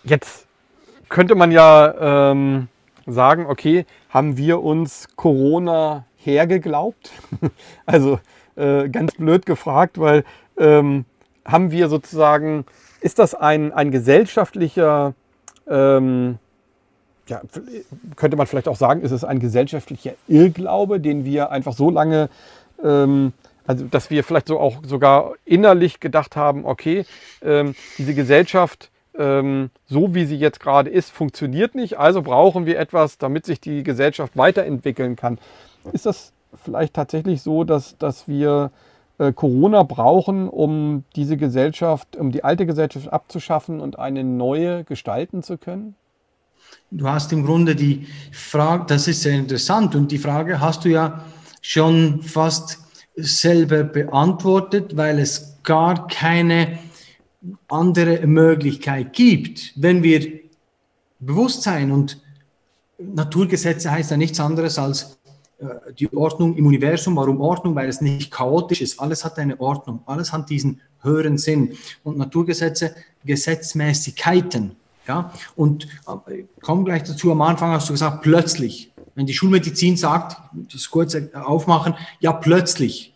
Jetzt 0.03 0.45
könnte 1.09 1.33
man 1.33 1.51
ja 1.51 2.31
ähm, 2.31 2.67
sagen, 3.05 3.45
okay, 3.47 3.85
haben 4.09 4.37
wir 4.37 4.61
uns 4.61 5.07
Corona 5.15 6.05
hergeglaubt? 6.17 7.11
also 7.85 8.19
äh, 8.55 8.89
ganz 8.89 9.15
blöd 9.15 9.45
gefragt, 9.45 9.99
weil 9.99 10.23
ähm, 10.57 11.05
haben 11.45 11.71
wir 11.71 11.89
sozusagen, 11.89 12.65
ist 13.01 13.19
das 13.19 13.35
ein, 13.35 13.73
ein 13.73 13.91
gesellschaftlicher, 13.91 15.13
ähm, 15.67 16.37
ja, 17.27 17.41
könnte 18.15 18.37
man 18.37 18.47
vielleicht 18.47 18.67
auch 18.67 18.75
sagen, 18.75 19.01
ist 19.01 19.11
es 19.11 19.23
ein 19.23 19.39
gesellschaftlicher 19.39 20.13
Irrglaube, 20.27 20.99
den 20.99 21.25
wir 21.25 21.51
einfach 21.51 21.73
so 21.73 21.89
lange, 21.89 22.29
ähm, 22.83 23.33
also 23.65 23.85
dass 23.85 24.09
wir 24.09 24.23
vielleicht 24.23 24.47
so 24.47 24.59
auch 24.59 24.77
sogar 24.85 25.33
innerlich 25.45 25.99
gedacht 25.99 26.35
haben, 26.35 26.65
okay, 26.65 27.05
ähm, 27.41 27.75
diese 27.97 28.13
Gesellschaft 28.13 28.89
ähm, 29.17 29.69
so 29.85 30.15
wie 30.15 30.25
sie 30.25 30.37
jetzt 30.37 30.59
gerade 30.59 30.89
ist, 30.89 31.11
funktioniert 31.11 31.75
nicht. 31.75 31.97
Also 31.97 32.21
brauchen 32.21 32.65
wir 32.65 32.79
etwas, 32.79 33.17
damit 33.17 33.45
sich 33.45 33.59
die 33.59 33.83
Gesellschaft 33.83 34.35
weiterentwickeln 34.37 35.15
kann. 35.15 35.39
Ist 35.91 36.05
das 36.05 36.31
vielleicht 36.63 36.93
tatsächlich 36.93 37.41
so, 37.41 37.63
dass, 37.63 37.97
dass 37.97 38.27
wir 38.27 38.71
äh, 39.17 39.31
Corona 39.33 39.83
brauchen, 39.83 40.49
um 40.49 41.03
diese 41.15 41.37
Gesellschaft, 41.37 42.15
um 42.15 42.31
die 42.31 42.43
alte 42.43 42.65
Gesellschaft 42.65 43.11
abzuschaffen 43.11 43.79
und 43.79 43.99
eine 43.99 44.23
neue 44.23 44.83
gestalten 44.83 45.43
zu 45.43 45.57
können? 45.57 45.95
Du 46.89 47.07
hast 47.07 47.31
im 47.33 47.45
Grunde 47.45 47.75
die 47.75 48.07
Frage, 48.31 48.85
das 48.87 49.07
ist 49.07 49.21
sehr 49.21 49.35
interessant, 49.35 49.95
und 49.95 50.11
die 50.11 50.17
Frage 50.17 50.59
hast 50.59 50.85
du 50.85 50.89
ja 50.89 51.23
schon 51.61 52.21
fast 52.23 52.79
selber 53.15 53.83
beantwortet, 53.83 54.97
weil 54.97 55.19
es 55.19 55.59
gar 55.63 56.07
keine 56.07 56.79
andere 57.67 58.25
Möglichkeit 58.27 59.13
gibt. 59.13 59.73
Wenn 59.75 60.03
wir 60.03 60.39
Bewusstsein 61.19 61.91
und 61.91 62.21
Naturgesetze 62.97 63.91
heißt 63.91 64.11
ja 64.11 64.17
nichts 64.17 64.39
anderes 64.39 64.77
als 64.77 65.17
äh, 65.59 65.93
die 65.93 66.13
Ordnung 66.13 66.55
im 66.55 66.65
Universum. 66.65 67.15
Warum 67.15 67.41
Ordnung? 67.41 67.75
Weil 67.75 67.89
es 67.89 68.01
nicht 68.01 68.31
chaotisch 68.31 68.81
ist. 68.81 68.99
Alles 68.99 69.23
hat 69.25 69.37
eine 69.39 69.59
Ordnung. 69.59 70.01
Alles 70.05 70.31
hat 70.31 70.49
diesen 70.49 70.81
höheren 71.01 71.37
Sinn. 71.37 71.75
Und 72.03 72.17
Naturgesetze, 72.17 72.95
Gesetzmäßigkeiten. 73.25 74.75
Ja? 75.07 75.33
Und 75.55 75.87
äh, 76.27 76.43
komme 76.61 76.83
gleich 76.83 77.03
dazu. 77.03 77.31
Am 77.31 77.41
Anfang 77.41 77.71
hast 77.71 77.89
du 77.89 77.93
gesagt, 77.93 78.21
plötzlich. 78.21 78.91
Wenn 79.15 79.25
die 79.25 79.33
Schulmedizin 79.33 79.95
sagt, 79.95 80.37
das 80.71 80.89
kurz 80.89 81.15
aufmachen, 81.33 81.93
ja, 82.19 82.33
plötzlich. 82.33 83.13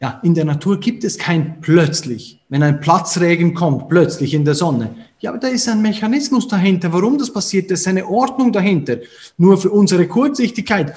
Ja, 0.00 0.20
in 0.22 0.34
der 0.34 0.44
Natur 0.44 0.78
gibt 0.78 1.04
es 1.04 1.18
kein 1.18 1.60
plötzlich. 1.60 2.41
Wenn 2.52 2.62
ein 2.62 2.80
Platzregen 2.80 3.54
kommt, 3.54 3.88
plötzlich 3.88 4.34
in 4.34 4.44
der 4.44 4.54
Sonne, 4.54 4.94
ja, 5.20 5.30
aber 5.30 5.38
da 5.38 5.48
ist 5.48 5.66
ein 5.70 5.80
Mechanismus 5.80 6.46
dahinter, 6.48 6.92
warum 6.92 7.16
das 7.16 7.32
passiert, 7.32 7.70
da 7.70 7.74
ist 7.74 7.88
eine 7.88 8.06
Ordnung 8.06 8.52
dahinter. 8.52 8.98
Nur 9.38 9.56
für 9.56 9.70
unsere 9.70 10.06
Kurzsichtigkeit. 10.06 10.92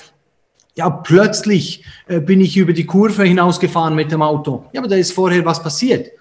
Ja, 0.75 0.89
plötzlich 0.89 1.85
äh, 2.07 2.19
bin 2.19 2.41
ich 2.41 2.57
über 2.57 2.73
die 2.73 2.85
Kurve 2.85 3.23
hinausgefahren 3.23 3.95
mit 3.95 4.11
dem 4.11 4.21
Auto. 4.21 4.65
Ja, 4.73 4.81
aber 4.81 4.89
da 4.89 4.97
ist 4.97 5.13
vorher 5.13 5.45
was 5.45 5.63
passiert. 5.63 6.11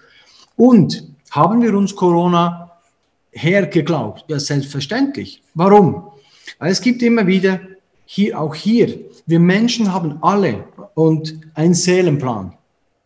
Und 0.55 1.03
haben 1.31 1.61
wir 1.61 1.73
uns 1.73 1.93
Corona 1.93 2.71
hergeglaubt? 3.33 4.23
Ja, 4.29 4.39
selbstverständlich. 4.39 5.41
Warum? 5.53 6.11
Weil 6.59 6.71
es 6.71 6.79
gibt 6.79 7.03
immer 7.03 7.27
wieder, 7.27 7.59
hier, 8.05 8.39
auch 8.39 8.55
hier, 8.55 8.99
wir 9.25 9.41
Menschen 9.41 9.91
haben 9.91 10.17
alle 10.21 10.63
und 10.93 11.37
einen 11.55 11.73
Seelenplan. 11.73 12.53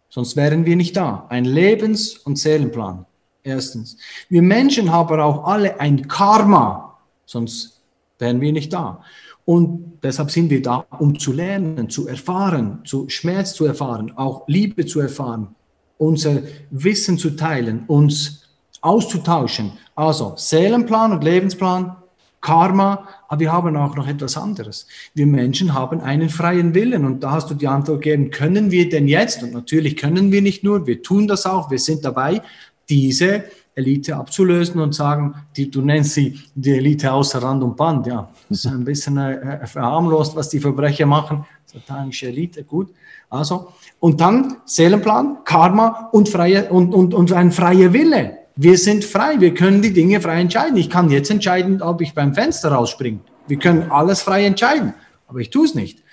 Sonst 0.10 0.36
wären 0.36 0.66
wir 0.66 0.76
nicht 0.76 0.98
da. 0.98 1.28
Ein 1.30 1.46
Lebens- 1.46 2.18
und 2.18 2.38
Seelenplan. 2.38 3.06
Erstens. 3.44 3.98
Wir 4.28 4.42
Menschen 4.42 4.92
haben 4.92 5.20
auch 5.20 5.46
alle 5.46 5.80
ein 5.80 6.08
Karma, 6.08 6.98
sonst 7.26 7.82
wären 8.18 8.42
wir 8.42 8.52
nicht 8.52 8.74
da. 8.74 9.02
Und 9.46 10.00
deshalb 10.04 10.30
sind 10.30 10.50
wir 10.50 10.62
da, 10.62 10.86
um 11.00 11.18
zu 11.18 11.32
lernen, 11.32 11.90
zu 11.90 12.08
erfahren, 12.08 12.82
zu 12.86 13.10
Schmerz 13.10 13.54
zu 13.54 13.66
erfahren, 13.66 14.12
auch 14.16 14.44
Liebe 14.48 14.86
zu 14.86 15.00
erfahren, 15.00 15.56
unser 15.98 16.42
Wissen 16.70 17.18
zu 17.18 17.32
teilen, 17.32 17.86
uns 17.88 18.44
auszutauschen. 18.82 19.72
Also 19.96 20.34
Seelenplan 20.36 21.14
und 21.14 21.24
Lebensplan, 21.24 21.96
Karma, 22.42 23.08
aber 23.28 23.40
wir 23.42 23.52
haben 23.52 23.76
auch 23.76 23.96
noch 23.96 24.08
etwas 24.08 24.38
anderes. 24.38 24.88
Wir 25.14 25.28
Menschen 25.28 25.74
haben 25.74 26.02
einen 26.02 26.30
freien 26.30 26.74
Willen 26.74 27.06
und 27.06 27.22
da 27.22 27.32
hast 27.32 27.50
du 27.50 27.54
die 27.54 27.68
Antwort 27.68 28.02
gegeben, 28.02 28.32
können 28.32 28.72
wir 28.72 28.90
denn 28.90 29.08
jetzt? 29.08 29.44
Und 29.44 29.54
natürlich 29.54 29.98
können 29.98 30.32
wir 30.32 30.42
nicht 30.42 30.64
nur, 30.64 30.88
wir 30.88 31.02
tun 31.02 31.28
das 31.28 31.46
auch, 31.46 31.70
wir 31.70 31.80
sind 31.80 32.06
dabei, 32.06 32.42
diese 32.88 33.44
Elite 33.76 34.16
abzulösen 34.16 34.82
und 34.82 34.94
sagen, 34.94 35.36
die, 35.56 35.70
du 35.72 35.82
nennst 35.82 36.14
sie 36.14 36.40
die 36.56 36.72
Elite 36.72 37.12
außer 37.12 37.42
Rand 37.42 37.64
und 37.64 37.78
Band. 37.78 38.08
Ja, 38.08 38.30
das 38.50 38.66
ist 38.66 38.72
ein 38.72 38.84
bisschen 38.84 39.18
äh, 39.18 39.66
verharmlost, 39.66 40.36
was 40.36 40.50
die 40.50 40.60
Verbrecher 40.60 41.06
machen. 41.06 41.46
Satanische 41.66 42.28
Elite, 42.28 42.64
gut. 42.64 42.90
Also, 43.30 43.74
und 44.00 44.20
dann 44.22 44.58
Seelenplan, 44.66 45.40
Karma 45.46 46.10
und, 46.12 46.30
freie, 46.30 46.70
und, 46.70 46.94
und, 46.94 47.14
und 47.14 47.32
ein 47.32 47.52
freier 47.52 47.94
Wille. 47.94 48.39
Wir 48.62 48.78
sind 48.78 49.06
frei, 49.06 49.40
wir 49.40 49.54
können 49.54 49.82
die 49.82 49.94
Dinge 49.94 50.20
frei 50.20 50.42
entscheiden. 50.42 50.76
Ich 50.76 50.90
kann 50.90 51.10
jetzt 51.10 51.32
entscheiden, 51.32 51.82
ob 51.82 52.02
ich 52.02 52.14
beim 52.14 52.34
Fenster 52.34 52.74
rausspringe. 52.74 53.22
Wir 53.48 53.58
können 53.58 53.90
alles 53.90 54.22
frei 54.22 54.44
entscheiden, 54.44 54.94
aber 55.30 55.40
ich 55.40 55.50
tue 55.50 55.64
es 55.64 55.76
nicht. 55.76 56.04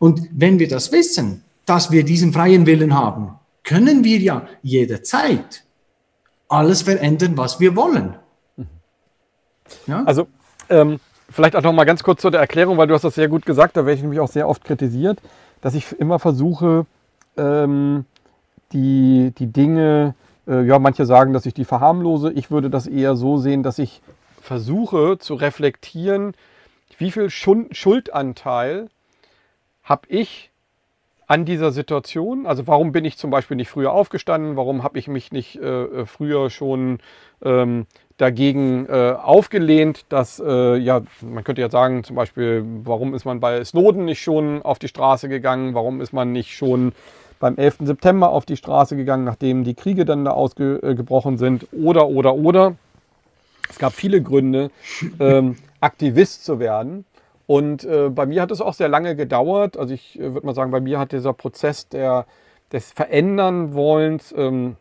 Und 0.00 0.28
wenn 0.32 0.58
wir 0.58 0.66
das 0.66 0.90
wissen, 0.90 1.44
dass 1.66 1.92
wir 1.92 2.04
diesen 2.04 2.32
freien 2.32 2.66
Willen 2.66 2.98
haben, 2.98 3.38
können 3.62 4.02
wir 4.02 4.18
ja 4.18 4.48
jederzeit 4.60 5.62
alles 6.48 6.82
verändern, 6.82 7.36
was 7.36 7.60
wir 7.60 7.76
wollen. 7.76 8.16
Ja? 9.86 10.02
Also 10.02 10.26
ähm, 10.70 10.98
vielleicht 11.30 11.54
auch 11.54 11.62
noch 11.62 11.72
mal 11.72 11.84
ganz 11.84 12.02
kurz 12.02 12.22
zur 12.22 12.34
Erklärung, 12.34 12.76
weil 12.76 12.88
du 12.88 12.94
hast 12.94 13.04
das 13.04 13.14
sehr 13.14 13.28
gut 13.28 13.46
gesagt, 13.46 13.76
da 13.76 13.86
werde 13.86 13.94
ich 13.94 14.02
nämlich 14.02 14.18
auch 14.18 14.32
sehr 14.32 14.48
oft 14.48 14.64
kritisiert, 14.64 15.20
dass 15.60 15.76
ich 15.76 15.92
immer 16.00 16.18
versuche, 16.18 16.86
ähm, 17.36 18.04
die, 18.72 19.32
die 19.38 19.46
Dinge, 19.46 20.16
ja, 20.46 20.78
manche 20.78 21.06
sagen, 21.06 21.32
dass 21.32 21.46
ich 21.46 21.54
die 21.54 21.64
verharmlose. 21.64 22.32
Ich 22.32 22.50
würde 22.50 22.70
das 22.70 22.86
eher 22.86 23.16
so 23.16 23.38
sehen, 23.38 23.62
dass 23.62 23.78
ich 23.78 24.02
versuche 24.40 25.18
zu 25.18 25.34
reflektieren, 25.34 26.34
wie 26.98 27.10
viel 27.10 27.30
Schuldanteil 27.30 28.88
habe 29.82 30.08
ich 30.08 30.50
an 31.26 31.44
dieser 31.44 31.72
Situation? 31.72 32.46
Also 32.46 32.66
warum 32.66 32.92
bin 32.92 33.04
ich 33.04 33.16
zum 33.16 33.30
Beispiel 33.30 33.56
nicht 33.56 33.70
früher 33.70 33.92
aufgestanden? 33.92 34.56
Warum 34.56 34.82
habe 34.82 34.98
ich 34.98 35.08
mich 35.08 35.32
nicht 35.32 35.56
äh, 35.56 35.84
äh, 35.84 36.06
früher 36.06 36.50
schon 36.50 36.98
ähm, 37.42 37.86
dagegen 38.16 38.86
äh, 38.86 39.14
aufgelehnt, 39.20 40.04
dass, 40.08 40.40
äh, 40.44 40.76
ja, 40.76 41.02
man 41.22 41.44
könnte 41.44 41.62
ja 41.62 41.70
sagen, 41.70 42.04
zum 42.04 42.16
Beispiel, 42.16 42.64
warum 42.84 43.14
ist 43.14 43.24
man 43.24 43.40
bei 43.40 43.64
Snowden 43.64 44.04
nicht 44.04 44.22
schon 44.22 44.62
auf 44.62 44.78
die 44.78 44.88
Straße 44.88 45.28
gegangen? 45.28 45.74
Warum 45.74 46.00
ist 46.00 46.12
man 46.12 46.32
nicht 46.32 46.54
schon 46.54 46.92
beim 47.44 47.58
11. 47.58 47.80
September 47.80 48.30
auf 48.30 48.46
die 48.46 48.56
Straße 48.56 48.96
gegangen, 48.96 49.24
nachdem 49.24 49.64
die 49.64 49.74
Kriege 49.74 50.06
dann 50.06 50.24
da 50.24 50.30
ausgebrochen 50.30 51.36
sind? 51.36 51.66
Oder, 51.72 52.08
oder, 52.08 52.34
oder. 52.34 52.74
Es 53.68 53.78
gab 53.78 53.92
viele 53.92 54.22
Gründe, 54.22 54.70
ähm, 55.20 55.58
Aktivist 55.78 56.46
zu 56.46 56.58
werden. 56.58 57.04
Und 57.46 57.84
äh, 57.84 58.08
bei 58.08 58.24
mir 58.24 58.40
hat 58.40 58.50
es 58.50 58.62
auch 58.62 58.72
sehr 58.72 58.88
lange 58.88 59.14
gedauert. 59.14 59.76
Also 59.76 59.92
ich 59.92 60.18
äh, 60.18 60.32
würde 60.32 60.46
mal 60.46 60.54
sagen, 60.54 60.70
bei 60.70 60.80
mir 60.80 60.98
hat 60.98 61.12
dieser 61.12 61.34
Prozess 61.34 61.86
der, 61.86 62.24
des 62.72 62.92
Verändern 62.92 63.74
wollens 63.74 64.32
ähm, 64.34 64.76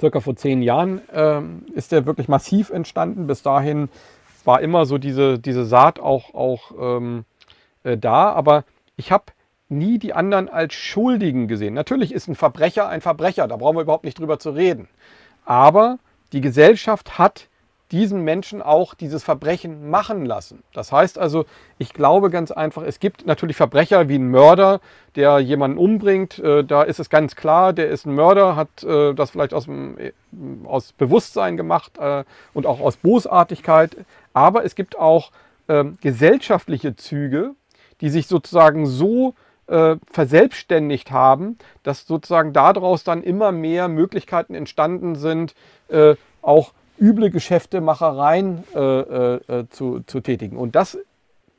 circa 0.00 0.18
vor 0.18 0.34
zehn 0.34 0.62
Jahren 0.62 1.00
ähm, 1.12 1.64
ist 1.76 1.92
der 1.92 2.06
wirklich 2.06 2.26
massiv 2.26 2.70
entstanden. 2.70 3.28
Bis 3.28 3.44
dahin 3.44 3.88
war 4.44 4.62
immer 4.62 4.84
so 4.84 4.98
diese, 4.98 5.38
diese 5.38 5.64
Saat 5.64 6.00
auch, 6.00 6.34
auch 6.34 6.72
ähm, 6.76 7.24
äh, 7.84 7.96
da. 7.96 8.32
Aber 8.32 8.64
ich 8.96 9.12
habe 9.12 9.26
nie 9.68 9.98
die 9.98 10.14
anderen 10.14 10.48
als 10.48 10.74
Schuldigen 10.74 11.48
gesehen. 11.48 11.74
Natürlich 11.74 12.12
ist 12.12 12.28
ein 12.28 12.34
Verbrecher 12.34 12.88
ein 12.88 13.00
Verbrecher, 13.00 13.48
da 13.48 13.56
brauchen 13.56 13.76
wir 13.76 13.82
überhaupt 13.82 14.04
nicht 14.04 14.18
drüber 14.18 14.38
zu 14.38 14.50
reden. 14.50 14.88
Aber 15.44 15.98
die 16.32 16.40
Gesellschaft 16.40 17.18
hat 17.18 17.48
diesen 17.90 18.22
Menschen 18.22 18.60
auch 18.60 18.94
dieses 18.94 19.24
Verbrechen 19.24 19.88
machen 19.88 20.26
lassen. 20.26 20.62
Das 20.74 20.92
heißt 20.92 21.18
also, 21.18 21.46
ich 21.78 21.94
glaube 21.94 22.28
ganz 22.28 22.50
einfach, 22.50 22.82
es 22.82 23.00
gibt 23.00 23.26
natürlich 23.26 23.56
Verbrecher 23.56 24.08
wie 24.08 24.16
ein 24.16 24.30
Mörder, 24.30 24.80
der 25.16 25.38
jemanden 25.38 25.78
umbringt. 25.78 26.38
Äh, 26.38 26.64
da 26.64 26.82
ist 26.82 27.00
es 27.00 27.08
ganz 27.08 27.34
klar, 27.34 27.72
der 27.72 27.88
ist 27.88 28.04
ein 28.04 28.14
Mörder, 28.14 28.56
hat 28.56 28.84
äh, 28.84 29.14
das 29.14 29.30
vielleicht 29.30 29.54
aus, 29.54 29.68
äh, 29.68 30.12
aus 30.64 30.92
Bewusstsein 30.92 31.56
gemacht 31.56 31.98
und 32.52 32.66
auch 32.66 32.80
aus 32.80 32.96
Bosartigkeit. 32.96 33.96
Aber 34.34 34.64
es 34.64 34.74
gibt 34.74 34.98
auch 34.98 35.30
ähm, 35.68 35.96
gesellschaftliche 36.00 36.96
Züge, 36.96 37.54
die 38.00 38.10
sich 38.10 38.26
sozusagen 38.26 38.86
so 38.86 39.34
verselbstständigt 40.10 41.10
haben, 41.10 41.58
dass 41.82 42.06
sozusagen 42.06 42.54
daraus 42.54 43.04
dann 43.04 43.22
immer 43.22 43.52
mehr 43.52 43.88
Möglichkeiten 43.88 44.54
entstanden 44.54 45.14
sind, 45.14 45.54
auch 46.40 46.72
üble 47.00 47.30
Geschäftemachereien 47.30 48.64
äh, 48.74 48.78
äh, 48.80 49.34
äh, 49.48 49.68
zu, 49.70 50.00
zu 50.06 50.20
tätigen. 50.20 50.56
Und 50.56 50.74
das 50.74 50.98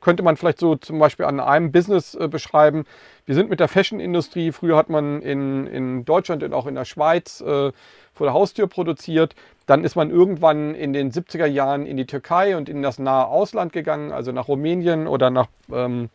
könnte 0.00 0.22
man 0.22 0.36
vielleicht 0.36 0.58
so 0.58 0.76
zum 0.76 0.98
Beispiel 0.98 1.26
an 1.26 1.40
einem 1.40 1.72
Business 1.72 2.14
äh, 2.14 2.28
beschreiben. 2.28 2.84
Wir 3.26 3.34
sind 3.34 3.50
mit 3.50 3.60
der 3.60 3.68
Fashion-Industrie, 3.68 4.52
früher 4.52 4.76
hat 4.76 4.88
man 4.88 5.20
in, 5.20 5.66
in 5.66 6.04
Deutschland 6.04 6.42
und 6.42 6.54
auch 6.54 6.66
in 6.66 6.74
der 6.74 6.84
Schweiz 6.84 7.40
äh, 7.40 7.72
vor 8.14 8.26
der 8.26 8.32
Haustür 8.32 8.66
produziert. 8.66 9.34
Dann 9.66 9.84
ist 9.84 9.96
man 9.96 10.10
irgendwann 10.10 10.74
in 10.74 10.92
den 10.92 11.12
70er 11.12 11.46
Jahren 11.46 11.86
in 11.86 11.96
die 11.96 12.06
Türkei 12.06 12.56
und 12.56 12.68
in 12.68 12.82
das 12.82 12.98
nahe 12.98 13.26
Ausland 13.26 13.72
gegangen, 13.72 14.10
also 14.10 14.32
nach 14.32 14.48
Rumänien 14.48 15.06
oder 15.06 15.30
nach, 15.30 15.48
ähm, 15.72 16.08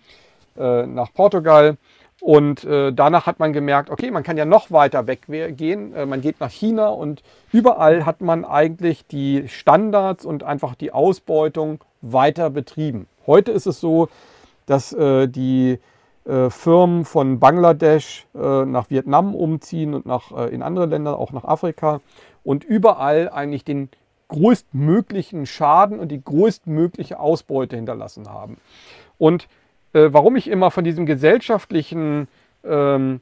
äh, 0.58 0.86
nach 0.86 1.14
Portugal. 1.14 1.78
Und 2.22 2.64
äh, 2.64 2.94
danach 2.94 3.26
hat 3.26 3.40
man 3.40 3.54
gemerkt, 3.54 3.90
okay, 3.90 4.10
man 4.10 4.24
kann 4.24 4.38
ja 4.38 4.46
noch 4.46 4.72
weiter 4.72 5.06
weggehen. 5.06 5.94
Äh, 5.94 6.06
man 6.06 6.22
geht 6.22 6.40
nach 6.40 6.50
China 6.50 6.88
und 6.88 7.24
überall 7.52 8.06
hat 8.06 8.22
man 8.22 8.46
eigentlich 8.46 9.06
die 9.06 9.48
Standards 9.48 10.26
und 10.26 10.44
einfach 10.44 10.76
die 10.76 10.92
Ausbeutung 10.92 11.84
weiter 12.02 12.50
betrieben. 12.50 13.08
Heute 13.28 13.52
ist 13.52 13.66
es 13.66 13.80
so, 13.80 14.08
dass 14.66 14.94
äh, 14.94 15.28
die 15.28 15.80
äh, 16.26 16.50
Firmen 16.50 17.06
von 17.06 17.40
Bangladesch 17.40 18.26
äh, 18.34 18.66
nach 18.66 18.90
Vietnam 18.90 19.36
umziehen 19.36 19.94
und 19.94 20.06
nach, 20.06 20.32
äh, 20.32 20.54
in 20.54 20.64
andere 20.64 20.88
Länder, 20.88 21.20
auch 21.20 21.32
nach 21.32 21.44
Afrika 21.44 22.02
und 22.44 22.64
überall 22.64 23.30
eigentlich 23.30 23.64
den 23.64 23.90
größtmöglichen 24.30 25.46
Schaden 25.46 26.00
und 26.00 26.10
die 26.10 26.24
größtmögliche 26.24 27.20
Ausbeute 27.20 27.76
hinterlassen 27.76 28.30
haben. 28.30 28.58
Und 29.18 29.48
äh, 29.96 30.14
warum 30.14 30.36
ich 30.36 30.50
immer 30.50 30.72
von 30.72 30.84
diesem 30.84 31.06
gesellschaftlichen 31.06 32.28
ähm, 32.64 33.22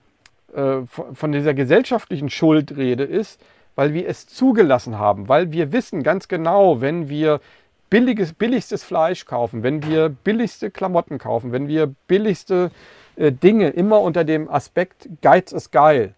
äh, 0.54 0.82
von 0.86 1.32
dieser 1.32 1.54
gesellschaftlichen 1.54 2.30
Schuldrede 2.30 3.04
ist, 3.04 3.40
weil 3.76 3.94
wir 3.94 4.08
es 4.08 4.28
zugelassen 4.28 4.98
haben, 5.00 5.30
weil 5.30 5.52
wir 5.52 5.72
wissen 5.72 6.04
ganz 6.04 6.28
genau, 6.28 6.82
wenn 6.82 7.10
wir 7.10 7.40
billiges, 7.90 8.34
billigstes 8.34 8.84
Fleisch 8.84 9.26
kaufen, 9.26 9.64
wenn 9.64 9.84
wir 9.84 10.10
billigste 10.10 10.72
Klamotten 10.72 11.20
kaufen, 11.20 11.52
wenn 11.52 11.68
wir 11.68 11.94
billigste 12.08 12.72
äh, 13.16 13.32
Dinge 13.32 13.70
immer 13.70 14.02
unter 14.02 14.24
dem 14.24 14.50
Aspekt 14.50 15.08
Geiz 15.22 15.52
ist 15.52 15.72
geil, 15.72 16.16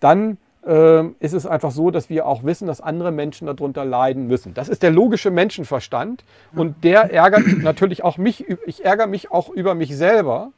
dann 0.00 0.38
ist 0.64 1.32
es 1.32 1.44
einfach 1.44 1.72
so, 1.72 1.90
dass 1.90 2.08
wir 2.08 2.24
auch 2.24 2.44
wissen, 2.44 2.68
dass 2.68 2.80
andere 2.80 3.10
Menschen 3.10 3.48
darunter 3.48 3.84
leiden 3.84 4.28
müssen. 4.28 4.54
Das 4.54 4.68
ist 4.68 4.84
der 4.84 4.92
logische 4.92 5.32
Menschenverstand 5.32 6.22
und 6.54 6.84
der 6.84 7.12
ärgert 7.12 7.42
natürlich 7.62 8.04
auch 8.04 8.16
mich. 8.16 8.46
Ich 8.64 8.84
ärgere 8.84 9.08
mich 9.08 9.32
auch 9.32 9.48
über 9.48 9.74
mich 9.74 9.96
selber 9.96 10.52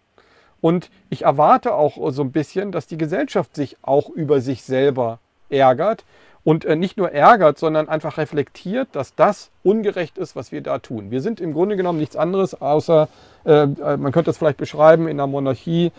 und 0.60 0.90
ich 1.08 1.22
erwarte 1.22 1.72
auch 1.74 2.10
so 2.10 2.22
ein 2.22 2.32
bisschen, 2.32 2.70
dass 2.70 2.86
die 2.86 2.98
Gesellschaft 2.98 3.56
sich 3.56 3.78
auch 3.80 4.10
über 4.10 4.42
sich 4.42 4.62
selber 4.62 5.20
ärgert 5.48 6.04
und 6.44 6.64
äh, 6.64 6.76
nicht 6.76 6.96
nur 6.96 7.10
ärgert, 7.10 7.58
sondern 7.58 7.88
einfach 7.88 8.18
reflektiert, 8.18 8.88
dass 8.92 9.14
das 9.14 9.50
ungerecht 9.62 10.18
ist, 10.18 10.36
was 10.36 10.52
wir 10.52 10.60
da 10.60 10.78
tun. 10.78 11.10
Wir 11.10 11.22
sind 11.22 11.40
im 11.40 11.54
Grunde 11.54 11.76
genommen 11.76 11.98
nichts 11.98 12.16
anderes, 12.16 12.60
außer, 12.60 13.08
äh, 13.44 13.62
äh 13.62 13.96
man 13.96 14.12
könnte 14.12 14.30
es 14.30 14.38
vielleicht 14.38 14.58
beschreiben, 14.58 15.08
in 15.08 15.16
der 15.16 15.26
Monarchie 15.26 15.90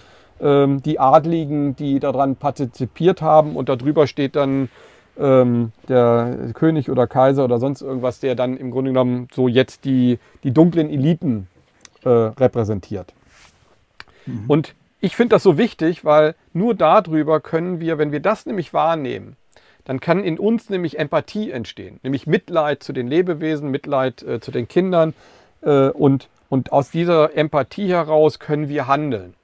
ähm, 0.42 0.82
die 0.84 1.00
Adligen, 1.00 1.76
die 1.76 2.00
daran 2.00 2.36
partizipiert 2.36 3.22
haben 3.22 3.56
und 3.56 3.70
darüber 3.70 4.08
steht 4.08 4.36
dann 4.36 4.70
ähm, 5.18 5.72
der 5.88 6.52
König 6.54 6.90
oder 6.90 7.08
Kaiser 7.08 7.46
oder 7.46 7.60
sonst 7.60 7.82
irgendwas, 7.82 8.20
der 8.20 8.36
dann 8.36 8.58
im 8.58 8.72
Grunde 8.72 8.92
genommen 8.92 9.28
so 9.34 9.48
jetzt 9.48 9.86
die, 9.86 10.20
die 10.44 10.52
dunklen 10.52 10.90
Eliten 10.90 11.48
äh, 12.04 12.10
repräsentiert. 12.10 13.14
Mhm. 14.26 14.46
Und 14.48 14.76
ich 15.00 15.16
finde 15.16 15.36
das 15.36 15.44
so 15.44 15.58
wichtig, 15.58 16.04
weil 16.04 16.36
nur 16.54 16.74
darüber 16.74 17.40
können 17.40 17.80
wir, 17.80 17.98
wenn 17.98 18.12
wir 18.12 18.20
das 18.20 18.46
nämlich 18.46 18.74
wahrnehmen, 18.74 19.36
dann 19.86 20.00
kann 20.00 20.24
in 20.24 20.40
uns 20.40 20.70
nämlich 20.70 20.98
Empathie 20.98 21.52
entstehen, 21.52 22.00
nämlich 22.02 22.26
Mitleid 22.26 22.82
zu 22.82 22.92
den 22.92 23.08
Lebewesen, 23.08 23.70
Mitleid 23.70 24.24
äh, 24.24 24.40
zu 24.40 24.52
den 24.52 24.68
Kindern 24.68 25.14
äh, 25.62 25.90
und, 25.90 26.28
und 26.50 26.72
aus 26.72 26.90
dieser 26.90 27.38
Empathie 27.38 27.90
heraus 27.90 28.40
können 28.40 28.68
wir 28.68 28.88
handeln. 28.88 29.36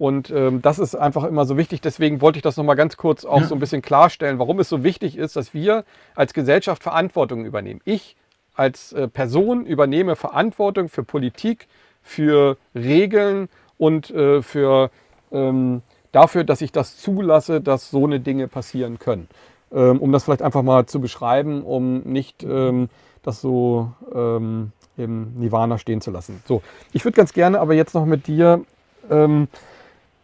Und 0.00 0.30
ähm, 0.30 0.62
das 0.62 0.78
ist 0.78 0.94
einfach 0.94 1.24
immer 1.24 1.44
so 1.44 1.58
wichtig. 1.58 1.82
Deswegen 1.82 2.22
wollte 2.22 2.38
ich 2.38 2.42
das 2.42 2.56
nochmal 2.56 2.74
ganz 2.74 2.96
kurz 2.96 3.26
auch 3.26 3.42
ja. 3.42 3.46
so 3.46 3.54
ein 3.54 3.60
bisschen 3.60 3.82
klarstellen, 3.82 4.38
warum 4.38 4.58
es 4.58 4.70
so 4.70 4.82
wichtig 4.82 5.18
ist, 5.18 5.36
dass 5.36 5.52
wir 5.52 5.84
als 6.14 6.32
Gesellschaft 6.32 6.82
Verantwortung 6.82 7.44
übernehmen. 7.44 7.82
Ich 7.84 8.16
als 8.54 8.94
äh, 8.94 9.08
Person 9.08 9.66
übernehme 9.66 10.16
Verantwortung 10.16 10.88
für 10.88 11.02
Politik, 11.02 11.68
für 12.02 12.56
Regeln 12.74 13.50
und 13.76 14.08
äh, 14.08 14.40
für 14.40 14.90
ähm, 15.32 15.82
dafür, 16.12 16.44
dass 16.44 16.62
ich 16.62 16.72
das 16.72 16.96
zulasse, 16.96 17.60
dass 17.60 17.90
so 17.90 18.06
eine 18.06 18.20
Dinge 18.20 18.48
passieren 18.48 18.98
können. 18.98 19.28
Ähm, 19.70 20.00
um 20.00 20.12
das 20.12 20.24
vielleicht 20.24 20.40
einfach 20.40 20.62
mal 20.62 20.86
zu 20.86 21.02
beschreiben, 21.02 21.62
um 21.62 22.00
nicht 22.04 22.42
ähm, 22.42 22.88
das 23.22 23.42
so 23.42 23.92
ähm, 24.14 24.72
im 24.96 25.34
Nirvana 25.34 25.76
stehen 25.76 26.00
zu 26.00 26.10
lassen. 26.10 26.42
So, 26.46 26.62
ich 26.94 27.04
würde 27.04 27.16
ganz 27.16 27.34
gerne 27.34 27.60
aber 27.60 27.74
jetzt 27.74 27.94
noch 27.94 28.06
mit 28.06 28.28
dir 28.28 28.64
ähm, 29.10 29.48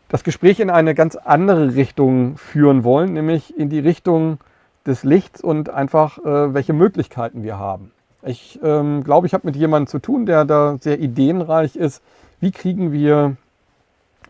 das 0.08 0.24
Gespräch 0.24 0.60
in 0.60 0.70
eine 0.70 0.94
ganz 0.94 1.16
andere 1.16 1.74
Richtung 1.74 2.36
führen 2.36 2.84
wollen, 2.84 3.12
nämlich 3.12 3.56
in 3.56 3.68
die 3.68 3.80
Richtung 3.80 4.38
des 4.86 5.02
Lichts 5.02 5.40
und 5.40 5.68
einfach, 5.68 6.18
äh, 6.18 6.54
welche 6.54 6.72
Möglichkeiten 6.72 7.42
wir 7.42 7.58
haben. 7.58 7.90
Ich 8.22 8.60
ähm, 8.62 9.02
glaube, 9.04 9.26
ich 9.26 9.34
habe 9.34 9.46
mit 9.46 9.56
jemandem 9.56 9.88
zu 9.88 9.98
tun, 9.98 10.26
der 10.26 10.44
da 10.44 10.78
sehr 10.80 11.00
ideenreich 11.00 11.76
ist. 11.76 12.02
Wie 12.40 12.50
kriegen 12.52 12.92
wir 12.92 13.36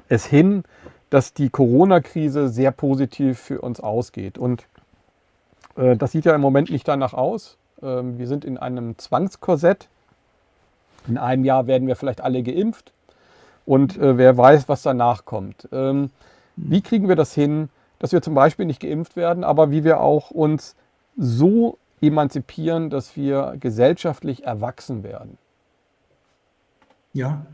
es 0.09 0.25
hin, 0.25 0.65
dass 1.11 1.35
die 1.35 1.51
Corona-Krise 1.51 2.49
sehr 2.49 2.73
positiv 2.73 3.39
für 3.39 3.61
uns 3.61 3.81
ausgeht? 3.81 4.39
Und 4.39 4.67
äh, 5.77 5.97
das 5.97 6.13
sieht 6.13 6.25
ja 6.25 6.35
im 6.35 6.41
Moment 6.41 6.71
nicht 6.71 6.89
danach 6.89 7.13
aus. 7.13 7.59
Ähm, 7.83 8.19
wir 8.19 8.27
sind 8.27 8.45
in 8.45 8.57
einem 8.59 8.97
Zwangskorsett. 8.99 9.89
In 11.07 11.19
einem 11.19 11.45
Jahr 11.45 11.67
werden 11.67 11.87
wir 11.87 11.97
vielleicht 11.97 12.23
alle 12.23 12.43
geimpft 12.43 12.93
und 13.67 13.99
äh, 13.99 14.17
wer 14.17 14.37
weiß, 14.37 14.69
was 14.69 14.83
danach 14.83 15.25
kommt. 15.25 15.69
Ähm, 15.73 16.11
wie 16.57 16.81
kriegen 16.81 17.09
wir 17.09 17.17
das 17.17 17.35
hin, 17.35 17.69
dass 17.99 18.13
wir 18.13 18.23
zum 18.23 18.35
Beispiel 18.35 18.65
nicht 18.65 18.81
geimpft 18.81 19.17
werden, 19.17 19.45
aber 19.45 19.71
wie 19.71 19.85
wir 19.85 20.01
auch 20.01 20.31
uns 20.31 20.75
so 21.17 21.79
emanzipieren, 22.01 22.89
dass 22.91 23.17
wir 23.17 23.57
gesellschaftlich 23.61 24.45
erwachsen 24.45 25.03
werden? 25.03 25.39
Ja, 27.13 27.47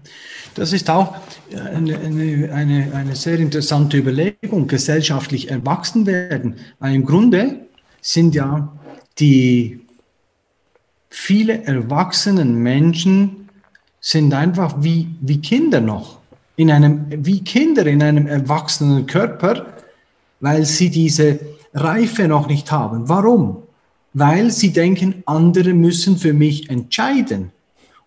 das 0.56 0.72
ist 0.72 0.90
auch 0.90 1.14
eine, 1.52 1.96
eine, 1.96 2.52
eine, 2.52 2.92
eine 2.94 3.14
sehr 3.14 3.38
interessante 3.38 3.96
Überlegung, 3.96 4.66
gesellschaftlich 4.66 5.52
erwachsen 5.52 6.04
werden. 6.04 6.56
Weil 6.80 6.96
im 6.96 7.06
Grunde 7.06 7.60
sind 8.00 8.34
ja 8.34 8.72
die 9.20 9.86
viele 11.10 11.62
erwachsenen 11.62 12.56
Menschen 12.56 13.41
sind 14.04 14.34
einfach 14.34 14.74
wie, 14.80 15.08
wie 15.20 15.40
Kinder 15.40 15.80
noch, 15.80 16.18
in 16.56 16.70
einem, 16.70 17.06
wie 17.24 17.42
Kinder 17.42 17.86
in 17.86 18.02
einem 18.02 18.26
erwachsenen 18.26 19.06
Körper, 19.06 19.64
weil 20.40 20.66
sie 20.66 20.90
diese 20.90 21.38
Reife 21.72 22.26
noch 22.26 22.48
nicht 22.48 22.70
haben. 22.72 23.08
Warum? 23.08 23.62
Weil 24.12 24.50
sie 24.50 24.72
denken, 24.72 25.22
andere 25.24 25.72
müssen 25.72 26.18
für 26.18 26.32
mich 26.34 26.68
entscheiden. 26.68 27.52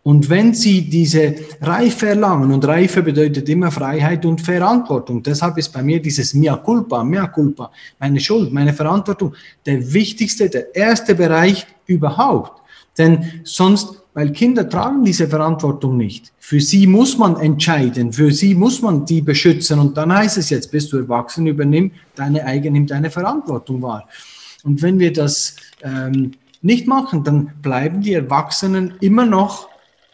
Und 0.03 0.29
wenn 0.29 0.53
sie 0.53 0.87
diese 0.87 1.33
Reife 1.61 2.09
erlangen, 2.09 2.51
und 2.51 2.67
Reife 2.67 3.01
bedeutet 3.01 3.47
immer 3.49 3.71
Freiheit 3.71 4.23
und 4.25 4.39
Verantwortung, 4.39 5.23
deshalb 5.23 5.57
ist 5.57 5.69
bei 5.69 5.81
mir 5.81 5.99
dieses 5.99 6.33
mea 6.33 6.57
culpa, 6.57 7.03
mea 7.03 7.25
culpa, 7.27 7.71
meine 7.99 8.19
Schuld, 8.19 8.53
meine 8.53 8.73
Verantwortung, 8.73 9.33
der 9.65 9.93
wichtigste, 9.93 10.49
der 10.49 10.75
erste 10.75 11.15
Bereich 11.15 11.65
überhaupt. 11.87 12.61
Denn 12.97 13.41
sonst 13.45 14.04
weil 14.15 14.31
Kinder 14.31 14.67
tragen 14.67 15.03
diese 15.03 15.27
Verantwortung 15.27 15.97
nicht. 15.97 16.31
Für 16.39 16.61
sie 16.61 16.87
muss 16.87 17.17
man 17.17 17.35
entscheiden, 17.35 18.13
für 18.13 18.31
sie 18.31 18.55
muss 18.55 18.81
man 18.81 19.05
die 19.05 19.21
beschützen 19.21 19.77
und 19.77 19.97
dann 19.97 20.11
heißt 20.11 20.37
es 20.37 20.49
jetzt, 20.49 20.71
bist 20.71 20.93
du 20.93 20.97
erwachsen, 20.97 21.45
übernimm 21.45 21.91
deine 22.15 22.45
eigene, 22.45 22.71
nimm 22.71 22.87
deine 22.87 23.11
Verantwortung 23.11 23.81
wahr. 23.81 24.07
Und 24.63 24.81
wenn 24.81 24.99
wir 24.99 25.11
das 25.11 25.57
ähm, 25.83 26.31
nicht 26.61 26.87
machen, 26.87 27.25
dann 27.25 27.51
bleiben 27.61 28.01
die 28.01 28.13
Erwachsenen 28.13 28.93
immer 29.01 29.25
noch 29.25 29.67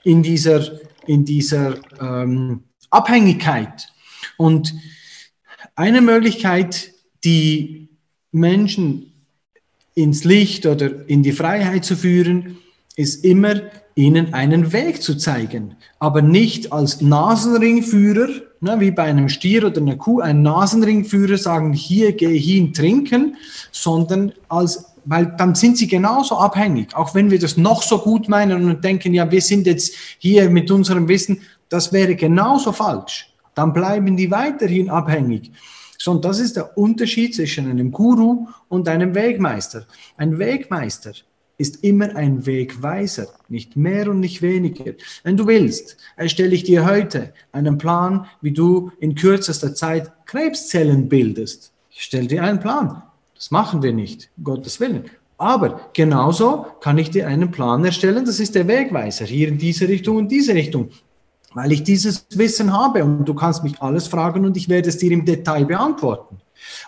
in 0.03 0.23
dieser, 0.23 0.79
in 1.05 1.23
dieser 1.23 1.75
ähm, 2.01 2.63
Abhängigkeit. 2.89 3.87
Und 4.35 4.73
eine 5.75 6.01
Möglichkeit, 6.01 6.91
die 7.23 7.87
Menschen 8.31 9.13
ins 9.93 10.23
Licht 10.23 10.65
oder 10.65 11.07
in 11.07 11.21
die 11.21 11.33
Freiheit 11.33 11.85
zu 11.85 11.95
führen, 11.95 12.57
ist 12.95 13.23
immer 13.23 13.61
ihnen 13.95 14.33
einen 14.33 14.73
Weg 14.73 15.01
zu 15.01 15.15
zeigen, 15.15 15.75
aber 15.99 16.21
nicht 16.21 16.71
als 16.71 17.01
Nasenringführer, 17.01 18.29
ne, 18.61 18.79
wie 18.79 18.91
bei 18.91 19.03
einem 19.03 19.29
Stier 19.29 19.65
oder 19.65 19.81
einer 19.81 19.97
Kuh, 19.97 20.19
ein 20.19 20.41
Nasenringführer 20.41 21.37
sagen, 21.37 21.73
hier 21.73 22.13
gehe 22.13 22.37
hin 22.37 22.73
trinken, 22.73 23.35
sondern 23.71 24.31
als 24.49 24.91
weil 25.05 25.33
dann 25.37 25.55
sind 25.55 25.79
sie 25.79 25.87
genauso 25.87 26.37
abhängig, 26.37 26.95
auch 26.95 27.15
wenn 27.15 27.31
wir 27.31 27.39
das 27.39 27.57
noch 27.57 27.81
so 27.81 27.97
gut 27.97 28.29
meinen 28.29 28.69
und 28.69 28.83
denken, 28.83 29.13
ja, 29.13 29.31
wir 29.31 29.41
sind 29.41 29.65
jetzt 29.65 29.95
hier 30.19 30.47
mit 30.49 30.69
unserem 30.69 31.07
Wissen, 31.07 31.41
das 31.69 31.91
wäre 31.91 32.15
genauso 32.15 32.71
falsch. 32.71 33.33
Dann 33.55 33.73
bleiben 33.73 34.15
die 34.15 34.29
weiterhin 34.29 34.89
abhängig. 34.89 35.51
So, 35.97 36.11
und 36.11 36.25
das 36.25 36.39
ist 36.39 36.55
der 36.55 36.77
Unterschied 36.77 37.35
zwischen 37.35 37.69
einem 37.69 37.91
Guru 37.91 38.47
und 38.69 38.87
einem 38.87 39.13
Wegmeister. 39.13 39.85
Ein 40.17 40.37
Wegmeister 40.39 41.13
ist 41.61 41.83
immer 41.83 42.15
ein 42.15 42.45
Wegweiser, 42.45 43.27
nicht 43.47 43.77
mehr 43.77 44.09
und 44.09 44.19
nicht 44.19 44.41
weniger. 44.41 44.93
Wenn 45.23 45.37
du 45.37 45.47
willst, 45.47 45.95
erstelle 46.17 46.55
ich 46.55 46.63
dir 46.63 46.85
heute 46.85 47.33
einen 47.51 47.77
Plan, 47.77 48.25
wie 48.41 48.51
du 48.51 48.91
in 48.99 49.15
kürzester 49.15 49.73
Zeit 49.73 50.11
Krebszellen 50.25 51.07
bildest. 51.07 51.71
Ich 51.89 52.01
stelle 52.03 52.27
dir 52.27 52.43
einen 52.43 52.59
Plan. 52.59 53.03
Das 53.35 53.51
machen 53.51 53.81
wir 53.81 53.93
nicht, 53.93 54.29
Gottes 54.43 54.79
Willen. 54.79 55.05
Aber 55.37 55.89
genauso 55.93 56.65
kann 56.81 56.97
ich 56.97 57.09
dir 57.09 57.27
einen 57.27 57.49
Plan 57.49 57.83
erstellen, 57.83 58.25
das 58.25 58.39
ist 58.39 58.53
der 58.53 58.67
Wegweiser, 58.67 59.25
hier 59.25 59.47
in 59.47 59.57
diese 59.57 59.87
Richtung 59.87 60.17
und 60.17 60.31
diese 60.31 60.53
Richtung, 60.53 60.89
weil 61.53 61.71
ich 61.71 61.83
dieses 61.83 62.27
Wissen 62.35 62.71
habe 62.71 63.03
und 63.03 63.25
du 63.25 63.33
kannst 63.33 63.63
mich 63.63 63.81
alles 63.81 64.07
fragen 64.07 64.45
und 64.45 64.55
ich 64.57 64.69
werde 64.69 64.89
es 64.89 64.97
dir 64.99 65.11
im 65.11 65.25
Detail 65.25 65.65
beantworten. 65.65 66.37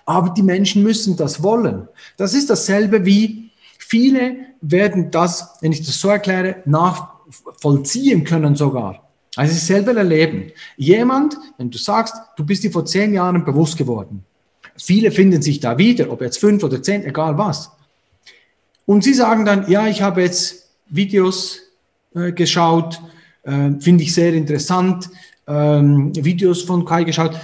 Aber 0.06 0.30
die 0.30 0.44
Menschen 0.44 0.84
müssen 0.84 1.18
das 1.18 1.41
wollen. 1.41 1.88
Das 2.18 2.34
ist 2.34 2.50
dasselbe 2.50 3.06
wie 3.06 3.50
viele 3.84 4.38
werden 4.61 5.11
das, 5.11 5.57
wenn 5.61 5.72
ich 5.72 5.85
das 5.85 5.99
so 5.99 6.10
erkläre, 6.10 6.57
nachvollziehen 6.65 8.23
können 8.23 8.55
sogar. 8.55 9.10
Also 9.35 9.53
selber 9.55 9.95
erleben. 9.95 10.51
Jemand, 10.77 11.38
wenn 11.57 11.72
du 11.72 11.77
sagst, 11.77 12.15
du 12.38 12.45
bist 12.45 12.64
dir 12.64 12.72
vor 12.72 12.85
zehn 12.85 13.14
Jahren 13.14 13.43
bewusst 13.43 13.77
geworden. 13.77 14.23
Viele 14.77 15.11
finden 15.11 15.41
sich 15.41 15.60
da 15.60 15.77
wieder, 15.77 16.11
ob 16.11 16.22
jetzt 16.22 16.39
fünf 16.39 16.64
oder 16.64 16.81
zehn, 16.81 17.03
egal 17.05 17.38
was. 17.38 17.72
Und 18.85 19.03
sie 19.03 19.14
sagen 19.14 19.45
dann, 19.45 19.69
ja, 19.69 19.88
ich 19.88 20.01
habe 20.01 20.22
jetzt 20.22 20.69
Videos 20.88 21.60
äh, 22.15 22.31
geschaut, 22.31 23.01
äh, 23.43 23.72
finde 23.80 24.03
ich 24.03 24.14
sehr 24.14 24.34
interessant, 24.34 25.10
ähm, 25.47 26.11
Videos 26.15 26.64
von 26.64 26.85
Kai 26.85 27.03
geschaut. 27.03 27.38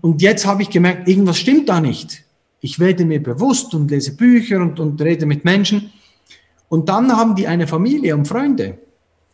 Und 0.00 0.22
jetzt 0.22 0.46
habe 0.46 0.62
ich 0.62 0.70
gemerkt, 0.70 1.08
irgendwas 1.08 1.38
stimmt 1.38 1.68
da 1.68 1.80
nicht. 1.80 2.24
Ich 2.60 2.78
werde 2.78 3.04
mir 3.04 3.22
bewusst 3.22 3.74
und 3.74 3.90
lese 3.90 4.16
Bücher 4.16 4.60
und, 4.60 4.80
und 4.80 5.00
rede 5.00 5.26
mit 5.26 5.44
Menschen. 5.44 5.92
Und 6.68 6.88
dann 6.88 7.16
haben 7.16 7.34
die 7.34 7.46
eine 7.46 7.66
Familie 7.66 8.14
und 8.14 8.26
Freunde. 8.26 8.78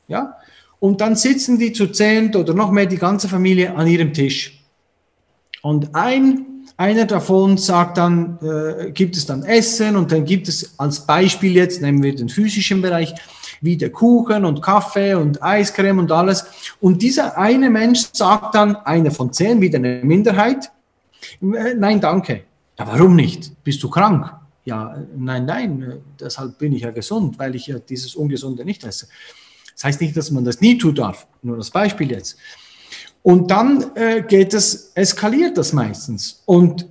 Ja? 0.09 0.37
Und 0.79 1.01
dann 1.01 1.17
sitzen 1.17 1.59
die 1.59 1.73
zu 1.73 1.89
zehnt 1.89 2.37
oder 2.37 2.55
noch 2.55 2.71
mehr 2.71 2.87
die 2.87 2.99
ganze 2.99 3.29
Familie 3.29 3.75
an 3.75 3.87
ihrem 3.87 4.13
Tisch. 4.13 4.63
Und 5.63 5.95
ein, 5.95 6.45
einer 6.77 7.07
davon 7.07 7.57
sagt 7.57 7.97
dann, 7.97 8.39
äh, 8.43 8.91
gibt 8.91 9.17
es 9.17 9.25
dann 9.25 9.45
Essen 9.45 9.97
und 9.97 10.13
dann 10.13 10.27
gibt 10.27 10.47
es 10.49 10.79
als 10.79 11.01
Beispiel 11.01 11.55
jetzt, 11.55 11.81
nehmen 11.81 12.03
wir 12.03 12.15
den 12.15 12.29
physischen 12.29 12.83
Bereich, 12.83 13.15
wieder 13.63 13.89
Kuchen 13.89 14.45
und 14.45 14.61
Kaffee 14.61 15.15
und 15.15 15.43
Eiscreme 15.43 16.01
und 16.01 16.13
alles. 16.13 16.45
Und 16.81 17.01
dieser 17.01 17.39
eine 17.39 17.71
Mensch 17.71 18.09
sagt 18.13 18.55
dann, 18.55 18.77
einer 18.77 19.11
von 19.11 19.33
zehn, 19.33 19.63
wieder 19.63 19.79
eine 19.79 20.01
Minderheit, 20.03 20.71
äh, 21.41 21.75
nein, 21.75 22.01
danke. 22.01 22.43
Ja, 22.79 22.87
warum 22.87 23.17
nicht? 23.17 23.63
Bist 23.63 23.83
du 23.83 23.89
krank? 23.89 24.33
Ja, 24.65 24.97
nein, 25.17 25.45
nein, 25.45 25.93
deshalb 26.19 26.59
bin 26.59 26.73
ich 26.73 26.83
ja 26.83 26.91
gesund, 26.91 27.39
weil 27.39 27.55
ich 27.55 27.67
ja 27.67 27.79
dieses 27.79 28.15
Ungesunde 28.15 28.65
nicht 28.65 28.83
esse. 28.85 29.09
Das 29.75 29.85
heißt 29.85 30.01
nicht, 30.01 30.17
dass 30.17 30.31
man 30.31 30.45
das 30.45 30.61
nie 30.61 30.79
tun 30.79 30.95
darf, 30.95 31.27
nur 31.43 31.57
das 31.57 31.71
Beispiel 31.71 32.11
jetzt. 32.11 32.39
Und 33.23 33.51
dann 33.51 33.95
äh, 33.95 34.23
geht 34.23 34.55
es, 34.55 34.93
eskaliert 34.95 35.59
das 35.59 35.73
meistens 35.73 36.43
und 36.47 36.87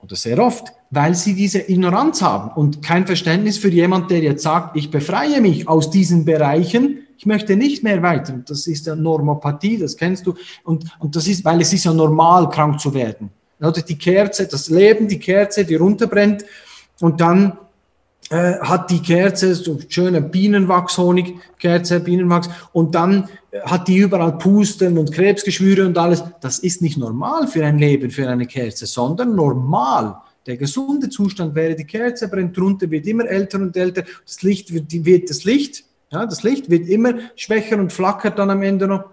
oder 0.00 0.16
sehr 0.16 0.38
oft, 0.38 0.72
weil 0.90 1.14
sie 1.14 1.34
diese 1.34 1.68
Ignoranz 1.68 2.22
haben 2.22 2.50
und 2.52 2.82
kein 2.82 3.06
Verständnis 3.06 3.58
für 3.58 3.70
jemand, 3.70 4.10
der 4.10 4.20
jetzt 4.20 4.42
sagt, 4.42 4.76
ich 4.76 4.90
befreie 4.90 5.40
mich 5.40 5.68
aus 5.68 5.90
diesen 5.90 6.24
Bereichen, 6.24 7.00
ich 7.18 7.26
möchte 7.26 7.56
nicht 7.56 7.82
mehr 7.82 8.02
weiter. 8.02 8.42
Das 8.46 8.66
ist 8.66 8.86
ja 8.86 8.94
Normopathie, 8.94 9.78
das 9.78 9.96
kennst 9.96 10.26
du. 10.26 10.34
Und, 10.64 10.84
und 11.00 11.16
das 11.16 11.26
ist, 11.26 11.44
weil 11.44 11.60
es 11.60 11.72
ist 11.72 11.84
ja 11.84 11.92
normal, 11.92 12.48
krank 12.50 12.78
zu 12.78 12.94
werden. 12.94 13.30
Oder 13.60 13.82
die 13.82 13.98
Kerze, 13.98 14.46
das 14.46 14.68
Leben, 14.68 15.08
die 15.08 15.18
Kerze, 15.18 15.64
die 15.64 15.76
runterbrennt 15.76 16.44
und 17.00 17.20
dann 17.20 17.58
äh, 18.30 18.58
hat 18.58 18.90
die 18.90 19.00
Kerze 19.00 19.54
so 19.54 19.78
schöne 19.88 20.20
Bienenwachshonig, 20.20 21.34
Kerze, 21.58 22.00
Bienenwachs 22.00 22.48
und 22.72 22.94
dann 22.94 23.28
äh, 23.52 23.60
hat 23.60 23.86
die 23.86 23.98
überall 23.98 24.36
Pusten 24.36 24.98
und 24.98 25.12
Krebsgeschwüre 25.12 25.86
und 25.86 25.96
alles. 25.96 26.24
Das 26.40 26.58
ist 26.58 26.82
nicht 26.82 26.98
normal 26.98 27.46
für 27.46 27.64
ein 27.64 27.78
Leben, 27.78 28.10
für 28.10 28.28
eine 28.28 28.46
Kerze, 28.46 28.86
sondern 28.86 29.36
normal. 29.36 30.16
Der 30.46 30.56
gesunde 30.56 31.08
Zustand 31.08 31.54
wäre, 31.54 31.76
die 31.76 31.84
Kerze 31.84 32.28
brennt 32.28 32.58
runter, 32.58 32.90
wird 32.90 33.06
immer 33.06 33.26
älter 33.26 33.58
und 33.58 33.76
älter, 33.76 34.02
das 34.24 34.42
Licht 34.42 34.72
wird, 34.72 34.92
wird 35.04 35.30
das 35.30 35.44
Licht, 35.44 35.84
ja, 36.10 36.26
das 36.26 36.42
Licht 36.42 36.68
wird 36.68 36.88
immer 36.88 37.14
schwächer 37.36 37.78
und 37.78 37.92
flackert 37.92 38.38
dann 38.38 38.50
am 38.50 38.62
Ende 38.62 38.86
noch 38.86 39.06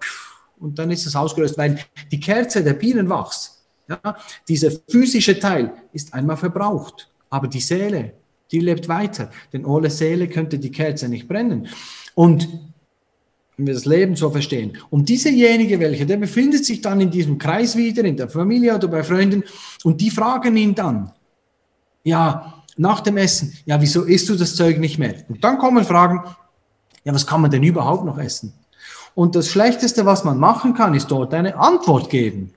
und 0.58 0.78
dann 0.78 0.90
ist 0.90 1.06
es 1.06 1.14
ausgelöst, 1.14 1.58
weil 1.58 1.78
die 2.10 2.20
Kerze, 2.20 2.62
der 2.62 2.74
Bienenwachs, 2.74 3.53
ja, 3.88 4.16
dieser 4.48 4.70
physische 4.88 5.38
Teil 5.38 5.72
ist 5.92 6.14
einmal 6.14 6.36
verbraucht, 6.36 7.10
aber 7.30 7.48
die 7.48 7.60
Seele, 7.60 8.12
die 8.50 8.60
lebt 8.60 8.88
weiter, 8.88 9.30
denn 9.52 9.64
ohne 9.64 9.90
Seele 9.90 10.28
könnte 10.28 10.58
die 10.58 10.70
Kerze 10.70 11.08
nicht 11.08 11.28
brennen. 11.28 11.68
Und 12.14 12.48
wenn 13.56 13.68
wir 13.68 13.74
das 13.74 13.84
Leben 13.84 14.16
so 14.16 14.30
verstehen. 14.30 14.76
Und 14.90 15.08
dieserjenige, 15.08 15.78
welcher, 15.78 16.04
der 16.04 16.16
befindet 16.16 16.64
sich 16.64 16.80
dann 16.80 17.00
in 17.00 17.10
diesem 17.10 17.38
Kreis 17.38 17.76
wieder, 17.76 18.04
in 18.04 18.16
der 18.16 18.28
Familie 18.28 18.74
oder 18.74 18.88
bei 18.88 19.04
Freunden, 19.04 19.44
und 19.84 20.00
die 20.00 20.10
fragen 20.10 20.56
ihn 20.56 20.74
dann, 20.74 21.12
ja, 22.02 22.62
nach 22.76 23.00
dem 23.00 23.16
Essen, 23.16 23.56
ja, 23.64 23.80
wieso 23.80 24.02
isst 24.02 24.28
du 24.28 24.34
das 24.34 24.56
Zeug 24.56 24.78
nicht 24.78 24.98
mehr? 24.98 25.14
Und 25.28 25.44
dann 25.44 25.58
kommen 25.58 25.84
Fragen, 25.84 26.24
ja, 27.04 27.14
was 27.14 27.26
kann 27.26 27.40
man 27.40 27.50
denn 27.50 27.62
überhaupt 27.62 28.04
noch 28.04 28.18
essen? 28.18 28.52
Und 29.14 29.36
das 29.36 29.48
Schlechteste, 29.48 30.04
was 30.04 30.24
man 30.24 30.38
machen 30.38 30.74
kann, 30.74 30.94
ist 30.94 31.10
dort 31.10 31.32
eine 31.34 31.56
Antwort 31.56 32.10
geben. 32.10 32.52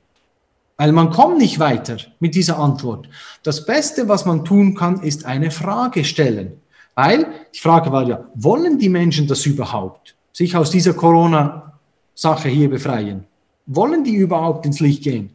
Weil 0.78 0.92
man 0.92 1.10
kommt 1.10 1.40
nicht 1.40 1.60
weiter 1.60 1.98
mit 2.20 2.36
dieser 2.36 2.60
Antwort. 2.60 3.10
Das 3.44 3.66
Beste, 3.66 4.08
was 4.08 4.26
man 4.26 4.46
tun 4.46 4.76
kann, 4.76 5.02
ist 5.02 5.26
eine 5.26 5.50
Frage 5.50 6.04
stellen. 6.06 6.62
Weil 6.94 7.28
die 7.54 7.60
Frage 7.60 7.92
war 7.92 8.08
ja, 8.08 8.26
wollen 8.36 8.78
die 8.78 8.90
Menschen 8.90 9.28
das 9.28 9.46
überhaupt? 9.46 10.16
Sich 10.34 10.56
aus 10.56 10.70
dieser 10.70 10.94
Corona-Sache 10.94 12.50
hier 12.50 12.70
befreien? 12.70 13.26
Wollen 13.66 14.04
die 14.04 14.16
überhaupt 14.16 14.66
ins 14.66 14.80
Licht 14.80 15.04
gehen? 15.04 15.32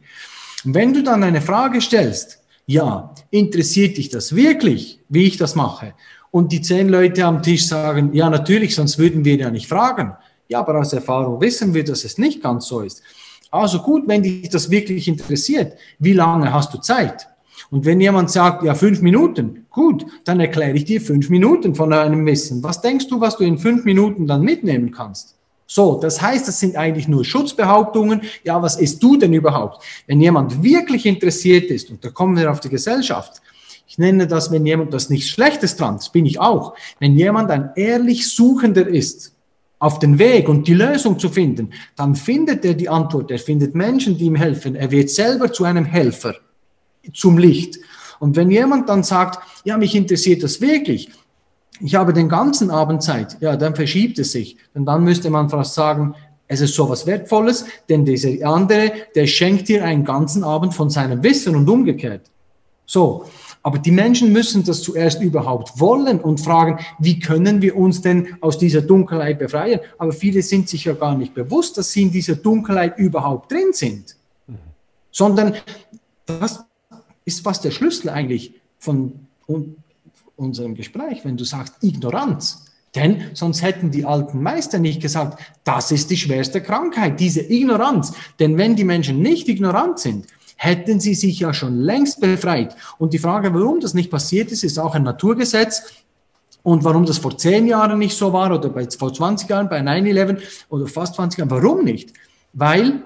Und 0.63 0.73
wenn 0.73 0.93
du 0.93 1.03
dann 1.03 1.23
eine 1.23 1.41
Frage 1.41 1.81
stellst, 1.81 2.41
ja, 2.65 3.13
interessiert 3.29 3.97
dich 3.97 4.09
das 4.09 4.35
wirklich, 4.35 4.99
wie 5.09 5.25
ich 5.25 5.37
das 5.37 5.55
mache? 5.55 5.93
Und 6.31 6.51
die 6.51 6.61
zehn 6.61 6.89
Leute 6.89 7.25
am 7.25 7.43
Tisch 7.43 7.67
sagen, 7.67 8.13
ja, 8.13 8.29
natürlich, 8.29 8.75
sonst 8.75 8.97
würden 8.97 9.23
wir 9.25 9.35
ja 9.35 9.51
nicht 9.51 9.67
fragen. 9.67 10.13
Ja, 10.47 10.59
aber 10.59 10.79
aus 10.79 10.93
Erfahrung 10.93 11.39
wissen 11.41 11.73
wir, 11.73 11.83
dass 11.83 12.03
es 12.05 12.17
nicht 12.17 12.41
ganz 12.41 12.67
so 12.67 12.79
ist. 12.79 13.03
Also 13.53 13.77
gut, 13.83 14.07
wenn 14.07 14.23
dich 14.23 14.49
das 14.49 14.71
wirklich 14.71 15.07
interessiert, 15.07 15.77
wie 15.99 16.13
lange 16.13 16.51
hast 16.51 16.73
du 16.73 16.79
Zeit? 16.79 17.27
Und 17.69 17.85
wenn 17.85 18.01
jemand 18.01 18.31
sagt, 18.31 18.63
ja, 18.63 18.73
fünf 18.73 19.01
Minuten, 19.01 19.67
gut, 19.69 20.07
dann 20.23 20.39
erkläre 20.39 20.73
ich 20.73 20.85
dir 20.85 20.99
fünf 20.99 21.29
Minuten 21.29 21.75
von 21.75 21.93
einem 21.93 22.25
Wissen. 22.25 22.63
Was 22.63 22.81
denkst 22.81 23.09
du, 23.09 23.21
was 23.21 23.37
du 23.37 23.43
in 23.43 23.59
fünf 23.59 23.85
Minuten 23.85 24.25
dann 24.25 24.41
mitnehmen 24.41 24.89
kannst? 24.89 25.35
So, 25.67 25.99
das 26.01 26.19
heißt, 26.19 26.47
das 26.47 26.59
sind 26.59 26.75
eigentlich 26.75 27.07
nur 27.07 27.23
Schutzbehauptungen. 27.23 28.21
Ja, 28.43 28.59
was 28.59 28.77
isst 28.79 29.03
du 29.03 29.17
denn 29.17 29.33
überhaupt? 29.33 29.83
Wenn 30.07 30.19
jemand 30.19 30.63
wirklich 30.63 31.05
interessiert 31.05 31.69
ist, 31.69 31.91
und 31.91 32.03
da 32.03 32.09
kommen 32.09 32.35
wir 32.35 32.49
auf 32.49 32.59
die 32.59 32.69
Gesellschaft, 32.69 33.39
ich 33.85 33.99
nenne 33.99 34.25
das, 34.25 34.51
wenn 34.51 34.65
jemand 34.65 34.95
das 34.95 35.11
nichts 35.11 35.29
Schlechtes 35.29 35.75
dran, 35.75 35.97
das 35.97 36.11
bin 36.11 36.25
ich 36.25 36.39
auch, 36.39 36.73
wenn 36.99 37.15
jemand 37.15 37.51
ein 37.51 37.69
ehrlich 37.75 38.33
Suchender 38.33 38.87
ist, 38.87 39.32
auf 39.83 39.99
den 39.99 40.17
Weg 40.17 40.47
und 40.47 40.65
die 40.65 40.73
Lösung 40.73 41.19
zu 41.19 41.27
finden, 41.27 41.71
dann 41.97 42.15
findet 42.15 42.63
er 42.63 42.73
die 42.73 42.87
Antwort, 42.87 43.29
er 43.31 43.37
findet 43.37 43.75
Menschen, 43.75 44.17
die 44.17 44.25
ihm 44.25 44.35
helfen, 44.35 44.75
er 44.75 44.89
wird 44.91 45.09
selber 45.09 45.51
zu 45.51 45.65
einem 45.65 45.83
Helfer, 45.83 46.35
zum 47.13 47.37
Licht. 47.37 47.79
Und 48.21 48.37
wenn 48.37 48.49
jemand 48.49 48.87
dann 48.87 49.03
sagt, 49.03 49.39
ja, 49.65 49.77
mich 49.77 49.93
interessiert 49.93 50.41
das 50.41 50.61
wirklich, 50.61 51.09
ich 51.81 51.95
habe 51.95 52.13
den 52.13 52.29
ganzen 52.29 52.71
Abend 52.71 53.03
Zeit, 53.03 53.35
ja, 53.41 53.57
dann 53.57 53.75
verschiebt 53.75 54.17
es 54.19 54.31
sich. 54.31 54.55
Und 54.73 54.85
dann 54.85 55.03
müsste 55.03 55.29
man 55.29 55.49
fast 55.49 55.73
sagen, 55.73 56.15
es 56.47 56.61
ist 56.61 56.75
so 56.75 56.87
was 56.87 57.05
Wertvolles, 57.05 57.65
denn 57.89 58.05
dieser 58.05 58.47
andere, 58.47 58.93
der 59.15 59.27
schenkt 59.27 59.67
dir 59.67 59.83
einen 59.83 60.05
ganzen 60.05 60.45
Abend 60.45 60.73
von 60.73 60.89
seinem 60.89 61.21
Wissen 61.23 61.57
und 61.57 61.69
umgekehrt. 61.69 62.21
So. 62.85 63.25
Aber 63.65 63.79
die 63.79 63.91
Menschen 63.91 64.33
müssen 64.33 64.65
das 64.65 64.81
zuerst 64.81 65.21
überhaupt 65.21 65.79
wollen 65.79 66.19
und 66.19 66.41
fragen, 66.41 66.79
wie 66.99 67.19
können 67.19 67.61
wir 67.61 67.77
uns 67.77 68.01
denn 68.01 68.35
aus 68.41 68.57
dieser 68.57 68.81
Dunkelheit 68.81 69.39
befreien? 69.39 69.79
Aber 69.97 70.11
viele 70.11 70.41
sind 70.41 70.67
sich 70.67 70.83
ja 70.83 70.93
gar 70.93 71.17
nicht 71.17 71.33
bewusst, 71.33 71.77
dass 71.77 71.91
sie 71.91 72.03
in 72.03 72.11
dieser 72.11 72.35
Dunkelheit 72.35 72.97
überhaupt 72.97 73.51
drin 73.51 73.71
sind. 73.71 74.17
Sondern 75.11 75.55
das 76.25 76.65
ist 77.23 77.41
fast 77.41 77.63
der 77.63 77.71
Schlüssel 77.71 78.09
eigentlich 78.09 78.53
von 78.79 79.13
unserem 80.35 80.75
Gespräch, 80.75 81.23
wenn 81.23 81.37
du 81.37 81.45
sagst 81.45 81.75
Ignoranz. 81.81 82.65
Denn 82.95 83.31
sonst 83.33 83.63
hätten 83.63 83.91
die 83.91 84.05
alten 84.05 84.43
Meister 84.43 84.77
nicht 84.77 85.01
gesagt, 85.01 85.41
das 85.63 85.91
ist 85.91 86.11
die 86.11 86.17
schwerste 86.17 86.61
Krankheit, 86.61 87.19
diese 87.19 87.41
Ignoranz. 87.41 88.13
Denn 88.39 88.57
wenn 88.57 88.75
die 88.75 88.83
Menschen 88.83 89.21
nicht 89.21 89.47
ignorant 89.47 89.99
sind, 89.99 90.27
hätten 90.57 90.99
sie 90.99 91.15
sich 91.15 91.39
ja 91.39 91.53
schon 91.53 91.79
längst 91.79 92.21
befreit. 92.21 92.75
Und 92.97 93.13
die 93.13 93.19
Frage, 93.19 93.53
warum 93.53 93.79
das 93.79 93.93
nicht 93.93 94.11
passiert 94.11 94.51
ist, 94.51 94.63
ist 94.63 94.79
auch 94.79 94.95
ein 94.95 95.03
Naturgesetz. 95.03 95.83
Und 96.63 96.83
warum 96.85 97.05
das 97.05 97.17
vor 97.17 97.37
zehn 97.37 97.67
Jahren 97.67 97.99
nicht 97.99 98.17
so 98.17 98.31
war 98.31 98.53
oder 98.53 98.69
bei, 98.69 98.87
vor 98.89 99.13
20 99.13 99.49
Jahren 99.49 99.67
bei 99.67 99.81
9-11 99.81 100.41
oder 100.69 100.87
fast 100.87 101.15
20 101.15 101.39
Jahren, 101.39 101.51
warum 101.51 101.83
nicht? 101.83 102.13
Weil 102.53 103.03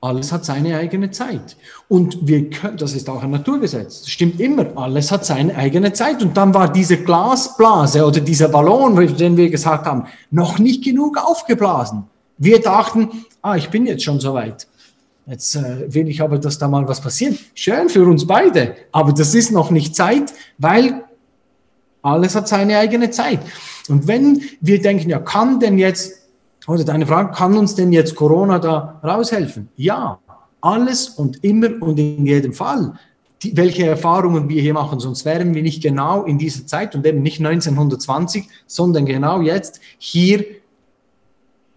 alles 0.00 0.32
hat 0.32 0.44
seine 0.44 0.76
eigene 0.76 1.10
Zeit. 1.10 1.56
Und 1.88 2.26
wir 2.26 2.50
können, 2.50 2.76
das 2.76 2.94
ist 2.94 3.10
auch 3.10 3.22
ein 3.22 3.30
Naturgesetz, 3.30 4.00
das 4.00 4.10
stimmt 4.10 4.40
immer, 4.40 4.66
alles 4.76 5.10
hat 5.10 5.26
seine 5.26 5.56
eigene 5.56 5.92
Zeit. 5.92 6.22
Und 6.22 6.36
dann 6.36 6.54
war 6.54 6.72
diese 6.72 6.98
Glasblase 6.98 8.06
oder 8.06 8.20
dieser 8.20 8.48
Ballon, 8.48 8.96
den 9.16 9.36
wir 9.36 9.50
gesagt 9.50 9.86
haben, 9.86 10.06
noch 10.30 10.58
nicht 10.58 10.84
genug 10.84 11.18
aufgeblasen. 11.18 12.04
Wir 12.38 12.60
dachten, 12.60 13.24
ah, 13.42 13.56
ich 13.56 13.68
bin 13.70 13.86
jetzt 13.86 14.04
schon 14.04 14.20
so 14.20 14.34
weit. 14.34 14.68
Jetzt 15.28 15.56
äh, 15.56 15.92
will 15.92 16.08
ich 16.08 16.22
aber, 16.22 16.38
dass 16.38 16.58
da 16.58 16.68
mal 16.68 16.88
was 16.88 17.02
passiert. 17.02 17.38
Schön 17.54 17.90
für 17.90 18.06
uns 18.06 18.26
beide, 18.26 18.76
aber 18.92 19.12
das 19.12 19.34
ist 19.34 19.52
noch 19.52 19.70
nicht 19.70 19.94
Zeit, 19.94 20.32
weil 20.56 21.04
alles 22.00 22.34
hat 22.34 22.48
seine 22.48 22.78
eigene 22.78 23.10
Zeit. 23.10 23.40
Und 23.90 24.06
wenn 24.06 24.42
wir 24.62 24.80
denken, 24.80 25.10
ja, 25.10 25.18
kann 25.18 25.60
denn 25.60 25.76
jetzt 25.76 26.14
oder 26.66 26.84
deine 26.84 27.06
Frage, 27.06 27.32
kann 27.32 27.56
uns 27.58 27.74
denn 27.74 27.92
jetzt 27.92 28.14
Corona 28.14 28.58
da 28.58 29.00
raushelfen? 29.02 29.68
Ja, 29.76 30.18
alles 30.62 31.08
und 31.08 31.44
immer 31.44 31.70
und 31.80 31.98
in 31.98 32.24
jedem 32.24 32.54
Fall. 32.54 32.94
Die, 33.42 33.54
welche 33.56 33.86
Erfahrungen 33.86 34.48
wir 34.48 34.60
hier 34.62 34.74
machen, 34.74 34.98
sonst 34.98 35.24
wären 35.26 35.54
wir 35.54 35.62
nicht 35.62 35.82
genau 35.82 36.24
in 36.24 36.38
dieser 36.38 36.66
Zeit 36.66 36.94
und 36.94 37.06
eben 37.06 37.22
nicht 37.22 37.38
1920, 37.38 38.48
sondern 38.66 39.04
genau 39.04 39.42
jetzt 39.42 39.80
hier, 39.98 40.44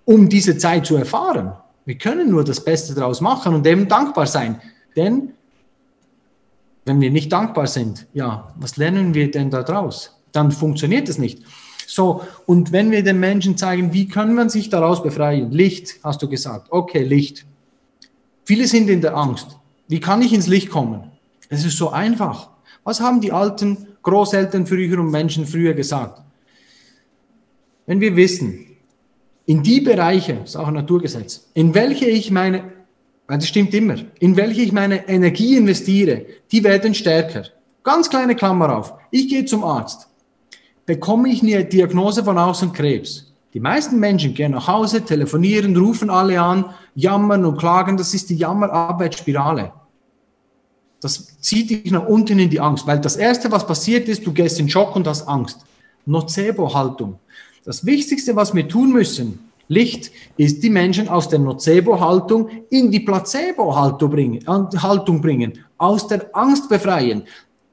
um 0.06 0.30
diese 0.30 0.58
Zeit 0.58 0.86
zu 0.86 0.96
erfahren. 0.96 1.54
Wir 1.86 1.98
können 1.98 2.30
nur 2.30 2.44
das 2.44 2.64
Beste 2.64 2.94
daraus 2.94 3.22
machen 3.22 3.56
und 3.56 3.66
eben 3.66 3.88
dankbar 3.88 4.28
sein. 4.28 4.62
Denn 4.96 5.34
wenn 6.86 7.02
wir 7.02 7.12
nicht 7.12 7.32
dankbar 7.32 7.68
sind, 7.68 8.08
ja, 8.14 8.54
was 8.58 8.78
lernen 8.78 9.14
wir 9.14 9.30
denn 9.30 9.50
daraus? 9.50 10.20
Dann 10.32 10.52
funktioniert 10.52 11.10
es 11.10 11.18
nicht. 11.18 11.44
So, 11.88 12.22
und 12.46 12.72
wenn 12.72 12.90
wir 12.92 13.04
den 13.04 13.20
Menschen 13.20 13.58
zeigen, 13.58 13.94
wie 13.94 14.08
kann 14.08 14.34
man 14.34 14.50
sich 14.50 14.70
daraus 14.70 15.04
befreien? 15.04 15.52
Licht, 15.52 16.00
hast 16.04 16.22
du 16.22 16.30
gesagt. 16.30 16.68
Okay, 16.70 17.04
Licht. 17.04 17.46
Viele 18.46 18.68
sind 18.68 18.90
in 18.90 19.02
der 19.02 19.16
Angst. 19.16 19.58
Wie 19.88 20.00
kann 20.00 20.22
ich 20.22 20.34
ins 20.34 20.48
Licht 20.48 20.70
kommen? 20.70 21.12
Es 21.50 21.66
ist 21.66 21.78
so 21.78 21.90
einfach. 21.90 22.50
Was 22.84 23.02
haben 23.02 23.22
die 23.22 23.32
alten 23.32 23.88
Großeltern 24.04 24.66
früher 24.66 25.00
und 25.00 25.12
Menschen 25.12 25.46
früher 25.46 25.74
gesagt? 25.74 26.22
Wenn 27.86 28.00
wir 28.00 28.16
wissen, 28.16 28.71
in 29.46 29.64
die 29.64 29.82
Bereiche, 29.82 30.36
das 30.36 30.52
ist 30.52 30.56
auch 30.56 30.68
ein 30.68 30.76
Naturgesetz, 30.76 31.50
in 31.54 31.74
welche 31.74 32.06
ich 32.06 32.32
meine, 32.32 32.64
das 33.28 33.48
stimmt 33.48 33.74
immer, 33.74 33.96
in 34.20 34.36
welche 34.36 34.62
ich 34.62 34.72
meine 34.72 35.08
Energie 35.08 35.56
investiere, 35.58 36.26
die 36.52 36.64
werden 36.64 36.94
stärker. 36.94 37.46
Ganz 37.84 38.10
kleine 38.10 38.36
Klammer 38.36 38.78
auf. 38.78 38.94
Ich 39.10 39.28
gehe 39.30 39.46
zum 39.46 39.64
Arzt. 39.64 40.08
Bekomme 40.86 41.30
ich 41.30 41.42
eine 41.42 41.66
Diagnose 41.66 42.24
von 42.24 42.38
außen 42.38 42.74
Krebs? 42.74 43.34
Die 43.54 43.60
meisten 43.60 44.00
Menschen 44.00 44.34
gehen 44.34 44.52
nach 44.52 44.68
Hause, 44.68 45.04
telefonieren, 45.04 45.76
rufen 45.76 46.10
alle 46.10 46.40
an, 46.40 46.66
jammern 46.96 47.44
und 47.46 47.58
klagen. 47.58 47.98
Das 47.98 48.14
ist 48.14 48.30
die 48.30 48.36
Jammerarbeitsspirale. 48.36 49.74
Das 51.02 51.40
zieht 51.40 51.70
dich 51.70 51.92
nach 51.92 52.06
unten 52.06 52.40
in 52.40 52.50
die 52.50 52.60
Angst, 52.60 52.86
weil 52.86 53.00
das 53.00 53.18
Erste, 53.18 53.52
was 53.52 53.66
passiert 53.66 54.08
ist, 54.08 54.26
du 54.26 54.32
gehst 54.32 54.60
in 54.60 54.70
Schock 54.70 54.96
und 54.96 55.08
hast 55.08 55.28
Angst. 55.28 55.66
Nocebo-Haltung. 56.06 57.20
Das 57.64 57.86
Wichtigste, 57.86 58.36
was 58.36 58.56
wir 58.56 58.68
tun 58.68 58.92
müssen, 58.92 59.52
Licht, 59.68 60.12
ist 60.36 60.64
die 60.64 60.70
Menschen 60.70 61.08
aus 61.08 61.30
der 61.30 61.40
Nocebo-Haltung 61.40 62.50
in 62.72 62.90
die 62.90 63.02
Placebo-Haltung 63.02 64.10
bringen, 64.10 65.22
bringen, 65.22 65.54
aus 65.78 66.08
der 66.08 66.36
Angst 66.36 66.68
befreien. 66.70 67.24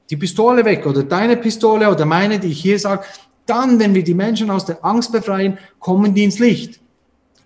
Die 0.09 0.15
Pistole 0.15 0.63
weg 0.63 0.85
oder 0.85 1.03
deine 1.03 1.37
Pistole 1.37 1.89
oder 1.89 2.05
meine, 2.05 2.39
die 2.39 2.49
ich 2.49 2.61
hier 2.61 2.77
sage, 2.79 3.03
dann, 3.47 3.79
wenn 3.79 3.95
wir 3.95 4.03
die 4.03 4.13
Menschen 4.13 4.51
aus 4.51 4.65
der 4.65 4.83
Angst 4.85 5.11
befreien, 5.11 5.57
kommen 5.79 6.13
die 6.13 6.23
ins 6.23 6.37
Licht. 6.37 6.79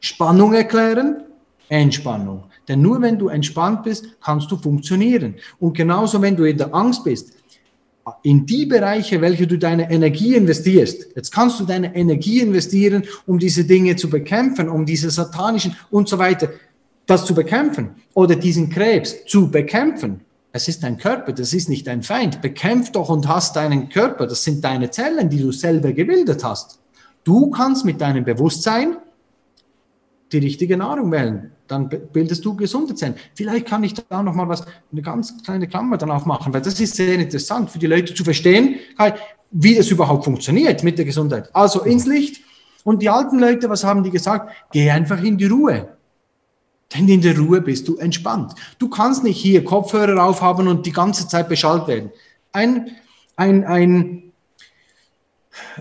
Spannung 0.01 0.53
erklären, 0.53 1.23
Entspannung. 1.69 2.43
Denn 2.67 2.81
nur 2.81 3.01
wenn 3.01 3.17
du 3.17 3.29
entspannt 3.29 3.83
bist, 3.83 4.05
kannst 4.21 4.51
du 4.51 4.57
funktionieren. 4.57 5.35
Und 5.59 5.75
genauso, 5.75 6.21
wenn 6.21 6.35
du 6.35 6.43
in 6.43 6.57
der 6.57 6.73
Angst 6.75 7.05
bist, 7.05 7.33
in 8.23 8.45
die 8.45 8.65
Bereiche, 8.65 9.21
welche 9.21 9.47
du 9.47 9.57
deine 9.57 9.89
Energie 9.89 10.35
investierst, 10.35 11.15
jetzt 11.15 11.31
kannst 11.31 11.59
du 11.59 11.65
deine 11.65 11.95
Energie 11.95 12.39
investieren, 12.39 13.03
um 13.25 13.39
diese 13.39 13.63
Dinge 13.63 13.95
zu 13.95 14.09
bekämpfen, 14.09 14.69
um 14.69 14.85
diese 14.85 15.09
satanischen 15.09 15.75
und 15.89 16.09
so 16.09 16.17
weiter, 16.17 16.49
das 17.05 17.25
zu 17.25 17.33
bekämpfen 17.33 17.91
oder 18.13 18.35
diesen 18.35 18.69
Krebs 18.69 19.25
zu 19.25 19.49
bekämpfen. 19.49 20.21
Es 20.51 20.67
ist 20.67 20.83
dein 20.83 20.97
Körper, 20.97 21.33
das 21.33 21.53
ist 21.53 21.67
nicht 21.67 21.87
dein 21.87 22.03
Feind. 22.03 22.41
Bekämpf 22.41 22.91
doch 22.91 23.09
und 23.09 23.27
hast 23.27 23.55
deinen 23.55 23.89
Körper, 23.89 24.27
das 24.27 24.43
sind 24.43 24.63
deine 24.63 24.91
Zellen, 24.91 25.29
die 25.29 25.39
du 25.39 25.51
selber 25.51 25.91
gebildet 25.93 26.43
hast. 26.43 26.79
Du 27.23 27.49
kannst 27.49 27.85
mit 27.85 28.01
deinem 28.01 28.23
Bewusstsein 28.23 28.97
die 30.31 30.39
richtige 30.39 30.77
Nahrung 30.77 31.11
wählen. 31.11 31.51
Dann 31.73 31.89
bildest 31.89 32.45
du 32.45 32.55
gesunde 32.55 32.93
Zellen. 32.93 33.15
Vielleicht 33.33 33.65
kann 33.65 33.83
ich 33.83 33.95
da 33.95 34.21
noch 34.21 34.35
mal 34.35 34.47
was, 34.47 34.63
eine 34.91 35.01
ganz 35.01 35.43
kleine 35.43 35.67
Klammer 35.67 35.97
dann 35.97 36.11
aufmachen, 36.11 36.53
weil 36.53 36.61
das 36.61 36.79
ist 36.79 36.95
sehr 36.95 37.15
interessant 37.15 37.71
für 37.71 37.79
die 37.79 37.87
Leute 37.87 38.13
zu 38.13 38.23
verstehen, 38.23 38.75
wie 39.49 39.73
das 39.73 39.89
überhaupt 39.89 40.23
funktioniert 40.23 40.83
mit 40.83 40.99
der 40.99 41.05
Gesundheit. 41.05 41.49
Also 41.51 41.81
ins 41.81 42.05
Licht. 42.05 42.43
Und 42.83 43.01
die 43.01 43.09
alten 43.09 43.39
Leute, 43.39 43.71
was 43.71 43.83
haben 43.83 44.03
die 44.03 44.11
gesagt? 44.11 44.51
Geh 44.71 44.91
einfach 44.91 45.23
in 45.23 45.35
die 45.35 45.47
Ruhe. 45.47 45.97
Denn 46.93 47.07
in 47.09 47.21
der 47.21 47.35
Ruhe 47.35 47.59
bist 47.59 47.87
du 47.87 47.97
entspannt. 47.97 48.53
Du 48.77 48.87
kannst 48.87 49.23
nicht 49.23 49.41
hier 49.41 49.63
Kopfhörer 49.63 50.23
aufhaben 50.23 50.67
und 50.67 50.85
die 50.85 50.91
ganze 50.91 51.27
Zeit 51.27 51.49
beschallt 51.49 51.87
werden. 51.87 52.11
Ein, 52.51 52.91
ein, 53.35 53.63
ein, 53.63 54.31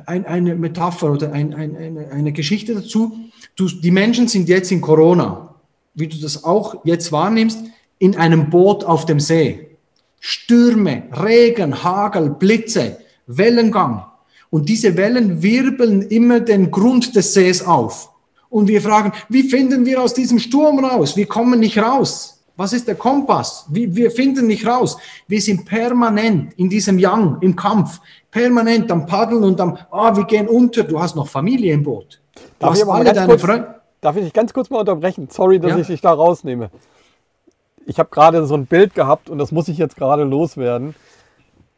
ein, 0.07 0.25
eine 0.25 0.55
Metapher 0.55 1.13
oder 1.13 1.33
ein, 1.33 1.53
ein, 1.53 1.77
eine, 1.77 2.11
eine 2.13 2.33
Geschichte 2.33 2.75
dazu. 2.77 3.19
Du, 3.57 3.69
die 3.69 3.91
Menschen 3.91 4.27
sind 4.27 4.49
jetzt 4.49 4.73
in 4.73 4.81
Corona, 4.81 5.52
wie 5.95 6.09
du 6.09 6.19
das 6.19 6.45
auch 6.45 6.85
jetzt 6.85 7.13
wahrnimmst, 7.13 7.59
in 7.99 8.17
einem 8.17 8.51
Boot 8.51 8.85
auf 8.85 9.07
dem 9.07 9.21
See. 9.21 9.77
Stürme, 10.21 11.05
Regen, 11.13 11.83
Hagel, 11.83 12.31
Blitze, 12.31 12.99
Wellengang. 13.27 14.05
Und 14.51 14.69
diese 14.69 14.97
Wellen 14.97 15.43
wirbeln 15.43 16.03
immer 16.03 16.41
den 16.41 16.71
Grund 16.71 17.17
des 17.17 17.35
Sees 17.35 17.67
auf. 17.67 18.11
Und 18.49 18.69
wir 18.69 18.83
fragen, 18.83 19.13
wie 19.29 19.45
finden 19.45 19.87
wir 19.87 20.03
aus 20.03 20.15
diesem 20.15 20.39
Sturm 20.39 20.85
raus? 20.85 21.17
Wir 21.17 21.27
kommen 21.27 21.61
nicht 21.61 21.79
raus. 21.79 22.43
Was 22.57 22.75
ist 22.75 22.87
der 22.87 22.97
Kompass? 22.97 23.65
Wir, 23.71 23.95
wir 23.97 24.11
finden 24.11 24.47
nicht 24.47 24.67
raus. 24.67 24.99
Wir 25.27 25.41
sind 25.41 25.65
permanent 25.65 26.53
in 26.59 26.69
diesem 26.69 26.99
Yang, 26.99 27.39
im 27.41 27.57
Kampf, 27.57 28.01
permanent 28.31 28.91
am 28.93 29.07
Paddeln 29.07 29.43
und 29.43 29.61
am, 29.61 29.79
ah, 29.91 30.13
oh, 30.13 30.17
wir 30.17 30.25
gehen 30.25 30.49
unter. 30.49 30.85
Du 30.85 31.01
hast 31.01 31.17
noch 31.17 31.29
Familie 31.29 31.73
im 31.73 31.83
Boot. 31.83 32.21
Darf 32.59 32.77
ich, 32.77 32.87
alle 32.87 33.13
deine 33.13 33.37
kurz, 33.37 33.43
darf 34.03 34.17
ich 34.17 34.25
dich 34.25 34.35
ganz 34.35 34.53
kurz 34.53 34.69
mal 34.69 34.81
unterbrechen? 34.81 35.29
Sorry, 35.31 35.59
dass 35.59 35.71
ja? 35.71 35.79
ich 35.79 35.87
dich 35.87 36.01
da 36.03 36.13
rausnehme. 36.13 36.71
Ich 37.87 37.99
habe 37.99 38.11
gerade 38.11 38.45
so 38.45 38.55
ein 38.55 38.67
Bild 38.67 38.95
gehabt 38.95 39.31
und 39.31 39.39
das 39.39 39.51
muss 39.51 39.69
ich 39.69 39.79
jetzt 39.79 39.97
gerade 39.97 40.25
loswerden. 40.25 40.95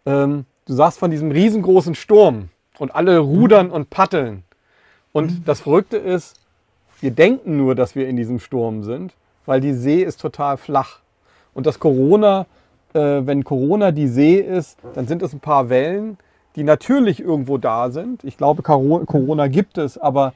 Ähm, 0.04 0.44
du 0.66 0.74
sagst 0.74 0.98
von 0.98 1.10
diesem 1.10 1.30
riesengroßen 1.30 1.94
Sturm 1.94 2.48
und 2.78 2.94
alle 2.94 3.18
rudern 3.18 3.70
und 3.70 3.90
paddeln. 3.90 4.42
Und 5.12 5.30
mhm. 5.30 5.44
das 5.44 5.60
Verrückte 5.60 5.96
ist, 5.96 6.40
wir 7.00 7.10
denken 7.10 7.56
nur, 7.56 7.74
dass 7.74 7.94
wir 7.94 8.08
in 8.08 8.16
diesem 8.16 8.40
Sturm 8.40 8.82
sind, 8.82 9.14
weil 9.46 9.60
die 9.60 9.72
See 9.72 10.02
ist 10.02 10.20
total 10.20 10.56
flach. 10.56 11.00
Und 11.52 11.66
das 11.66 11.78
Corona, 11.78 12.46
äh, 12.94 13.20
wenn 13.24 13.44
Corona 13.44 13.92
die 13.92 14.08
See 14.08 14.36
ist, 14.36 14.78
dann 14.94 15.06
sind 15.06 15.22
es 15.22 15.32
ein 15.32 15.40
paar 15.40 15.68
Wellen, 15.68 16.18
die 16.56 16.64
natürlich 16.64 17.20
irgendwo 17.20 17.58
da 17.58 17.90
sind. 17.90 18.24
Ich 18.24 18.36
glaube, 18.36 18.62
Corona 18.62 19.48
gibt 19.48 19.76
es, 19.78 19.98
aber 19.98 20.32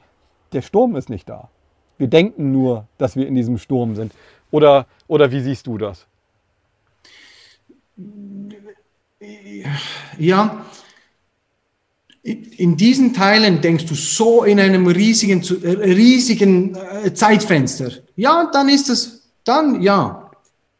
der 0.53 0.61
Sturm 0.61 0.95
ist 0.95 1.09
nicht 1.09 1.29
da. 1.29 1.49
Wir 1.99 2.07
denken 2.07 2.51
nur, 2.51 2.87
dass 2.97 3.15
wir 3.15 3.27
in 3.27 3.35
diesem 3.35 3.59
Sturm 3.59 3.95
sind. 3.95 4.13
Oder, 4.49 4.87
oder 5.07 5.31
wie 5.31 5.41
siehst 5.41 5.67
du 5.67 5.77
das? 5.77 6.07
Ja, 10.17 10.65
in 12.23 12.77
diesen 12.77 13.13
Teilen 13.13 13.61
denkst 13.61 13.85
du 13.85 13.95
so 13.95 14.43
in 14.43 14.59
einem 14.59 14.87
riesigen, 14.87 15.41
äh, 15.63 15.69
riesigen 15.69 16.75
äh, 16.75 17.13
Zeitfenster. 17.13 17.91
Ja, 18.15 18.49
dann 18.51 18.69
ist 18.69 18.89
es, 18.89 19.29
dann 19.43 19.81
ja. 19.81 20.29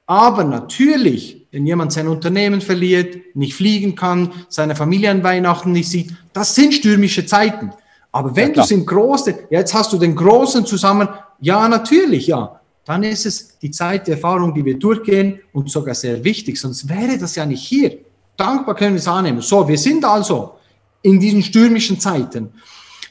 Aber 0.06 0.44
natürlich, 0.44 1.48
wenn 1.52 1.66
jemand 1.66 1.94
sein 1.94 2.08
Unternehmen 2.08 2.62
verliert, 2.62 3.36
nicht 3.36 3.54
fliegen 3.54 3.96
kann, 3.96 4.32
seine 4.50 4.76
Familie 4.76 5.12
an 5.12 5.24
Weihnachten 5.24 5.72
nicht 5.72 5.90
sieht, 5.90 6.14
das 6.34 6.56
sind 6.56 6.74
stürmische 6.74 7.26
Zeiten. 7.26 7.72
Aber 8.12 8.36
wenn 8.36 8.50
ja, 8.50 8.56
du 8.56 8.62
es 8.62 8.72
im 8.72 8.86
Großen, 8.86 9.36
jetzt 9.50 9.74
hast 9.74 9.94
du 9.94 9.98
den 9.98 10.16
Großen 10.16 10.66
zusammen, 10.66 11.08
ja, 11.40 11.68
natürlich, 11.68 12.28
ja, 12.28 12.60
dann 12.86 13.04
ist 13.04 13.26
es 13.26 13.60
die 13.60 13.70
Zeit 13.70 14.08
der 14.08 14.16
Erfahrung, 14.16 14.54
die 14.54 14.66
wir 14.66 14.80
durchgehen 14.80 15.40
und 15.54 15.70
sogar 15.70 15.94
sehr 15.94 16.24
wichtig, 16.24 16.60
sonst 16.60 16.90
wäre 16.90 17.18
das 17.18 17.36
ja 17.36 17.46
nicht 17.46 17.62
hier. 17.62 18.00
Dankbar 18.36 18.76
können 18.76 18.94
wir 18.94 19.00
es 19.00 19.08
annehmen. 19.08 19.42
So, 19.42 19.68
wir 19.68 19.78
sind 19.78 20.04
also 20.06 20.56
in 21.02 21.20
diesen 21.20 21.44
stürmischen 21.44 22.00
Zeiten. 22.00 22.52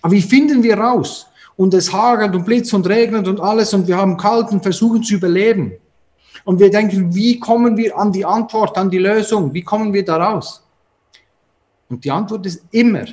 Aber 0.02 0.12
wie 0.12 0.22
finden 0.22 0.62
wir 0.62 0.78
raus? 0.78 1.26
Und 1.56 1.74
es 1.74 1.92
hagelt 1.92 2.34
und 2.34 2.44
blitzt 2.44 2.72
und 2.74 2.88
regnet 2.88 3.28
und 3.28 3.40
alles 3.40 3.74
und 3.74 3.86
wir 3.86 3.96
haben 3.96 4.16
kalt 4.16 4.50
und 4.50 4.62
versuchen 4.62 5.02
zu 5.02 5.14
überleben. 5.14 5.72
Und 6.44 6.60
wir 6.60 6.70
denken, 6.70 7.14
wie 7.14 7.38
kommen 7.38 7.76
wir 7.76 7.96
an 7.96 8.12
die 8.12 8.24
Antwort, 8.24 8.76
an 8.78 8.90
die 8.90 8.98
Lösung? 8.98 9.52
Wie 9.52 9.62
kommen 9.62 9.92
wir 9.92 10.04
da 10.04 10.16
raus? 10.16 10.62
Und 11.88 12.04
die 12.04 12.10
Antwort 12.10 12.46
ist 12.46 12.62
immer 12.70 13.04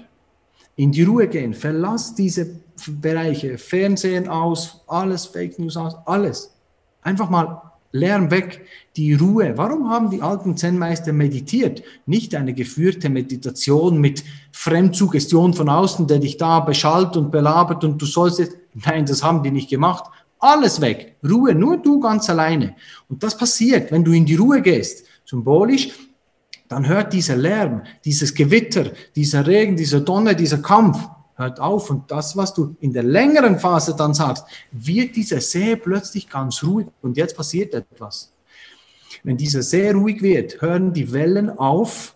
in 0.76 0.91
die 0.91 1.03
Ruhe 1.03 1.27
gehen. 1.27 1.53
Verlass 1.53 2.15
diese 2.15 2.60
Bereiche, 3.02 3.57
Fernsehen 3.57 4.27
aus, 4.27 4.81
alles 4.88 5.26
Fake 5.26 5.57
News 5.60 5.77
aus, 5.77 5.95
alles. 6.06 6.53
Einfach 7.02 7.30
mal 7.30 7.61
Lärm 7.91 8.30
weg, 8.30 8.65
die 8.97 9.14
Ruhe. 9.14 9.53
Warum 9.56 9.89
haben 9.89 10.10
die 10.10 10.22
alten 10.22 10.57
Zen-Meister 10.57 11.14
meditiert? 11.14 11.81
Nicht 12.06 12.35
eine 12.35 12.53
geführte 12.53 13.10
Meditation 13.10 13.99
mit 13.99 14.23
Fremdsuggestion 14.52 15.53
von 15.53 15.69
außen, 15.69 16.06
der 16.07 16.19
dich 16.19 16.35
da 16.35 16.60
beschallt 16.60 17.15
und 17.15 17.31
belabert 17.31 17.85
und 17.85 18.02
du 18.02 18.06
sollst 18.06 18.39
jetzt. 18.39 18.57
Nein, 18.73 19.06
das 19.06 19.23
haben 19.23 19.43
die 19.43 19.52
nicht 19.52 19.69
gemacht. 19.69 20.11
Alles 20.39 20.81
weg. 20.81 21.15
Ruhe, 21.23 21.56
nur 21.56 21.77
du 21.77 22.02
ganz 22.02 22.30
alleine. 22.30 22.76
Und 23.07 23.23
das 23.23 23.38
passiert, 23.38 23.93
wenn 23.93 24.03
du 24.03 24.11
in 24.11 24.26
die 24.26 24.35
Ruhe 24.35 24.61
gehst. 24.61 25.06
Symbolisch, 25.23 25.89
dann 26.68 26.88
hört 26.88 27.14
dieser 27.14 27.36
Lärm, 27.36 27.84
dieses 28.04 28.34
Gewitter, 28.34 28.92
dieser 29.16 29.46
Regen, 29.46 29.76
dieser 29.76 30.02
Donner, 30.02 30.34
dieser 30.34 30.60
Kampf, 30.60 30.98
hört 31.36 31.60
auf. 31.60 31.90
Und 31.90 32.10
das, 32.10 32.36
was 32.36 32.54
du 32.54 32.76
in 32.80 32.94
der 32.94 33.04
längeren 33.04 33.60
Phase 33.60 33.96
dann 33.96 34.14
sagst, 34.14 34.46
wird 34.72 35.16
dieser 35.16 35.42
See 35.42 35.76
plötzlich 35.76 36.30
ganz 36.30 36.64
ruhig. 36.64 36.88
Und 37.02 37.18
jetzt 37.18 37.36
passiert 37.38 37.74
etwas. 37.74 38.34
Wenn 39.24 39.38
dieser 39.38 39.62
See 39.62 39.92
ruhig 39.92 40.22
wird, 40.22 40.62
hören 40.62 40.94
die 40.94 41.12
Wellen 41.12 41.50
auf, 41.50 42.16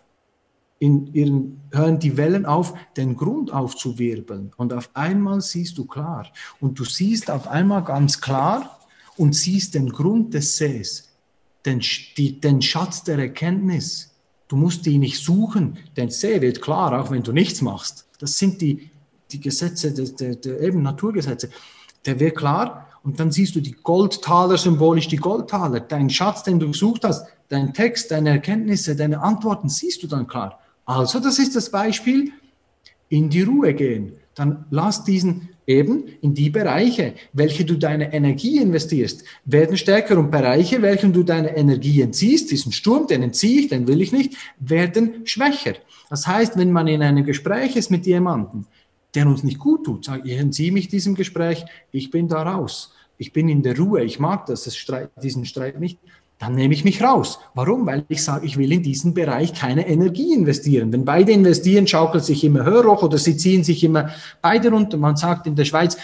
in 0.78 1.12
ihren, 1.12 1.60
hören 1.72 1.98
die 1.98 2.16
Wellen 2.16 2.46
auf, 2.46 2.74
den 2.96 3.14
Grund 3.14 3.52
aufzuwirbeln. 3.52 4.52
Und 4.56 4.72
auf 4.72 4.90
einmal 4.94 5.42
siehst 5.42 5.76
du 5.76 5.84
klar. 5.84 6.26
Und 6.58 6.78
du 6.78 6.84
siehst 6.84 7.30
auf 7.30 7.46
einmal 7.48 7.84
ganz 7.84 8.20
klar 8.20 8.80
und 9.16 9.34
siehst 9.34 9.74
den 9.74 9.90
Grund 9.90 10.32
des 10.32 10.56
Sees, 10.56 11.10
den, 11.66 11.82
den 12.16 12.62
Schatz 12.62 13.04
der 13.04 13.18
Erkenntnis 13.18 14.09
Du 14.50 14.56
musst 14.56 14.84
die 14.84 14.98
nicht 14.98 15.22
suchen, 15.22 15.78
denn 15.96 16.10
See 16.10 16.40
wird 16.40 16.60
klar, 16.60 17.00
auch 17.00 17.12
wenn 17.12 17.22
du 17.22 17.30
nichts 17.30 17.62
machst. 17.62 18.08
Das 18.18 18.36
sind 18.36 18.60
die, 18.60 18.90
die 19.30 19.38
Gesetze, 19.38 19.94
der, 19.94 20.06
der, 20.06 20.34
der 20.34 20.60
eben 20.60 20.82
Naturgesetze, 20.82 21.50
der 22.04 22.18
wird 22.18 22.36
klar. 22.36 22.88
Und 23.04 23.20
dann 23.20 23.30
siehst 23.30 23.54
du 23.54 23.60
die 23.60 23.76
Goldtaler 23.80 24.58
symbolisch, 24.58 25.06
die 25.06 25.18
Goldtaler, 25.18 25.78
dein 25.78 26.10
Schatz, 26.10 26.42
den 26.42 26.58
du 26.58 26.66
gesucht 26.66 27.04
hast, 27.04 27.28
dein 27.48 27.72
Text, 27.72 28.10
deine 28.10 28.30
Erkenntnisse, 28.30 28.96
deine 28.96 29.22
Antworten, 29.22 29.68
siehst 29.68 30.02
du 30.02 30.08
dann 30.08 30.26
klar. 30.26 30.58
Also, 30.84 31.20
das 31.20 31.38
ist 31.38 31.54
das 31.54 31.70
Beispiel, 31.70 32.32
in 33.08 33.30
die 33.30 33.42
Ruhe 33.42 33.72
gehen. 33.72 34.14
Dann 34.34 34.64
lass 34.70 35.04
diesen 35.04 35.50
eben 35.70 36.04
in 36.20 36.34
die 36.34 36.50
Bereiche, 36.50 37.14
welche 37.32 37.64
du 37.64 37.76
deine 37.76 38.12
Energie 38.12 38.58
investierst, 38.58 39.24
werden 39.44 39.76
stärker 39.76 40.18
und 40.18 40.30
Bereiche, 40.30 40.82
welchen 40.82 41.12
du 41.12 41.22
deine 41.22 41.56
Energie 41.56 42.02
entziehst, 42.02 42.50
diesen 42.50 42.72
Sturm, 42.72 43.06
den 43.06 43.22
entziehe 43.22 43.60
ich, 43.60 43.68
den 43.68 43.86
will 43.86 44.00
ich 44.00 44.12
nicht, 44.12 44.36
werden 44.58 45.24
schwächer. 45.24 45.74
Das 46.08 46.26
heißt, 46.26 46.58
wenn 46.58 46.72
man 46.72 46.88
in 46.88 47.02
einem 47.02 47.24
Gespräch 47.24 47.76
ist 47.76 47.90
mit 47.90 48.04
jemandem, 48.06 48.66
der 49.14 49.26
uns 49.26 49.44
nicht 49.44 49.58
gut 49.58 49.84
tut, 49.84 50.04
sage 50.04 50.28
ich 50.28 50.38
entziehe 50.38 50.72
mich 50.72 50.88
diesem 50.88 51.14
Gespräch, 51.14 51.64
ich 51.92 52.10
bin 52.10 52.28
da 52.28 52.42
raus. 52.42 52.94
Ich 53.16 53.34
bin 53.34 53.50
in 53.50 53.62
der 53.62 53.76
Ruhe, 53.76 54.02
ich 54.02 54.18
mag 54.18 54.46
das, 54.46 54.64
das 54.64 54.76
Streit, 54.76 55.10
diesen 55.22 55.44
Streit 55.44 55.78
nicht 55.78 55.98
dann 56.40 56.54
nehme 56.54 56.72
ich 56.72 56.84
mich 56.84 57.02
raus. 57.02 57.38
Warum? 57.54 57.86
Weil 57.86 58.04
ich 58.08 58.24
sage, 58.24 58.46
ich 58.46 58.56
will 58.56 58.72
in 58.72 58.82
diesen 58.82 59.12
Bereich 59.12 59.52
keine 59.52 59.86
Energie 59.86 60.32
investieren. 60.32 60.90
Wenn 60.90 61.04
beide 61.04 61.32
investieren, 61.32 61.86
schaukelt 61.86 62.24
sich 62.24 62.42
immer 62.42 62.64
höher 62.64 62.84
hoch 62.84 63.02
oder 63.02 63.18
sie 63.18 63.36
ziehen 63.36 63.62
sich 63.62 63.84
immer 63.84 64.08
beide 64.40 64.70
runter. 64.70 64.96
Man 64.96 65.16
sagt 65.16 65.46
in 65.46 65.54
der 65.54 65.66
Schweiz, 65.66 65.98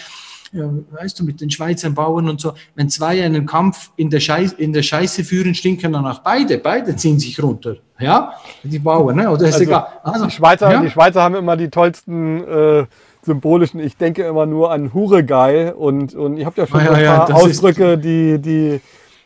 äh, 0.53 0.59
weißt 0.91 1.19
du, 1.19 1.23
mit 1.23 1.41
den 1.41 1.49
Schweizer 1.49 1.89
Bauern 1.89 2.29
und 2.29 2.39
so, 2.39 2.53
wenn 2.75 2.87
zwei 2.87 3.23
einen 3.25 3.47
Kampf 3.47 3.89
in 3.97 4.11
der, 4.11 4.19
Scheiße, 4.19 4.55
in 4.55 4.73
der 4.73 4.83
Scheiße 4.83 5.23
führen, 5.23 5.55
stinken 5.55 5.91
danach 5.91 6.19
beide. 6.19 6.59
Beide 6.59 6.95
ziehen 6.95 7.17
sich 7.17 7.41
runter. 7.41 7.77
Ja, 7.99 8.33
die 8.61 8.77
Bauern, 8.77 9.15
ne? 9.15 9.31
oder 9.31 9.47
ist 9.47 9.55
also, 9.55 9.63
egal. 9.63 9.87
Also, 10.03 10.25
die, 10.25 10.31
Schweizer, 10.31 10.71
ja? 10.71 10.81
die 10.81 10.91
Schweizer 10.91 11.23
haben 11.23 11.33
immer 11.33 11.57
die 11.57 11.69
tollsten 11.69 12.43
äh, 12.43 12.85
symbolischen, 13.23 13.79
ich 13.79 13.97
denke 13.97 14.21
immer 14.21 14.45
nur 14.45 14.71
an 14.71 14.93
Hure 14.93 15.23
geil 15.23 15.73
und, 15.75 16.13
und 16.13 16.37
ich 16.37 16.45
habe 16.45 16.61
ja 16.61 16.67
schon 16.67 16.79
ah, 16.79 16.83
ja, 16.83 16.91
ein 16.91 17.27
paar 17.27 17.29
ja, 17.29 17.35
Ausdrücke, 17.35 17.97
die, 17.97 18.39
die 18.39 18.81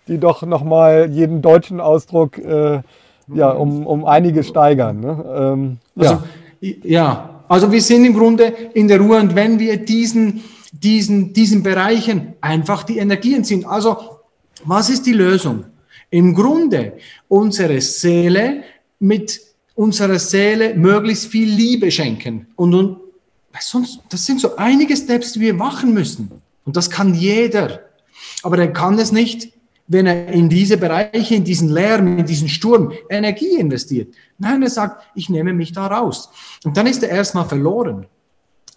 die 0.08 0.18
doch 0.18 0.44
nochmal 0.44 1.10
jeden 1.12 1.42
deutschen 1.42 1.80
Ausdruck 1.80 2.38
äh, 2.38 2.82
ja, 3.34 3.50
um, 3.52 3.86
um 3.86 4.06
einige 4.06 4.44
steigern. 4.44 5.00
Ne? 5.00 5.26
Ähm, 5.36 5.78
also, 5.96 6.24
ja. 6.60 6.74
ja, 6.84 7.44
also 7.48 7.72
wir 7.72 7.82
sind 7.82 8.06
im 8.06 8.14
Grunde 8.14 8.46
in 8.74 8.88
der 8.88 9.00
Ruhe 9.00 9.20
und 9.20 9.36
wenn 9.36 9.60
wir 9.60 9.78
diesen, 9.78 10.44
diesen, 10.72 11.34
diesen 11.34 11.64
Bereichen 11.64 12.34
einfach 12.42 12.84
die 12.84 12.98
Energien 12.98 13.44
ziehen. 13.44 13.66
Also, 13.66 13.98
was 14.64 14.90
ist 14.90 15.06
die 15.06 15.14
Lösung? 15.14 15.66
Im 16.10 16.36
Grunde 16.36 16.94
unsere 17.28 17.80
Seele 17.82 18.64
mit 19.00 19.42
unserer 19.76 20.20
Seele 20.20 20.76
möglichst 20.76 21.28
viel 21.28 21.50
Liebe 21.50 21.90
schenken. 21.90 22.48
Und, 22.56 22.74
und 22.74 22.98
sonst, 23.60 24.02
das 24.10 24.26
sind 24.26 24.40
so 24.40 24.56
einige 24.58 24.96
Steps, 24.96 25.34
die 25.34 25.40
wir 25.40 25.54
machen 25.54 25.94
müssen. 25.94 26.30
Und 26.66 26.78
das 26.78 26.90
kann 26.90 27.14
jeder. 27.14 27.80
Aber 28.44 28.58
er 28.58 28.72
kann 28.72 29.00
es 29.00 29.12
nicht, 29.12 29.54
wenn 29.92 30.06
er 30.06 30.28
in 30.28 30.48
diese 30.48 30.78
Bereiche, 30.78 31.36
in 31.36 31.44
diesen 31.44 31.70
Lärm, 31.70 32.20
in 32.20 32.26
diesen 32.26 32.48
Sturm 32.48 32.94
Energie 33.10 33.58
investiert. 33.58 34.14
Nein, 34.38 34.64
er 34.64 34.70
sagt, 34.70 35.04
ich 35.16 35.30
nehme 35.30 35.54
mich 35.54 35.74
da 35.74 35.88
raus. 35.88 36.30
Und 36.64 36.78
dann 36.78 36.88
ist 36.88 37.04
er 37.04 37.10
erstmal 37.10 37.46
verloren, 37.46 38.06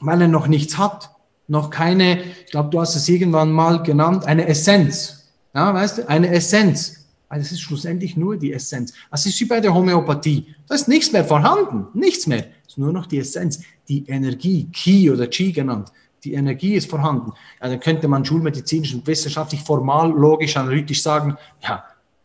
weil 0.01 0.23
er 0.23 0.29
noch 0.29 0.49
nichts 0.49 0.77
hat. 0.77 1.11
Noch 1.47 1.71
keine, 1.71 2.23
ich 2.45 2.51
glaube, 2.51 2.71
du 2.71 2.81
hast 2.81 2.97
es 2.97 3.09
irgendwann 3.09 3.53
mal 3.53 3.83
genannt, 3.83 4.25
eine 4.25 4.49
Essenz. 4.49 5.29
Ja, 5.55 5.73
weißt 5.73 5.99
du, 5.99 6.09
eine 6.09 6.31
Essenz. 6.31 7.07
Weil 7.29 7.39
das 7.39 7.53
ist 7.53 7.61
schlussendlich 7.61 8.17
nur 8.17 8.37
die 8.37 8.53
Essenz. 8.53 8.93
Das 9.11 9.25
ist 9.25 9.41
wie 9.41 9.45
bei 9.45 9.61
der 9.61 9.73
Homöopathie. 9.73 10.55
Da 10.67 10.75
ist 10.75 10.89
nichts 10.89 11.13
mehr 11.13 11.25
vorhanden. 11.25 11.87
Nichts 11.95 12.27
mehr. 12.27 12.47
Es 12.63 12.73
ist 12.73 12.79
nur 12.79 12.93
noch 12.93 13.07
die 13.07 13.19
Essenz, 13.19 13.61
die 13.89 14.05
Energie, 14.09 14.69
Ki 14.73 15.11
oder 15.11 15.29
Chi 15.29 15.53
genannt 15.53 15.93
die 16.25 16.35
Energie 16.35 16.75
ist 16.75 16.91
vorhanden. 16.91 17.33
Ja, 17.61 17.69
dann 17.69 17.81
könnte 17.81 18.09
man 18.09 18.25
schulmedizinisch 18.25 18.95
und 18.95 19.07
wissenschaftlich 19.07 19.61
formal, 19.61 20.11
logisch, 20.11 20.57
analytisch 20.57 21.03
sagen, 21.03 21.37
ja, 21.63 21.85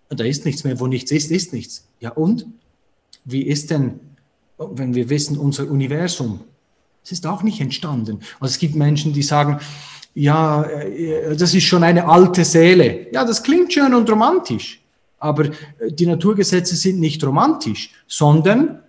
da 0.09 0.23
ist 0.23 0.45
nichts 0.45 0.63
mehr, 0.63 0.79
wo 0.79 0.87
nichts 0.87 1.11
ist, 1.11 1.31
ist 1.31 1.53
nichts. 1.53 1.87
Ja 1.99 2.11
und? 2.11 2.47
Wie 3.25 3.43
ist 3.43 3.69
denn, 3.69 3.99
wenn 4.57 4.95
wir 4.95 5.09
wissen, 5.09 5.37
unser 5.37 5.69
Universum? 5.69 6.39
Es 7.03 7.11
ist 7.11 7.27
auch 7.27 7.43
nicht 7.43 7.61
entstanden. 7.61 8.19
Also 8.39 8.53
es 8.53 8.59
gibt 8.59 8.75
Menschen, 8.75 9.13
die 9.13 9.23
sagen, 9.23 9.59
ja, 10.13 10.63
äh, 10.63 11.35
das 11.35 11.53
ist 11.53 11.63
schon 11.63 11.83
eine 11.83 12.07
alte 12.07 12.43
Seele. 12.43 13.07
Ja, 13.11 13.25
das 13.25 13.43
klingt 13.43 13.73
schön 13.73 13.93
und 13.93 14.09
romantisch. 14.09 14.81
Aber 15.19 15.45
äh, 15.45 15.51
die 15.91 16.05
Naturgesetze 16.05 16.75
sind 16.75 16.99
nicht 16.99 17.23
romantisch, 17.23 17.91
sondern 18.07 18.79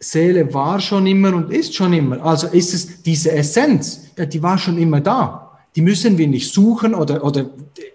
Seele 0.00 0.52
war 0.54 0.80
schon 0.80 1.06
immer 1.06 1.34
und 1.34 1.52
ist 1.52 1.74
schon 1.74 1.92
immer. 1.92 2.24
Also 2.24 2.46
ist 2.48 2.72
es 2.72 3.02
diese 3.02 3.32
Essenz, 3.32 4.02
die 4.16 4.42
war 4.42 4.56
schon 4.56 4.78
immer 4.78 5.00
da. 5.00 5.58
Die 5.74 5.82
müssen 5.82 6.16
wir 6.18 6.26
nicht 6.26 6.52
suchen 6.52 6.94
oder, 6.94 7.24
oder 7.24 7.50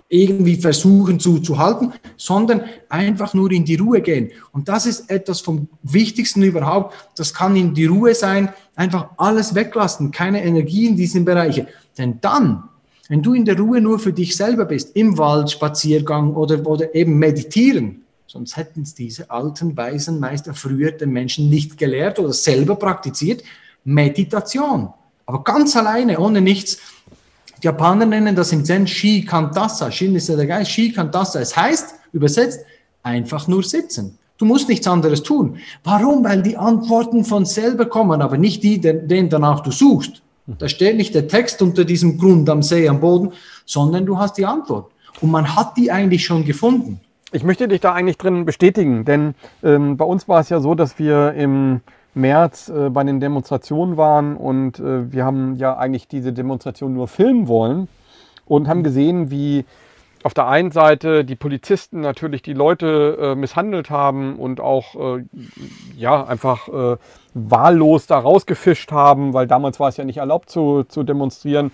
irgendwie 0.09 0.57
versuchen 0.57 1.19
zu, 1.19 1.39
zu 1.39 1.57
halten, 1.57 1.91
sondern 2.17 2.61
einfach 2.87 3.33
nur 3.33 3.51
in 3.51 3.65
die 3.65 3.75
Ruhe 3.75 4.01
gehen. 4.01 4.31
Und 4.51 4.69
das 4.69 4.85
ist 4.85 5.09
etwas 5.09 5.41
vom 5.41 5.67
Wichtigsten 5.81 6.43
überhaupt. 6.43 6.93
Das 7.15 7.33
kann 7.33 7.55
in 7.55 7.73
die 7.73 7.85
Ruhe 7.85 8.13
sein, 8.13 8.49
einfach 8.75 9.09
alles 9.17 9.55
weglassen, 9.55 10.11
keine 10.11 10.43
Energie 10.43 10.85
in 10.87 10.95
diesen 10.95 11.25
Bereichen. 11.25 11.67
Denn 11.97 12.19
dann, 12.21 12.63
wenn 13.09 13.23
du 13.23 13.33
in 13.33 13.43
der 13.43 13.57
Ruhe 13.57 13.81
nur 13.81 13.97
für 13.97 14.13
dich 14.13 14.35
selber 14.37 14.65
bist, 14.65 14.95
im 14.95 15.17
Wald, 15.17 15.49
Spaziergang 15.49 16.35
oder, 16.35 16.65
oder 16.67 16.93
eben 16.93 17.17
meditieren, 17.17 18.02
Sonst 18.27 18.57
hätten 18.57 18.81
es 18.81 18.95
diese 18.95 19.29
alten, 19.29 19.77
weisen 19.77 20.19
Meister 20.19 20.53
früher 20.53 20.91
den 20.91 21.11
Menschen 21.11 21.49
nicht 21.49 21.77
gelehrt 21.77 22.19
oder 22.19 22.33
selber 22.33 22.75
praktiziert. 22.75 23.43
Meditation. 23.83 24.89
Aber 25.25 25.43
ganz 25.43 25.75
alleine, 25.75 26.19
ohne 26.19 26.41
nichts. 26.41 26.79
Die 27.61 27.67
Japaner 27.67 28.05
nennen 28.05 28.35
das 28.35 28.51
im 28.51 28.65
Zen 28.65 28.87
Shi 28.87 29.23
Kantasa. 29.23 29.91
Shin 29.91 30.15
ist 30.15 30.29
ja 30.29 30.35
der 30.35 30.47
Geist, 30.47 30.71
Shi 30.71 30.91
Kantasa. 30.91 31.39
Es 31.39 31.55
heißt, 31.55 31.95
übersetzt, 32.11 32.61
einfach 33.03 33.47
nur 33.47 33.63
sitzen. 33.63 34.17
Du 34.37 34.45
musst 34.45 34.67
nichts 34.67 34.87
anderes 34.87 35.23
tun. 35.23 35.57
Warum? 35.83 36.23
Weil 36.23 36.41
die 36.41 36.57
Antworten 36.57 37.23
von 37.23 37.45
selber 37.45 37.85
kommen, 37.85 38.21
aber 38.21 38.37
nicht 38.37 38.63
die, 38.63 38.79
den 38.81 39.29
danach 39.29 39.61
du 39.61 39.71
suchst. 39.71 40.21
Da 40.45 40.67
steht 40.67 40.97
nicht 40.97 41.15
der 41.15 41.27
Text 41.27 41.61
unter 41.61 41.85
diesem 41.85 42.17
Grund 42.17 42.49
am 42.49 42.61
See, 42.61 42.89
am 42.89 42.99
Boden, 42.99 43.31
sondern 43.65 44.05
du 44.05 44.17
hast 44.17 44.37
die 44.37 44.45
Antwort. 44.45 44.91
Und 45.21 45.31
man 45.31 45.55
hat 45.55 45.77
die 45.77 45.91
eigentlich 45.91 46.25
schon 46.25 46.43
gefunden. 46.43 46.99
Ich 47.35 47.43
möchte 47.43 47.67
dich 47.67 47.81
da 47.81 47.93
eigentlich 47.93 48.19
drin 48.19 48.45
bestätigen, 48.45 49.05
denn 49.05 49.33
ähm, 49.63 49.97
bei 49.97 50.05
uns 50.05 50.27
war 50.27 50.39
es 50.39 50.49
ja 50.49 50.59
so, 50.59 50.75
dass 50.75 50.99
wir 50.99 51.33
im 51.33 51.81
März 52.13 52.69
äh, 52.69 52.91
bei 52.91 53.03
den 53.03 53.19
Demonstrationen 53.19 53.97
waren 53.97 54.37
und 54.37 54.79
äh, 54.79 55.11
wir 55.11 55.25
haben 55.25 55.55
ja 55.55 55.75
eigentlich 55.75 56.07
diese 56.07 56.31
Demonstration 56.31 56.93
nur 56.93 57.07
filmen 57.07 57.47
wollen 57.47 57.87
und 58.45 58.67
haben 58.67 58.83
gesehen, 58.83 59.31
wie 59.31 59.65
auf 60.21 60.35
der 60.35 60.47
einen 60.47 60.69
Seite 60.69 61.25
die 61.25 61.35
Polizisten 61.35 62.01
natürlich 62.01 62.43
die 62.43 62.53
Leute 62.53 63.17
äh, 63.19 63.35
misshandelt 63.35 63.89
haben 63.89 64.37
und 64.37 64.59
auch 64.59 65.17
äh, 65.17 65.25
ja 65.97 66.23
einfach 66.23 66.67
äh, 66.67 66.97
wahllos 67.33 68.05
da 68.05 68.19
rausgefischt 68.19 68.91
haben, 68.91 69.33
weil 69.33 69.47
damals 69.47 69.79
war 69.79 69.89
es 69.89 69.97
ja 69.97 70.05
nicht 70.05 70.17
erlaubt 70.17 70.51
zu, 70.51 70.83
zu 70.83 71.01
demonstrieren 71.01 71.71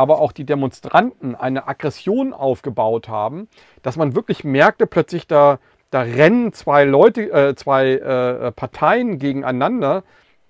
aber 0.00 0.18
auch 0.18 0.32
die 0.32 0.46
Demonstranten 0.46 1.34
eine 1.34 1.68
Aggression 1.68 2.32
aufgebaut 2.32 3.08
haben, 3.10 3.48
dass 3.82 3.96
man 3.96 4.14
wirklich 4.14 4.44
merkte, 4.44 4.86
plötzlich 4.86 5.26
da, 5.26 5.58
da 5.90 6.00
rennen 6.00 6.54
zwei 6.54 6.84
Leute, 6.84 7.30
äh, 7.30 7.54
zwei 7.54 7.92
äh, 7.92 8.50
Parteien 8.50 9.18
gegeneinander, 9.18 10.02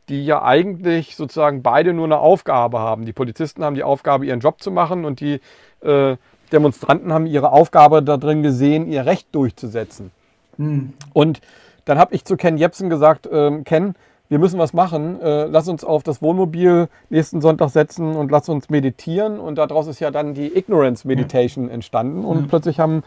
die 0.08 0.24
ja 0.24 0.42
eigentlich 0.44 1.16
sozusagen 1.16 1.64
beide 1.64 1.92
nur 1.92 2.04
eine 2.04 2.20
Aufgabe 2.20 2.78
haben. 2.78 3.06
Die 3.06 3.12
Polizisten 3.12 3.64
haben 3.64 3.74
die 3.74 3.82
Aufgabe, 3.82 4.24
ihren 4.24 4.38
Job 4.38 4.62
zu 4.62 4.70
machen 4.70 5.04
und 5.04 5.18
die 5.18 5.40
äh, 5.80 6.16
Demonstranten 6.52 7.12
haben 7.12 7.26
ihre 7.26 7.50
Aufgabe 7.50 8.04
darin 8.04 8.44
gesehen, 8.44 8.86
ihr 8.86 9.04
Recht 9.04 9.34
durchzusetzen. 9.34 10.12
Hm. 10.58 10.92
Und 11.12 11.40
dann 11.86 11.98
habe 11.98 12.14
ich 12.14 12.24
zu 12.24 12.36
Ken 12.36 12.56
Jepsen 12.56 12.88
gesagt, 12.88 13.28
ähm, 13.32 13.64
Ken, 13.64 13.96
wir 14.30 14.38
müssen 14.38 14.58
was 14.58 14.72
machen. 14.72 15.20
Äh, 15.20 15.46
lass 15.46 15.68
uns 15.68 15.84
auf 15.84 16.02
das 16.04 16.22
Wohnmobil 16.22 16.88
nächsten 17.10 17.42
Sonntag 17.42 17.70
setzen 17.70 18.14
und 18.14 18.30
lass 18.30 18.48
uns 18.48 18.70
meditieren. 18.70 19.38
Und 19.38 19.56
daraus 19.56 19.88
ist 19.88 20.00
ja 20.00 20.10
dann 20.10 20.32
die 20.34 20.56
Ignorance 20.56 21.06
Meditation 21.06 21.66
ja. 21.66 21.74
entstanden. 21.74 22.24
Und 22.24 22.42
mhm. 22.42 22.48
plötzlich 22.48 22.80
haben 22.80 23.02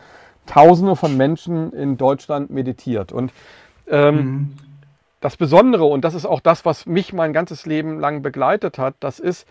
Tausende 0.46 0.98
von 0.98 1.16
Menschen 1.16 1.72
in 1.72 1.96
Deutschland 1.96 2.50
meditiert. 2.50 3.14
Und 3.14 3.32
ähm, 3.88 4.16
mhm. 4.16 4.54
das 5.22 5.38
Besondere, 5.38 5.86
und 5.86 6.04
das 6.04 6.14
ist 6.14 6.26
auch 6.26 6.42
das, 6.42 6.66
was 6.66 6.86
mich 6.86 7.14
mein 7.14 7.32
ganzes 7.32 7.66
Leben 7.66 8.00
lang 8.00 8.22
begleitet 8.22 8.78
hat, 8.78 8.96
das 9.00 9.20
ist, 9.20 9.48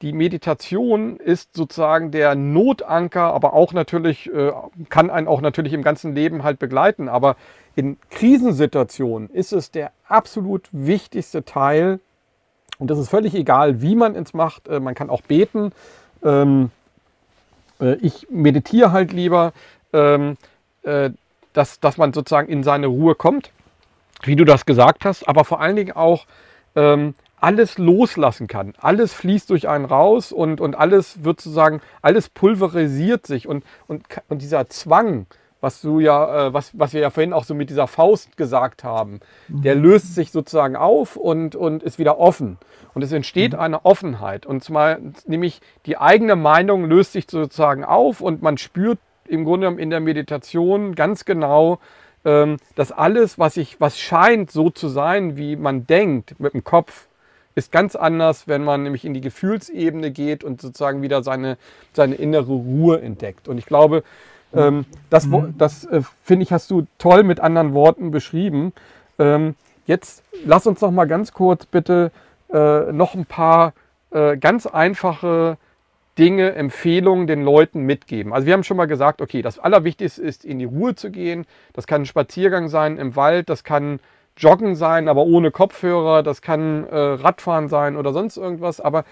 die 0.00 0.14
Meditation 0.14 1.18
ist 1.18 1.54
sozusagen 1.54 2.10
der 2.10 2.34
Notanker, 2.34 3.34
aber 3.34 3.52
auch 3.52 3.74
natürlich, 3.74 4.32
äh, 4.32 4.52
kann 4.88 5.10
einen 5.10 5.28
auch 5.28 5.42
natürlich 5.42 5.74
im 5.74 5.82
ganzen 5.82 6.14
Leben 6.14 6.42
halt 6.42 6.58
begleiten. 6.58 7.10
Aber 7.10 7.36
in 7.80 7.96
Krisensituationen 8.10 9.30
ist 9.30 9.54
es 9.54 9.70
der 9.70 9.92
absolut 10.06 10.68
wichtigste 10.70 11.46
Teil. 11.46 11.98
Und 12.78 12.90
das 12.90 12.98
ist 12.98 13.08
völlig 13.08 13.34
egal, 13.34 13.80
wie 13.80 13.96
man 13.96 14.14
es 14.16 14.34
macht. 14.34 14.68
Äh, 14.68 14.80
man 14.80 14.94
kann 14.94 15.08
auch 15.08 15.22
beten. 15.22 15.72
Ähm, 16.22 16.70
äh, 17.80 17.94
ich 18.02 18.28
meditiere 18.28 18.92
halt 18.92 19.14
lieber, 19.14 19.54
ähm, 19.94 20.36
äh, 20.82 21.08
dass, 21.54 21.80
dass 21.80 21.96
man 21.96 22.12
sozusagen 22.12 22.48
in 22.48 22.62
seine 22.62 22.86
Ruhe 22.86 23.14
kommt, 23.14 23.50
wie 24.24 24.36
du 24.36 24.44
das 24.44 24.66
gesagt 24.66 25.06
hast. 25.06 25.26
Aber 25.26 25.46
vor 25.46 25.62
allen 25.62 25.76
Dingen 25.76 25.92
auch 25.92 26.26
ähm, 26.76 27.14
alles 27.38 27.78
loslassen 27.78 28.46
kann. 28.46 28.74
Alles 28.78 29.14
fließt 29.14 29.48
durch 29.48 29.70
einen 29.70 29.86
raus 29.86 30.32
und, 30.32 30.60
und 30.60 30.76
alles 30.76 31.24
wird 31.24 31.40
sozusagen, 31.40 31.80
alles 32.02 32.28
pulverisiert 32.28 33.26
sich 33.26 33.48
und, 33.48 33.64
und, 33.88 34.04
und 34.28 34.42
dieser 34.42 34.68
Zwang, 34.68 35.24
was 35.60 35.80
du 35.80 36.00
ja, 36.00 36.46
äh, 36.46 36.54
was, 36.54 36.78
was 36.78 36.92
wir 36.92 37.00
ja 37.00 37.10
vorhin 37.10 37.32
auch 37.32 37.44
so 37.44 37.54
mit 37.54 37.70
dieser 37.70 37.86
Faust 37.86 38.36
gesagt 38.36 38.84
haben, 38.84 39.20
mhm. 39.48 39.62
der 39.62 39.74
löst 39.74 40.14
sich 40.14 40.30
sozusagen 40.30 40.76
auf 40.76 41.16
und, 41.16 41.54
und 41.54 41.82
ist 41.82 41.98
wieder 41.98 42.18
offen. 42.18 42.58
Und 42.94 43.02
es 43.02 43.12
entsteht 43.12 43.52
mhm. 43.52 43.60
eine 43.60 43.84
Offenheit. 43.84 44.46
Und 44.46 44.64
zwar 44.64 44.98
nämlich 45.26 45.60
die 45.86 45.98
eigene 45.98 46.36
Meinung 46.36 46.84
löst 46.84 47.12
sich 47.12 47.26
sozusagen 47.30 47.84
auf 47.84 48.20
und 48.20 48.42
man 48.42 48.58
spürt 48.58 48.98
im 49.26 49.44
Grunde 49.44 49.68
in 49.68 49.90
der 49.90 50.00
Meditation 50.00 50.94
ganz 50.94 51.24
genau, 51.24 51.78
ähm, 52.24 52.56
dass 52.74 52.92
alles, 52.92 53.38
was 53.38 53.56
ich, 53.56 53.80
was 53.80 53.98
scheint 53.98 54.50
so 54.50 54.70
zu 54.70 54.88
sein, 54.88 55.36
wie 55.36 55.56
man 55.56 55.86
denkt 55.86 56.40
mit 56.40 56.54
dem 56.54 56.64
Kopf, 56.64 57.06
ist 57.54 57.72
ganz 57.72 57.96
anders, 57.96 58.46
wenn 58.48 58.64
man 58.64 58.82
nämlich 58.82 59.04
in 59.04 59.14
die 59.14 59.20
Gefühlsebene 59.20 60.10
geht 60.10 60.44
und 60.44 60.60
sozusagen 60.60 61.02
wieder 61.02 61.22
seine, 61.22 61.58
seine 61.92 62.14
innere 62.14 62.52
Ruhe 62.52 63.00
entdeckt. 63.00 63.48
Und 63.48 63.58
ich 63.58 63.66
glaube, 63.66 64.02
ähm, 64.54 64.84
das, 65.10 65.26
mhm. 65.26 65.54
das 65.58 65.84
äh, 65.84 66.02
finde 66.22 66.44
ich, 66.44 66.52
hast 66.52 66.70
du 66.70 66.86
toll 66.98 67.22
mit 67.22 67.40
anderen 67.40 67.74
Worten 67.74 68.10
beschrieben. 68.10 68.72
Ähm, 69.18 69.54
jetzt 69.86 70.22
lass 70.44 70.66
uns 70.66 70.80
noch 70.80 70.90
mal 70.90 71.06
ganz 71.06 71.32
kurz 71.32 71.66
bitte 71.66 72.10
äh, 72.52 72.92
noch 72.92 73.14
ein 73.14 73.26
paar 73.26 73.72
äh, 74.10 74.36
ganz 74.36 74.66
einfache 74.66 75.56
Dinge, 76.18 76.54
Empfehlungen 76.54 77.26
den 77.26 77.42
Leuten 77.42 77.82
mitgeben. 77.82 78.32
Also 78.32 78.46
wir 78.46 78.52
haben 78.52 78.64
schon 78.64 78.76
mal 78.76 78.86
gesagt, 78.86 79.22
okay, 79.22 79.42
das 79.42 79.58
Allerwichtigste 79.58 80.20
ist, 80.20 80.44
in 80.44 80.58
die 80.58 80.64
Ruhe 80.64 80.94
zu 80.94 81.10
gehen. 81.10 81.46
Das 81.72 81.86
kann 81.86 82.02
ein 82.02 82.06
Spaziergang 82.06 82.68
sein 82.68 82.98
im 82.98 83.16
Wald, 83.16 83.48
das 83.48 83.64
kann 83.64 84.00
Joggen 84.36 84.74
sein, 84.74 85.08
aber 85.08 85.22
ohne 85.22 85.50
Kopfhörer, 85.50 86.22
das 86.22 86.42
kann 86.42 86.86
äh, 86.88 86.96
Radfahren 86.96 87.68
sein 87.68 87.96
oder 87.96 88.12
sonst 88.12 88.36
irgendwas. 88.36 88.80
Aber 88.80 89.04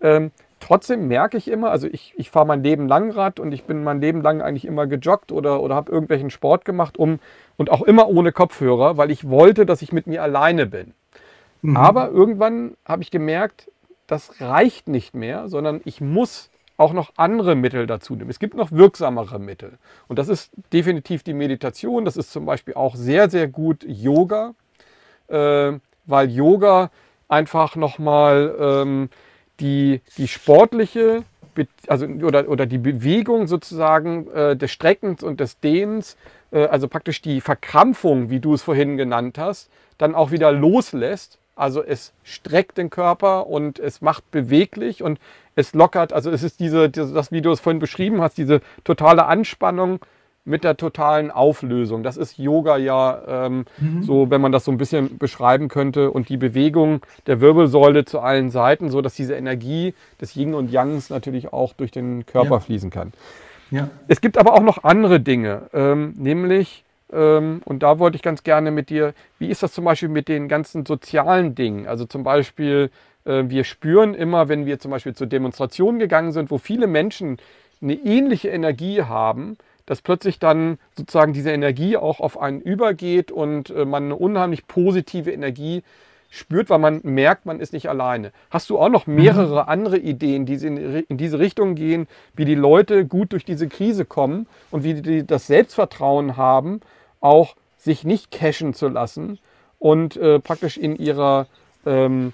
ähm, 0.00 0.30
trotzdem 0.60 1.08
merke 1.08 1.36
ich 1.36 1.48
immer, 1.48 1.70
also 1.70 1.86
ich, 1.86 2.14
ich 2.16 2.30
fahre 2.30 2.46
mein 2.46 2.62
Leben 2.62 2.88
lang 2.88 3.10
Rad 3.10 3.40
und 3.40 3.52
ich 3.52 3.64
bin 3.64 3.84
mein 3.84 4.00
Leben 4.00 4.22
lang 4.22 4.40
eigentlich 4.40 4.64
immer 4.64 4.86
gejoggt 4.86 5.32
oder, 5.32 5.60
oder 5.62 5.74
habe 5.74 5.92
irgendwelchen 5.92 6.30
Sport 6.30 6.64
gemacht, 6.64 6.98
um 6.98 7.18
und 7.56 7.70
auch 7.70 7.82
immer 7.82 8.08
ohne 8.08 8.32
Kopfhörer, 8.32 8.96
weil 8.96 9.10
ich 9.10 9.28
wollte, 9.28 9.66
dass 9.66 9.82
ich 9.82 9.92
mit 9.92 10.06
mir 10.06 10.22
alleine 10.22 10.66
bin. 10.66 10.94
Mhm. 11.62 11.76
Aber 11.76 12.10
irgendwann 12.10 12.76
habe 12.84 13.02
ich 13.02 13.10
gemerkt, 13.10 13.70
das 14.06 14.40
reicht 14.40 14.88
nicht 14.88 15.14
mehr, 15.14 15.48
sondern 15.48 15.80
ich 15.84 16.00
muss 16.00 16.50
auch 16.76 16.92
noch 16.92 17.12
andere 17.16 17.54
Mittel 17.54 17.86
dazu 17.86 18.14
nehmen. 18.14 18.30
Es 18.30 18.38
gibt 18.38 18.54
noch 18.54 18.70
wirksamere 18.70 19.38
Mittel. 19.38 19.78
Und 20.08 20.18
das 20.18 20.28
ist 20.28 20.52
definitiv 20.72 21.22
die 21.22 21.32
Meditation. 21.32 22.04
Das 22.04 22.16
ist 22.16 22.30
zum 22.30 22.44
Beispiel 22.44 22.74
auch 22.74 22.94
sehr, 22.94 23.30
sehr 23.30 23.48
gut 23.48 23.84
Yoga, 23.88 24.54
äh, 25.28 25.72
weil 26.04 26.30
Yoga 26.30 26.90
einfach 27.28 27.76
nochmal 27.76 28.54
ähm, 28.60 29.08
die, 29.60 30.00
die 30.16 30.28
sportliche 30.28 31.24
also, 31.88 32.06
oder, 32.06 32.48
oder 32.50 32.66
die 32.66 32.76
Bewegung 32.76 33.46
sozusagen 33.46 34.30
äh, 34.32 34.56
des 34.56 34.70
Streckens 34.70 35.22
und 35.22 35.40
des 35.40 35.58
Dehnens, 35.58 36.18
äh, 36.50 36.66
also 36.66 36.86
praktisch 36.86 37.22
die 37.22 37.40
Verkrampfung, 37.40 38.28
wie 38.28 38.40
du 38.40 38.52
es 38.52 38.62
vorhin 38.62 38.98
genannt 38.98 39.38
hast, 39.38 39.70
dann 39.96 40.14
auch 40.14 40.30
wieder 40.30 40.52
loslässt 40.52 41.38
also 41.56 41.82
es 41.82 42.12
streckt 42.22 42.76
den 42.76 42.90
Körper 42.90 43.46
und 43.46 43.78
es 43.78 44.02
macht 44.02 44.30
beweglich 44.30 45.02
und 45.02 45.18
es 45.54 45.72
lockert. 45.72 46.12
Also 46.12 46.30
es 46.30 46.42
ist 46.42 46.60
diese, 46.60 46.90
das, 46.90 47.32
wie 47.32 47.40
du 47.40 47.50
es 47.50 47.60
vorhin 47.60 47.80
beschrieben 47.80 48.20
hast, 48.20 48.36
diese 48.36 48.60
totale 48.84 49.24
Anspannung 49.24 50.00
mit 50.46 50.64
der 50.64 50.76
totalen 50.76 51.30
Auflösung. 51.30 52.02
Das 52.02 52.16
ist 52.16 52.38
Yoga 52.38 52.76
ja 52.76 53.46
ähm, 53.46 53.64
mhm. 53.78 54.02
so, 54.02 54.30
wenn 54.30 54.40
man 54.40 54.52
das 54.52 54.64
so 54.64 54.70
ein 54.70 54.78
bisschen 54.78 55.18
beschreiben 55.18 55.68
könnte. 55.68 56.10
Und 56.10 56.28
die 56.28 56.36
Bewegung 56.36 57.00
der 57.26 57.40
Wirbelsäule 57.40 58.04
zu 58.04 58.20
allen 58.20 58.50
Seiten, 58.50 58.88
so 58.88 59.02
dass 59.02 59.14
diese 59.14 59.34
Energie 59.34 59.94
des 60.20 60.36
Yin 60.36 60.54
und 60.54 60.70
Yangs 60.70 61.10
natürlich 61.10 61.52
auch 61.52 61.74
durch 61.74 61.90
den 61.90 62.24
Körper 62.24 62.54
ja. 62.54 62.60
fließen 62.60 62.90
kann. 62.90 63.12
Ja. 63.70 63.90
Es 64.06 64.20
gibt 64.20 64.38
aber 64.38 64.54
auch 64.54 64.62
noch 64.62 64.84
andere 64.84 65.18
Dinge, 65.18 65.62
ähm, 65.72 66.14
nämlich 66.16 66.84
ähm, 67.12 67.60
und 67.64 67.82
da 67.82 67.98
wollte 67.98 68.16
ich 68.16 68.22
ganz 68.22 68.42
gerne 68.42 68.70
mit 68.70 68.90
dir, 68.90 69.14
wie 69.38 69.48
ist 69.48 69.62
das 69.62 69.72
zum 69.72 69.84
Beispiel 69.84 70.08
mit 70.08 70.28
den 70.28 70.48
ganzen 70.48 70.86
sozialen 70.86 71.54
Dingen? 71.54 71.86
Also 71.86 72.04
zum 72.04 72.22
Beispiel, 72.22 72.90
äh, 73.24 73.44
wir 73.46 73.64
spüren 73.64 74.14
immer, 74.14 74.48
wenn 74.48 74.66
wir 74.66 74.78
zum 74.78 74.90
Beispiel 74.90 75.14
zur 75.14 75.26
Demonstration 75.26 75.98
gegangen 75.98 76.32
sind, 76.32 76.50
wo 76.50 76.58
viele 76.58 76.86
Menschen 76.86 77.38
eine 77.80 77.94
ähnliche 77.94 78.48
Energie 78.48 79.02
haben, 79.02 79.56
dass 79.86 80.02
plötzlich 80.02 80.38
dann 80.38 80.78
sozusagen 80.96 81.32
diese 81.32 81.52
Energie 81.52 81.96
auch 81.96 82.20
auf 82.20 82.38
einen 82.38 82.60
übergeht 82.60 83.30
und 83.30 83.70
äh, 83.70 83.84
man 83.84 84.04
eine 84.04 84.16
unheimlich 84.16 84.66
positive 84.66 85.30
Energie 85.30 85.82
spürt, 86.28 86.70
weil 86.70 86.78
man 86.78 87.00
merkt, 87.02 87.46
man 87.46 87.60
ist 87.60 87.72
nicht 87.72 87.88
alleine. 87.88 88.32
Hast 88.50 88.68
du 88.68 88.78
auch 88.78 88.88
noch 88.88 89.06
mehrere 89.06 89.62
mhm. 89.62 89.68
andere 89.68 89.98
Ideen, 89.98 90.44
die 90.44 90.54
in, 90.54 90.76
in 90.76 91.16
diese 91.16 91.38
Richtung 91.38 91.76
gehen, 91.76 92.08
wie 92.34 92.44
die 92.44 92.54
Leute 92.54 93.06
gut 93.06 93.32
durch 93.32 93.44
diese 93.44 93.68
Krise 93.68 94.04
kommen 94.04 94.46
und 94.70 94.84
wie 94.84 94.94
die 94.94 95.26
das 95.26 95.46
Selbstvertrauen 95.46 96.36
haben, 96.36 96.80
auch 97.20 97.54
sich 97.78 98.04
nicht 98.04 98.30
cashen 98.30 98.74
zu 98.74 98.88
lassen 98.88 99.38
und 99.78 100.16
äh, 100.16 100.40
praktisch 100.40 100.76
in 100.76 100.96
ihrer 100.96 101.46
ähm, 101.84 102.32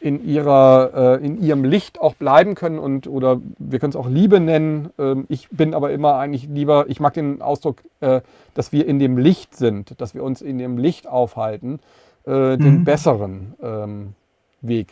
in 0.00 0.24
ihrer 0.26 1.18
äh, 1.20 1.26
in 1.26 1.42
ihrem 1.42 1.64
Licht 1.64 2.00
auch 2.00 2.14
bleiben 2.14 2.54
können 2.54 2.78
und 2.78 3.06
oder 3.06 3.40
wir 3.58 3.78
können 3.78 3.90
es 3.90 3.96
auch 3.96 4.08
Liebe 4.08 4.40
nennen. 4.40 4.90
Ähm, 4.98 5.26
ich 5.28 5.48
bin 5.50 5.74
aber 5.74 5.90
immer 5.90 6.14
eigentlich 6.14 6.48
lieber, 6.48 6.86
ich 6.88 7.00
mag 7.00 7.14
den 7.14 7.42
Ausdruck, 7.42 7.82
äh, 8.00 8.20
dass 8.54 8.72
wir 8.72 8.86
in 8.86 8.98
dem 8.98 9.18
Licht 9.18 9.56
sind, 9.56 10.00
dass 10.00 10.14
wir 10.14 10.22
uns 10.22 10.40
in 10.40 10.58
dem 10.58 10.78
Licht 10.78 11.06
aufhalten, 11.06 11.80
äh, 12.24 12.56
den 12.56 12.80
mhm. 12.80 12.84
besseren 12.84 13.54
ähm, 13.62 14.14
Weg. 14.60 14.88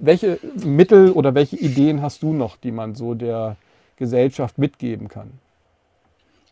Welche 0.00 0.38
Mittel 0.64 1.12
oder 1.12 1.34
welche 1.34 1.56
Ideen 1.56 2.02
hast 2.02 2.22
du 2.22 2.32
noch, 2.32 2.56
die 2.56 2.72
man 2.72 2.94
so 2.94 3.14
der 3.14 3.56
Gesellschaft 3.96 4.58
mitgeben 4.58 5.08
kann? 5.08 5.30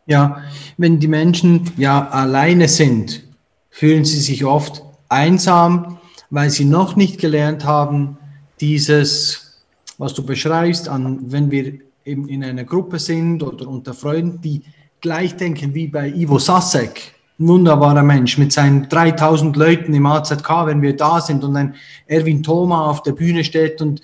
Ja, 0.07 0.43
wenn 0.77 1.01
die 1.01 1.09
Menschen 1.09 1.73
ja 1.77 2.09
alleine 2.09 2.69
sind, 2.69 3.25
fühlen 3.71 4.05
sie 4.05 4.21
sich 4.21 4.45
oft 4.45 4.85
einsam, 5.09 5.96
weil 6.31 6.51
sie 6.51 6.65
noch 6.65 6.97
nicht 6.97 7.21
gelernt 7.21 7.65
haben, 7.65 8.19
dieses, 8.61 9.63
was 9.99 10.15
du 10.15 10.25
beschreibst, 10.25 10.89
an, 10.89 11.21
wenn 11.31 11.51
wir 11.51 11.75
eben 12.05 12.29
in 12.29 12.45
einer 12.45 12.65
Gruppe 12.65 12.99
sind 12.99 13.43
oder 13.43 13.69
unter 13.69 13.95
Freunden, 13.95 14.41
die 14.41 14.63
gleich 15.01 15.37
denken 15.37 15.75
wie 15.75 15.89
bei 15.89 16.09
Ivo 16.09 16.39
Sasek, 16.39 17.15
wunderbarer 17.39 18.03
Mensch 18.03 18.39
mit 18.39 18.53
seinen 18.53 18.89
3000 18.89 19.57
Leuten 19.57 19.93
im 19.93 20.07
AZK, 20.07 20.67
wenn 20.67 20.81
wir 20.81 20.97
da 20.97 21.21
sind 21.21 21.45
und 21.45 21.55
ein 21.57 21.75
Erwin 22.07 22.43
Thoma 22.43 22.89
auf 22.89 23.03
der 23.03 23.13
Bühne 23.13 23.45
steht 23.45 23.83
und 23.83 24.01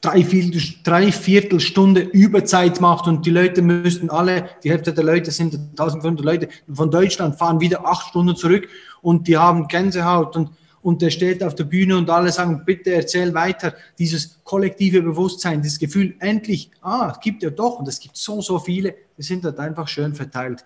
drei, 0.00 0.24
Viertel, 0.24 0.60
drei 0.82 1.12
Viertelstunde 1.12 2.00
Überzeit 2.00 2.80
macht 2.80 3.06
und 3.06 3.26
die 3.26 3.30
Leute 3.30 3.62
müssten 3.62 4.10
alle, 4.10 4.48
die 4.62 4.70
Hälfte 4.70 4.92
der 4.92 5.04
Leute 5.04 5.30
sind 5.30 5.54
1500 5.54 6.24
Leute 6.24 6.48
von 6.72 6.90
Deutschland, 6.90 7.36
fahren 7.36 7.60
wieder 7.60 7.86
acht 7.86 8.08
Stunden 8.08 8.36
zurück 8.36 8.68
und 9.02 9.28
die 9.28 9.36
haben 9.36 9.68
Gänsehaut 9.68 10.36
und, 10.36 10.50
und 10.84 11.00
der 11.00 11.08
steht 11.08 11.42
auf 11.42 11.54
der 11.54 11.64
Bühne 11.64 11.96
und 11.96 12.10
alle 12.10 12.30
sagen, 12.30 12.62
bitte 12.66 12.92
erzähl 12.92 13.32
weiter. 13.32 13.72
Dieses 13.98 14.38
kollektive 14.44 15.00
Bewusstsein, 15.00 15.62
das 15.62 15.78
Gefühl, 15.78 16.14
endlich, 16.18 16.70
ah, 16.82 17.10
es 17.10 17.20
gibt 17.20 17.42
ja 17.42 17.48
doch 17.48 17.78
und 17.78 17.88
es 17.88 17.98
gibt 17.98 18.18
so, 18.18 18.42
so 18.42 18.58
viele, 18.58 18.94
die 19.16 19.22
sind 19.22 19.46
dort 19.46 19.58
einfach 19.58 19.88
schön 19.88 20.14
verteilt. 20.14 20.62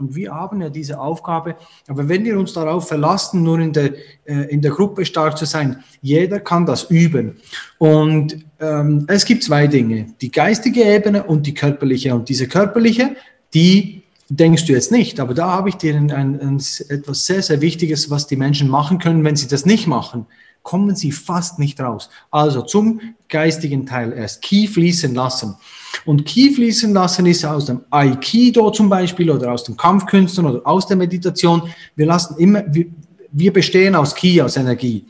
Und 0.00 0.16
wir 0.16 0.34
haben 0.34 0.60
ja 0.60 0.68
diese 0.68 0.98
Aufgabe. 0.98 1.54
Aber 1.86 2.08
wenn 2.08 2.24
wir 2.24 2.36
uns 2.38 2.52
darauf 2.54 2.88
verlassen, 2.88 3.44
nur 3.44 3.60
in 3.60 3.72
der, 3.72 3.94
äh, 4.24 4.48
in 4.50 4.62
der 4.62 4.72
Gruppe 4.72 5.06
stark 5.06 5.38
zu 5.38 5.44
sein, 5.44 5.84
jeder 6.00 6.40
kann 6.40 6.66
das 6.66 6.90
üben. 6.90 7.36
Und 7.78 8.44
ähm, 8.58 9.04
es 9.06 9.24
gibt 9.24 9.44
zwei 9.44 9.68
Dinge, 9.68 10.06
die 10.20 10.32
geistige 10.32 10.82
Ebene 10.82 11.22
und 11.22 11.46
die 11.46 11.54
körperliche. 11.54 12.16
Und 12.16 12.28
diese 12.28 12.48
körperliche, 12.48 13.14
die 13.54 14.01
denkst 14.36 14.66
du 14.66 14.72
jetzt 14.72 14.92
nicht, 14.92 15.20
aber 15.20 15.34
da 15.34 15.48
habe 15.48 15.68
ich 15.68 15.76
dir 15.76 15.94
ein, 15.94 16.10
ein, 16.10 16.40
ein, 16.40 16.62
etwas 16.88 17.26
sehr, 17.26 17.42
sehr 17.42 17.60
Wichtiges, 17.60 18.10
was 18.10 18.26
die 18.26 18.36
Menschen 18.36 18.68
machen 18.68 18.98
können, 18.98 19.24
wenn 19.24 19.36
sie 19.36 19.48
das 19.48 19.66
nicht 19.66 19.86
machen 19.86 20.26
kommen 20.62 20.94
sie 20.94 21.12
fast 21.12 21.58
nicht 21.58 21.80
raus. 21.80 22.08
Also 22.30 22.62
zum 22.62 23.00
geistigen 23.28 23.86
Teil 23.86 24.12
erst 24.12 24.42
Ki 24.42 24.66
fließen 24.66 25.14
lassen. 25.14 25.56
Und 26.04 26.24
Ki 26.24 26.52
fließen 26.52 26.92
lassen 26.92 27.26
ist 27.26 27.44
aus 27.44 27.66
dem 27.66 27.82
Aikido 27.90 28.70
zum 28.70 28.88
Beispiel 28.88 29.30
oder 29.30 29.52
aus 29.52 29.64
den 29.64 29.76
Kampfkünsten 29.76 30.46
oder 30.46 30.66
aus 30.66 30.86
der 30.86 30.96
Meditation. 30.96 31.62
Wir 31.96 32.06
lassen 32.06 32.36
immer, 32.38 32.62
wir, 32.72 32.86
wir 33.30 33.52
bestehen 33.52 33.94
aus 33.94 34.14
Ki, 34.14 34.40
aus 34.40 34.56
Energie. 34.56 35.06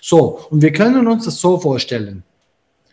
So, 0.00 0.40
und 0.50 0.62
wir 0.62 0.72
können 0.72 1.06
uns 1.06 1.24
das 1.24 1.40
so 1.40 1.58
vorstellen. 1.58 2.22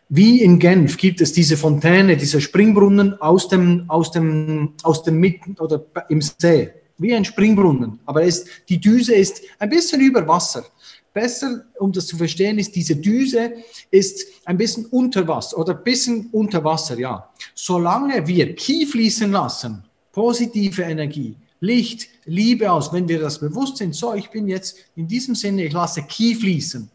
Wie 0.10 0.42
in 0.42 0.58
Genf 0.58 0.98
gibt 0.98 1.22
es 1.22 1.34
diese 1.34 1.56
Fontäne, 1.56 2.18
diese 2.18 2.42
Springbrunnen 2.42 3.22
aus 3.22 3.48
dem, 3.48 3.86
aus 3.88 4.12
dem, 4.12 4.74
aus 4.84 5.04
dem 5.04 5.20
Mitten 5.20 5.56
oder 5.60 5.86
im 6.10 6.20
See. 6.22 6.72
Wie 6.98 7.14
ein 7.14 7.24
Springbrunnen. 7.24 8.00
Aber 8.06 8.24
es, 8.24 8.46
die 8.68 8.80
Düse 8.80 9.14
ist 9.14 9.42
ein 9.60 9.70
bisschen 9.70 10.02
über 10.02 10.28
Wasser 10.28 10.66
besser, 11.14 11.66
um 11.80 11.92
das 11.92 12.08
zu 12.08 12.18
verstehen, 12.18 12.60
ist, 12.60 12.76
diese 12.76 12.96
Düse 12.96 13.54
ist 13.92 14.26
ein 14.46 14.58
bisschen 14.58 14.86
unter 14.86 15.28
Wasser 15.28 15.58
oder 15.58 15.76
ein 15.76 15.84
bisschen 15.84 16.30
unter 16.32 16.64
Wasser, 16.64 16.98
ja. 16.98 17.30
Solange 17.56 18.26
wir 18.28 18.56
Ki 18.56 18.86
fließen 18.86 19.32
lassen, 19.32 19.84
positive 20.12 20.82
Energie, 20.82 21.36
Licht, 21.60 22.08
Liebe 22.26 22.72
aus, 22.72 22.94
wenn 22.94 23.08
wir 23.08 23.20
das 23.20 23.40
bewusst 23.40 23.78
sind, 23.78 23.94
so, 23.96 24.14
ich 24.14 24.30
bin 24.30 24.48
jetzt 24.48 24.78
in 24.96 25.08
diesem 25.08 25.36
Sinne, 25.36 25.66
ich 25.66 25.74
lasse 25.74 26.04
Ki 26.04 26.36
fließen, 26.36 26.90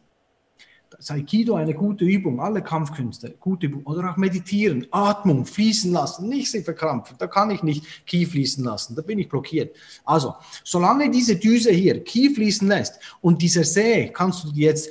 ist 0.99 1.11
Aikido 1.11 1.55
eine 1.55 1.75
gute 1.75 2.05
Übung, 2.05 2.41
alle 2.41 2.63
Kampfkünste, 2.63 3.35
gute 3.41 3.67
Übung. 3.67 3.83
Oder 3.85 4.11
auch 4.11 4.17
meditieren, 4.17 4.87
Atmung, 4.91 5.45
fließen 5.47 5.93
lassen, 5.93 6.29
nicht 6.29 6.51
sich 6.51 6.65
verkrampfen. 6.65 7.17
Da 7.19 7.27
kann 7.27 7.51
ich 7.51 7.63
nicht 7.63 8.07
Ki 8.07 8.27
fließen 8.27 8.65
lassen, 8.65 8.95
da 8.95 9.03
bin 9.03 9.19
ich 9.19 9.29
blockiert. 9.29 9.75
Also, 10.05 10.35
solange 10.63 11.11
diese 11.11 11.37
Düse 11.37 11.71
hier 11.71 12.03
Ki 12.03 12.35
fließen 12.35 12.69
lässt 12.69 12.99
und 13.21 13.43
dieser 13.43 13.65
See, 13.65 14.11
kannst 14.13 14.45
du 14.45 14.51
jetzt 14.55 14.91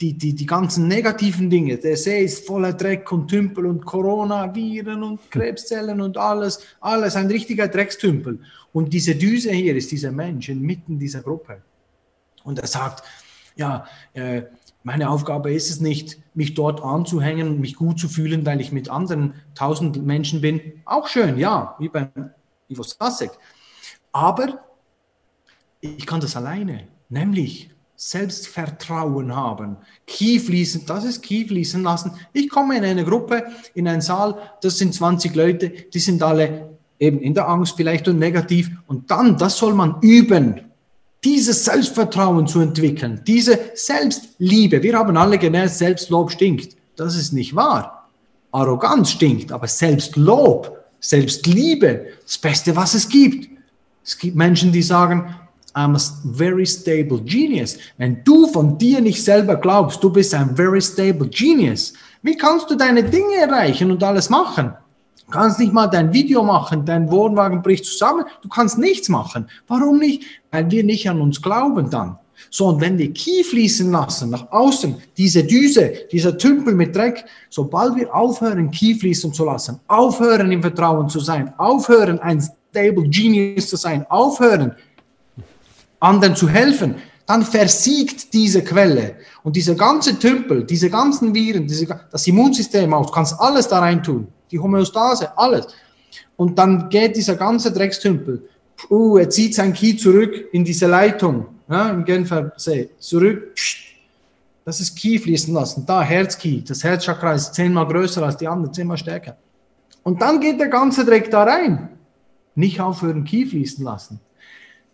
die, 0.00 0.12
die, 0.16 0.34
die 0.34 0.46
ganzen 0.46 0.86
negativen 0.86 1.50
Dinge, 1.50 1.76
der 1.76 1.96
See 1.96 2.22
ist 2.22 2.46
voller 2.46 2.72
Dreck 2.72 3.10
und 3.10 3.28
Tümpel 3.28 3.66
und 3.66 3.84
Coronaviren 3.84 5.02
und 5.02 5.30
Krebszellen 5.30 6.00
und 6.00 6.16
alles, 6.16 6.60
alles 6.80 7.16
ein 7.16 7.26
richtiger 7.26 7.66
Dreckstümpel. 7.66 8.38
Und 8.72 8.92
diese 8.92 9.16
Düse 9.16 9.50
hier 9.50 9.74
ist 9.74 9.90
dieser 9.90 10.12
Mensch 10.12 10.48
inmitten 10.48 10.98
dieser 10.98 11.20
Gruppe. 11.20 11.62
Und 12.44 12.58
er 12.60 12.68
sagt, 12.68 13.02
ja, 13.56 13.86
äh, 14.14 14.42
meine 14.88 15.10
Aufgabe 15.10 15.52
ist 15.52 15.68
es 15.68 15.82
nicht, 15.82 16.18
mich 16.32 16.54
dort 16.54 16.82
anzuhängen 16.82 17.48
und 17.48 17.60
mich 17.60 17.76
gut 17.76 18.00
zu 18.00 18.08
fühlen, 18.08 18.46
weil 18.46 18.58
ich 18.62 18.72
mit 18.72 18.88
anderen 18.88 19.34
tausend 19.54 20.02
Menschen 20.02 20.40
bin. 20.40 20.62
Auch 20.86 21.08
schön, 21.08 21.36
ja, 21.36 21.76
wie 21.78 21.90
beim 21.90 22.08
Ivo 22.70 22.82
Stasek. 22.82 23.32
Aber 24.12 24.60
ich 25.82 26.06
kann 26.06 26.20
das 26.20 26.36
alleine, 26.36 26.88
nämlich 27.10 27.68
Selbstvertrauen 27.96 29.36
haben, 29.36 29.76
Key 30.06 30.38
fließen, 30.38 30.86
das 30.86 31.04
ist 31.04 31.22
Key 31.22 31.46
fließen 31.46 31.82
lassen. 31.82 32.12
Ich 32.32 32.48
komme 32.48 32.78
in 32.78 32.84
eine 32.84 33.04
Gruppe, 33.04 33.44
in 33.74 33.86
einen 33.88 34.00
Saal, 34.00 34.38
das 34.62 34.78
sind 34.78 34.94
20 34.94 35.34
Leute, 35.34 35.68
die 35.68 35.98
sind 35.98 36.22
alle 36.22 36.78
eben 36.98 37.20
in 37.20 37.34
der 37.34 37.46
Angst 37.46 37.76
vielleicht 37.76 38.08
und 38.08 38.18
negativ. 38.18 38.70
Und 38.86 39.10
dann, 39.10 39.36
das 39.36 39.58
soll 39.58 39.74
man 39.74 39.96
üben, 40.00 40.62
dieses 41.24 41.64
Selbstvertrauen 41.64 42.46
zu 42.46 42.60
entwickeln, 42.60 43.20
diese 43.26 43.58
Selbstliebe. 43.74 44.82
Wir 44.82 44.96
haben 44.96 45.16
alle 45.16 45.38
gelernt, 45.38 45.72
Selbstlob 45.72 46.30
stinkt. 46.30 46.76
Das 46.96 47.16
ist 47.16 47.32
nicht 47.32 47.54
wahr. 47.54 48.08
Arroganz 48.52 49.10
stinkt, 49.10 49.52
aber 49.52 49.66
Selbstlob, 49.66 50.78
Selbstliebe, 51.00 52.06
das 52.24 52.38
Beste, 52.38 52.74
was 52.74 52.94
es 52.94 53.08
gibt. 53.08 53.50
Es 54.04 54.16
gibt 54.16 54.36
Menschen, 54.36 54.72
die 54.72 54.82
sagen, 54.82 55.34
I'm 55.74 55.94
a 55.94 56.32
very 56.32 56.66
stable 56.66 57.20
genius. 57.20 57.76
Wenn 57.98 58.24
du 58.24 58.46
von 58.48 58.78
dir 58.78 59.00
nicht 59.00 59.22
selber 59.22 59.56
glaubst, 59.56 60.02
du 60.02 60.10
bist 60.10 60.34
ein 60.34 60.56
very 60.56 60.80
stable 60.80 61.28
genius, 61.28 61.92
wie 62.22 62.36
kannst 62.36 62.70
du 62.70 62.74
deine 62.74 63.04
Dinge 63.04 63.36
erreichen 63.36 63.90
und 63.90 64.02
alles 64.02 64.28
machen? 64.30 64.72
Du 65.28 65.32
kannst 65.32 65.58
nicht 65.58 65.74
mal 65.74 65.88
dein 65.88 66.10
Video 66.10 66.42
machen, 66.42 66.86
dein 66.86 67.10
Wohnwagen 67.10 67.60
bricht 67.60 67.84
zusammen, 67.84 68.24
du 68.40 68.48
kannst 68.48 68.78
nichts 68.78 69.10
machen. 69.10 69.46
Warum 69.66 69.98
nicht? 69.98 70.24
Weil 70.50 70.70
wir 70.70 70.82
nicht 70.82 71.08
an 71.10 71.20
uns 71.20 71.42
glauben 71.42 71.90
dann. 71.90 72.18
So, 72.48 72.68
und 72.68 72.80
wenn 72.80 72.96
wir 72.96 73.12
Ki 73.12 73.44
fließen 73.44 73.90
lassen, 73.90 74.30
nach 74.30 74.50
außen, 74.50 74.96
diese 75.18 75.44
Düse, 75.44 75.92
dieser 76.10 76.38
Tümpel 76.38 76.74
mit 76.74 76.96
Dreck, 76.96 77.26
sobald 77.50 77.96
wir 77.96 78.14
aufhören, 78.14 78.70
Ki 78.70 78.94
fließen 78.94 79.34
zu 79.34 79.44
lassen, 79.44 79.78
aufhören, 79.86 80.50
im 80.50 80.62
Vertrauen 80.62 81.10
zu 81.10 81.20
sein, 81.20 81.52
aufhören, 81.58 82.18
ein 82.20 82.40
Stable 82.40 83.06
Genius 83.10 83.68
zu 83.68 83.76
sein, 83.76 84.06
aufhören, 84.08 84.76
anderen 86.00 86.36
zu 86.36 86.48
helfen, 86.48 86.94
dann 87.26 87.42
versiegt 87.42 88.32
diese 88.32 88.64
Quelle. 88.64 89.16
Und 89.42 89.56
dieser 89.56 89.74
ganze 89.74 90.18
Tümpel, 90.18 90.64
diese 90.64 90.88
ganzen 90.88 91.34
Viren, 91.34 91.66
diese, 91.66 91.86
das 92.10 92.26
Immunsystem 92.26 92.90
du 92.90 93.02
kannst 93.10 93.38
alles 93.38 93.68
da 93.68 93.80
rein 93.80 94.02
tun 94.02 94.28
die 94.50 94.58
Homöostase, 94.58 95.36
alles. 95.36 95.68
Und 96.36 96.58
dann 96.58 96.88
geht 96.88 97.16
dieser 97.16 97.36
ganze 97.36 97.72
Dreckstümpel, 97.72 98.48
uh, 98.90 99.18
er 99.18 99.28
zieht 99.28 99.54
sein 99.54 99.72
Ki 99.72 99.96
zurück 99.96 100.48
in 100.52 100.64
diese 100.64 100.86
Leitung, 100.86 101.46
ja, 101.68 101.90
im 101.90 102.04
Genfer 102.04 102.52
See, 102.56 102.90
zurück, 102.98 103.54
das 104.64 104.80
ist 104.80 104.96
Ki 104.96 105.18
fließen 105.18 105.52
lassen, 105.54 105.84
da 105.86 106.02
Herzki, 106.02 106.62
das 106.62 106.84
Herzchakra 106.84 107.32
ist 107.32 107.54
zehnmal 107.54 107.86
größer 107.86 108.22
als 108.22 108.36
die 108.36 108.46
anderen, 108.46 108.72
zehnmal 108.72 108.98
stärker. 108.98 109.36
Und 110.02 110.22
dann 110.22 110.40
geht 110.40 110.60
der 110.60 110.68
ganze 110.68 111.04
Dreck 111.04 111.30
da 111.30 111.42
rein. 111.42 111.90
Nicht 112.54 112.80
aufhören, 112.80 113.24
Ki 113.24 113.46
fließen 113.46 113.84
lassen. 113.84 114.20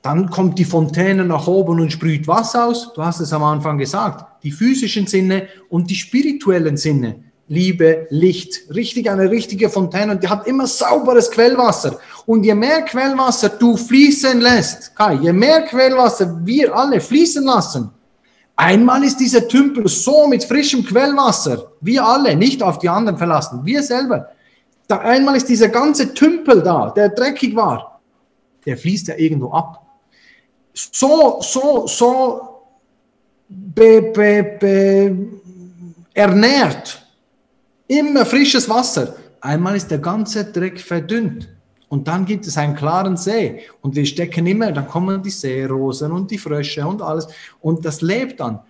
Dann 0.03 0.29
kommt 0.29 0.59
die 0.59 0.65
Fontäne 0.65 1.25
nach 1.25 1.47
oben 1.47 1.81
und 1.81 1.91
sprüht 1.91 2.29
was 2.29 2.55
aus. 2.55 2.93
Du 2.93 3.03
hast 3.03 3.21
es 3.21 3.33
am 3.33 3.43
Anfang 3.43 3.79
gesagt. 3.79 4.43
Die 4.43 4.51
physischen 4.51 5.07
Sinne 5.07 5.49
und 5.71 5.89
die 5.89 5.95
spirituellen 5.95 6.77
Sinne. 6.77 7.23
Liebe, 7.55 8.07
Licht, 8.11 8.75
richtig 8.75 9.09
eine 9.09 9.31
richtige 9.31 9.71
Fontäne 9.71 10.13
und 10.13 10.23
die 10.23 10.29
hat 10.29 10.47
immer 10.47 10.67
sauberes 10.67 11.31
Quellwasser. 11.31 11.99
Und 12.27 12.45
je 12.45 12.55
mehr 12.55 12.83
Quellwasser 12.83 13.49
du 13.49 13.77
fließen 13.77 14.41
lässt, 14.41 14.95
Kai, 14.97 15.15
je 15.23 15.33
mehr 15.33 15.63
Quellwasser 15.63 16.41
wir 16.45 16.75
alle 16.75 17.01
fließen 17.01 17.45
lassen, 17.45 17.91
einmal 18.57 19.05
ist 19.05 19.21
dieser 19.21 19.47
Tümpel 19.47 19.87
so 19.89 20.27
mit 20.27 20.43
frischem 20.45 20.85
Quellwasser, 20.85 21.71
wir 21.81 22.05
alle, 22.05 22.35
nicht 22.35 22.63
auf 22.63 22.79
die 22.79 22.89
anderen 22.89 23.19
verlassen, 23.19 23.61
wir 23.65 23.83
selber. 23.83 24.29
Da 24.89 24.99
einmal 24.99 25.37
ist 25.37 25.49
dieser 25.49 25.69
ganze 25.69 26.13
Tümpel 26.13 26.61
da, 26.63 26.91
der 26.91 27.11
dreckig 27.11 27.55
war, 27.55 28.01
der 28.67 28.77
fließt 28.77 29.09
ja 29.09 29.17
irgendwo 29.17 29.53
ab. 29.53 29.81
So, 30.75 31.39
so, 31.41 31.87
so 31.87 32.41
be, 33.49 34.03
be, 34.13 34.57
be, 34.59 35.17
ernährt 36.13 37.04
Immer 37.87 38.25
frisches 38.25 38.69
Wasser. 38.69 39.15
Einmal 39.41 39.77
ist 39.77 39.91
der 39.91 39.99
ganze 39.99 40.45
Dreck 40.45 40.81
verdünnt. 40.81 41.49
Und 41.89 42.09
dann 42.09 42.25
gibt 42.25 42.47
es 42.47 42.57
einen 42.57 42.75
klaren 42.75 43.17
See. 43.17 43.61
Und 43.83 43.95
wir 43.95 44.07
stecken 44.07 44.47
immer, 44.47 44.73
dann 44.73 44.89
kommen 44.89 45.23
die 45.23 45.31
Seerosen 45.31 46.11
und 46.13 46.31
die 46.31 46.39
Frösche 46.39 46.87
und 46.87 47.03
alles. 47.03 47.29
Und 47.61 47.85
das 47.85 48.01
lebt 48.01 48.41
dann. 48.41 48.61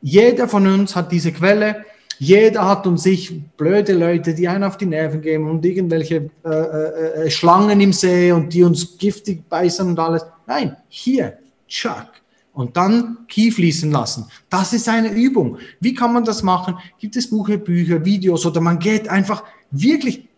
Jeder 0.00 0.48
von 0.48 0.66
uns 0.66 0.94
hat 0.94 1.10
diese 1.10 1.32
Quelle. 1.32 1.84
Jeder 2.18 2.66
hat 2.66 2.86
um 2.86 2.96
sich 2.96 3.42
blöde 3.56 3.92
Leute, 3.92 4.34
die 4.34 4.46
einen 4.46 4.64
auf 4.64 4.76
die 4.76 4.86
Nerven 4.86 5.20
gehen 5.20 5.48
und 5.48 5.64
irgendwelche 5.64 6.30
äh, 6.44 6.48
äh, 6.48 7.26
äh 7.26 7.30
Schlangen 7.30 7.80
im 7.80 7.92
See 7.92 8.30
und 8.30 8.52
die 8.52 8.62
uns 8.62 8.96
giftig 8.96 9.48
beißen 9.48 9.88
und 9.88 9.98
alles. 9.98 10.24
Nein, 10.46 10.76
hier, 10.88 11.38
Chuck 11.66 12.23
und 12.54 12.76
dann 12.76 13.18
Ki 13.28 13.50
fließen 13.50 13.90
lassen. 13.90 14.26
Das 14.48 14.72
ist 14.72 14.88
eine 14.88 15.10
Übung. 15.10 15.58
Wie 15.80 15.92
kann 15.92 16.12
man 16.12 16.24
das 16.24 16.42
machen? 16.42 16.76
Gibt 16.98 17.16
es 17.16 17.28
Bücher, 17.28 17.58
Bücher, 17.58 18.04
Videos 18.04 18.46
oder 18.46 18.60
man 18.60 18.78
geht 18.78 19.08
einfach 19.08 19.44
wirklich 19.70 20.28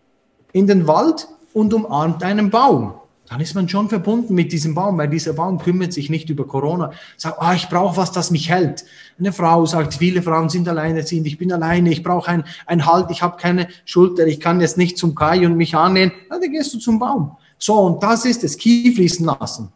in 0.52 0.66
den 0.66 0.86
Wald 0.86 1.28
und 1.52 1.72
umarmt 1.72 2.24
einen 2.24 2.51
Baum. 2.51 2.94
Dann 3.28 3.40
ist 3.40 3.55
man 3.55 3.68
schon 3.68 3.88
verbunden 3.88 4.34
mit 4.34 4.52
diesem 4.52 4.74
Baum, 4.74 4.98
weil 4.98 5.09
dieser 5.09 5.32
Baum 5.32 5.59
kümmert 5.59 5.93
sich 5.93 6.10
nicht 6.10 6.30
über 6.30 6.47
Corona. 6.47 6.93
Sagt, 7.16 7.43
ah, 7.43 7.55
ich 7.55 7.68
brauche 7.68 7.97
was, 7.97 8.12
das 8.12 8.30
mich 8.30 8.48
hält. 8.48 8.84
Eine 9.18 9.32
Frau 9.32 9.66
sagt, 9.66 9.94
viele 9.94 10.22
Frauen 10.22 10.48
sind 10.48 10.68
alleinerziehend, 10.68 11.26
ich 11.26 11.36
bin 11.36 11.52
alleine, 11.52 11.90
ich 11.90 12.05
brauche 12.05 12.30
ein, 12.30 12.44
ein 12.66 12.86
Halt, 12.86 13.10
ich 13.10 13.22
habe 13.22 13.36
keine 13.36 13.68
Schulter, 13.84 14.26
ich 14.26 14.38
kann 14.38 14.60
jetzt 14.60 14.78
nicht 14.78 14.97
zum 14.97 15.14
Kai 15.14 15.44
und 15.44 15.56
mich 15.56 15.74
annähern. 15.74 16.12
Na, 16.30 16.38
dann 16.38 16.52
gehst 16.52 16.72
du 16.72 16.78
zum 16.78 17.01
Baum. 17.01 17.36
So, 17.59 17.74
und 17.80 18.02
das 18.02 18.24
ist 18.24 18.44
es, 18.44 18.56
Ki 18.56 18.93
fließen 18.94 19.26
lassen. 19.26 19.72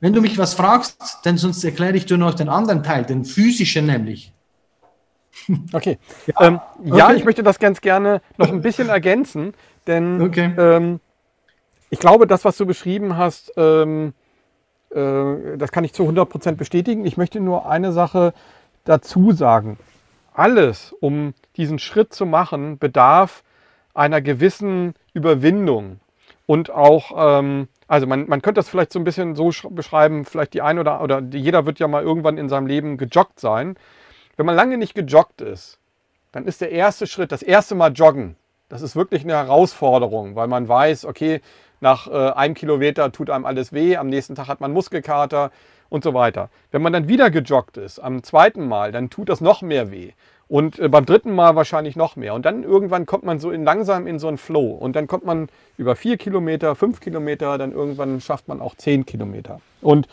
Wenn 0.00 0.12
du 0.12 0.20
mich 0.20 0.38
was 0.38 0.54
fragst, 0.54 1.20
dann 1.24 1.38
sonst 1.38 1.64
erkläre 1.64 1.96
ich 1.96 2.06
dir 2.06 2.18
noch 2.18 2.34
den 2.34 2.48
anderen 2.48 2.82
Teil, 2.82 3.04
den 3.04 3.24
physischen 3.24 3.86
nämlich. 3.86 4.32
Okay. 5.72 5.98
Ja, 6.26 6.46
ähm, 6.46 6.60
ja 6.82 7.12
ich 7.12 7.24
möchte 7.24 7.42
das 7.42 7.58
ganz 7.58 7.80
gerne 7.80 8.22
noch 8.38 8.48
ein 8.48 8.62
bisschen 8.62 8.88
ergänzen, 8.88 9.52
denn 9.86 10.22
okay. 10.22 10.52
ähm, 10.56 11.00
ich 11.90 11.98
glaube, 11.98 12.26
das, 12.26 12.44
was 12.44 12.56
du 12.56 12.66
beschrieben 12.66 13.16
hast, 13.16 13.52
ähm, 13.56 14.14
äh, 14.90 15.56
das 15.56 15.72
kann 15.72 15.84
ich 15.84 15.92
zu 15.92 16.02
100 16.02 16.28
Prozent 16.28 16.58
bestätigen. 16.58 17.04
Ich 17.04 17.16
möchte 17.16 17.40
nur 17.40 17.68
eine 17.68 17.92
Sache 17.92 18.32
dazu 18.84 19.32
sagen. 19.32 19.78
Alles, 20.32 20.94
um 21.00 21.34
diesen 21.56 21.78
Schritt 21.78 22.12
zu 22.12 22.26
machen, 22.26 22.78
bedarf 22.78 23.42
einer 23.94 24.20
gewissen 24.20 24.94
Überwindung 25.14 26.00
und 26.46 26.70
auch 26.70 27.12
ähm, 27.40 27.68
also 27.88 28.06
man, 28.06 28.28
man 28.28 28.42
könnte 28.42 28.58
das 28.58 28.68
vielleicht 28.68 28.92
so 28.92 28.98
ein 28.98 29.04
bisschen 29.04 29.34
so 29.34 29.50
beschreiben, 29.70 30.24
vielleicht 30.24 30.54
die 30.54 30.62
ein 30.62 30.78
oder, 30.78 31.02
oder 31.02 31.20
jeder 31.20 31.66
wird 31.66 31.78
ja 31.78 31.88
mal 31.88 32.02
irgendwann 32.02 32.38
in 32.38 32.48
seinem 32.48 32.66
Leben 32.66 32.96
gejoggt 32.96 33.38
sein. 33.40 33.76
Wenn 34.36 34.46
man 34.46 34.56
lange 34.56 34.76
nicht 34.76 34.94
gejoggt 34.94 35.40
ist, 35.40 35.78
dann 36.32 36.44
ist 36.44 36.60
der 36.60 36.70
erste 36.70 37.06
Schritt, 37.06 37.32
das 37.32 37.42
erste 37.42 37.74
Mal 37.74 37.92
joggen, 37.92 38.36
das 38.68 38.82
ist 38.82 38.96
wirklich 38.96 39.22
eine 39.22 39.34
Herausforderung, 39.34 40.34
weil 40.34 40.48
man 40.48 40.68
weiß, 40.68 41.04
okay, 41.04 41.40
nach 41.80 42.08
äh, 42.08 42.32
einem 42.32 42.54
Kilometer 42.54 43.12
tut 43.12 43.30
einem 43.30 43.44
alles 43.44 43.72
weh, 43.72 43.96
am 43.96 44.08
nächsten 44.08 44.34
Tag 44.34 44.48
hat 44.48 44.60
man 44.60 44.72
Muskelkater 44.72 45.52
und 45.88 46.02
so 46.02 46.14
weiter. 46.14 46.50
Wenn 46.72 46.82
man 46.82 46.92
dann 46.92 47.08
wieder 47.08 47.30
gejoggt 47.30 47.76
ist, 47.76 48.00
am 48.00 48.22
zweiten 48.22 48.66
Mal, 48.66 48.92
dann 48.92 49.08
tut 49.10 49.28
das 49.28 49.40
noch 49.40 49.62
mehr 49.62 49.90
weh. 49.90 50.12
Und 50.48 50.78
äh, 50.78 50.88
beim 50.88 51.04
dritten 51.06 51.32
Mal 51.34 51.56
wahrscheinlich 51.56 51.96
noch 51.96 52.16
mehr. 52.16 52.34
Und 52.34 52.46
dann 52.46 52.62
irgendwann 52.62 53.04
kommt 53.06 53.24
man 53.24 53.40
so 53.40 53.50
in, 53.50 53.64
langsam 53.64 54.06
in 54.06 54.18
so 54.18 54.28
einen 54.28 54.38
Flow. 54.38 54.70
Und 54.70 54.94
dann 54.94 55.08
kommt 55.08 55.24
man 55.24 55.48
über 55.76 55.96
vier 55.96 56.16
Kilometer, 56.16 56.74
fünf 56.76 57.00
Kilometer, 57.00 57.58
dann 57.58 57.72
irgendwann 57.72 58.20
schafft 58.20 58.46
man 58.46 58.60
auch 58.60 58.76
zehn 58.76 59.06
Kilometer. 59.06 59.60
Und 59.80 60.06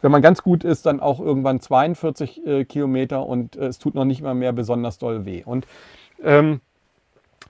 wenn 0.00 0.12
man 0.12 0.22
ganz 0.22 0.42
gut 0.42 0.64
ist, 0.64 0.86
dann 0.86 1.00
auch 1.00 1.20
irgendwann 1.20 1.60
42 1.60 2.46
äh, 2.46 2.64
Kilometer 2.64 3.26
und 3.26 3.56
äh, 3.56 3.66
es 3.66 3.78
tut 3.78 3.94
noch 3.94 4.04
nicht 4.04 4.22
mal 4.22 4.34
mehr 4.34 4.52
besonders 4.52 4.98
doll 4.98 5.26
weh. 5.26 5.42
Und 5.44 5.66
ähm, 6.22 6.60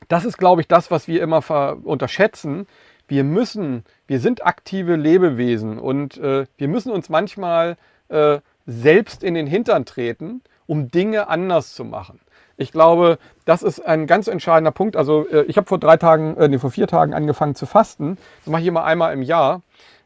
das 0.08 0.24
ist, 0.24 0.38
glaube 0.38 0.62
ich, 0.62 0.66
das, 0.68 0.90
was 0.90 1.08
wir 1.08 1.22
immer 1.22 1.76
unterschätzen. 1.84 2.66
Wir 3.06 3.22
müssen, 3.22 3.84
wir 4.06 4.18
sind 4.18 4.46
aktive 4.46 4.96
Lebewesen 4.96 5.78
und 5.78 6.16
äh, 6.16 6.46
wir 6.56 6.68
müssen 6.68 6.90
uns 6.90 7.08
manchmal 7.10 7.76
äh, 8.08 8.38
selbst 8.66 9.22
in 9.22 9.34
den 9.34 9.46
Hintern 9.46 9.84
treten 9.84 10.40
um 10.70 10.88
Dinge 10.88 11.26
anders 11.26 11.74
zu 11.74 11.84
machen. 11.84 12.20
Ich 12.60 12.72
glaube, 12.72 13.18
das 13.46 13.62
ist 13.62 13.80
ein 13.80 14.06
ganz 14.06 14.28
entscheidender 14.28 14.70
Punkt. 14.70 14.94
Also 14.94 15.26
äh, 15.26 15.44
ich 15.44 15.56
habe 15.56 15.66
vor 15.66 15.78
drei 15.78 15.96
Tagen, 15.96 16.36
äh, 16.36 16.46
nee, 16.46 16.58
vor 16.58 16.70
vier 16.70 16.86
Tagen 16.86 17.14
angefangen 17.14 17.54
zu 17.54 17.64
fasten. 17.64 18.18
Das 18.44 18.52
mache 18.52 18.60
ich 18.60 18.68
immer 18.68 18.84
einmal 18.84 19.14
im 19.14 19.22
Jahr, 19.22 19.62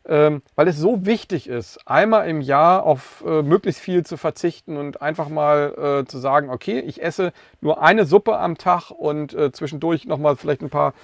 ähm, 0.07 0.41
weil 0.55 0.69
es 0.69 0.79
so 0.79 1.05
wichtig 1.05 1.49
ist, 1.49 1.81
einmal 1.85 2.29
im 2.29 2.41
Jahr 2.41 2.85
auf 2.85 3.25
äh, 3.27 3.43
möglichst 3.43 3.81
viel 3.81 4.07
zu 4.07 4.17
verzichten 4.17 4.77
und 4.77 5.03
einfach 5.03 5.29
mal 5.29 6.03
äh, 6.03 6.07
zu 6.07 6.19
sagen, 6.19 6.49
okay, 6.49 6.79
ich 6.79 7.03
esse 7.03 7.33
nur 7.61 7.83
eine 7.83 8.05
Suppe 8.07 8.39
am 8.39 8.57
Tag 8.57 8.93
und 8.93 9.35
äh, 9.35 9.51
zwischendurch 9.51 10.07
nochmal 10.07 10.37
vielleicht 10.37 10.63
ein 10.63 10.71
paar 10.71 10.95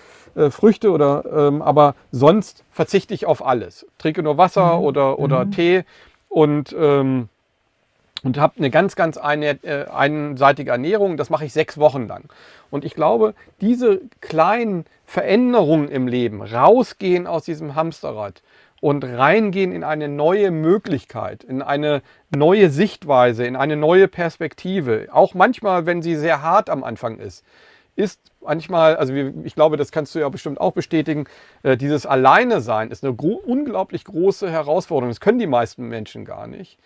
Früchte 0.51 0.93
oder, 0.93 1.25
ähm, 1.49 1.61
aber 1.61 1.97
sonst 2.13 2.63
verzichte 2.71 3.13
ich 3.13 3.27
auf 3.27 3.45
alles. 3.45 3.85
Trinke 3.99 4.23
nur 4.23 4.39
Wasser 4.39 4.77
mhm. 4.77 4.85
oder, 4.85 5.19
oder 5.19 5.45
mhm. 5.47 5.51
Tee 5.51 5.85
und 6.29 6.73
ähm, 6.79 7.29
und 8.23 8.39
habe 8.39 8.55
eine 8.59 8.71
ganz, 8.71 8.97
ganz 8.97 9.17
äh, 9.17 9.87
einseitige 9.87 10.71
Ernährung. 10.71 11.17
Das 11.17 11.31
mache 11.31 11.45
ich 11.45 11.53
sechs 11.53 11.79
Wochen 11.79 12.07
lang. 12.07 12.25
Und 12.71 12.85
ich 12.85 12.95
glaube, 12.95 13.35
diese 13.61 14.01
kleinen 14.21 14.85
Veränderungen 15.07 15.89
im 15.89 16.07
Leben, 16.07 16.43
rausgehen 16.43 17.27
aus 17.27 17.45
diesem 17.45 17.75
Hamsterrad 17.75 18.43
und 18.81 19.05
reingehen 19.05 19.73
in 19.73 19.85
eine 19.85 20.09
neue 20.09 20.51
Möglichkeit, 20.51 21.45
in 21.45 21.63
eine 21.63 22.03
neue 22.35 22.71
Sichtweise, 22.71 23.45
in 23.45 23.57
eine 23.57 23.77
neue 23.77 24.09
Perspektive, 24.09 25.09
auch 25.13 25.35
manchmal, 25.35 25.87
wenn 25.87 26.03
sie 26.03 26.17
sehr 26.17 26.43
hart 26.43 26.71
am 26.71 26.85
Anfang 26.85 27.19
ist, 27.19 27.45
ist 27.97 28.21
manchmal, 28.41 28.97
also 28.97 29.13
ich 29.13 29.55
glaube, 29.55 29.77
das 29.77 29.93
kannst 29.93 30.15
du 30.15 30.19
ja 30.21 30.29
bestimmt 30.29 30.61
auch 30.61 30.73
bestätigen, 30.73 31.27
äh, 31.63 31.77
dieses 31.77 32.07
Alleine 32.07 32.61
sein 32.61 32.91
ist 32.91 33.05
eine 33.05 33.13
unglaublich 33.13 34.05
große 34.05 34.51
Herausforderung. 34.51 35.11
Das 35.11 35.21
können 35.21 35.39
die 35.39 35.47
meisten 35.47 35.89
Menschen 35.89 36.25
gar 36.25 36.47
nicht. 36.47 36.79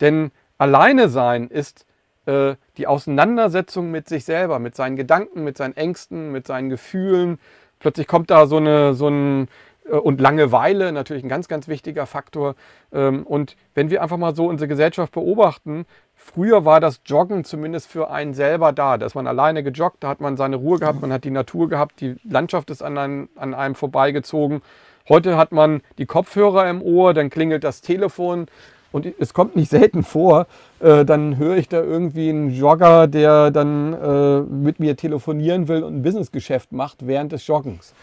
Denn 0.00 0.30
alleine 0.58 1.08
sein 1.08 1.48
ist 1.48 1.86
äh, 2.26 2.54
die 2.76 2.86
Auseinandersetzung 2.86 3.90
mit 3.90 4.08
sich 4.08 4.24
selber, 4.24 4.58
mit 4.58 4.74
seinen 4.74 4.96
Gedanken, 4.96 5.44
mit 5.44 5.56
seinen 5.56 5.76
Ängsten, 5.76 6.32
mit 6.32 6.46
seinen 6.46 6.70
Gefühlen. 6.70 7.38
Plötzlich 7.78 8.06
kommt 8.06 8.30
da 8.30 8.46
so, 8.46 8.58
eine, 8.58 8.94
so 8.94 9.08
ein, 9.08 9.48
äh, 9.88 9.94
und 9.94 10.20
Langeweile 10.20 10.92
natürlich 10.92 11.24
ein 11.24 11.28
ganz, 11.28 11.48
ganz 11.48 11.66
wichtiger 11.66 12.06
Faktor. 12.06 12.54
Ähm, 12.92 13.26
und 13.26 13.56
wenn 13.74 13.90
wir 13.90 14.02
einfach 14.02 14.16
mal 14.16 14.34
so 14.34 14.46
unsere 14.46 14.68
Gesellschaft 14.68 15.12
beobachten, 15.12 15.86
früher 16.14 16.64
war 16.64 16.80
das 16.80 17.00
Joggen 17.06 17.44
zumindest 17.44 17.88
für 17.88 18.10
einen 18.10 18.34
selber 18.34 18.72
da. 18.72 18.98
Da 18.98 19.06
ist 19.06 19.14
man 19.14 19.26
alleine 19.26 19.62
gejoggt, 19.62 19.98
da 20.00 20.08
hat 20.08 20.20
man 20.20 20.36
seine 20.36 20.56
Ruhe 20.56 20.78
gehabt, 20.78 21.00
man 21.00 21.12
hat 21.12 21.24
die 21.24 21.30
Natur 21.30 21.68
gehabt, 21.68 22.00
die 22.00 22.16
Landschaft 22.24 22.70
ist 22.70 22.82
an 22.82 22.98
einem, 22.98 23.28
an 23.36 23.54
einem 23.54 23.74
vorbeigezogen. 23.74 24.62
Heute 25.08 25.36
hat 25.36 25.52
man 25.52 25.80
die 25.98 26.06
Kopfhörer 26.06 26.68
im 26.68 26.82
Ohr, 26.82 27.14
dann 27.14 27.30
klingelt 27.30 27.64
das 27.64 27.80
Telefon 27.80 28.46
und 28.92 29.06
es 29.18 29.34
kommt 29.34 29.56
nicht 29.56 29.70
selten 29.70 30.02
vor, 30.02 30.46
äh, 30.80 31.04
dann 31.04 31.36
höre 31.36 31.56
ich 31.56 31.68
da 31.68 31.82
irgendwie 31.82 32.30
einen 32.30 32.50
Jogger, 32.50 33.06
der 33.06 33.50
dann 33.50 33.92
äh, 33.94 34.40
mit 34.40 34.80
mir 34.80 34.96
telefonieren 34.96 35.68
will 35.68 35.82
und 35.82 35.96
ein 35.96 36.02
Businessgeschäft 36.02 36.72
macht 36.72 37.06
während 37.06 37.32
des 37.32 37.46
Joggens. 37.46 37.94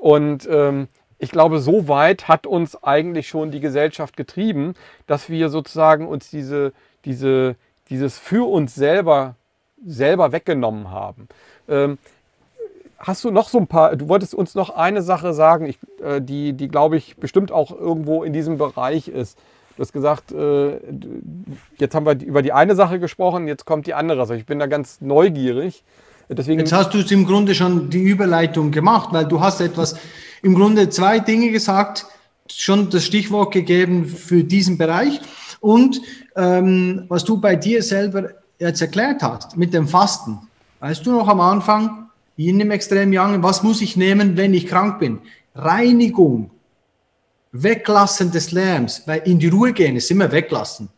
Und 0.00 0.48
ähm, 0.50 0.88
ich 1.18 1.30
glaube, 1.30 1.60
so 1.60 1.86
weit 1.86 2.26
hat 2.26 2.48
uns 2.48 2.82
eigentlich 2.82 3.28
schon 3.28 3.52
die 3.52 3.60
Gesellschaft 3.60 4.16
getrieben, 4.16 4.74
dass 5.06 5.28
wir 5.30 5.50
sozusagen 5.50 6.08
uns 6.08 6.30
diese, 6.30 6.72
diese, 7.04 7.54
dieses 7.90 8.18
für 8.18 8.50
uns 8.50 8.74
selber, 8.74 9.36
selber 9.84 10.32
weggenommen 10.32 10.90
haben. 10.90 11.28
Ähm, 11.68 11.98
hast 12.98 13.22
du 13.22 13.30
noch 13.30 13.48
so 13.48 13.58
ein 13.58 13.68
paar, 13.68 13.94
du 13.94 14.08
wolltest 14.08 14.34
uns 14.34 14.56
noch 14.56 14.70
eine 14.70 15.02
Sache 15.02 15.32
sagen, 15.32 15.66
ich, 15.66 15.78
äh, 16.02 16.20
die, 16.20 16.54
die 16.54 16.66
glaube 16.66 16.96
ich 16.96 17.16
bestimmt 17.16 17.52
auch 17.52 17.70
irgendwo 17.70 18.24
in 18.24 18.32
diesem 18.32 18.58
Bereich 18.58 19.06
ist. 19.06 19.38
Du 19.76 19.80
hast 19.82 19.92
gesagt, 19.92 20.32
äh, 20.32 20.78
jetzt 21.78 21.94
haben 21.94 22.06
wir 22.06 22.20
über 22.20 22.42
die 22.42 22.52
eine 22.52 22.74
Sache 22.74 22.98
gesprochen, 22.98 23.48
jetzt 23.48 23.64
kommt 23.64 23.86
die 23.86 23.94
andere. 23.94 24.20
Also 24.20 24.34
ich 24.34 24.46
bin 24.46 24.58
da 24.58 24.66
ganz 24.66 25.00
neugierig. 25.00 25.84
Deswegen 26.28 26.60
jetzt 26.60 26.72
hast 26.72 26.94
du 26.94 26.98
im 27.14 27.26
Grunde 27.26 27.54
schon 27.54 27.90
die 27.90 28.02
Überleitung 28.02 28.70
gemacht, 28.70 29.10
weil 29.12 29.26
du 29.26 29.40
hast 29.40 29.60
etwas, 29.60 29.96
im 30.42 30.54
Grunde 30.54 30.88
zwei 30.88 31.18
Dinge 31.18 31.50
gesagt, 31.50 32.06
schon 32.48 32.90
das 32.90 33.04
Stichwort 33.04 33.52
gegeben 33.52 34.06
für 34.06 34.44
diesen 34.44 34.78
Bereich 34.78 35.20
und 35.60 36.00
ähm, 36.36 37.04
was 37.08 37.24
du 37.24 37.38
bei 37.38 37.56
dir 37.56 37.82
selber 37.82 38.30
jetzt 38.58 38.80
erklärt 38.80 39.22
hast 39.22 39.56
mit 39.56 39.74
dem 39.74 39.88
Fasten. 39.88 40.38
Weißt 40.80 41.04
du 41.06 41.12
noch 41.12 41.28
am 41.28 41.40
Anfang, 41.40 42.08
in 42.36 42.58
dem 42.58 42.70
extrem 42.70 43.10
Young, 43.12 43.42
was 43.42 43.62
muss 43.62 43.80
ich 43.80 43.96
nehmen, 43.96 44.36
wenn 44.36 44.54
ich 44.54 44.66
krank 44.66 44.98
bin? 44.98 45.18
Reinigung, 45.54 46.50
Weglassen 47.52 48.30
des 48.30 48.50
Lärms, 48.50 49.02
weil 49.06 49.22
in 49.26 49.38
die 49.38 49.48
Ruhe 49.48 49.72
gehen 49.72 49.96
ist 49.96 50.10
immer 50.10 50.32
weglassen. 50.32 50.88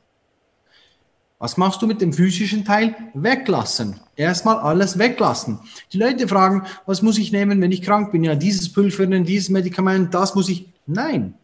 Was 1.39 1.56
machst 1.56 1.82
du 1.82 1.86
mit 1.86 2.01
dem 2.01 2.12
physischen 2.12 2.64
Teil? 2.64 2.94
Weglassen. 3.12 4.01
Erstmal 4.16 4.59
alles 4.59 4.98
weglassen. 4.98 5.59
Die 5.93 5.98
Leute 5.98 6.28
fragen, 6.28 6.62
was 6.86 7.02
muss 7.02 7.18
ich 7.18 7.32
nehmen, 7.32 7.60
wenn 7.60 7.72
ich 7.72 7.82
krank 7.82 8.12
bin? 8.12 8.24
Ja, 8.24 8.35
dieses 8.35 8.72
Pulver, 8.72 9.06
dieses 9.06 9.51
Medikament, 9.51 10.14
das 10.14 10.35
muss 10.35 10.48
ich. 10.48 10.72
Nein. 10.86 11.35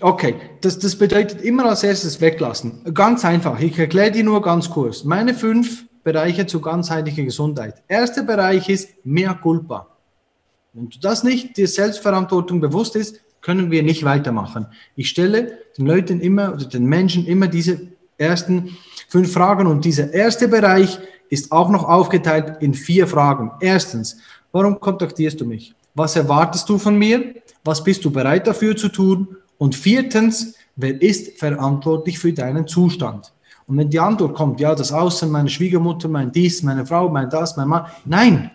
Okay, 0.00 0.34
das, 0.62 0.78
das 0.78 0.96
bedeutet 0.96 1.42
immer 1.42 1.66
als 1.66 1.84
erstes 1.84 2.20
weglassen. 2.20 2.82
Ganz 2.94 3.24
einfach. 3.24 3.60
Ich 3.60 3.78
erkläre 3.78 4.10
dir 4.10 4.24
nur 4.24 4.42
ganz 4.42 4.70
kurz. 4.70 5.04
Meine 5.04 5.34
fünf 5.34 5.84
Bereiche 6.02 6.46
zur 6.46 6.62
ganzheitlichen 6.62 7.26
Gesundheit. 7.26 7.82
Erster 7.86 8.24
Bereich 8.24 8.68
ist 8.68 8.88
mehr 9.04 9.34
culpa. 9.34 9.89
Wenn 10.72 10.88
du 10.88 10.98
das 11.00 11.24
nicht 11.24 11.56
dir 11.56 11.66
Selbstverantwortung 11.66 12.60
bewusst 12.60 12.94
ist, 12.94 13.20
können 13.40 13.70
wir 13.72 13.82
nicht 13.82 14.04
weitermachen. 14.04 14.66
Ich 14.94 15.08
stelle 15.08 15.58
den 15.76 15.86
Leuten 15.86 16.20
immer 16.20 16.52
oder 16.52 16.64
den 16.64 16.84
Menschen 16.84 17.26
immer 17.26 17.48
diese 17.48 17.88
ersten 18.18 18.76
fünf 19.08 19.32
Fragen 19.32 19.66
und 19.66 19.84
dieser 19.84 20.12
erste 20.12 20.46
Bereich 20.46 20.98
ist 21.28 21.50
auch 21.50 21.70
noch 21.70 21.84
aufgeteilt 21.84 22.58
in 22.60 22.74
vier 22.74 23.08
Fragen. 23.08 23.50
Erstens, 23.60 24.18
warum 24.52 24.78
kontaktierst 24.78 25.40
du 25.40 25.46
mich? 25.46 25.74
Was 25.94 26.14
erwartest 26.14 26.68
du 26.68 26.78
von 26.78 26.96
mir? 26.96 27.34
Was 27.64 27.82
bist 27.82 28.04
du 28.04 28.10
bereit 28.10 28.46
dafür 28.46 28.76
zu 28.76 28.88
tun? 28.88 29.36
Und 29.58 29.74
viertens, 29.74 30.54
wer 30.76 31.00
ist 31.02 31.38
verantwortlich 31.38 32.18
für 32.18 32.32
deinen 32.32 32.68
Zustand? 32.68 33.32
Und 33.66 33.76
wenn 33.76 33.90
die 33.90 34.00
Antwort 34.00 34.34
kommt, 34.34 34.60
ja, 34.60 34.74
das 34.74 34.92
Außen, 34.92 35.30
meine 35.30 35.48
Schwiegermutter, 35.48 36.08
mein 36.08 36.30
dies, 36.30 36.62
meine 36.62 36.86
Frau, 36.86 37.08
mein 37.08 37.28
das, 37.28 37.56
mein 37.56 37.68
Mann, 37.68 37.86
nein, 38.04 38.50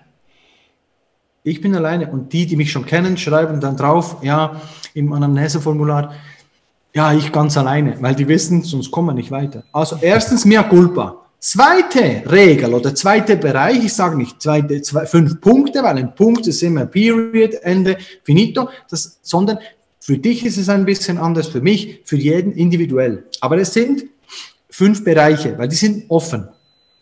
ich 1.46 1.62
bin 1.62 1.76
alleine 1.76 2.12
und 2.12 2.34
die, 2.34 2.48
die 2.48 2.56
mich 2.56 2.72
schon 2.72 2.86
kennen, 2.86 3.18
schreiben 3.18 3.62
dann 3.62 3.78
drauf, 3.78 4.18
ja, 4.24 4.62
im 4.96 5.14
Anamneseformular, 5.14 6.14
ja, 6.94 7.14
ich 7.14 7.32
ganz 7.32 7.56
alleine, 7.58 7.98
weil 8.02 8.16
die 8.16 8.28
wissen, 8.28 8.64
sonst 8.64 8.90
kommen 8.90 9.10
wir 9.10 9.14
nicht 9.14 9.30
weiter. 9.30 9.64
Also 9.72 9.98
erstens 10.02 10.44
mehr 10.44 10.64
culpa. 10.64 11.22
Zweite 11.40 12.24
Regel 12.32 12.74
oder 12.74 12.96
zweite 12.96 13.38
Bereich, 13.38 13.84
ich 13.84 13.94
sage 13.94 14.18
nicht 14.18 14.42
zweite, 14.42 14.82
zwei, 14.82 15.06
fünf 15.06 15.40
Punkte, 15.40 15.84
weil 15.84 15.98
ein 15.98 16.16
Punkt 16.16 16.48
ist 16.48 16.64
immer 16.64 16.88
Period, 16.88 17.54
Ende, 17.62 17.98
finito, 18.24 18.70
das, 18.90 19.20
sondern 19.22 19.60
für 20.00 20.18
dich 20.18 20.46
ist 20.46 20.58
es 20.58 20.70
ein 20.70 20.86
bisschen 20.86 21.20
anders, 21.20 21.48
für 21.48 21.62
mich, 21.62 22.02
für 22.06 22.18
jeden 22.18 22.54
individuell. 22.54 23.26
Aber 23.42 23.60
es 23.60 23.74
sind 23.74 24.06
fünf 24.70 25.04
Bereiche, 25.04 25.56
weil 25.60 25.68
die 25.68 25.76
sind 25.76 26.06
offen. 26.10 26.48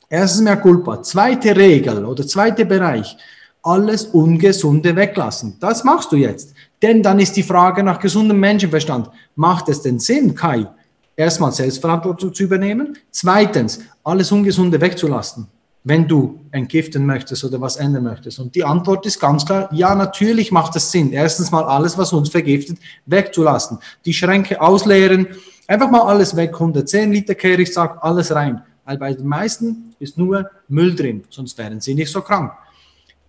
Erstens 0.09 0.41
mehr 0.41 0.57
culpa. 0.57 1.01
Zweite 1.01 1.55
Regel 1.55 2.03
oder 2.03 2.27
zweite 2.27 2.65
Bereich, 2.65 3.15
alles 3.63 4.05
Ungesunde 4.05 4.95
weglassen. 4.95 5.55
Das 5.59 5.83
machst 5.83 6.11
du 6.11 6.17
jetzt. 6.17 6.53
Denn 6.81 7.01
dann 7.01 7.19
ist 7.19 7.35
die 7.37 7.43
Frage 7.43 7.81
nach 7.81 7.97
gesundem 7.97 8.39
Menschenverstand. 8.39 9.09
Macht 9.35 9.69
es 9.69 9.81
denn 9.81 9.99
Sinn, 9.99 10.35
Kai, 10.35 10.67
erstmal 11.15 11.53
Selbstverantwortung 11.53 12.33
zu 12.33 12.43
übernehmen? 12.43 12.97
Zweitens, 13.09 13.79
alles 14.03 14.31
Ungesunde 14.33 14.81
wegzulassen, 14.81 15.47
wenn 15.85 16.05
du 16.05 16.41
entgiften 16.51 17.05
möchtest 17.05 17.45
oder 17.45 17.61
was 17.61 17.77
ändern 17.77 18.03
möchtest. 18.03 18.37
Und 18.39 18.53
die 18.53 18.65
Antwort 18.65 19.05
ist 19.05 19.19
ganz 19.19 19.45
klar, 19.45 19.69
ja, 19.71 19.95
natürlich 19.95 20.51
macht 20.51 20.75
es 20.75 20.91
Sinn. 20.91 21.13
Erstens 21.13 21.49
mal 21.49 21.63
alles, 21.63 21.97
was 21.97 22.11
uns 22.11 22.29
vergiftet, 22.29 22.77
wegzulassen. 23.05 23.79
Die 24.03 24.13
Schränke 24.13 24.59
ausleeren, 24.59 25.27
einfach 25.67 25.89
mal 25.89 26.01
alles 26.01 26.35
weg. 26.35 26.53
110 26.53 27.13
Liter 27.13 27.35
kehre 27.35 27.61
ich 27.61 27.73
sage 27.73 28.03
alles 28.03 28.35
rein. 28.35 28.61
Weil 28.83 28.97
bei 28.97 29.13
den 29.13 29.25
meisten 29.25 29.95
ist 29.99 30.17
nur 30.17 30.49
Müll 30.67 30.93
drin, 30.93 31.23
sonst 31.29 31.57
wären 31.57 31.79
sie 31.79 31.95
nicht 31.95 32.11
so 32.11 32.19
krank 32.19 32.51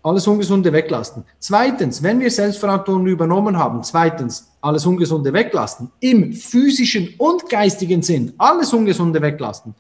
alles 0.04 0.26
Ungesunde 0.26 0.72
weglassen. 0.72 1.24
Zweitens, 1.38 2.02
wenn 2.02 2.20
wir 2.20 2.30
Selbstverantwortung 2.30 3.06
übernommen 3.06 3.56
haben, 3.56 3.82
zweitens, 3.82 4.52
alles 4.60 4.84
Ungesunde 4.84 5.32
weglassen, 5.32 5.90
im 6.00 6.34
physischen 6.34 7.14
und 7.16 7.48
geistigen 7.48 8.02
Sinn, 8.02 8.34
alles 8.36 8.72
Ungesunde 8.74 9.20
weglassen. 9.22 9.74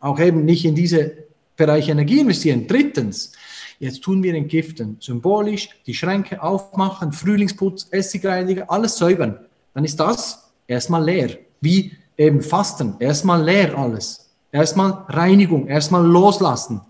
Auch 0.00 0.18
eben 0.18 0.44
nicht 0.46 0.64
in 0.64 0.74
diese 0.74 1.12
Bereiche 1.54 1.92
Energie 1.92 2.20
investieren. 2.20 2.66
Drittens, 2.66 3.32
jetzt 3.78 4.02
tun 4.02 4.22
wir 4.22 4.34
entgiften, 4.34 4.96
symbolisch 5.00 5.68
die 5.86 5.94
Schränke 5.94 6.42
aufmachen, 6.42 7.12
Frühlingsputz, 7.12 7.88
Essigreiniger, 7.90 8.70
alles 8.70 8.96
säubern. 8.96 9.38
Dann 9.74 9.84
ist 9.84 10.00
das 10.00 10.50
erstmal 10.66 11.04
leer. 11.04 11.30
Wie 11.60 11.92
eben 12.16 12.40
Fasten, 12.40 12.94
erstmal 13.00 13.42
leer 13.44 13.76
alles. 13.76 14.30
Erstmal 14.50 15.04
Reinigung, 15.08 15.66
erstmal 15.66 16.06
loslassen. 16.06 16.80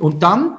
Und 0.00 0.20
dann 0.20 0.56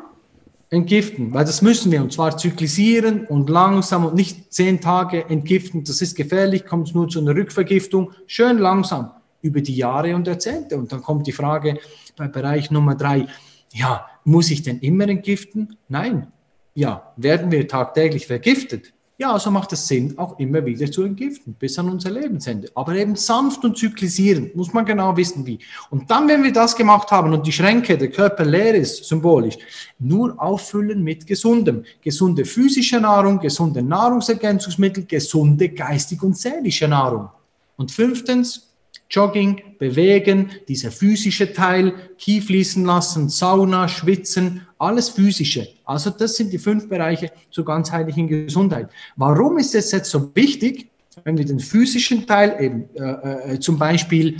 entgiften, 0.72 1.34
weil 1.34 1.45
das 1.45 1.61
müssen 1.61 1.91
wir 1.91 2.02
und 2.02 2.14
zwar 2.14 2.38
zyklisieren 2.38 3.27
und 3.27 3.49
langsam 3.49 4.06
und 4.06 4.15
nicht 4.15 4.52
zehn 4.53 4.81
Tage 4.81 5.26
entgiften. 5.30 5.84
Das 5.84 6.02
ist 6.02 6.15
gefährlich, 6.15 6.65
kommt 6.65 6.95
nur 6.95 7.07
zu 7.10 7.19
einer 7.19 7.35
Rückvergiftung. 7.35 8.14
Schön 8.26 8.57
langsam. 8.57 9.11
über 9.41 9.61
die 9.61 9.76
Jahre 9.76 10.15
und 10.15 10.27
Jahrzehnte. 10.27 10.77
Und 10.77 10.91
dann 10.91 11.02
kommt 11.02 11.27
die 11.27 11.31
Frage 11.31 11.80
bei 12.15 12.27
Bereich 12.27 12.72
Nummer 12.72 12.95
drei, 12.95 13.27
ja, 13.73 14.06
muss 14.23 14.52
ich 14.52 14.61
denn 14.61 14.80
immer 14.80 15.07
entgiften? 15.10 15.77
Nein. 15.88 16.27
Ja, 16.73 17.14
werden 17.18 17.52
wir 17.52 17.68
tagtäglich 17.68 18.27
vergiftet? 18.27 18.93
Ja, 19.22 19.34
also 19.34 19.52
macht 19.52 19.72
es 19.72 19.88
Sinn, 19.88 20.18
auch 20.18 20.39
immer 20.39 20.65
wieder 20.65 20.91
zu 20.91 21.03
entgiften, 21.03 21.53
bis 21.53 21.77
an 21.77 21.89
unser 21.89 22.10
Lebensende. 22.10 22.72
Aber 22.73 22.95
eben 22.95 23.15
sanft 23.15 23.64
und 23.64 23.77
zyklisierend, 23.77 24.56
muss 24.56 24.73
man 24.73 24.84
genau 24.84 25.15
wissen, 25.15 25.45
wie. 25.45 25.60
Und 25.91 26.10
dann, 26.10 26.27
wenn 26.27 26.41
wir 26.41 26.52
das 26.52 26.76
gemacht 26.76 27.11
haben 27.11 27.31
und 27.31 27.45
die 27.45 27.52
Schränke, 27.52 27.99
der 27.99 28.10
Körper 28.10 28.43
leer 28.43 28.73
ist, 28.73 29.06
symbolisch, 29.06 29.60
nur 29.99 30.41
auffüllen 30.41 31.03
mit 31.03 31.27
gesundem. 31.27 31.84
Gesunde 32.02 32.45
physische 32.45 32.99
Nahrung, 32.99 33.38
gesunde 33.38 33.84
Nahrungsergänzungsmittel, 33.84 35.06
gesunde 35.06 35.69
geistige 35.69 36.26
und 36.26 36.35
seelische 36.35 36.88
Nahrung. 36.88 37.30
Und 37.76 37.91
fünftens, 37.91 38.72
Jogging, 39.11 39.61
bewegen, 39.77 40.49
dieser 40.68 40.89
physische 40.89 41.53
Teil, 41.53 41.93
Kieh 42.18 42.41
fließen 42.41 42.84
lassen, 42.85 43.30
Sauna, 43.30 43.88
Schwitzen, 43.88 44.65
alles 44.82 45.10
physische. 45.10 45.68
Also 45.86 46.10
das 46.10 46.36
sind 46.36 46.52
die 46.52 46.58
fünf 46.58 46.90
Bereiche 46.90 47.32
zur 47.52 47.66
ganzheitlichen 47.66 48.28
Gesundheit. 48.28 48.90
Warum 49.16 49.58
ist 49.58 49.76
es 49.76 49.91
jetzt 49.91 50.10
so 50.10 50.32
wichtig, 50.34 50.90
wenn 51.24 51.38
wir 51.38 51.45
den 51.45 51.60
physischen 51.60 52.26
Teil 52.26 52.56
eben 52.60 52.90
äh, 52.95 53.53
äh, 53.53 53.60
zum 53.60 53.78
Beispiel 53.78 54.38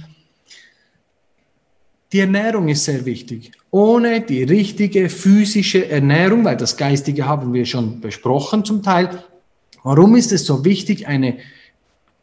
die 2.12 2.20
Ernährung 2.20 2.68
ist 2.68 2.84
sehr 2.84 3.06
wichtig. 3.06 3.52
Ohne 3.70 4.20
die 4.20 4.44
richtige 4.44 5.08
physische 5.08 5.90
Ernährung, 5.90 6.44
weil 6.44 6.58
das 6.58 6.76
Geistige 6.76 7.26
haben 7.26 7.54
wir 7.54 7.66
schon 7.66 8.02
besprochen 8.02 8.66
zum 8.66 8.84
Teil, 8.84 9.24
warum 9.84 10.16
ist 10.16 10.34
es 10.34 10.46
so 10.46 10.66
wichtig, 10.66 11.08
eine 11.08 11.38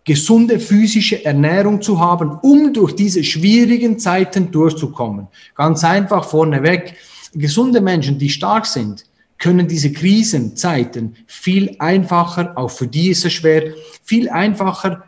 gesunde 0.04 0.58
physische 0.58 1.24
Ernährung 1.24 1.80
zu 1.80 2.00
haben, 2.00 2.38
um 2.42 2.72
durch 2.72 2.94
diese 2.94 3.24
schwierigen 3.24 3.98
Zeiten 3.98 4.50
durchzukommen. 4.50 5.28
Ganz 5.54 5.84
einfach 5.84 6.24
vorneweg, 6.24 6.94
gesunde 7.34 7.80
Menschen, 7.80 8.18
die 8.18 8.30
stark 8.30 8.66
sind, 8.66 9.04
können 9.38 9.68
diese 9.68 9.92
Krisenzeiten 9.92 11.16
viel 11.26 11.76
einfacher, 11.78 12.52
auch 12.56 12.70
für 12.70 12.86
die 12.86 13.10
ist 13.10 13.24
es 13.24 13.32
schwer, 13.32 13.74
viel 14.02 14.28
einfacher 14.28 15.04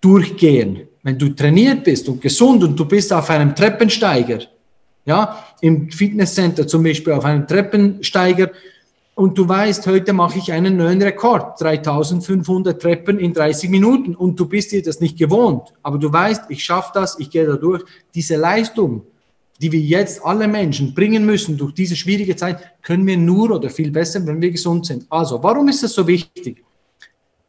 durchgehen. 0.00 0.88
Wenn 1.02 1.18
du 1.18 1.30
trainiert 1.30 1.84
bist 1.84 2.08
und 2.08 2.20
gesund 2.20 2.62
und 2.62 2.78
du 2.78 2.84
bist 2.84 3.12
auf 3.12 3.30
einem 3.30 3.54
Treppensteiger, 3.54 4.40
ja, 5.06 5.44
im 5.62 5.90
Fitnesscenter 5.90 6.66
zum 6.66 6.82
Beispiel 6.82 7.14
auf 7.14 7.24
einem 7.24 7.46
Treppensteiger, 7.46 8.50
und 9.18 9.36
du 9.36 9.48
weißt, 9.48 9.84
heute 9.88 10.12
mache 10.12 10.38
ich 10.38 10.52
einen 10.52 10.76
neuen 10.76 11.02
Rekord, 11.02 11.60
3500 11.60 12.80
Treppen 12.80 13.18
in 13.18 13.32
30 13.32 13.68
Minuten 13.68 14.14
und 14.14 14.38
du 14.38 14.46
bist 14.46 14.70
dir 14.70 14.80
das 14.80 15.00
nicht 15.00 15.18
gewohnt, 15.18 15.72
aber 15.82 15.98
du 15.98 16.12
weißt, 16.12 16.44
ich 16.50 16.62
schaffe 16.62 16.92
das, 16.94 17.18
ich 17.18 17.28
gehe 17.28 17.44
da 17.44 17.56
durch. 17.56 17.82
Diese 18.14 18.36
Leistung, 18.36 19.02
die 19.60 19.72
wir 19.72 19.80
jetzt 19.80 20.24
alle 20.24 20.46
Menschen 20.46 20.94
bringen 20.94 21.26
müssen 21.26 21.56
durch 21.56 21.74
diese 21.74 21.96
schwierige 21.96 22.36
Zeit, 22.36 22.82
können 22.82 23.06
wir 23.06 23.16
nur 23.16 23.50
oder 23.50 23.70
viel 23.70 23.90
besser, 23.90 24.24
wenn 24.26 24.40
wir 24.40 24.50
gesund 24.50 24.86
sind. 24.86 25.06
Also, 25.10 25.42
warum 25.42 25.68
ist 25.68 25.82
das 25.82 25.92
so 25.92 26.06
wichtig? 26.06 26.64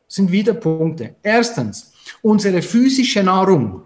Das 0.07 0.15
sind 0.15 0.31
wieder 0.31 0.53
Punkte. 0.53 1.15
Erstens, 1.21 1.93
unsere 2.21 2.61
physische 2.61 3.21
Nahrung 3.21 3.83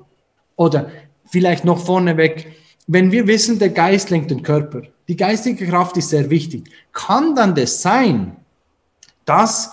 oder 0.56 0.90
vielleicht 1.26 1.66
noch 1.66 1.84
vorneweg, 1.86 2.54
wenn 2.88 3.12
wir 3.12 3.28
wissen, 3.28 3.60
der 3.60 3.70
Geist 3.70 4.10
lenkt 4.10 4.32
den 4.32 4.44
Körper, 4.44 4.84
die 5.08 5.18
geistige 5.18 5.68
Kraft 5.68 5.98
ist 5.98 6.10
sehr 6.10 6.30
wichtig. 6.30 6.70
Kann 6.94 7.36
dann 7.36 7.56
das 7.56 7.82
sein, 7.82 8.38
dass 9.26 9.72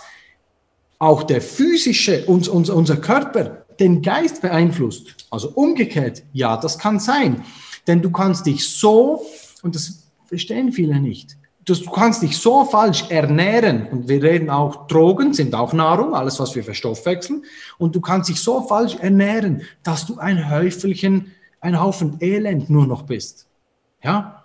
auch 0.99 1.23
der 1.23 1.41
physische, 1.41 2.25
uns, 2.27 2.49
uns, 2.49 2.69
unser 2.69 2.97
Körper 2.97 3.65
den 3.79 4.03
Geist 4.03 4.43
beeinflusst? 4.43 5.27
Also 5.31 5.51
umgekehrt, 5.51 6.23
ja, 6.33 6.57
das 6.57 6.79
kann 6.79 6.99
sein. 6.99 7.45
Denn 7.87 8.03
du 8.03 8.11
kannst 8.11 8.47
dich 8.47 8.69
so, 8.69 9.25
und 9.63 9.75
das 9.75 10.11
verstehen 10.27 10.73
viele 10.73 11.01
nicht, 11.01 11.37
du 11.65 11.91
kannst 11.91 12.23
dich 12.23 12.37
so 12.37 12.65
falsch 12.65 13.05
ernähren, 13.11 13.87
und 13.89 14.09
wir 14.09 14.23
reden 14.23 14.51
auch, 14.51 14.87
Drogen 14.87 15.35
sind 15.35 15.55
auch 15.55 15.73
Nahrung, 15.73 16.15
alles, 16.15 16.41
was 16.41 16.55
wir 16.55 16.65
verstoffwechseln, 16.65 17.45
und 17.79 17.95
du 17.95 18.01
kannst 18.01 18.29
dich 18.29 18.41
so 18.41 18.63
falsch 18.63 18.97
ernähren, 18.97 19.63
dass 19.83 20.07
du 20.07 20.19
ein 20.19 20.51
Häufelchen, 20.51 21.33
ein 21.61 21.81
Haufen 21.81 22.17
Elend 22.21 22.71
nur 22.71 22.87
noch 22.87 23.03
bist. 23.03 23.47
Ja, 24.03 24.45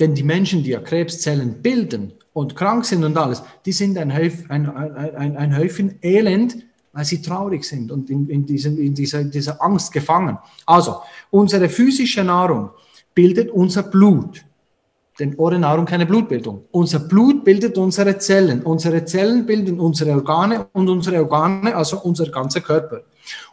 denn 0.00 0.14
die 0.14 0.24
Menschen, 0.24 0.62
die 0.62 0.70
ja 0.70 0.80
Krebszellen 0.80 1.62
bilden 1.62 2.12
und 2.32 2.56
krank 2.56 2.84
sind 2.84 3.04
und 3.04 3.16
alles, 3.16 3.42
die 3.64 3.72
sind 3.72 3.96
ein, 3.96 4.14
Häuf, 4.14 4.50
ein, 4.50 4.68
ein, 4.68 5.36
ein 5.36 5.56
Häufchen 5.56 5.98
Elend, 6.02 6.65
weil 6.96 7.04
sie 7.04 7.20
traurig 7.20 7.62
sind 7.62 7.92
und 7.92 8.08
in, 8.08 8.26
in, 8.30 8.46
diesem, 8.46 8.78
in 8.78 8.94
dieser, 8.94 9.22
dieser 9.22 9.62
Angst 9.62 9.92
gefangen. 9.92 10.38
Also, 10.64 11.02
unsere 11.30 11.68
physische 11.68 12.24
Nahrung 12.24 12.70
bildet 13.14 13.50
unser 13.50 13.82
Blut. 13.82 14.42
Denn 15.18 15.34
ohne 15.36 15.58
Nahrung 15.58 15.84
keine 15.84 16.06
Blutbildung. 16.06 16.64
Unser 16.70 17.00
Blut 17.00 17.44
bildet 17.44 17.76
unsere 17.76 18.16
Zellen. 18.16 18.62
Unsere 18.62 19.04
Zellen 19.04 19.44
bilden 19.44 19.78
unsere 19.78 20.12
Organe 20.12 20.68
und 20.72 20.88
unsere 20.88 21.18
Organe, 21.18 21.76
also 21.76 22.00
unser 22.00 22.30
ganzer 22.30 22.62
Körper. 22.62 23.02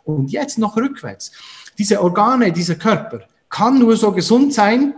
Und 0.06 0.32
jetzt 0.32 0.58
noch 0.58 0.78
rückwärts. 0.78 1.34
Diese 1.78 2.02
Organe, 2.02 2.50
dieser 2.54 2.76
Körper 2.76 3.24
kann 3.50 3.78
nur 3.78 3.98
so 3.98 4.14
gesund 4.14 4.54
sein, 4.54 4.94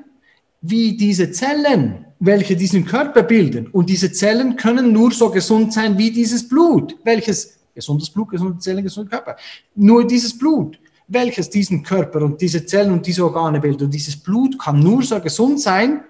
wie 0.61 0.95
diese 0.95 1.31
Zellen, 1.31 2.05
welche 2.19 2.55
diesen 2.55 2.85
Körper 2.85 3.23
bilden. 3.23 3.67
Und 3.67 3.89
diese 3.89 4.11
Zellen 4.11 4.55
können 4.55 4.93
nur 4.93 5.11
so 5.11 5.31
gesund 5.31 5.73
sein 5.73 5.97
wie 5.97 6.11
dieses 6.11 6.47
Blut, 6.47 6.95
welches 7.03 7.55
gesundes 7.75 8.09
Blut, 8.09 8.29
gesunde 8.29 8.57
Zellen, 8.57 8.83
gesunder 8.83 9.09
Körper. 9.09 9.35
Nur 9.75 10.07
dieses 10.07 10.35
Blut, 10.35 10.79
welches 11.07 11.49
diesen 11.49 11.83
Körper 11.83 12.23
und 12.23 12.41
diese 12.41 12.65
Zellen 12.65 12.91
und 12.91 13.05
diese 13.05 13.23
Organe 13.23 13.59
bildet. 13.59 13.83
Und 13.83 13.93
dieses 13.93 14.17
Blut 14.17 14.57
kann 14.57 14.79
nur 14.79 15.03
so 15.03 15.19
gesund 15.19 15.61
sein 15.61 16.01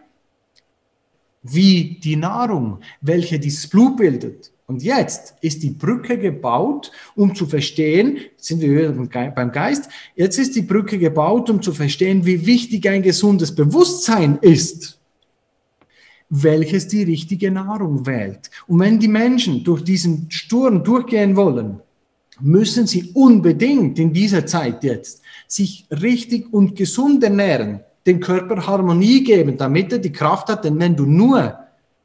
wie 1.44 2.00
die 2.02 2.16
Nahrung, 2.16 2.80
welche 3.02 3.38
dieses 3.40 3.68
Blut 3.68 3.98
bildet. 3.98 4.52
Und 4.68 4.82
jetzt 4.82 5.36
ist 5.42 5.62
die 5.62 5.70
Brücke 5.70 6.18
gebaut, 6.18 6.92
um 7.16 7.36
zu 7.36 7.46
verstehen, 7.46 8.18
sind 8.36 8.62
wir 8.62 8.92
beim 9.36 9.52
Geist, 9.52 9.90
jetzt 10.16 10.40
ist 10.40 10.56
die 10.56 10.64
Brücke 10.64 10.98
gebaut, 10.98 11.52
um 11.52 11.62
zu 11.62 11.72
verstehen, 11.72 12.26
wie 12.26 12.48
wichtig 12.48 12.90
ein 12.90 13.04
gesundes 13.04 13.54
Bewusstsein 13.54 14.40
ist, 14.42 15.00
welches 16.44 16.88
die 16.88 17.04
richtige 17.04 17.52
Nahrung 17.52 18.06
wählt. 18.06 18.50
Und 18.68 18.80
wenn 18.80 19.00
die 19.00 19.08
Menschen 19.08 19.64
durch 19.64 19.84
diesen 19.84 20.30
Sturm 20.30 20.84
durchgehen 20.84 21.36
wollen, 21.36 21.80
müssen 22.40 22.88
sie 22.88 23.12
unbedingt 23.14 23.98
in 24.00 24.12
dieser 24.12 24.46
Zeit 24.46 24.84
jetzt 24.84 25.22
sich 25.48 25.86
richtig 25.90 26.52
und 26.52 26.76
gesund 26.76 27.24
ernähren, 27.24 27.82
den 28.06 28.20
Körper 28.20 28.68
Harmonie 28.68 29.24
geben, 29.24 29.58
damit 29.58 29.92
er 29.92 30.00
die 30.00 30.12
Kraft 30.12 30.50
hat, 30.50 30.66
denn 30.66 30.80
wenn 30.80 30.96
du 30.96 31.06
nur 31.06 31.58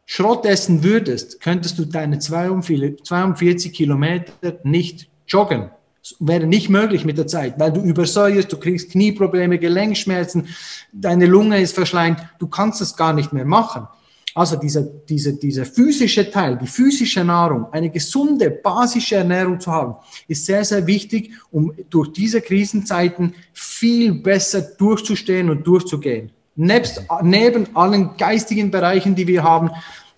Schrott 0.07 0.47
essen 0.47 0.83
würdest, 0.83 1.41
könntest 1.41 1.79
du 1.79 1.85
deine 1.85 2.19
42 2.19 3.73
Kilometer 3.73 4.33
nicht 4.65 5.09
joggen. 5.29 5.71
Das 6.03 6.17
wäre 6.19 6.47
nicht 6.47 6.71
möglich 6.71 7.05
mit 7.05 7.19
der 7.19 7.27
Zeit, 7.27 7.59
weil 7.59 7.73
du 7.73 7.83
übersäuerst, 7.83 8.51
du 8.51 8.57
kriegst 8.57 8.91
Knieprobleme, 8.91 9.59
Gelenkschmerzen, 9.59 10.49
deine 10.93 11.27
Lunge 11.27 11.61
ist 11.61 11.75
verschleimt, 11.75 12.21
du 12.39 12.47
kannst 12.47 12.81
es 12.81 12.97
gar 12.97 13.13
nicht 13.13 13.33
mehr 13.33 13.45
machen. 13.45 13.87
Also 14.35 14.57
dieser, 14.57 14.83
dieser, 14.83 15.33
dieser 15.33 15.65
physische 15.65 16.31
Teil, 16.31 16.57
die 16.57 16.67
physische 16.67 17.25
Nahrung, 17.25 17.67
eine 17.73 17.91
gesunde, 17.91 18.51
basische 18.51 19.17
Ernährung 19.17 19.59
zu 19.59 19.73
haben, 19.73 19.97
ist 20.29 20.47
sehr, 20.47 20.65
sehr 20.65 20.87
wichtig, 20.87 21.33
um 21.51 21.73
durch 21.91 22.13
diese 22.13 22.41
Krisenzeiten 22.41 23.35
viel 23.53 24.15
besser 24.15 24.63
durchzustehen 24.63 25.51
und 25.51 25.67
durchzugehen. 25.67 26.31
Nebst, 26.55 27.03
neben 27.23 27.75
allen 27.75 28.17
geistigen 28.17 28.71
Bereichen, 28.71 29.15
die 29.15 29.27
wir 29.27 29.43
haben, 29.43 29.71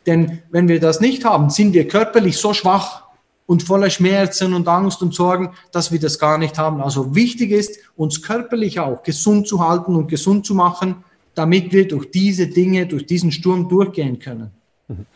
denn 0.06 0.40
wenn 0.50 0.68
wir 0.68 0.80
das 0.80 1.00
nicht 1.00 1.24
haben, 1.24 1.48
sind 1.50 1.72
wir 1.72 1.86
körperlich 1.88 2.36
so 2.36 2.52
schwach 2.52 3.04
und 3.46 3.62
voller 3.62 3.90
Schmerzen 3.90 4.52
und 4.52 4.68
Angst 4.68 5.02
und 5.02 5.14
Sorgen, 5.14 5.50
dass 5.72 5.92
wir 5.92 6.00
das 6.00 6.18
gar 6.18 6.38
nicht 6.38 6.58
haben. 6.58 6.80
Also 6.80 7.14
wichtig 7.14 7.50
ist, 7.50 7.78
uns 7.96 8.22
körperlich 8.22 8.80
auch 8.80 9.02
gesund 9.02 9.46
zu 9.46 9.66
halten 9.66 9.94
und 9.94 10.08
gesund 10.08 10.44
zu 10.44 10.54
machen, 10.54 11.04
damit 11.34 11.72
wir 11.72 11.88
durch 11.88 12.10
diese 12.10 12.46
Dinge, 12.46 12.86
durch 12.86 13.06
diesen 13.06 13.32
Sturm 13.32 13.68
durchgehen 13.68 14.18
können. 14.18 14.50
Mhm. 14.88 15.06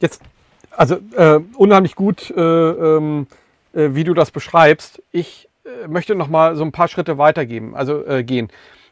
Jetzt, 0.00 0.22
also 0.70 0.96
äh, 1.16 1.40
unheimlich 1.56 1.94
gut, 1.94 2.30
äh, 2.30 2.40
ähm, 2.40 3.26
äh, 3.72 3.90
wie 3.92 4.04
du 4.04 4.14
das 4.14 4.30
beschreibst. 4.30 5.02
Ich 5.12 5.48
äh, 5.64 5.88
möchte 5.88 6.14
noch 6.14 6.28
mal 6.28 6.56
so 6.56 6.64
ein 6.64 6.72
paar 6.72 6.88
Schritte 6.88 7.18
weitergeben, 7.18 7.76
also 7.76 8.04
äh, 8.06 8.24
gehen. 8.24 8.48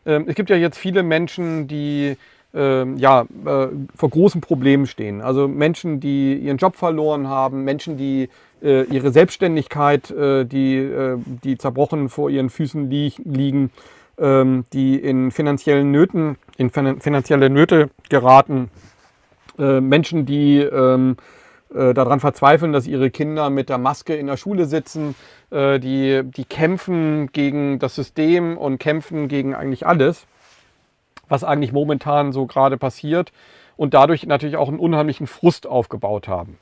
Ähm, 0.06 0.24
es 0.28 0.34
gibt 0.34 0.50
ja 0.50 0.56
jetzt 0.56 0.78
viele 0.78 1.02
Menschen, 1.02 1.66
die 1.66 2.16
äh, 2.52 2.94
ja, 2.96 3.22
äh, 3.22 3.66
vor 3.96 4.10
großen 4.10 4.40
Problemen 4.40 4.86
stehen. 4.86 5.22
Also 5.22 5.48
Menschen, 5.48 6.00
die 6.00 6.34
ihren 6.34 6.58
Job 6.58 6.76
verloren 6.76 7.28
haben, 7.28 7.64
Menschen, 7.64 7.96
die 7.96 8.28
ihre 8.62 9.12
Selbstständigkeit, 9.12 10.08
die, 10.08 10.90
die 11.44 11.58
zerbrochen 11.58 12.08
vor 12.08 12.30
ihren 12.30 12.48
Füßen 12.48 12.88
li 12.88 13.12
liegen, 13.22 13.70
ähm, 14.16 14.64
die 14.72 14.96
in 14.96 15.30
finanziellen 15.30 15.90
Nöten, 15.90 16.36
in 16.56 16.70
finanzielle 16.70 17.50
Nöte 17.50 17.90
geraten, 18.08 18.70
äh, 19.58 19.80
Menschen, 19.80 20.26
die 20.26 20.58
ähm, 20.58 21.16
äh, 21.74 21.94
daran 21.94 22.20
verzweifeln, 22.20 22.72
dass 22.72 22.86
ihre 22.86 23.10
Kinder 23.10 23.50
mit 23.50 23.68
der 23.68 23.78
Maske 23.78 24.14
in 24.14 24.26
der 24.26 24.36
Schule 24.36 24.66
sitzen, 24.66 25.14
äh, 25.50 25.80
die, 25.80 26.22
die 26.24 26.44
kämpfen 26.44 27.28
gegen 27.32 27.78
das 27.78 27.94
System 27.94 28.56
und 28.56 28.78
kämpfen 28.78 29.28
gegen 29.28 29.54
eigentlich 29.54 29.86
alles, 29.86 30.26
was 31.28 31.42
eigentlich 31.42 31.72
momentan 31.72 32.32
so 32.32 32.46
gerade 32.46 32.78
passiert 32.78 33.32
und 33.76 33.94
dadurch 33.94 34.26
natürlich 34.26 34.56
auch 34.56 34.68
einen 34.68 34.78
unheimlichen 34.78 35.26
Frust 35.26 35.66
aufgebaut 35.66 36.28
haben. 36.28 36.58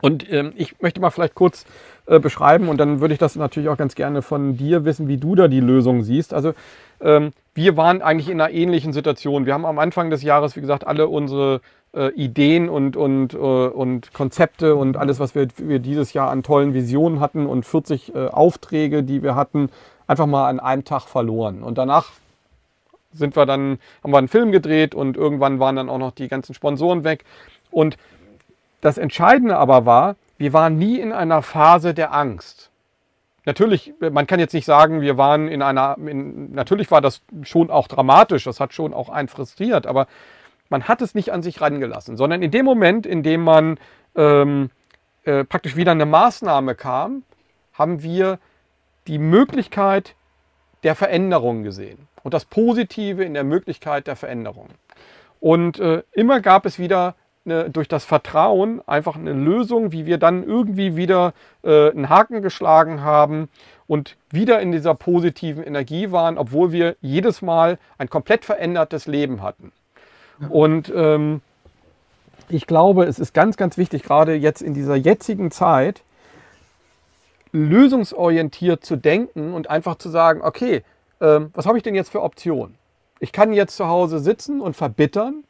Und 0.00 0.30
ähm, 0.32 0.52
ich 0.56 0.80
möchte 0.80 1.00
mal 1.00 1.10
vielleicht 1.10 1.34
kurz 1.34 1.64
äh, 2.08 2.18
beschreiben 2.18 2.68
und 2.68 2.78
dann 2.78 3.00
würde 3.00 3.12
ich 3.12 3.20
das 3.20 3.36
natürlich 3.36 3.68
auch 3.68 3.76
ganz 3.76 3.94
gerne 3.94 4.22
von 4.22 4.56
dir 4.56 4.84
wissen, 4.84 5.08
wie 5.08 5.18
du 5.18 5.34
da 5.34 5.46
die 5.46 5.60
Lösung 5.60 6.02
siehst. 6.02 6.32
Also 6.32 6.54
ähm, 7.00 7.32
wir 7.54 7.76
waren 7.76 8.00
eigentlich 8.00 8.30
in 8.30 8.40
einer 8.40 8.50
ähnlichen 8.50 8.92
Situation. 8.92 9.44
Wir 9.44 9.52
haben 9.52 9.66
am 9.66 9.78
Anfang 9.78 10.08
des 10.08 10.22
Jahres, 10.22 10.56
wie 10.56 10.60
gesagt, 10.60 10.86
alle 10.86 11.08
unsere 11.08 11.60
äh, 11.94 12.10
Ideen 12.14 12.68
und, 12.68 12.96
und, 12.96 13.34
äh, 13.34 13.36
und 13.36 14.14
Konzepte 14.14 14.74
und 14.74 14.96
alles, 14.96 15.20
was 15.20 15.34
wir, 15.34 15.48
wir, 15.58 15.80
dieses 15.80 16.12
Jahr 16.12 16.30
an 16.30 16.42
tollen 16.42 16.72
Visionen 16.72 17.20
hatten 17.20 17.46
und 17.46 17.64
40 17.66 18.14
äh, 18.14 18.28
Aufträge, 18.28 19.02
die 19.02 19.22
wir 19.22 19.34
hatten, 19.34 19.70
einfach 20.06 20.26
mal 20.26 20.48
an 20.48 20.60
einem 20.60 20.84
Tag 20.84 21.02
verloren. 21.02 21.62
Und 21.62 21.78
danach 21.78 22.12
sind 23.12 23.36
wir 23.36 23.46
dann, 23.46 23.78
haben 24.02 24.12
wir 24.12 24.18
einen 24.18 24.28
Film 24.28 24.52
gedreht 24.52 24.94
und 24.94 25.16
irgendwann 25.16 25.60
waren 25.60 25.76
dann 25.76 25.88
auch 25.88 25.98
noch 25.98 26.12
die 26.12 26.28
ganzen 26.28 26.54
Sponsoren 26.54 27.04
weg. 27.04 27.24
Und 27.70 27.96
das 28.80 28.96
Entscheidende 28.96 29.56
aber 29.56 29.84
war, 29.84 30.16
wir 30.38 30.52
waren 30.52 30.78
nie 30.78 30.98
in 30.98 31.12
einer 31.12 31.42
Phase 31.42 31.92
der 31.92 32.14
Angst. 32.14 32.70
Natürlich, 33.44 33.94
man 33.98 34.26
kann 34.26 34.40
jetzt 34.40 34.54
nicht 34.54 34.66
sagen, 34.66 35.00
wir 35.00 35.16
waren 35.16 35.48
in 35.48 35.62
einer, 35.62 35.96
in, 35.98 36.52
natürlich 36.52 36.90
war 36.90 37.00
das 37.00 37.22
schon 37.42 37.70
auch 37.70 37.88
dramatisch, 37.88 38.44
das 38.44 38.60
hat 38.60 38.74
schon 38.74 38.94
auch 38.94 39.08
einen 39.08 39.28
frustriert, 39.28 39.86
aber 39.86 40.06
man 40.68 40.84
hat 40.84 41.02
es 41.02 41.14
nicht 41.14 41.32
an 41.32 41.42
sich 41.42 41.60
rangelassen, 41.60 42.16
sondern 42.16 42.42
in 42.42 42.50
dem 42.50 42.64
Moment, 42.64 43.06
in 43.06 43.22
dem 43.22 43.42
man 43.42 43.78
ähm, 44.14 44.70
äh, 45.24 45.44
praktisch 45.44 45.76
wieder 45.76 45.92
eine 45.92 46.06
Maßnahme 46.06 46.74
kam, 46.74 47.22
haben 47.72 48.02
wir 48.02 48.38
die 49.06 49.18
Möglichkeit 49.18 50.14
der 50.82 50.94
Veränderung 50.94 51.62
gesehen 51.62 52.06
und 52.22 52.34
das 52.34 52.44
Positive 52.44 53.24
in 53.24 53.34
der 53.34 53.44
Möglichkeit 53.44 54.06
der 54.06 54.16
Veränderung. 54.16 54.68
Und 55.40 55.78
äh, 55.78 56.02
immer 56.12 56.40
gab 56.40 56.66
es 56.66 56.78
wieder 56.78 57.14
eine, 57.50 57.70
durch 57.70 57.88
das 57.88 58.04
Vertrauen 58.04 58.80
einfach 58.86 59.16
eine 59.16 59.32
Lösung, 59.32 59.92
wie 59.92 60.06
wir 60.06 60.18
dann 60.18 60.44
irgendwie 60.44 60.96
wieder 60.96 61.32
äh, 61.62 61.90
einen 61.90 62.08
Haken 62.08 62.42
geschlagen 62.42 63.02
haben 63.02 63.48
und 63.86 64.16
wieder 64.30 64.60
in 64.60 64.72
dieser 64.72 64.94
positiven 64.94 65.64
Energie 65.64 66.12
waren, 66.12 66.38
obwohl 66.38 66.72
wir 66.72 66.96
jedes 67.00 67.42
Mal 67.42 67.78
ein 67.96 68.10
komplett 68.10 68.44
verändertes 68.44 69.06
Leben 69.06 69.42
hatten. 69.42 69.72
Und 70.48 70.92
ähm, 70.94 71.40
ich 72.48 72.66
glaube, 72.66 73.04
es 73.04 73.18
ist 73.18 73.34
ganz, 73.34 73.56
ganz 73.56 73.76
wichtig, 73.76 74.02
gerade 74.02 74.34
jetzt 74.34 74.62
in 74.62 74.74
dieser 74.74 74.94
jetzigen 74.94 75.50
Zeit, 75.50 76.02
lösungsorientiert 77.52 78.84
zu 78.84 78.96
denken 78.96 79.54
und 79.54 79.70
einfach 79.70 79.96
zu 79.96 80.10
sagen, 80.10 80.42
okay, 80.42 80.82
ähm, 81.20 81.50
was 81.54 81.66
habe 81.66 81.78
ich 81.78 81.82
denn 81.82 81.94
jetzt 81.94 82.10
für 82.10 82.22
Optionen? 82.22 82.76
Ich 83.20 83.32
kann 83.32 83.52
jetzt 83.52 83.76
zu 83.76 83.86
Hause 83.86 84.20
sitzen 84.20 84.60
und 84.60 84.76
verbittern, 84.76 85.44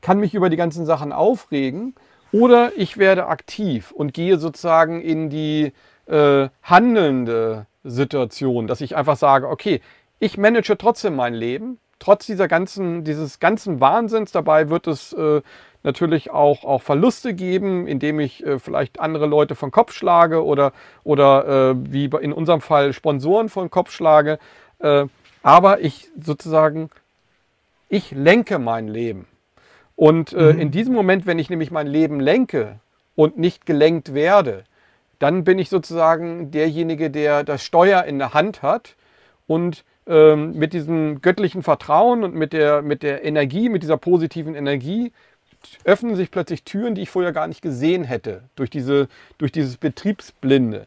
kann 0.00 0.18
mich 0.18 0.34
über 0.34 0.50
die 0.50 0.56
ganzen 0.56 0.86
Sachen 0.86 1.12
aufregen 1.12 1.94
oder 2.32 2.72
ich 2.76 2.98
werde 2.98 3.26
aktiv 3.26 3.92
und 3.92 4.14
gehe 4.14 4.38
sozusagen 4.38 5.00
in 5.00 5.30
die 5.30 5.72
äh, 6.06 6.48
handelnde 6.62 7.66
Situation, 7.84 8.66
dass 8.66 8.80
ich 8.80 8.96
einfach 8.96 9.16
sage, 9.16 9.48
okay, 9.48 9.80
ich 10.18 10.38
manage 10.38 10.76
trotzdem 10.76 11.16
mein 11.16 11.34
Leben, 11.34 11.78
trotz 11.98 12.26
dieser 12.26 12.48
ganzen, 12.48 13.04
dieses 13.04 13.38
ganzen 13.38 13.80
Wahnsinns 13.80 14.32
dabei 14.32 14.68
wird 14.68 14.86
es 14.86 15.12
äh, 15.12 15.42
natürlich 15.82 16.30
auch, 16.30 16.64
auch 16.64 16.82
Verluste 16.82 17.32
geben, 17.32 17.86
indem 17.86 18.20
ich 18.20 18.44
äh, 18.44 18.58
vielleicht 18.58 19.00
andere 19.00 19.26
Leute 19.26 19.54
von 19.54 19.70
Kopf 19.70 19.92
schlage 19.92 20.44
oder, 20.44 20.72
oder 21.04 21.70
äh, 21.70 21.74
wie 21.92 22.04
in 22.20 22.32
unserem 22.32 22.60
Fall 22.60 22.92
Sponsoren 22.92 23.48
von 23.48 23.70
Kopf 23.70 23.90
schlage. 23.92 24.38
Äh, 24.80 25.06
aber 25.42 25.80
ich 25.80 26.08
sozusagen, 26.20 26.90
ich 27.88 28.10
lenke 28.10 28.58
mein 28.58 28.88
Leben. 28.88 29.26
Und 29.96 30.34
äh, 30.34 30.52
mhm. 30.52 30.60
in 30.60 30.70
diesem 30.70 30.94
Moment, 30.94 31.26
wenn 31.26 31.38
ich 31.38 31.50
nämlich 31.50 31.70
mein 31.70 31.86
Leben 31.86 32.20
lenke 32.20 32.78
und 33.14 33.38
nicht 33.38 33.66
gelenkt 33.66 34.14
werde, 34.14 34.64
dann 35.18 35.44
bin 35.44 35.58
ich 35.58 35.70
sozusagen 35.70 36.50
derjenige, 36.50 37.10
der 37.10 37.42
das 37.42 37.64
Steuer 37.64 38.04
in 38.04 38.18
der 38.18 38.34
Hand 38.34 38.62
hat 38.62 38.94
und 39.46 39.84
ähm, 40.06 40.52
mit 40.56 40.74
diesem 40.74 41.22
göttlichen 41.22 41.62
Vertrauen 41.62 42.22
und 42.22 42.34
mit 42.34 42.52
der, 42.52 42.82
mit 42.82 43.02
der 43.02 43.24
Energie, 43.24 43.70
mit 43.70 43.82
dieser 43.82 43.96
positiven 43.96 44.54
Energie, 44.54 45.12
öffnen 45.84 46.14
sich 46.14 46.30
plötzlich 46.30 46.62
Türen, 46.62 46.94
die 46.94 47.02
ich 47.02 47.10
vorher 47.10 47.32
gar 47.32 47.46
nicht 47.48 47.62
gesehen 47.62 48.04
hätte, 48.04 48.42
durch, 48.54 48.70
diese, 48.70 49.08
durch 49.38 49.50
dieses 49.50 49.78
Betriebsblinde. 49.78 50.86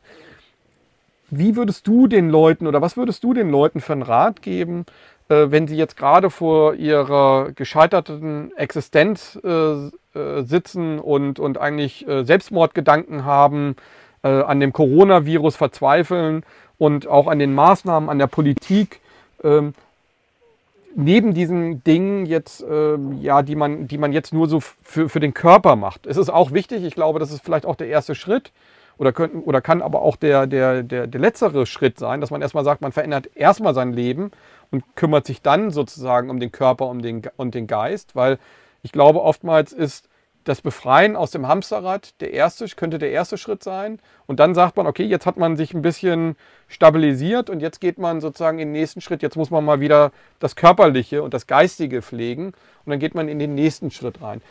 Wie 1.32 1.56
würdest 1.56 1.86
du 1.86 2.08
den 2.08 2.30
Leuten 2.30 2.66
oder 2.66 2.82
was 2.82 2.98
würdest 2.98 3.24
du 3.24 3.34
den 3.34 3.50
Leuten 3.50 3.82
für 3.82 3.94
einen 3.94 4.02
Rat 4.04 4.42
geben, 4.42 4.86
wenn 5.34 5.68
sie 5.68 5.78
jetzt 5.78 5.98
gerade 5.98 6.30
vor 6.30 6.74
ihrer 6.76 7.52
gescheiterten 7.54 8.52
Existenz 8.58 9.40
äh, 9.44 9.50
äh, 9.50 10.44
sitzen 10.44 11.00
und, 11.00 11.40
und 11.40 11.58
eigentlich 11.58 12.08
äh, 12.08 12.24
Selbstmordgedanken 12.24 13.26
haben, 13.26 13.76
äh, 14.24 14.30
an 14.30 14.60
dem 14.60 14.74
Coronavirus 14.74 15.56
verzweifeln 15.56 16.44
und 16.78 17.08
auch 17.08 17.28
an 17.28 17.40
den 17.40 17.54
Maßnahmen, 17.54 18.10
an 18.10 18.20
der 18.20 18.28
Politik? 18.28 19.02
ähm, 19.44 19.74
neben 20.96 21.34
diesen 21.34 21.84
Dingen 21.84 22.26
jetzt, 22.26 22.66
ähm, 22.70 23.20
ja, 23.22 23.42
die 23.42 23.56
man, 23.56 23.88
die 23.88 23.98
man 23.98 24.12
jetzt 24.12 24.34
nur 24.34 24.48
so 24.48 24.60
für, 24.60 25.08
für 25.08 25.20
den 25.20 25.34
Körper 25.34 25.76
macht. 25.76 26.08
Es 26.08 26.18
ist 26.18 26.30
auch 26.30 26.52
wichtig, 26.52 26.84
ich 26.84 26.96
glaube, 26.96 27.20
das 27.20 27.32
ist 27.32 27.44
vielleicht 27.44 27.66
auch 27.66 27.76
der 27.76 27.88
erste 27.88 28.16
Schritt 28.16 28.52
oder, 28.98 29.14
können, 29.14 29.44
oder 29.44 29.62
kann 29.62 29.82
aber 29.82 30.02
auch 30.02 30.16
der, 30.16 30.48
der, 30.48 30.84
der, 30.84 31.08
der 31.08 31.22
letztere 31.22 31.66
Schritt 31.66 32.00
sein, 32.00 32.22
dass 32.22 32.32
man 32.32 32.42
erstmal 32.42 32.64
sagt, 32.64 32.82
man 32.82 32.92
verändert 32.92 33.30
erstmal 33.36 33.74
sein 33.74 33.94
Leben 33.94 34.32
und 34.72 34.96
kümmert 34.96 35.26
sich 35.26 35.42
dann 35.42 35.72
sozusagen 35.72 36.30
um 36.30 36.40
den 36.40 36.52
Körper 36.52 36.88
um 36.88 37.02
den, 37.02 37.24
und 37.38 37.56
den 37.56 37.68
Geist, 37.68 38.16
weil 38.16 38.38
ich 38.84 38.92
glaube, 38.92 39.22
oftmals 39.22 39.74
ist 39.74 40.10
das 40.46 40.62
Befreien 40.62 41.16
aus 41.16 41.32
dem 41.32 41.48
Hamsterrad 41.48 42.20
der 42.22 42.34
erste, 42.34 42.66
könnte 42.70 42.98
der 42.98 43.12
erste 43.12 43.38
Schritt 43.38 43.64
sein. 43.64 44.00
Und 44.26 44.40
dann 44.40 44.56
sagt 44.56 44.78
man, 44.78 44.88
okay, 44.88 45.04
jetzt 45.04 45.26
hat 45.26 45.38
man 45.38 45.58
sich 45.58 45.74
ein 45.74 45.82
bisschen 45.82 46.36
stabilisiert 46.68 47.50
und 47.50 47.60
jetzt 47.60 47.80
geht 47.80 47.98
man 47.98 48.22
sozusagen 48.22 48.58
in 48.58 48.70
den 48.70 48.74
nächsten 48.74 49.02
Schritt. 49.02 49.22
Jetzt 49.22 49.36
muss 49.36 49.52
man 49.52 49.66
mal 49.66 49.80
wieder 49.80 50.12
das 50.40 50.56
Körperliche 50.56 51.24
und 51.24 51.34
das 51.34 51.46
Geistige 51.46 52.02
pflegen 52.02 52.48
und 52.48 52.90
dann 52.90 53.00
geht 53.00 53.16
man 53.16 53.28
in 53.28 53.38
den 53.38 53.54
nächsten 53.54 53.92
Schritt 53.92 54.22
rein. 54.22 54.42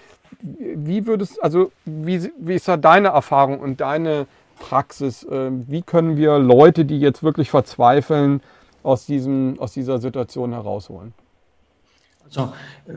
Wie 0.41 1.07
würdest, 1.07 1.43
also 1.43 1.73
wie, 1.85 2.31
wie 2.39 2.55
ist 2.55 2.69
da 2.69 2.77
deine 2.77 3.09
Erfahrung 3.09 3.59
und 3.59 3.81
deine 3.81 4.27
Praxis? 4.61 5.27
Ähm, 5.31 5.65
wie 5.69 5.83
können 5.83 6.17
wir 6.17 6.39
Leute, 6.39 6.85
die 6.85 7.01
jetzt 7.01 7.23
wirklich 7.23 7.51
verzweifeln, 7.51 8.43
aus, 8.83 9.07
diesem, 9.07 9.59
aus 9.59 9.73
dieser 9.73 9.99
Situation 9.99 10.53
herausholen? 10.53 11.13
Also 12.29 12.53
äh, 12.87 12.93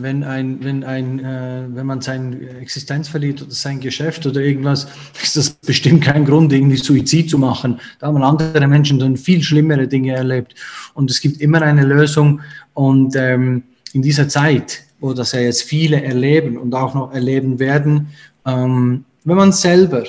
wenn, 0.00 0.22
ein, 0.22 0.62
wenn, 0.62 0.84
ein, 0.84 1.18
äh, 1.18 1.64
wenn 1.68 1.84
man 1.84 2.00
seine 2.00 2.38
Existenz 2.60 3.08
verliert 3.08 3.42
oder 3.42 3.50
sein 3.50 3.80
Geschäft 3.80 4.24
oder 4.24 4.40
irgendwas, 4.40 4.86
ist 5.20 5.36
das 5.36 5.50
bestimmt 5.50 6.04
kein 6.04 6.24
Grund, 6.24 6.52
irgendwie 6.52 6.76
Suizid 6.76 7.28
zu 7.28 7.38
machen. 7.38 7.80
Da 7.98 8.06
haben 8.06 8.22
andere 8.22 8.66
Menschen 8.68 9.00
dann 9.00 9.16
viel 9.16 9.42
schlimmere 9.42 9.88
Dinge 9.88 10.14
erlebt. 10.14 10.54
Und 10.94 11.10
es 11.10 11.20
gibt 11.20 11.40
immer 11.40 11.60
eine 11.62 11.84
Lösung. 11.84 12.40
Und 12.74 13.16
ähm, 13.16 13.64
in 13.94 14.02
dieser 14.02 14.28
Zeit, 14.28 14.84
wo 15.00 15.12
das 15.12 15.32
ja 15.32 15.40
jetzt 15.40 15.62
viele 15.62 16.00
erleben 16.00 16.56
und 16.56 16.72
auch 16.74 16.94
noch 16.94 17.12
erleben 17.12 17.58
werden, 17.58 18.08
ähm, 18.46 19.04
wenn 19.24 19.36
man 19.36 19.50
selber 19.50 20.04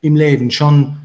im 0.00 0.16
Leben 0.16 0.50
schon 0.50 0.96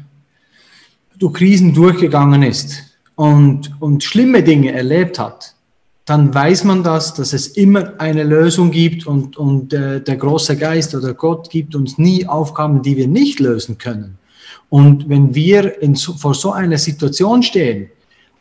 durch 1.18 1.34
Krisen 1.34 1.74
durchgegangen 1.74 2.42
ist 2.42 2.91
und, 3.14 3.72
und 3.80 4.04
schlimme 4.04 4.42
Dinge 4.42 4.72
erlebt 4.72 5.18
hat, 5.18 5.54
dann 6.04 6.34
weiß 6.34 6.64
man 6.64 6.82
das, 6.82 7.14
dass 7.14 7.32
es 7.32 7.46
immer 7.48 7.94
eine 7.98 8.24
Lösung 8.24 8.70
gibt 8.70 9.06
und, 9.06 9.36
und 9.36 9.72
äh, 9.72 10.00
der 10.00 10.16
große 10.16 10.56
Geist 10.56 10.94
oder 10.94 11.14
Gott 11.14 11.48
gibt 11.50 11.74
uns 11.74 11.96
nie 11.96 12.26
Aufgaben, 12.26 12.82
die 12.82 12.96
wir 12.96 13.06
nicht 13.06 13.38
lösen 13.38 13.78
können. 13.78 14.18
Und 14.68 15.08
wenn 15.08 15.34
wir 15.34 15.80
in, 15.80 15.94
vor 15.94 16.34
so 16.34 16.52
einer 16.52 16.78
Situation 16.78 17.42
stehen, 17.42 17.90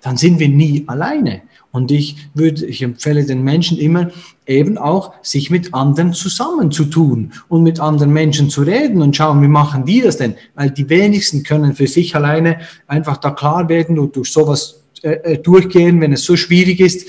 dann 0.01 0.17
sind 0.17 0.39
wir 0.39 0.49
nie 0.49 0.83
alleine. 0.87 1.41
Und 1.71 1.91
ich 1.91 2.17
würde, 2.33 2.65
ich 2.65 2.81
empfehle 2.81 3.25
den 3.25 3.43
Menschen 3.43 3.77
immer 3.77 4.11
eben 4.45 4.77
auch, 4.77 5.13
sich 5.21 5.49
mit 5.49 5.73
anderen 5.73 6.13
zusammenzutun 6.13 7.31
und 7.47 7.63
mit 7.63 7.79
anderen 7.79 8.11
Menschen 8.11 8.49
zu 8.49 8.63
reden 8.63 9.01
und 9.01 9.15
schauen, 9.15 9.41
wie 9.41 9.47
machen 9.47 9.85
die 9.85 10.01
das 10.01 10.17
denn? 10.17 10.35
Weil 10.55 10.71
die 10.71 10.89
wenigsten 10.89 11.43
können 11.43 11.73
für 11.73 11.87
sich 11.87 12.15
alleine 12.15 12.59
einfach 12.87 13.17
da 13.17 13.31
klar 13.31 13.69
werden 13.69 13.99
und 13.99 14.15
durch 14.15 14.31
sowas 14.31 14.83
äh, 15.01 15.11
äh 15.11 15.37
durchgehen, 15.37 16.01
wenn 16.01 16.13
es 16.13 16.25
so 16.25 16.35
schwierig 16.35 16.79
ist 16.79 17.07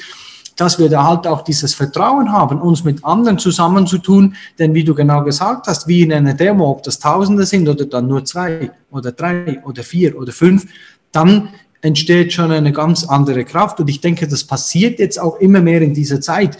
dass 0.56 0.78
wir 0.78 0.88
da 0.88 1.04
halt 1.04 1.26
auch 1.26 1.42
dieses 1.42 1.74
Vertrauen 1.74 2.30
haben, 2.30 2.60
uns 2.60 2.84
mit 2.84 3.04
anderen 3.04 3.38
zusammenzutun, 3.38 4.36
denn 4.58 4.74
wie 4.74 4.84
du 4.84 4.94
genau 4.94 5.24
gesagt 5.24 5.66
hast, 5.66 5.88
wie 5.88 6.02
in 6.02 6.12
einer 6.12 6.34
Demo, 6.34 6.70
ob 6.70 6.82
das 6.82 6.98
Tausende 6.98 7.46
sind 7.46 7.68
oder 7.68 7.86
dann 7.86 8.06
nur 8.06 8.24
zwei 8.24 8.70
oder 8.90 9.12
drei 9.12 9.62
oder 9.64 9.82
vier 9.82 10.16
oder 10.16 10.32
fünf, 10.32 10.66
dann 11.10 11.48
entsteht 11.82 12.32
schon 12.32 12.50
eine 12.50 12.72
ganz 12.72 13.04
andere 13.04 13.44
Kraft 13.44 13.80
und 13.80 13.90
ich 13.90 14.00
denke, 14.00 14.26
das 14.26 14.44
passiert 14.44 14.98
jetzt 14.98 15.20
auch 15.20 15.38
immer 15.40 15.60
mehr 15.60 15.82
in 15.82 15.92
dieser 15.92 16.20
Zeit. 16.20 16.56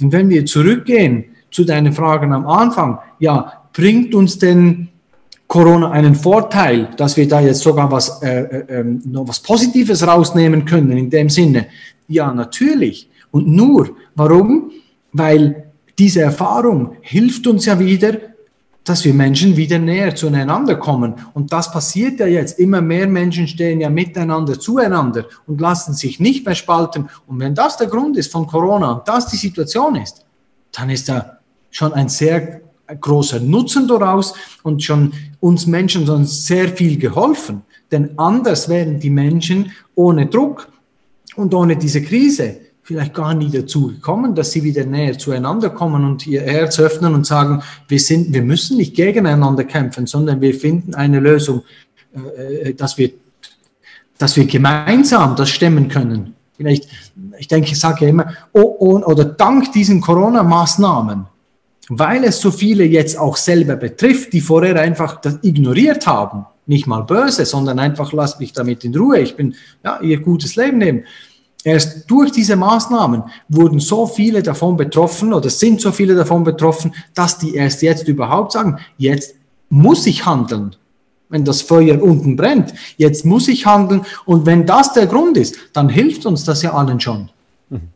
Und 0.00 0.12
wenn 0.12 0.28
wir 0.28 0.44
zurückgehen 0.46 1.24
zu 1.50 1.64
deinen 1.64 1.92
Fragen 1.92 2.32
am 2.32 2.46
Anfang, 2.46 2.98
ja, 3.18 3.64
bringt 3.72 4.14
uns 4.14 4.38
denn 4.38 4.88
Corona 5.46 5.90
einen 5.90 6.14
Vorteil, 6.14 6.90
dass 6.96 7.16
wir 7.16 7.26
da 7.26 7.40
jetzt 7.40 7.60
sogar 7.60 7.90
was, 7.90 8.20
äh, 8.22 8.40
äh, 8.40 8.80
ähm, 8.80 9.02
noch 9.06 9.26
was 9.28 9.40
Positives 9.40 10.06
rausnehmen 10.06 10.64
können 10.64 10.92
in 10.92 11.08
dem 11.08 11.30
Sinne? 11.30 11.66
Ja, 12.08 12.32
natürlich. 12.32 13.08
Und 13.30 13.48
nur, 13.48 13.96
warum? 14.14 14.72
Weil 15.12 15.72
diese 15.98 16.20
Erfahrung 16.20 16.96
hilft 17.00 17.46
uns 17.46 17.64
ja 17.64 17.78
wieder, 17.78 18.14
dass 18.86 19.04
wir 19.04 19.12
Menschen 19.12 19.56
wieder 19.56 19.78
näher 19.78 20.14
zueinander 20.14 20.76
kommen. 20.76 21.14
Und 21.34 21.52
das 21.52 21.72
passiert 21.72 22.20
ja 22.20 22.26
jetzt. 22.26 22.58
Immer 22.58 22.80
mehr 22.80 23.08
Menschen 23.08 23.48
stehen 23.48 23.80
ja 23.80 23.90
miteinander 23.90 24.58
zueinander 24.58 25.26
und 25.46 25.60
lassen 25.60 25.92
sich 25.92 26.20
nicht 26.20 26.46
mehr 26.46 26.54
spalten. 26.54 27.08
Und 27.26 27.40
wenn 27.40 27.54
das 27.54 27.76
der 27.76 27.88
Grund 27.88 28.16
ist 28.16 28.30
von 28.30 28.46
Corona 28.46 28.92
und 28.92 29.08
das 29.08 29.26
die 29.26 29.36
Situation 29.36 29.96
ist, 29.96 30.24
dann 30.72 30.88
ist 30.90 31.08
da 31.08 31.38
schon 31.70 31.92
ein 31.94 32.08
sehr 32.08 32.60
großer 33.00 33.40
Nutzen 33.40 33.88
daraus 33.88 34.34
und 34.62 34.84
schon 34.84 35.12
uns 35.40 35.66
Menschen 35.66 36.06
schon 36.06 36.24
sehr 36.24 36.68
viel 36.68 36.96
geholfen. 36.96 37.62
Denn 37.90 38.16
anders 38.16 38.68
wären 38.68 39.00
die 39.00 39.10
Menschen 39.10 39.72
ohne 39.96 40.26
Druck 40.26 40.68
und 41.34 41.52
ohne 41.54 41.76
diese 41.76 42.02
Krise 42.02 42.65
vielleicht 42.86 43.14
gar 43.14 43.34
nie 43.34 43.50
dazu 43.50 43.88
gekommen, 43.88 44.36
dass 44.36 44.52
sie 44.52 44.62
wieder 44.62 44.86
näher 44.86 45.18
zueinander 45.18 45.70
kommen 45.70 46.04
und 46.04 46.24
ihr 46.24 46.42
Herz 46.42 46.78
öffnen 46.78 47.14
und 47.14 47.26
sagen, 47.26 47.62
wir 47.88 47.98
sind, 47.98 48.32
wir 48.32 48.42
müssen 48.42 48.76
nicht 48.76 48.94
gegeneinander 48.94 49.64
kämpfen, 49.64 50.06
sondern 50.06 50.40
wir 50.40 50.54
finden 50.54 50.94
eine 50.94 51.18
Lösung, 51.18 51.64
äh, 52.14 52.74
dass 52.74 52.96
wir, 52.96 53.10
dass 54.18 54.36
wir 54.36 54.46
gemeinsam 54.46 55.34
das 55.34 55.50
stemmen 55.50 55.88
können. 55.88 56.34
Vielleicht, 56.56 56.88
ich 57.38 57.48
denke, 57.48 57.72
ich 57.72 57.80
sage 57.80 58.04
ja 58.04 58.10
immer, 58.10 58.32
oh, 58.52 58.76
oh, 58.78 59.00
oder 59.00 59.24
dank 59.24 59.72
diesen 59.72 60.00
Corona-Maßnahmen, 60.00 61.26
weil 61.88 62.22
es 62.22 62.40
so 62.40 62.52
viele 62.52 62.84
jetzt 62.84 63.18
auch 63.18 63.36
selber 63.36 63.74
betrifft, 63.74 64.32
die 64.32 64.40
vorher 64.40 64.80
einfach 64.80 65.20
das 65.20 65.40
ignoriert 65.42 66.06
haben, 66.06 66.46
nicht 66.66 66.86
mal 66.86 67.02
böse, 67.02 67.46
sondern 67.46 67.80
einfach 67.80 68.12
lasst 68.12 68.38
mich 68.38 68.52
damit 68.52 68.84
in 68.84 68.96
Ruhe, 68.96 69.18
ich 69.18 69.34
bin, 69.34 69.56
ja, 69.82 70.00
ihr 70.00 70.20
gutes 70.20 70.54
Leben 70.54 70.78
nehmen 70.78 71.02
Erst 71.66 72.08
durch 72.08 72.30
diese 72.30 72.54
Maßnahmen 72.54 73.24
wurden 73.48 73.80
so 73.80 74.06
viele 74.06 74.40
davon 74.40 74.76
betroffen 74.76 75.32
oder 75.32 75.50
sind 75.50 75.80
so 75.80 75.90
viele 75.90 76.14
davon 76.14 76.44
betroffen, 76.44 76.94
dass 77.12 77.38
die 77.38 77.56
erst 77.56 77.82
jetzt 77.82 78.06
überhaupt 78.06 78.52
sagen, 78.52 78.78
jetzt 78.98 79.34
muss 79.68 80.06
ich 80.06 80.24
handeln. 80.24 80.76
Wenn 81.28 81.44
das 81.44 81.62
Feuer 81.62 82.00
unten 82.00 82.36
brennt, 82.36 82.72
jetzt 82.98 83.26
muss 83.26 83.48
ich 83.48 83.66
handeln. 83.66 84.06
Und 84.26 84.46
wenn 84.46 84.64
das 84.64 84.92
der 84.92 85.08
Grund 85.08 85.36
ist, 85.36 85.56
dann 85.72 85.88
hilft 85.88 86.24
uns 86.24 86.44
das 86.44 86.62
ja 86.62 86.72
allen 86.72 87.00
schon. 87.00 87.30
Mhm. 87.68 87.88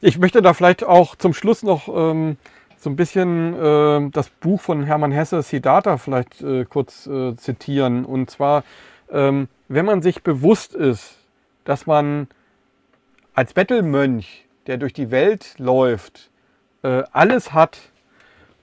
Ich 0.00 0.18
möchte 0.18 0.42
da 0.42 0.52
vielleicht 0.52 0.82
auch 0.82 1.14
zum 1.14 1.34
Schluss 1.34 1.62
noch 1.62 1.86
ähm, 1.86 2.36
so 2.80 2.90
ein 2.90 2.96
bisschen 2.96 3.54
äh, 3.54 4.10
das 4.10 4.28
Buch 4.28 4.60
von 4.60 4.82
Hermann 4.82 5.12
Hesse, 5.12 5.40
Siddhartha, 5.42 5.98
vielleicht 5.98 6.42
äh, 6.42 6.64
kurz 6.64 7.06
äh, 7.06 7.36
zitieren. 7.36 8.04
Und 8.04 8.28
zwar, 8.28 8.64
ähm, 9.08 9.46
wenn 9.68 9.86
man 9.86 10.02
sich 10.02 10.24
bewusst 10.24 10.74
ist, 10.74 11.14
dass 11.62 11.86
man 11.86 12.26
als 13.34 13.52
Bettelmönch, 13.54 14.46
der 14.66 14.76
durch 14.76 14.92
die 14.92 15.10
Welt 15.10 15.54
läuft, 15.58 16.30
äh, 16.82 17.02
alles 17.12 17.52
hat 17.52 17.78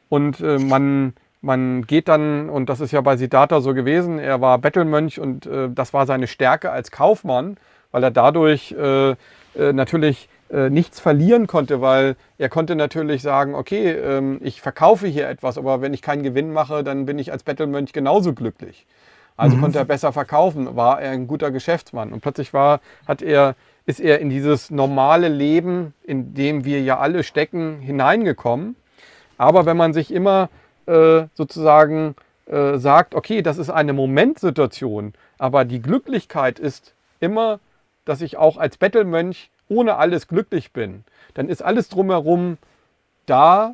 und 0.09 0.39
äh, 0.41 0.57
man, 0.57 1.13
man 1.41 1.85
geht 1.85 2.07
dann, 2.07 2.49
und 2.49 2.69
das 2.69 2.79
ist 2.79 2.91
ja 2.91 3.01
bei 3.01 3.17
Siddhartha 3.17 3.61
so 3.61 3.73
gewesen, 3.73 4.19
er 4.19 4.41
war 4.41 4.57
Bettelmönch 4.57 5.19
und 5.19 5.45
äh, 5.45 5.69
das 5.69 5.93
war 5.93 6.05
seine 6.05 6.27
Stärke 6.27 6.71
als 6.71 6.91
Kaufmann, 6.91 7.57
weil 7.91 8.03
er 8.03 8.11
dadurch 8.11 8.71
äh, 8.73 9.11
äh, 9.11 9.15
natürlich 9.73 10.29
äh, 10.51 10.69
nichts 10.69 10.99
verlieren 10.99 11.47
konnte, 11.47 11.81
weil 11.81 12.15
er 12.37 12.49
konnte 12.49 12.75
natürlich 12.75 13.21
sagen, 13.21 13.55
okay, 13.55 13.91
ähm, 13.91 14.39
ich 14.41 14.61
verkaufe 14.61 15.07
hier 15.07 15.27
etwas, 15.27 15.57
aber 15.57 15.81
wenn 15.81 15.93
ich 15.93 16.01
keinen 16.01 16.23
Gewinn 16.23 16.51
mache, 16.53 16.83
dann 16.83 17.05
bin 17.05 17.19
ich 17.19 17.31
als 17.31 17.43
Bettelmönch 17.43 17.93
genauso 17.93 18.33
glücklich. 18.33 18.85
Also 19.37 19.55
mhm. 19.55 19.61
konnte 19.61 19.79
er 19.79 19.85
besser 19.85 20.11
verkaufen, 20.11 20.75
war 20.75 21.01
er 21.01 21.11
ein 21.11 21.27
guter 21.27 21.49
Geschäftsmann. 21.51 22.11
Und 22.11 22.21
plötzlich 22.21 22.53
war, 22.53 22.81
hat 23.07 23.21
er 23.21 23.55
ist 23.89 23.99
er 23.99 24.19
in 24.19 24.29
dieses 24.29 24.69
normale 24.69 25.29
Leben, 25.29 25.95
in 26.03 26.35
dem 26.35 26.63
wir 26.63 26.79
ja 26.79 26.99
alle 26.99 27.23
stecken, 27.23 27.79
hineingekommen. 27.79 28.75
Aber 29.39 29.65
wenn 29.65 29.77
man 29.77 29.93
sich 29.93 30.13
immer 30.13 30.49
äh, 30.85 31.23
sozusagen 31.33 32.13
äh, 32.45 32.77
sagt, 32.77 33.15
okay, 33.15 33.41
das 33.41 33.57
ist 33.57 33.71
eine 33.71 33.93
Momentsituation, 33.93 35.13
aber 35.39 35.65
die 35.65 35.81
Glücklichkeit 35.81 36.59
ist 36.59 36.93
immer, 37.19 37.59
dass 38.05 38.21
ich 38.21 38.37
auch 38.37 38.57
als 38.57 38.77
Bettelmönch 38.77 39.49
ohne 39.69 39.95
alles 39.95 40.27
glücklich 40.27 40.71
bin, 40.71 41.03
dann 41.33 41.49
ist 41.49 41.63
alles 41.63 41.89
drumherum 41.89 42.59
da 43.25 43.73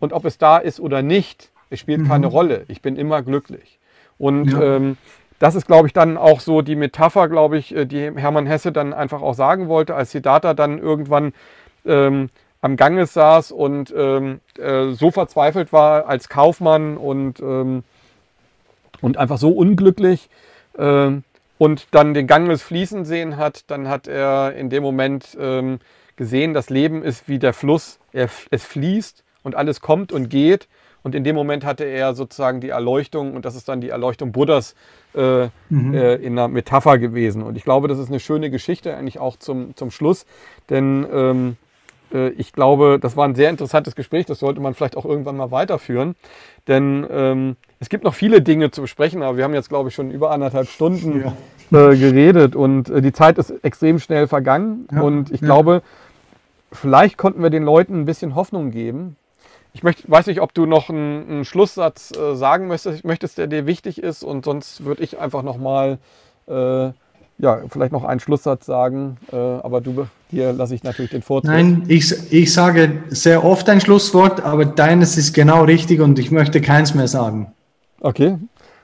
und 0.00 0.14
ob 0.14 0.24
es 0.24 0.38
da 0.38 0.56
ist 0.56 0.80
oder 0.80 1.02
nicht, 1.02 1.50
es 1.68 1.80
spielt 1.80 2.00
mhm. 2.00 2.08
keine 2.08 2.28
Rolle. 2.28 2.64
Ich 2.68 2.80
bin 2.80 2.96
immer 2.96 3.20
glücklich. 3.20 3.78
Und 4.16 4.52
ja. 4.52 4.76
ähm, 4.76 4.96
das 5.44 5.54
ist, 5.54 5.66
glaube 5.66 5.86
ich, 5.86 5.92
dann 5.92 6.16
auch 6.16 6.40
so 6.40 6.62
die 6.62 6.74
Metapher, 6.74 7.28
glaube 7.28 7.58
ich, 7.58 7.76
äh, 7.76 7.84
die 7.84 8.10
Hermann 8.16 8.46
Hesse 8.46 8.72
dann 8.72 8.94
einfach 8.94 9.20
auch 9.20 9.34
sagen 9.34 9.68
wollte, 9.68 9.94
als 9.94 10.10
Siddhartha 10.10 10.54
dann 10.54 10.78
irgendwann 10.78 11.34
ähm, 11.84 12.30
am 12.62 12.76
Ganges 12.76 13.12
saß 13.12 13.52
und 13.52 13.92
ähm, 13.94 14.40
äh, 14.58 14.92
so 14.92 15.10
verzweifelt 15.10 15.70
war 15.70 16.06
als 16.06 16.30
Kaufmann 16.30 16.96
und, 16.96 17.40
ähm, 17.40 17.84
und 19.02 19.18
einfach 19.18 19.36
so 19.36 19.50
unglücklich 19.50 20.30
äh, 20.78 21.10
und 21.58 21.86
dann 21.90 22.14
den 22.14 22.26
Ganges 22.26 22.62
fließen 22.62 23.04
sehen 23.04 23.36
hat, 23.36 23.70
dann 23.70 23.86
hat 23.86 24.08
er 24.08 24.54
in 24.54 24.70
dem 24.70 24.82
Moment 24.82 25.36
ähm, 25.38 25.78
gesehen, 26.16 26.54
das 26.54 26.70
Leben 26.70 27.02
ist 27.02 27.28
wie 27.28 27.38
der 27.38 27.52
Fluss, 27.52 27.98
er, 28.14 28.30
es 28.50 28.64
fließt 28.64 29.22
und 29.42 29.56
alles 29.56 29.82
kommt 29.82 30.10
und 30.10 30.30
geht 30.30 30.68
und 31.04 31.14
in 31.14 31.22
dem 31.22 31.36
Moment 31.36 31.64
hatte 31.64 31.84
er 31.84 32.14
sozusagen 32.14 32.60
die 32.60 32.70
Erleuchtung 32.70 33.34
und 33.34 33.44
das 33.44 33.54
ist 33.54 33.68
dann 33.68 33.80
die 33.80 33.90
Erleuchtung 33.90 34.32
Buddhas 34.32 34.74
äh, 35.14 35.48
mhm. 35.68 35.94
äh, 35.94 36.14
in 36.14 36.32
einer 36.32 36.48
Metapher 36.48 36.98
gewesen. 36.98 37.42
Und 37.42 37.56
ich 37.56 37.62
glaube, 37.62 37.86
das 37.86 37.98
ist 37.98 38.08
eine 38.08 38.18
schöne 38.18 38.50
Geschichte 38.50 38.96
eigentlich 38.96 39.20
auch 39.20 39.36
zum, 39.36 39.76
zum 39.76 39.92
Schluss, 39.92 40.26
denn 40.70 41.06
ähm, 41.12 41.56
äh, 42.12 42.30
ich 42.30 42.52
glaube, 42.52 42.98
das 43.00 43.16
war 43.16 43.28
ein 43.28 43.34
sehr 43.34 43.50
interessantes 43.50 43.94
Gespräch, 43.94 44.26
das 44.26 44.38
sollte 44.38 44.60
man 44.60 44.74
vielleicht 44.74 44.96
auch 44.96 45.04
irgendwann 45.04 45.36
mal 45.36 45.50
weiterführen, 45.50 46.16
denn 46.68 47.06
ähm, 47.10 47.56
es 47.80 47.90
gibt 47.90 48.04
noch 48.04 48.14
viele 48.14 48.40
Dinge 48.40 48.70
zu 48.70 48.80
besprechen, 48.80 49.22
aber 49.22 49.36
wir 49.36 49.44
haben 49.44 49.54
jetzt, 49.54 49.68
glaube 49.68 49.90
ich, 49.90 49.94
schon 49.94 50.10
über 50.10 50.30
anderthalb 50.30 50.68
Stunden 50.68 51.22
ja. 51.70 51.90
Äh, 51.90 51.96
geredet 51.96 52.56
und 52.56 52.88
äh, 52.88 53.02
die 53.02 53.12
Zeit 53.12 53.36
ist 53.36 53.50
extrem 53.62 53.98
schnell 53.98 54.26
vergangen 54.26 54.88
ja. 54.90 55.02
und 55.02 55.30
ich 55.30 55.40
ja. 55.40 55.46
glaube, 55.46 55.82
vielleicht 56.72 57.18
konnten 57.18 57.42
wir 57.42 57.50
den 57.50 57.64
Leuten 57.64 58.00
ein 58.00 58.04
bisschen 58.06 58.34
Hoffnung 58.34 58.70
geben, 58.70 59.16
ich 59.74 59.82
möchte, 59.82 60.08
weiß 60.08 60.28
nicht, 60.28 60.40
ob 60.40 60.54
du 60.54 60.66
noch 60.66 60.88
einen, 60.88 61.28
einen 61.28 61.44
Schlusssatz 61.44 62.16
äh, 62.16 62.36
sagen 62.36 62.68
möchtest, 62.68 63.04
möchtest, 63.04 63.38
der 63.38 63.48
dir 63.48 63.66
wichtig 63.66 64.02
ist 64.02 64.22
und 64.22 64.44
sonst 64.44 64.84
würde 64.84 65.02
ich 65.02 65.18
einfach 65.18 65.42
nochmal, 65.42 65.98
äh, 66.46 66.90
ja, 67.38 67.60
vielleicht 67.68 67.90
noch 67.90 68.04
einen 68.04 68.20
Schlusssatz 68.20 68.66
sagen, 68.66 69.16
äh, 69.32 69.36
aber 69.36 69.80
du, 69.80 70.06
dir 70.30 70.52
lasse 70.52 70.76
ich 70.76 70.84
natürlich 70.84 71.10
den 71.10 71.22
Vortritt. 71.22 71.50
Nein, 71.50 71.84
ich, 71.88 72.32
ich 72.32 72.54
sage 72.54 73.02
sehr 73.08 73.44
oft 73.44 73.68
ein 73.68 73.80
Schlusswort, 73.80 74.44
aber 74.44 74.64
deines 74.64 75.16
ist 75.18 75.34
genau 75.34 75.64
richtig 75.64 76.00
und 76.00 76.20
ich 76.20 76.30
möchte 76.30 76.60
keins 76.60 76.94
mehr 76.94 77.08
sagen. 77.08 77.52
Okay, 78.00 78.38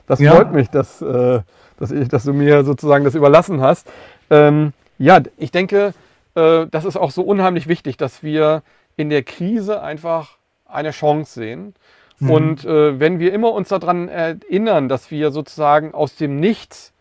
das 0.06 0.18
ja. 0.18 0.34
freut 0.34 0.52
mich, 0.52 0.70
dass, 0.70 1.00
äh, 1.00 1.40
dass, 1.78 1.92
ich, 1.92 2.08
dass 2.08 2.24
du 2.24 2.32
mir 2.32 2.64
sozusagen 2.64 3.04
das 3.04 3.14
überlassen 3.14 3.60
hast. 3.60 3.86
Ähm, 4.28 4.72
ja, 4.98 5.20
ich 5.36 5.52
denke, 5.52 5.94
äh, 6.34 6.66
das 6.68 6.84
ist 6.84 6.96
auch 6.96 7.12
so 7.12 7.22
unheimlich 7.22 7.68
wichtig, 7.68 7.96
dass 7.96 8.24
wir 8.24 8.64
in 8.96 9.08
der 9.08 9.22
Krise 9.22 9.82
einfach 9.82 10.39
eine 10.72 10.90
Chance 10.90 11.40
sehen. 11.40 11.74
Mhm. 12.18 12.30
Und 12.30 12.64
äh, 12.64 13.00
wenn 13.00 13.18
wir 13.18 13.32
immer 13.32 13.52
uns 13.52 13.68
daran 13.68 14.08
erinnern, 14.08 14.88
dass 14.88 15.10
wir 15.10 15.30
sozusagen 15.30 15.94
aus 15.94 16.16
dem 16.16 16.38
Nichts 16.38 16.92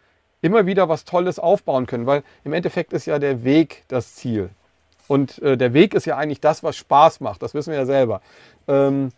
immer 0.42 0.66
wieder 0.66 0.88
was 0.90 1.06
Tolles 1.06 1.40
aufbauen 1.40 1.86
können, 1.86 2.06
weil 2.06 2.24
im 2.44 2.54
Endeffekt 2.54 2.94
ist 2.94 3.06
ja 3.06 3.20
der 3.20 3.44
Weg 3.44 3.84
das 3.88 4.16
Ziel. 4.16 4.50
Und 5.08 5.42
äh, 5.42 5.58
der 5.58 5.74
Weg 5.74 5.94
ist 5.94 6.06
ja 6.06 6.18
eigentlich 6.18 6.40
das, 6.40 6.64
was 6.64 6.78
Spaß 6.78 7.20
macht. 7.20 7.42
Das 7.42 7.54
wissen 7.54 7.72
wir 7.72 7.80
ja 7.80 7.86
selber. 7.86 8.22
Ähm, 8.68 9.10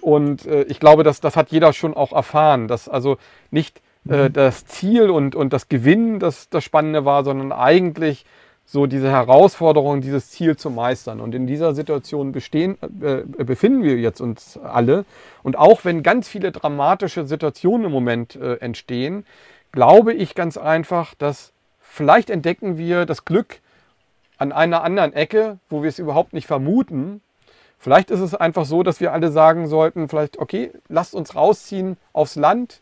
und 0.00 0.44
äh, 0.46 0.62
ich 0.64 0.80
glaube, 0.80 1.04
dass, 1.04 1.20
das 1.20 1.36
hat 1.36 1.50
jeder 1.50 1.72
schon 1.72 1.94
auch 1.94 2.12
erfahren, 2.12 2.68
dass 2.68 2.88
also 2.88 3.16
nicht 3.50 3.80
äh, 4.08 4.28
mhm. 4.28 4.32
das 4.32 4.66
Ziel 4.66 5.08
und, 5.08 5.34
und 5.34 5.52
das 5.52 5.68
Gewinnen 5.68 6.18
das, 6.18 6.50
das 6.50 6.64
Spannende 6.64 7.04
war, 7.04 7.24
sondern 7.24 7.52
eigentlich 7.52 8.26
so 8.66 8.86
diese 8.86 9.10
Herausforderung, 9.10 10.00
dieses 10.00 10.30
Ziel 10.30 10.56
zu 10.56 10.70
meistern. 10.70 11.20
Und 11.20 11.34
in 11.34 11.46
dieser 11.46 11.74
Situation 11.74 12.32
bestehen, 12.32 12.76
äh, 13.00 13.22
befinden 13.44 13.84
wir 13.84 13.96
jetzt 13.96 14.20
uns 14.20 14.58
alle. 14.58 15.04
Und 15.44 15.56
auch 15.56 15.84
wenn 15.84 16.02
ganz 16.02 16.28
viele 16.28 16.50
dramatische 16.50 17.26
Situationen 17.26 17.86
im 17.86 17.92
Moment 17.92 18.34
äh, 18.34 18.56
entstehen, 18.56 19.24
glaube 19.70 20.12
ich 20.12 20.34
ganz 20.34 20.56
einfach, 20.56 21.14
dass 21.14 21.52
vielleicht 21.80 22.28
entdecken 22.28 22.76
wir 22.76 23.06
das 23.06 23.24
Glück 23.24 23.60
an 24.36 24.50
einer 24.50 24.82
anderen 24.82 25.12
Ecke, 25.12 25.58
wo 25.70 25.82
wir 25.82 25.88
es 25.88 26.00
überhaupt 26.00 26.32
nicht 26.32 26.48
vermuten. 26.48 27.22
Vielleicht 27.78 28.10
ist 28.10 28.20
es 28.20 28.34
einfach 28.34 28.64
so, 28.64 28.82
dass 28.82 29.00
wir 29.00 29.12
alle 29.12 29.30
sagen 29.30 29.68
sollten, 29.68 30.08
vielleicht, 30.08 30.38
okay, 30.38 30.72
lasst 30.88 31.14
uns 31.14 31.36
rausziehen 31.36 31.96
aufs 32.12 32.34
Land 32.34 32.80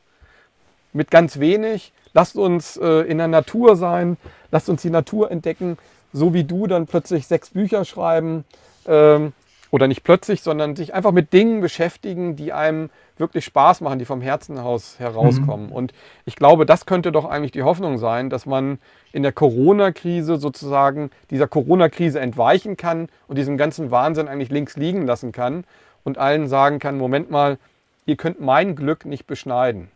mit 0.95 1.11
ganz 1.11 1.41
wenig, 1.41 1.93
lasst 2.15 2.37
uns 2.37 2.77
äh, 2.79 3.03
in 3.03 3.19
der 3.19 3.29
Natur 3.29 3.77
sein, 3.77 4.17
lasst 4.51 4.71
uns 4.71 4.83
die 4.83 4.91
Natur 4.91 5.31
entdecken, 5.31 5.77
so 6.13 6.33
wie 6.33 6.45
du 6.45 6.67
dann 6.67 6.87
plötzlich 6.87 7.27
sechs 7.27 7.51
Bücher 7.51 7.85
schreiben 7.85 8.45
ähm, 8.87 9.33
oder 9.71 9.89
nicht 9.89 10.05
plötzlich, 10.05 10.43
sondern 10.43 10.77
sich 10.77 10.95
einfach 10.95 11.11
mit 11.11 11.33
Dingen 11.33 11.61
beschäftigen, 11.61 12.37
die 12.37 12.53
einem 12.53 12.89
wirklich 13.17 13.45
Spaß 13.45 13.81
machen, 13.81 13.99
die 13.99 14.05
vom 14.05 14.21
Herzenhaus 14.21 14.99
herauskommen. 14.99 15.67
Mhm. 15.67 15.73
Und 15.73 15.93
ich 16.25 16.37
glaube, 16.37 16.67
das 16.67 16.87
könnte 16.87 17.13
doch 17.13 17.25
eigentlich 17.25 17.53
die 17.53 17.65
Hoffnung 17.65 17.99
sein, 17.99 18.31
dass 18.31 18.47
man 18.47 18.79
in 19.13 19.23
der 19.23 19.33
Corona-Krise 19.33 20.37
sozusagen 20.37 21.11
dieser 21.31 21.49
Corona-Krise 21.49 22.21
entweichen 22.21 22.77
kann 22.77 23.09
und 23.27 23.37
diesen 23.37 23.57
ganzen 23.57 23.91
Wahnsinn 23.91 24.29
eigentlich 24.29 24.51
links 24.51 24.77
liegen 24.77 25.07
lassen 25.07 25.33
kann 25.33 25.65
und 26.05 26.19
allen 26.19 26.49
sagen 26.49 26.79
kann, 26.79 26.97
Moment 26.97 27.31
mal, 27.31 27.59
ihr 28.07 28.17
könnt 28.17 28.41
mein 28.41 28.77
Glück 28.77 29.05
nicht 29.05 29.27
beschneiden. 29.27 29.89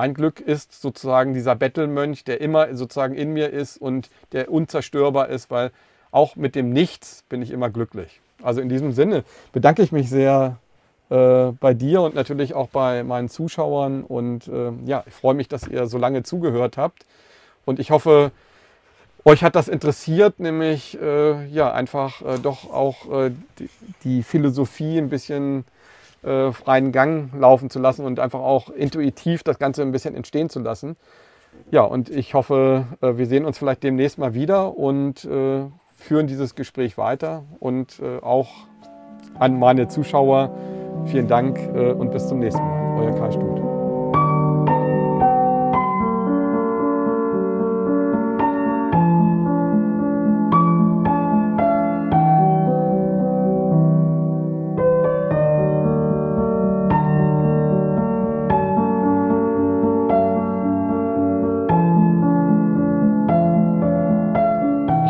Mein 0.00 0.14
Glück 0.14 0.40
ist 0.40 0.80
sozusagen 0.80 1.34
dieser 1.34 1.54
Bettelmönch, 1.54 2.24
der 2.24 2.40
immer 2.40 2.74
sozusagen 2.74 3.14
in 3.14 3.34
mir 3.34 3.50
ist 3.50 3.76
und 3.76 4.08
der 4.32 4.50
unzerstörbar 4.50 5.28
ist, 5.28 5.50
weil 5.50 5.72
auch 6.10 6.36
mit 6.36 6.54
dem 6.54 6.70
Nichts 6.70 7.22
bin 7.28 7.42
ich 7.42 7.50
immer 7.50 7.68
glücklich. 7.68 8.22
Also 8.42 8.62
in 8.62 8.70
diesem 8.70 8.92
Sinne 8.92 9.24
bedanke 9.52 9.82
ich 9.82 9.92
mich 9.92 10.08
sehr 10.08 10.56
äh, 11.10 11.50
bei 11.60 11.74
dir 11.74 12.00
und 12.00 12.14
natürlich 12.14 12.54
auch 12.54 12.70
bei 12.70 13.04
meinen 13.04 13.28
Zuschauern. 13.28 14.02
Und 14.02 14.48
äh, 14.48 14.72
ja, 14.86 15.04
ich 15.06 15.12
freue 15.12 15.34
mich, 15.34 15.48
dass 15.48 15.68
ihr 15.68 15.86
so 15.86 15.98
lange 15.98 16.22
zugehört 16.22 16.78
habt. 16.78 17.04
Und 17.66 17.78
ich 17.78 17.90
hoffe, 17.90 18.32
euch 19.26 19.44
hat 19.44 19.54
das 19.54 19.68
interessiert, 19.68 20.40
nämlich 20.40 20.98
äh, 20.98 21.44
ja 21.48 21.74
einfach 21.74 22.22
äh, 22.22 22.38
doch 22.38 22.72
auch 22.72 23.12
äh, 23.12 23.32
die, 23.58 23.68
die, 24.04 24.22
Philosophie 24.22 24.96
ein 24.96 25.10
bisschen 25.10 25.58
äh, 25.58 25.79
freien 26.22 26.92
Gang 26.92 27.30
laufen 27.38 27.70
zu 27.70 27.78
lassen 27.78 28.04
und 28.04 28.20
einfach 28.20 28.40
auch 28.40 28.68
intuitiv 28.68 29.42
das 29.42 29.58
Ganze 29.58 29.82
ein 29.82 29.92
bisschen 29.92 30.14
entstehen 30.14 30.50
zu 30.50 30.60
lassen. 30.60 30.96
Ja, 31.70 31.82
und 31.82 32.10
ich 32.10 32.34
hoffe, 32.34 32.84
wir 33.00 33.26
sehen 33.26 33.44
uns 33.44 33.58
vielleicht 33.58 33.82
demnächst 33.82 34.18
mal 34.18 34.34
wieder 34.34 34.76
und 34.76 35.26
führen 36.00 36.26
dieses 36.26 36.54
Gespräch 36.54 36.98
weiter 36.98 37.44
und 37.60 38.00
äh, 38.00 38.18
auch 38.22 38.48
an 39.38 39.58
meine 39.58 39.88
Zuschauer 39.88 40.50
vielen 41.06 41.28
Dank 41.28 41.58
äh, 41.74 41.92
und 41.92 42.10
bis 42.10 42.26
zum 42.26 42.40
nächsten 42.40 42.62
Mal. 42.62 43.04
Euer 43.04 43.14
Kai 43.14 43.30
Stut. 43.30 43.69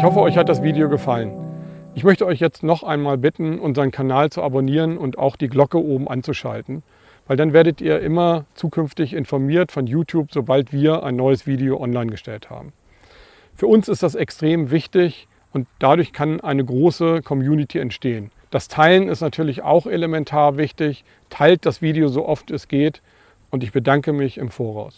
Ich 0.00 0.04
hoffe, 0.06 0.20
euch 0.20 0.38
hat 0.38 0.48
das 0.48 0.62
Video 0.62 0.88
gefallen. 0.88 1.30
Ich 1.94 2.04
möchte 2.04 2.24
euch 2.24 2.40
jetzt 2.40 2.62
noch 2.62 2.82
einmal 2.82 3.18
bitten, 3.18 3.58
unseren 3.58 3.90
Kanal 3.90 4.30
zu 4.30 4.42
abonnieren 4.42 4.96
und 4.96 5.18
auch 5.18 5.36
die 5.36 5.48
Glocke 5.48 5.76
oben 5.76 6.08
anzuschalten, 6.08 6.82
weil 7.26 7.36
dann 7.36 7.52
werdet 7.52 7.82
ihr 7.82 8.00
immer 8.00 8.46
zukünftig 8.54 9.12
informiert 9.12 9.70
von 9.70 9.86
YouTube, 9.86 10.28
sobald 10.32 10.72
wir 10.72 11.02
ein 11.02 11.16
neues 11.16 11.46
Video 11.46 11.78
online 11.78 12.10
gestellt 12.10 12.48
haben. 12.48 12.72
Für 13.54 13.66
uns 13.66 13.88
ist 13.88 14.02
das 14.02 14.14
extrem 14.14 14.70
wichtig 14.70 15.28
und 15.52 15.66
dadurch 15.80 16.14
kann 16.14 16.40
eine 16.40 16.64
große 16.64 17.20
Community 17.20 17.78
entstehen. 17.78 18.30
Das 18.50 18.68
Teilen 18.68 19.06
ist 19.06 19.20
natürlich 19.20 19.60
auch 19.60 19.84
elementar 19.84 20.56
wichtig. 20.56 21.04
Teilt 21.28 21.66
das 21.66 21.82
Video 21.82 22.08
so 22.08 22.26
oft 22.26 22.50
es 22.50 22.68
geht 22.68 23.02
und 23.50 23.62
ich 23.62 23.72
bedanke 23.72 24.14
mich 24.14 24.38
im 24.38 24.48
Voraus. 24.48 24.94